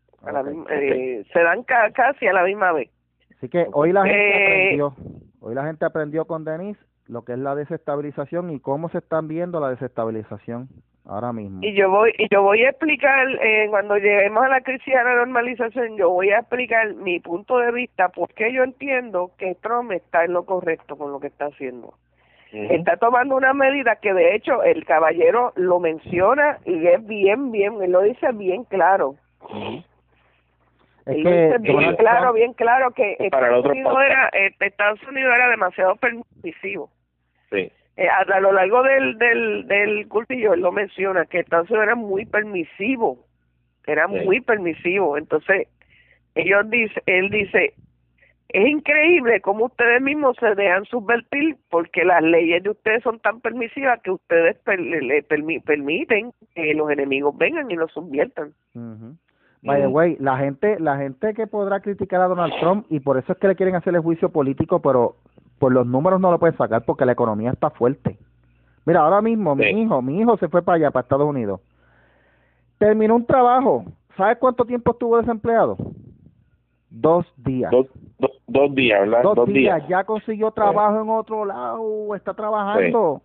eh, 0.69 1.23
se 1.31 1.39
dan 1.39 1.63
casi 1.63 2.27
a 2.27 2.34
la 2.34 2.43
misma 2.43 2.72
vez 2.73 2.89
así 3.38 3.49
que 3.49 3.68
hoy 3.73 3.91
la 3.91 4.03
gente 4.03 4.19
eh, 4.19 4.63
aprendió 4.63 4.95
hoy 5.39 5.55
la 5.55 5.65
gente 5.65 5.85
aprendió 5.85 6.26
con 6.26 6.45
Denise 6.45 6.80
lo 7.07 7.23
que 7.23 7.34
es 7.34 7.39
la 7.39 7.55
desestabilización 7.55 8.51
y 8.51 8.59
cómo 8.59 8.89
se 8.89 8.99
están 8.99 9.27
viendo 9.27 9.59
la 9.59 9.69
desestabilización 9.69 10.69
ahora 11.05 11.34
mismo. 11.34 11.59
Y 11.61 11.73
yo 11.73 11.89
voy 11.89 12.13
y 12.18 12.27
yo 12.31 12.41
voy 12.41 12.63
a 12.63 12.69
explicar 12.69 13.27
eh, 13.41 13.68
cuando 13.69 13.97
lleguemos 13.97 14.43
a 14.43 14.49
la 14.49 14.61
crisis 14.61 14.93
de 14.93 15.03
la 15.03 15.15
normalización, 15.15 15.97
yo 15.97 16.09
voy 16.09 16.30
a 16.30 16.39
explicar 16.39 16.93
mi 16.95 17.19
punto 17.19 17.57
de 17.57 17.72
vista 17.72 18.09
porque 18.09 18.53
yo 18.53 18.63
entiendo 18.63 19.31
que 19.38 19.55
Trump 19.55 19.91
está 19.91 20.23
en 20.23 20.34
lo 20.34 20.45
correcto 20.45 20.97
con 20.97 21.11
lo 21.11 21.19
que 21.19 21.27
está 21.27 21.45
haciendo. 21.45 21.95
Está 22.53 22.97
tomando 22.97 23.38
una 23.38 23.53
medida 23.53 23.95
que 23.95 24.13
de 24.13 24.35
hecho 24.35 24.61
el 24.63 24.84
caballero 24.84 25.53
lo 25.55 25.80
menciona 25.80 26.59
y 26.65 26.85
es 26.85 27.05
bien 27.07 27.49
bien, 27.49 27.81
él 27.81 27.91
lo 27.91 28.01
dice 28.01 28.27
bien 28.34 28.65
claro. 28.65 29.15
Es 31.05 31.15
que, 31.15 31.57
bien 31.59 31.95
claro, 31.95 32.34
bien 32.34 32.53
claro 32.53 32.91
que 32.91 33.15
Estados 33.19 33.65
Unidos, 33.65 33.97
era, 34.05 34.30
eh, 34.34 34.51
Estados 34.59 35.01
Unidos 35.07 35.34
era 35.35 35.49
demasiado 35.49 35.95
permisivo. 35.95 36.91
Sí. 37.49 37.72
Eh, 37.97 38.07
a, 38.07 38.39
lo 38.39 38.51
largo 38.51 38.84
del, 38.84 39.18
del, 39.18 39.68
del 39.68 40.07
cultillo 40.07 40.53
él 40.53 40.61
lo 40.61 40.72
menciona, 40.72 41.26
que 41.26 41.39
Estados 41.39 41.69
Unidos 41.69 41.88
era 41.88 41.95
muy 41.95 42.26
permisivo, 42.26 43.26
era 43.88 44.07
muy 44.07 44.41
permisivo. 44.41 45.18
Entonces, 45.18 45.68
ellos 46.35 46.69
dice, 46.69 47.01
él 47.07 47.30
dice, 47.30 47.73
es 48.49 48.68
increíble 48.68 49.41
cómo 49.41 49.65
ustedes 49.65 50.01
mismos 50.01 50.35
se 50.39 50.55
dejan 50.55 50.85
subvertir 50.85 51.57
porque 51.69 52.03
las 52.03 52.22
leyes 52.22 52.61
de 52.63 52.69
ustedes 52.69 53.01
son 53.03 53.19
tan 53.19 53.41
permisivas 53.41 54.01
que 54.01 54.11
ustedes 54.11 54.57
le, 54.65 55.23
permiten 55.23 56.31
que 56.53 56.73
los 56.73 56.91
enemigos 56.91 57.38
vengan 57.38 57.72
y 57.72 57.76
los 57.76 57.91
subviertan. 57.91 58.53
By 59.63 59.81
the 59.81 59.88
way, 59.88 60.17
la 60.19 60.38
gente, 60.38 60.79
la 60.79 60.97
gente 60.97 61.33
que 61.33 61.45
podrá 61.45 61.81
criticar 61.81 62.21
a 62.21 62.27
Donald 62.27 62.53
Trump 62.59 62.85
y 62.89 62.99
por 62.99 63.17
eso 63.17 63.33
es 63.33 63.38
que 63.38 63.47
le 63.47 63.55
quieren 63.55 63.75
hacer 63.75 63.93
el 63.93 64.01
juicio 64.01 64.29
político, 64.29 64.81
pero 64.81 65.15
por 65.59 65.71
los 65.71 65.85
números 65.85 66.19
no 66.19 66.31
lo 66.31 66.39
pueden 66.39 66.57
sacar 66.57 66.83
porque 66.83 67.05
la 67.05 67.11
economía 67.11 67.51
está 67.51 67.69
fuerte. 67.69 68.17
Mira, 68.85 69.01
ahora 69.01 69.21
mismo 69.21 69.55
Sí. 69.55 69.61
mi 69.61 69.81
hijo, 69.83 70.01
mi 70.01 70.19
hijo 70.19 70.38
se 70.38 70.47
fue 70.47 70.63
para 70.63 70.77
allá, 70.77 70.91
para 70.91 71.03
Estados 71.03 71.27
Unidos. 71.27 71.61
Terminó 72.79 73.15
un 73.15 73.25
trabajo. 73.25 73.85
¿Sabes 74.17 74.39
cuánto 74.39 74.65
tiempo 74.65 74.91
estuvo 74.91 75.17
desempleado? 75.17 75.77
Dos 76.89 77.25
días. 77.38 77.71
Dos, 77.71 77.88
dos, 78.17 78.31
dos 78.47 78.73
días, 78.73 78.99
¿verdad? 79.01 79.23
Dos, 79.23 79.47
días. 79.47 79.88
Ya 79.88 80.03
consiguió 80.03 80.51
trabajo 80.51 80.99
en 80.99 81.09
otro 81.09 81.45
lado, 81.45 82.15
está 82.15 82.33
trabajando. 82.33 83.21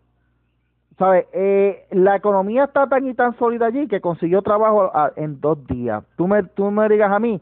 ¿Sabes? 0.99 1.27
Eh, 1.33 1.85
la 1.91 2.17
economía 2.17 2.65
está 2.65 2.87
tan 2.89 3.07
y 3.07 3.13
tan 3.15 3.37
sólida 3.37 3.67
allí 3.67 3.87
que 3.87 4.01
consiguió 4.01 4.41
trabajo 4.43 4.91
ah, 4.95 5.11
en 5.17 5.41
dos 5.41 5.67
días. 5.67 6.03
Tú 6.17 6.27
me, 6.27 6.43
tú 6.43 6.71
me 6.71 6.89
digas 6.89 7.11
a 7.13 7.19
mí, 7.19 7.39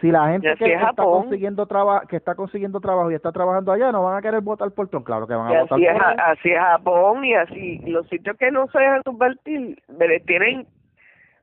si 0.00 0.10
la 0.10 0.28
gente 0.30 0.54
que 0.56 0.64
es 0.64 0.72
está 0.74 0.86
Japón. 0.86 1.22
consiguiendo 1.22 1.66
trabajo, 1.66 2.06
que 2.08 2.16
está 2.16 2.34
consiguiendo 2.34 2.80
trabajo 2.80 3.10
y 3.10 3.14
está 3.14 3.30
trabajando 3.30 3.70
allá, 3.72 3.92
no 3.92 4.02
van 4.02 4.16
a 4.16 4.22
querer 4.22 4.40
votar 4.40 4.70
por 4.72 4.88
Trump. 4.88 5.06
Claro 5.06 5.26
que 5.28 5.34
van 5.34 5.46
a 5.46 5.60
votar 5.62 5.78
así 5.78 5.86
es, 5.86 5.92
por 5.92 6.02
él. 6.12 6.20
así 6.20 6.50
es 6.50 6.58
Japón 6.58 7.24
y 7.24 7.34
así 7.34 7.78
los 7.86 8.08
sitios 8.08 8.36
que 8.36 8.50
no 8.50 8.66
se 8.68 8.78
dejan 8.80 9.02
subvertir 9.04 9.80
ve- 9.88 10.20
tienen 10.26 10.66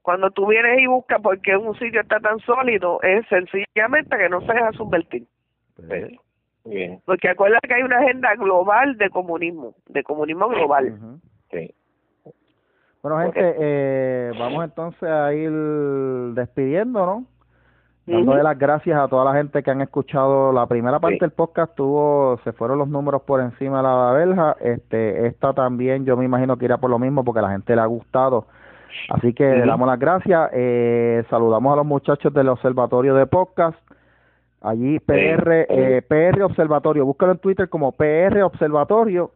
cuando 0.02 0.30
tú 0.32 0.48
vienes 0.48 0.80
y 0.82 0.88
buscas 0.88 1.22
por 1.22 1.40
qué 1.41 1.56
un 1.57 1.73
sitio 1.80 2.02
está 2.02 2.19
tan 2.19 2.38
sólido 2.40 3.02
es 3.02 3.26
sencillamente 3.27 4.18
que 4.18 4.30
no 4.30 4.40
se 4.41 4.53
deja 4.53 4.72
subvertir 4.73 5.23
Sí. 5.77 6.19
Bien, 6.65 6.99
porque 7.06 7.30
acuérdate 7.30 7.68
que 7.68 7.73
hay 7.76 7.84
una 7.84 7.98
agenda 7.99 8.34
global 8.36 8.98
de 8.98 9.10
comunismo 9.10 9.73
de 9.88 10.03
comunismo 10.03 10.48
global 10.48 10.94
Ujú. 10.94 11.19
Sí. 11.60 11.73
Bueno, 13.02 13.19
gente, 13.19 13.56
eh, 13.60 14.32
vamos 14.40 14.64
entonces 14.64 15.07
a 15.07 15.32
ir 15.32 15.52
despidiendo, 16.34 17.06
¿no? 17.06 17.26
Dándole 18.07 18.44
las 18.44 18.57
gracias 18.57 18.99
a 18.99 19.07
toda 19.07 19.26
la 19.26 19.34
gente 19.34 19.64
que 19.64 19.72
han 19.72 19.82
escuchado 19.82 20.52
la 20.52 20.68
primera 20.68 20.99
parte 20.99 21.15
Sí. 21.15 21.22
del 21.22 21.32
podcast, 21.32 21.76
tuvo, 21.76 22.40
se 22.44 22.52
fueron 22.52 22.77
los 22.80 22.88
números 22.88 23.22
por 23.23 23.41
encima 23.41 23.77
de 23.77 23.84
la 23.84 24.11
verja, 24.11 24.56
este, 24.60 25.27
esta 25.27 25.53
también 25.53 26.06
yo 26.06 26.15
me 26.15 26.26
imagino 26.26 26.57
que 26.57 26.65
irá 26.65 26.77
por 26.77 26.90
lo 26.90 26.99
mismo 26.99 27.23
porque 27.23 27.40
a 27.40 27.44
la 27.44 27.52
gente 27.52 27.76
le 27.76 27.82
ha 27.82 27.86
gustado, 27.86 28.45
así 29.10 29.34
que 29.34 29.44
le 29.44 29.65
damos 29.65 29.88
las 29.88 29.99
gracias, 29.99 30.49
eh, 30.53 31.23
saludamos 31.30 31.73
a 31.73 31.77
los 31.77 31.86
muchachos 31.86 32.32
del 32.34 32.49
Observatorio 32.49 33.15
de 33.15 33.26
Podcast, 33.26 33.77
allí 34.61 34.99
PR, 34.99 35.65
eh, 35.69 36.02
PR 36.07 36.44
Observatorio, 36.44 37.06
búscalo 37.06 37.32
en 37.34 37.40
Twitter 37.40 37.69
como 37.69 37.91
PR 37.91 38.44
Observatorio 38.44 39.32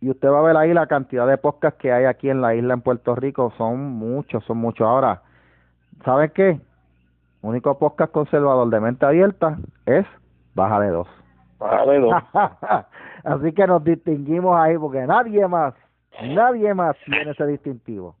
y 0.00 0.10
usted 0.10 0.28
va 0.28 0.40
a 0.40 0.42
ver 0.42 0.56
ahí 0.56 0.74
la 0.74 0.86
cantidad 0.86 1.26
de 1.26 1.38
podcasts 1.38 1.80
que 1.80 1.92
hay 1.92 2.04
aquí 2.04 2.30
en 2.30 2.40
la 2.40 2.54
isla 2.54 2.74
en 2.74 2.80
Puerto 2.80 3.14
Rico, 3.14 3.52
son 3.56 3.92
muchos, 3.92 4.44
son 4.44 4.58
muchos. 4.58 4.86
Ahora, 4.86 5.22
¿saben 6.04 6.30
qué? 6.34 6.60
Único 7.42 7.78
podcast 7.78 8.12
conservador 8.12 8.68
de 8.70 8.80
mente 8.80 9.06
abierta 9.06 9.58
es 9.86 10.06
Bájale 10.56 10.88
dos. 10.88 11.06
Vale, 11.58 12.00
dos. 12.00 12.14
Así 13.24 13.52
que 13.52 13.66
nos 13.66 13.84
distinguimos 13.84 14.56
ahí 14.56 14.78
porque 14.78 15.06
nadie 15.06 15.46
más, 15.46 15.74
nadie 16.22 16.72
más 16.72 16.96
tiene 17.04 17.32
ese 17.32 17.46
distintivo. 17.46 18.16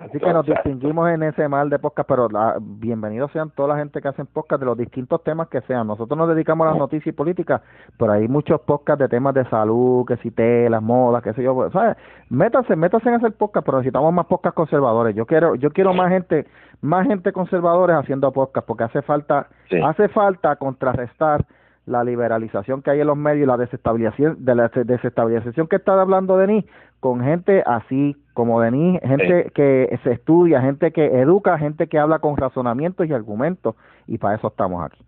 Así 0.00 0.18
que 0.18 0.32
nos 0.32 0.46
distinguimos 0.46 1.06
en 1.10 1.22
ese 1.22 1.46
mal 1.48 1.68
de 1.68 1.78
podcast, 1.78 2.08
pero 2.08 2.26
la, 2.30 2.56
bienvenidos 2.58 3.30
sean 3.30 3.50
toda 3.50 3.68
la 3.68 3.76
gente 3.76 4.00
que 4.00 4.08
hacen 4.08 4.24
podcast 4.26 4.60
de 4.60 4.64
los 4.66 4.78
distintos 4.78 5.22
temas 5.22 5.48
que 5.48 5.60
sean. 5.62 5.86
Nosotros 5.86 6.16
nos 6.16 6.30
dedicamos 6.30 6.66
a 6.66 6.70
las 6.70 6.78
noticias 6.78 7.08
y 7.08 7.12
políticas, 7.12 7.60
pero 7.98 8.12
hay 8.12 8.26
muchos 8.26 8.58
podcasts 8.62 9.00
de 9.00 9.08
temas 9.08 9.34
de 9.34 9.44
salud, 9.50 10.06
que 10.06 10.16
si 10.16 10.30
telas, 10.30 10.82
modas, 10.82 11.22
qué 11.22 11.34
sé 11.34 11.42
yo. 11.42 11.54
pues, 11.54 11.72
¿sabes? 11.74 11.96
Métanse, 12.30 12.74
métanse 12.74 13.06
en 13.10 13.16
hacer 13.16 13.32
podcast, 13.34 13.66
pero 13.66 13.78
necesitamos 13.78 14.14
más 14.14 14.24
podcasts 14.26 14.56
conservadores. 14.56 15.14
Yo 15.14 15.26
quiero, 15.26 15.56
yo 15.56 15.70
quiero 15.70 15.92
más 15.92 16.08
gente, 16.08 16.46
más 16.80 17.06
gente 17.06 17.30
conservadores 17.32 17.94
haciendo 17.94 18.32
podcast, 18.32 18.66
porque 18.66 18.84
hace 18.84 19.02
falta, 19.02 19.48
Sí. 19.68 19.76
hace 19.78 20.08
falta 20.08 20.56
contrarrestar 20.56 21.44
la 21.86 22.04
liberalización 22.04 22.82
que 22.82 22.90
hay 22.90 23.00
en 23.00 23.08
los 23.08 23.16
medios 23.16 23.44
y 23.44 23.46
la 23.46 23.56
desestabilización 23.56 24.44
de 24.44 24.54
la 24.54 24.68
desestabilización 24.68 25.66
que 25.66 25.76
está 25.76 26.00
hablando 26.00 26.36
Denis 26.36 26.64
con 27.00 27.22
gente 27.22 27.62
así 27.66 28.16
como 28.34 28.60
Denis, 28.60 29.00
gente 29.02 29.50
que 29.54 29.98
se 30.04 30.12
estudia, 30.12 30.60
gente 30.60 30.92
que 30.92 31.04
educa, 31.06 31.58
gente 31.58 31.88
que 31.88 31.98
habla 31.98 32.20
con 32.20 32.36
razonamientos 32.36 33.08
y 33.08 33.12
argumentos 33.12 33.74
y 34.06 34.18
para 34.18 34.36
eso 34.36 34.48
estamos 34.48 34.84
aquí. 34.84 35.04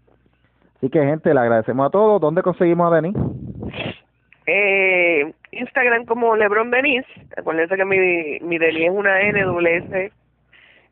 Así 0.76 0.90
que 0.90 1.05
gente, 1.05 1.32
le 1.32 1.40
agradecemos 1.40 1.86
a 1.86 1.90
todos. 1.90 2.20
¿Dónde 2.20 2.42
conseguimos 2.42 2.92
a 2.92 2.96
Denis? 2.96 3.14
eh, 4.46 5.32
Instagram 5.52 6.05
como 6.05 6.36
Lebron 6.36 6.70
Denis 6.70 7.05
acuérdense 7.36 7.76
que 7.76 7.84
mi 7.84 8.40
mi 8.40 8.59
Denis 8.59 8.88
es 8.88 8.90
una 8.90 9.20
N 9.20 9.42
doble 9.42 9.76
S 9.76 10.12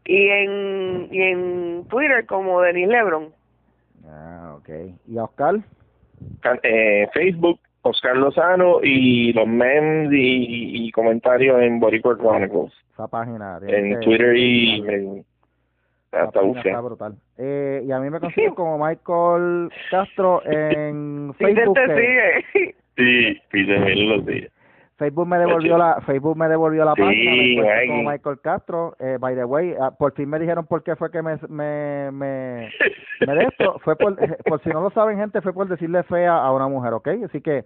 y 0.05 0.29
en 0.29 1.09
y 1.11 1.23
en 1.23 1.85
Twitter 1.89 2.25
como 2.27 2.61
Denis 2.63 2.89
Lebron 2.89 3.29
Ah, 4.07 4.55
ok. 4.59 4.69
¿Y 5.09 5.19
Oscar? 5.19 5.57
eh, 6.63 7.09
Facebook, 7.13 7.59
Oscar 7.83 8.17
Lozano 8.17 8.79
y 8.83 9.33
los 9.33 9.47
memes 9.47 10.13
y, 10.13 10.87
y 10.87 10.91
comentarios 10.93 11.61
en 11.63 11.81
Boricua 11.81 12.17
Chronicles. 12.17 12.73
Esa 12.93 13.09
página. 13.09 13.59
En 13.67 13.99
Twitter 14.01 14.37
y 14.37 14.81
en 14.89 15.25
hasta 16.13 16.41
está 16.43 16.81
brutal. 16.81 17.15
Eh, 17.39 17.83
y 17.87 17.91
a 17.91 17.99
mí 17.99 18.11
me 18.11 18.21
consiguen 18.21 18.55
como 18.55 18.77
Michael 18.79 19.71
Castro 19.91 20.43
en 20.45 21.33
Sí, 21.39 21.45
Facebook. 21.45 21.75
te 21.75 21.87
que- 21.87 22.45
sigue 22.55 22.75
Sí, 22.97 23.41
pídeme 23.51 23.97
los 23.97 24.27
días. 24.27 24.53
Facebook 24.97 25.27
me 25.27 25.39
devolvió 25.39 25.79
la 25.79 26.01
Facebook 26.03 26.37
me 26.37 26.49
devolvió 26.49 26.85
la 26.85 26.95
Sí, 26.95 27.01
página 27.03 27.63
me 27.63 27.87
como. 27.87 28.11
Michael 28.11 28.41
Castro 28.41 28.97
eh, 28.99 29.17
by 29.19 29.35
the 29.35 29.45
way 29.45 29.75
ah, 29.81 29.91
por 29.91 30.13
fin 30.13 30.29
me 30.29 30.39
dijeron 30.39 30.67
por 30.67 30.83
qué 30.83 30.97
fue 30.97 31.11
que 31.11 31.23
me 31.23 31.37
me 31.49 32.11
me, 32.13 32.71
me 33.27 33.35
de 33.35 33.45
esto 33.45 33.79
fue 33.81 33.97
por 33.97 34.17
por 34.45 34.63
si 34.63 34.69
no 34.71 34.81
lo 34.83 34.91
saben 34.91 35.19
gente 35.19 35.41
fue 35.41 35.53
por 35.53 35.69
decirle 35.69 36.03
fea 36.05 36.37
a 36.37 36.53
una 36.53 36.69
mujer 36.69 36.93
¿ok? 36.93 37.09
así 37.25 37.41
que 37.41 37.65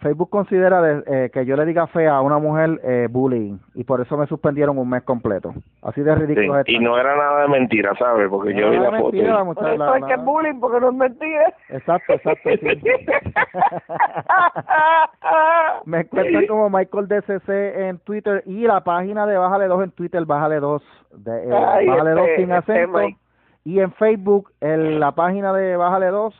Facebook 0.00 0.28
considera 0.30 0.82
de- 0.82 1.02
eh, 1.06 1.30
que 1.32 1.46
yo 1.46 1.56
le 1.56 1.64
diga 1.64 1.86
fea 1.86 2.16
a 2.16 2.20
una 2.20 2.38
mujer 2.38 2.80
eh, 2.84 3.08
bullying 3.10 3.56
y 3.74 3.84
por 3.84 4.00
eso 4.00 4.16
me 4.18 4.26
suspendieron 4.26 4.76
un 4.78 4.88
mes 4.90 5.02
completo 5.04 5.54
así 5.82 6.02
de 6.02 6.14
Sí, 6.14 6.20
ridículo 6.20 6.60
es 6.60 6.68
Y 6.68 6.78
no 6.78 6.98
era 6.98 7.16
nada 7.16 7.42
de 7.42 7.48
mentira, 7.48 7.94
¿sabes? 7.98 8.28
Porque 8.28 8.54
yo 8.54 8.70
vi 8.70 8.76
la 8.78 8.90
foto. 8.90 9.04
mentira, 9.12 9.34
la 9.34 9.40
y- 9.40 9.44
muchacha, 9.44 9.66
por 9.66 9.74
eso 9.74 9.84
la- 9.92 9.98
es 9.98 10.04
que 10.04 10.12
es 10.14 10.24
bullying 10.24 10.60
porque 10.60 10.80
no 10.80 10.88
es 10.90 10.94
mentira 10.96 11.52
exacto 11.70 12.12
exacto 12.12 12.50
sí. 12.50 12.60
Me 15.86 16.00
encuentran 16.00 16.46
como 16.46 16.68
Michael 16.70 17.08
DCC 17.08 17.88
en 17.88 17.98
Twitter 18.00 18.42
y 18.46 18.66
la 18.66 18.80
página 18.82 19.26
de 19.26 19.36
Bájale 19.38 19.66
2 19.66 19.84
en 19.84 19.90
Twitter, 19.92 20.24
Bájale 20.24 20.60
2, 20.60 20.82
de, 21.16 21.48
eh, 21.48 21.52
Ay, 21.54 21.86
Bájale 21.86 22.10
2 22.10 22.20
este- 22.20 22.36
sin 22.36 22.52
este 22.52 22.72
acento. 22.72 22.98
Mike. 22.98 23.18
y 23.64 23.80
en 23.80 23.92
Facebook, 23.94 24.50
en 24.60 25.00
la 25.00 25.12
página 25.12 25.52
de 25.52 25.76
Bájale 25.76 26.06
2, 26.06 26.34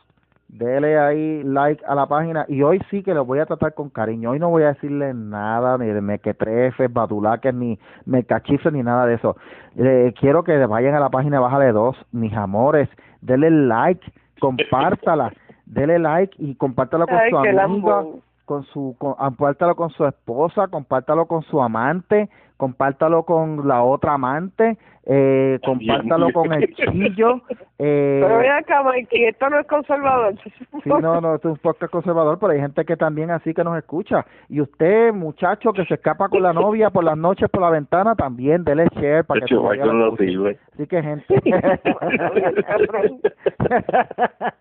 dele 0.47 0.97
ahí 0.97 1.43
like 1.43 1.83
a 1.85 1.95
la 1.95 2.07
página. 2.07 2.45
Y 2.47 2.61
hoy 2.61 2.81
sí 2.89 3.03
que 3.03 3.13
lo 3.13 3.25
voy 3.25 3.39
a 3.39 3.45
tratar 3.45 3.73
con 3.73 3.89
cariño. 3.89 4.31
Hoy 4.31 4.39
no 4.39 4.49
voy 4.49 4.63
a 4.63 4.73
decirle 4.73 5.13
nada, 5.13 5.77
ni 5.77 5.87
de 5.87 6.01
mequetrefes, 6.01 6.91
batulaques, 6.91 7.53
ni 7.53 7.79
mecachifres, 8.05 8.73
ni 8.73 8.83
nada 8.83 9.05
de 9.05 9.15
eso. 9.15 9.35
Eh, 9.75 10.13
quiero 10.19 10.43
que 10.43 10.57
vayan 10.65 10.95
a 10.95 10.99
la 10.99 11.09
página 11.09 11.37
de 11.37 11.43
Bájale 11.43 11.71
2, 11.71 11.95
mis 12.11 12.33
amores, 12.33 12.89
denle 13.21 13.51
like, 13.51 14.11
compártala, 14.39 15.33
dele 15.65 15.99
like 15.99 16.35
y 16.39 16.55
compártala 16.55 17.05
con 17.05 17.15
Ay, 17.15 17.29
su 17.29 17.37
amiga. 17.37 18.03
Con 18.47 18.63
su 18.63 18.95
con, 18.97 19.13
compártalo 19.13 19.75
con 19.75 19.89
su 19.89 20.05
esposa, 20.05 20.69
compártalo 20.69 21.25
con 21.25 21.43
su 21.43 21.61
amante, 21.61 22.29
compártalo 22.55 23.23
con 23.23 23.67
la 23.67 23.83
otra 23.83 24.13
amante, 24.13 24.77
eh, 25.05 25.59
compártalo 25.65 26.31
con 26.31 26.53
el 26.53 26.73
chillo, 26.73 27.41
eh, 27.77 28.21
pero 28.23 28.37
ven 28.37 28.51
acá 28.51 28.83
Mikey 28.83 29.25
esto 29.25 29.49
no 29.49 29.59
es 29.59 29.67
conservador 29.67 30.33
Sí, 30.83 30.89
no, 30.89 31.19
no, 31.19 31.35
esto 31.35 31.49
es 31.49 31.55
un 31.55 31.59
podcast 31.59 31.91
conservador, 31.91 32.39
pero 32.39 32.53
hay 32.53 32.61
gente 32.61 32.85
que 32.85 32.95
también 32.95 33.31
así 33.31 33.53
que 33.53 33.65
nos 33.65 33.77
escucha. 33.77 34.25
Y 34.47 34.61
usted, 34.61 35.13
muchacho, 35.13 35.73
que 35.73 35.83
se 35.85 35.95
escapa 35.95 36.29
con 36.29 36.41
la 36.41 36.53
novia 36.53 36.89
por 36.89 37.03
las 37.03 37.17
noches 37.17 37.49
por 37.49 37.61
la 37.61 37.69
ventana, 37.69 38.15
también 38.15 38.63
dele 38.63 38.87
share 38.95 39.25
para 39.25 39.41
que 39.41 39.55
no 39.55 40.15
sirve. 40.15 40.57
Así 40.73 40.87
que, 40.87 41.03
gente. 41.03 41.35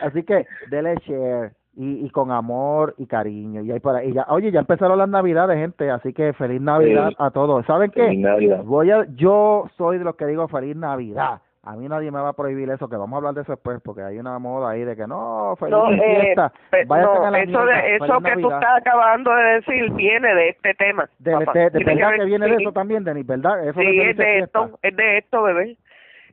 así 0.00 0.22
que, 0.22 0.46
dele 0.70 0.94
share. 1.06 1.52
Y, 1.76 2.06
y 2.06 2.10
con 2.10 2.30
amor 2.30 2.94
y 2.98 3.06
cariño. 3.06 3.62
Y 3.62 3.72
ahí 3.72 3.80
por 3.80 3.96
ahí, 3.96 4.12
ya, 4.12 4.24
oye, 4.28 4.52
ya 4.52 4.60
empezaron 4.60 4.96
las 4.96 5.08
navidades, 5.08 5.56
gente. 5.58 5.90
Así 5.90 6.12
que 6.12 6.32
feliz 6.34 6.60
Navidad 6.60 7.08
Sí. 7.08 7.16
a 7.18 7.30
todos. 7.30 7.66
¿Saben 7.66 7.90
qué? 7.90 8.02
Feliz 8.04 8.20
Navidad. 8.20 8.62
Voy 8.64 8.90
a, 8.92 9.04
yo 9.16 9.66
soy 9.76 9.98
de 9.98 10.04
los 10.04 10.14
que 10.14 10.26
digo 10.26 10.46
feliz 10.48 10.76
Navidad. 10.76 11.40
A 11.66 11.76
mí 11.76 11.88
nadie 11.88 12.10
me 12.10 12.20
va 12.20 12.28
a 12.28 12.32
prohibir 12.34 12.68
eso, 12.70 12.88
que 12.90 12.96
vamos 12.96 13.14
a 13.14 13.16
hablar 13.16 13.34
de 13.34 13.40
eso 13.40 13.52
después, 13.52 13.80
porque 13.82 14.02
hay 14.02 14.18
una 14.18 14.38
moda 14.38 14.68
ahí 14.70 14.84
de 14.84 14.94
que 14.94 15.06
no, 15.06 15.56
feliz 15.58 15.72
no, 15.72 15.90
eh, 15.92 16.20
fiesta. 16.20 16.52
no, 16.86 16.94
a 17.24 17.38
eso, 17.40 17.64
de, 17.64 17.96
eso 17.96 18.04
que 18.20 18.32
tú 18.34 18.50
Navidad. 18.50 18.54
estás 18.60 18.76
acabando 18.82 19.34
de 19.34 19.42
decir 19.54 19.90
viene 19.94 20.34
de 20.34 20.48
este 20.50 20.74
tema. 20.74 21.08
De, 21.18 21.32
papá. 21.32 21.52
de- 21.54 21.70
verdad 21.70 22.10
ver- 22.10 22.18
que 22.20 22.24
viene 22.26 22.46
de 22.48 22.56
sí, 22.58 22.62
eso 22.64 22.72
también, 22.72 23.02
Denis, 23.02 23.26
¿verdad? 23.26 23.66
Eso 23.66 23.80
Sí, 23.80 23.98
es 24.00 24.16
de 24.16 24.38
esto, 24.40 24.78
es 24.82 24.94
de 24.94 25.18
esto, 25.18 25.42
bebé. 25.42 25.76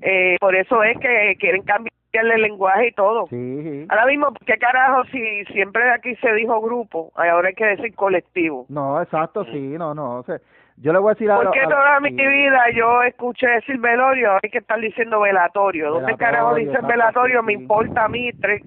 Eh, 0.01 0.35
por 0.41 0.53
eso 0.53 0.83
es 0.83 0.99
que 0.99 1.35
quieren 1.39 1.63
cambiarle 2.11 2.35
el 2.35 2.41
lenguaje 2.41 2.87
y 2.87 2.91
todo. 2.91 3.27
Sí. 3.27 3.85
Ahora 3.89 4.05
mismo, 4.05 4.27
¿qué 4.45 4.57
carajo 4.57 5.03
si 5.05 5.45
siempre 5.45 5.89
aquí 5.91 6.15
se 6.17 6.33
dijo 6.33 6.59
grupo? 6.61 7.11
Ahora 7.15 7.49
hay 7.49 7.53
que 7.55 7.65
decir 7.65 7.95
colectivo. 7.95 8.65
No, 8.69 9.01
exacto, 9.01 9.45
sí, 9.45 9.59
no, 9.77 9.93
no. 9.93 10.17
o 10.19 10.23
sea, 10.23 10.37
yo 10.77 10.91
le 10.93 10.99
voy 10.99 11.11
a 11.11 11.13
decir 11.13 11.31
a 11.31 11.35
Porque 11.37 11.61
a- 11.61 11.67
toda 11.69 11.99
mi 11.99 12.09
sí. 12.09 12.15
vida 12.15 12.59
yo 12.75 13.01
escuché 13.03 13.47
decir 13.47 13.77
velorio, 13.79 14.33
hay 14.43 14.49
que 14.49 14.57
estar 14.59 14.79
diciendo 14.79 15.21
velatorio. 15.21 15.85
¿Dónde 15.91 16.05
Velatorio, 16.13 16.17
carajo 16.17 16.55
dicen 16.55 16.87
velatorio? 16.87 17.39
sí, 17.39 17.45
Me 17.45 17.53
importa 17.53 18.05
a 18.05 18.09
mí. 18.09 18.31
Tres, 18.33 18.61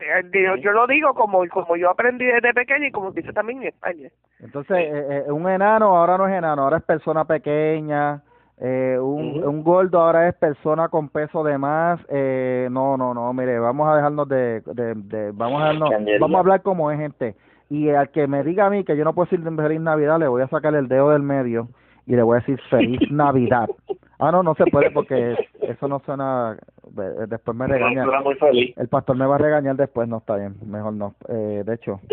eh, 0.00 0.22
yo, 0.32 0.56
yo 0.56 0.72
lo 0.72 0.86
digo 0.86 1.14
como 1.14 1.46
como 1.48 1.76
yo 1.76 1.90
aprendí 1.90 2.24
desde 2.26 2.52
pequeño 2.52 2.86
y 2.86 2.90
como 2.90 3.12
dice 3.12 3.32
también 3.32 3.62
en 3.62 3.68
España. 3.68 4.08
Entonces, 4.40 4.76
eh, 4.78 5.24
eh, 5.28 5.32
un 5.32 5.48
enano 5.48 5.96
ahora 5.96 6.18
no 6.18 6.26
es 6.28 6.34
enano, 6.34 6.62
ahora 6.64 6.78
es 6.78 6.82
persona 6.84 7.24
pequeña. 7.24 8.20
Eh, 8.60 8.96
un, 9.00 9.42
un 9.44 9.64
gordo 9.64 9.98
ahora 10.00 10.28
es 10.28 10.34
persona 10.36 10.88
con 10.88 11.08
peso 11.08 11.42
de 11.42 11.58
más. 11.58 12.00
Eh, 12.08 12.68
no, 12.70 12.96
no, 12.96 13.12
no, 13.12 13.32
mire, 13.32 13.58
vamos 13.58 13.88
a 13.88 13.96
dejarnos 13.96 14.28
de, 14.28 14.60
de, 14.60 14.94
de- 14.94 15.32
vamos 15.32 15.60
a 15.60 15.64
dejarnos, 15.66 15.90
Cambiaría. 15.90 16.20
vamos 16.20 16.36
a 16.36 16.40
hablar 16.40 16.62
como 16.62 16.90
es 16.90 16.98
gente. 16.98 17.34
Y 17.70 17.88
al 17.90 18.10
que 18.10 18.26
me 18.26 18.44
diga 18.44 18.66
a 18.66 18.70
mí 18.70 18.84
que 18.84 18.96
yo 18.96 19.04
no 19.04 19.12
puedo 19.14 19.28
decir 19.30 19.42
feliz 19.56 19.80
Navidad, 19.80 20.18
le 20.20 20.28
voy 20.28 20.42
a 20.42 20.48
sacar 20.48 20.74
el 20.74 20.86
dedo 20.86 21.10
del 21.10 21.22
medio 21.22 21.68
y 22.06 22.14
le 22.14 22.22
voy 22.22 22.36
a 22.36 22.40
decir 22.40 22.60
feliz 22.70 23.00
Navidad. 23.10 23.68
Ah, 24.20 24.30
no, 24.30 24.42
no 24.44 24.54
se 24.54 24.66
puede 24.66 24.90
porque 24.92 25.34
eso 25.62 25.88
no 25.88 25.98
suena, 26.00 26.56
eh, 26.96 27.26
después 27.28 27.56
me 27.56 27.66
regaña. 27.66 28.04
El 28.76 28.88
pastor 28.88 29.16
me 29.16 29.26
va 29.26 29.34
a 29.34 29.38
regañar 29.38 29.74
después, 29.76 30.06
no 30.08 30.18
está 30.18 30.36
bien, 30.36 30.54
mejor 30.64 30.92
no. 30.92 31.14
Eh, 31.28 31.64
de 31.66 31.74
hecho, 31.74 32.00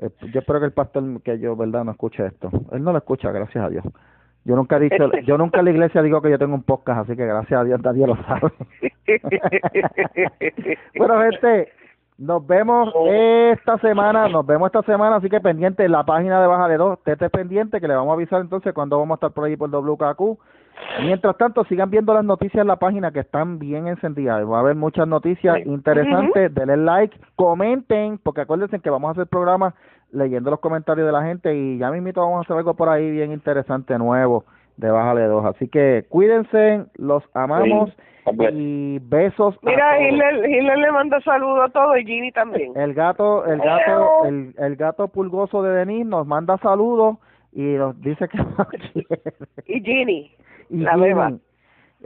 eh, 0.00 0.10
yo 0.32 0.40
espero 0.40 0.60
que 0.60 0.66
el 0.66 0.72
pastor 0.72 1.22
que 1.22 1.38
yo, 1.38 1.56
verdad, 1.56 1.84
no 1.84 1.92
escuche 1.92 2.26
esto. 2.26 2.50
Él 2.72 2.84
no 2.84 2.92
lo 2.92 2.98
escucha, 2.98 3.32
gracias 3.32 3.64
a 3.64 3.70
Dios. 3.70 3.84
Yo 4.44 4.56
nunca 4.56 4.76
he 4.76 4.80
dicho, 4.80 5.10
yo 5.26 5.38
nunca 5.38 5.58
en 5.58 5.66
la 5.66 5.70
iglesia 5.70 6.02
digo 6.02 6.22
que 6.22 6.30
yo 6.30 6.38
tengo 6.38 6.54
un 6.54 6.62
podcast, 6.62 7.00
así 7.00 7.16
que 7.16 7.26
gracias 7.26 7.60
a 7.60 7.64
Dios 7.64 7.80
nadie 7.82 8.06
lo 8.06 8.16
sabe. 8.24 8.52
bueno, 10.96 11.20
gente, 11.22 11.72
nos 12.18 12.46
vemos 12.46 12.92
esta 13.06 13.78
semana, 13.78 14.28
nos 14.28 14.46
vemos 14.46 14.66
esta 14.66 14.82
semana, 14.82 15.16
así 15.16 15.28
que 15.28 15.40
pendiente 15.40 15.84
en 15.84 15.92
la 15.92 16.04
página 16.04 16.40
de 16.40 16.46
Bájale 16.46 16.76
2, 16.76 16.98
esté 17.06 17.30
pendiente 17.30 17.80
que 17.80 17.88
le 17.88 17.94
vamos 17.94 18.10
a 18.10 18.14
avisar 18.14 18.40
entonces 18.40 18.74
cuando 18.74 18.98
vamos 18.98 19.14
a 19.14 19.16
estar 19.16 19.32
por 19.32 19.44
ahí 19.44 19.56
por 19.56 19.70
WKQ. 19.70 20.38
Mientras 21.02 21.36
tanto, 21.36 21.64
sigan 21.64 21.90
viendo 21.90 22.14
las 22.14 22.24
noticias 22.24 22.60
en 22.60 22.66
la 22.66 22.76
página 22.76 23.10
que 23.10 23.20
están 23.20 23.58
bien 23.58 23.86
encendidas. 23.86 24.46
Va 24.48 24.58
a 24.58 24.60
haber 24.60 24.76
muchas 24.76 25.06
noticias 25.06 25.58
interesantes. 25.66 26.54
Denle 26.54 26.76
like, 26.78 27.18
comenten, 27.36 28.18
porque 28.18 28.42
acuérdense 28.42 28.80
que 28.80 28.90
vamos 28.90 29.08
a 29.08 29.12
hacer 29.12 29.26
programas 29.26 29.74
leyendo 30.12 30.50
los 30.50 30.60
comentarios 30.60 31.06
de 31.06 31.12
la 31.12 31.22
gente 31.22 31.54
y 31.54 31.78
ya 31.78 31.90
mismito 31.90 32.20
vamos 32.20 32.38
a 32.38 32.40
hacer 32.42 32.56
algo 32.56 32.74
por 32.74 32.88
ahí 32.88 33.10
bien 33.10 33.32
interesante, 33.32 33.96
nuevo, 33.98 34.44
de 34.76 34.90
Bájale 34.90 35.22
2. 35.26 35.44
Así 35.46 35.68
que 35.68 36.04
cuídense, 36.08 36.84
los 36.96 37.22
amamos 37.34 37.92
bless. 38.32 38.52
y 38.54 38.98
besos. 39.00 39.56
Mira. 39.62 40.00
Hitler, 40.00 40.48
Hitler 40.48 40.78
le 40.78 40.92
manda 40.92 41.20
saludos 41.20 41.68
a 41.68 41.72
todos 41.72 41.98
y 41.98 42.04
Ginny 42.04 42.32
también. 42.32 42.72
El 42.76 42.94
gato, 42.94 43.44
el 43.46 43.58
gato, 43.60 44.24
el, 44.26 44.54
el 44.58 44.76
gato 44.76 45.08
pulgoso 45.08 45.62
de 45.62 45.72
Denis 45.74 46.06
nos 46.06 46.26
manda 46.26 46.56
saludos 46.58 47.16
y 47.52 47.62
nos 47.62 48.00
dice 48.00 48.28
que 48.28 48.38
nos 48.38 48.68
quiere. 48.92 49.22
Y 49.66 49.80
Ginny. 49.80 50.30
Y 50.70 50.76
La 50.78 50.92
Ginny. 50.94 51.02
beba. 51.04 51.32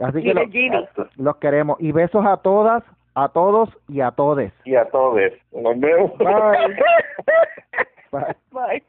Así 0.01 0.21
que 0.21 0.33
Ginny, 0.33 0.33
lo- 0.33 0.51
Ginny. 0.51 0.85
los 1.17 1.35
queremos. 1.37 1.77
Y 1.79 1.91
besos 1.91 2.25
a 2.25 2.37
todas, 2.37 2.83
a 3.15 3.29
todos 3.29 3.69
y 3.87 4.01
a 4.01 4.11
todes. 4.11 4.53
Y 4.65 4.75
a 4.75 4.89
todos. 4.89 5.19
Nos 5.51 5.79
vemos. 5.79 6.17
Bye. 6.17 6.27
Bye. 8.11 8.35
Bye. 8.51 8.83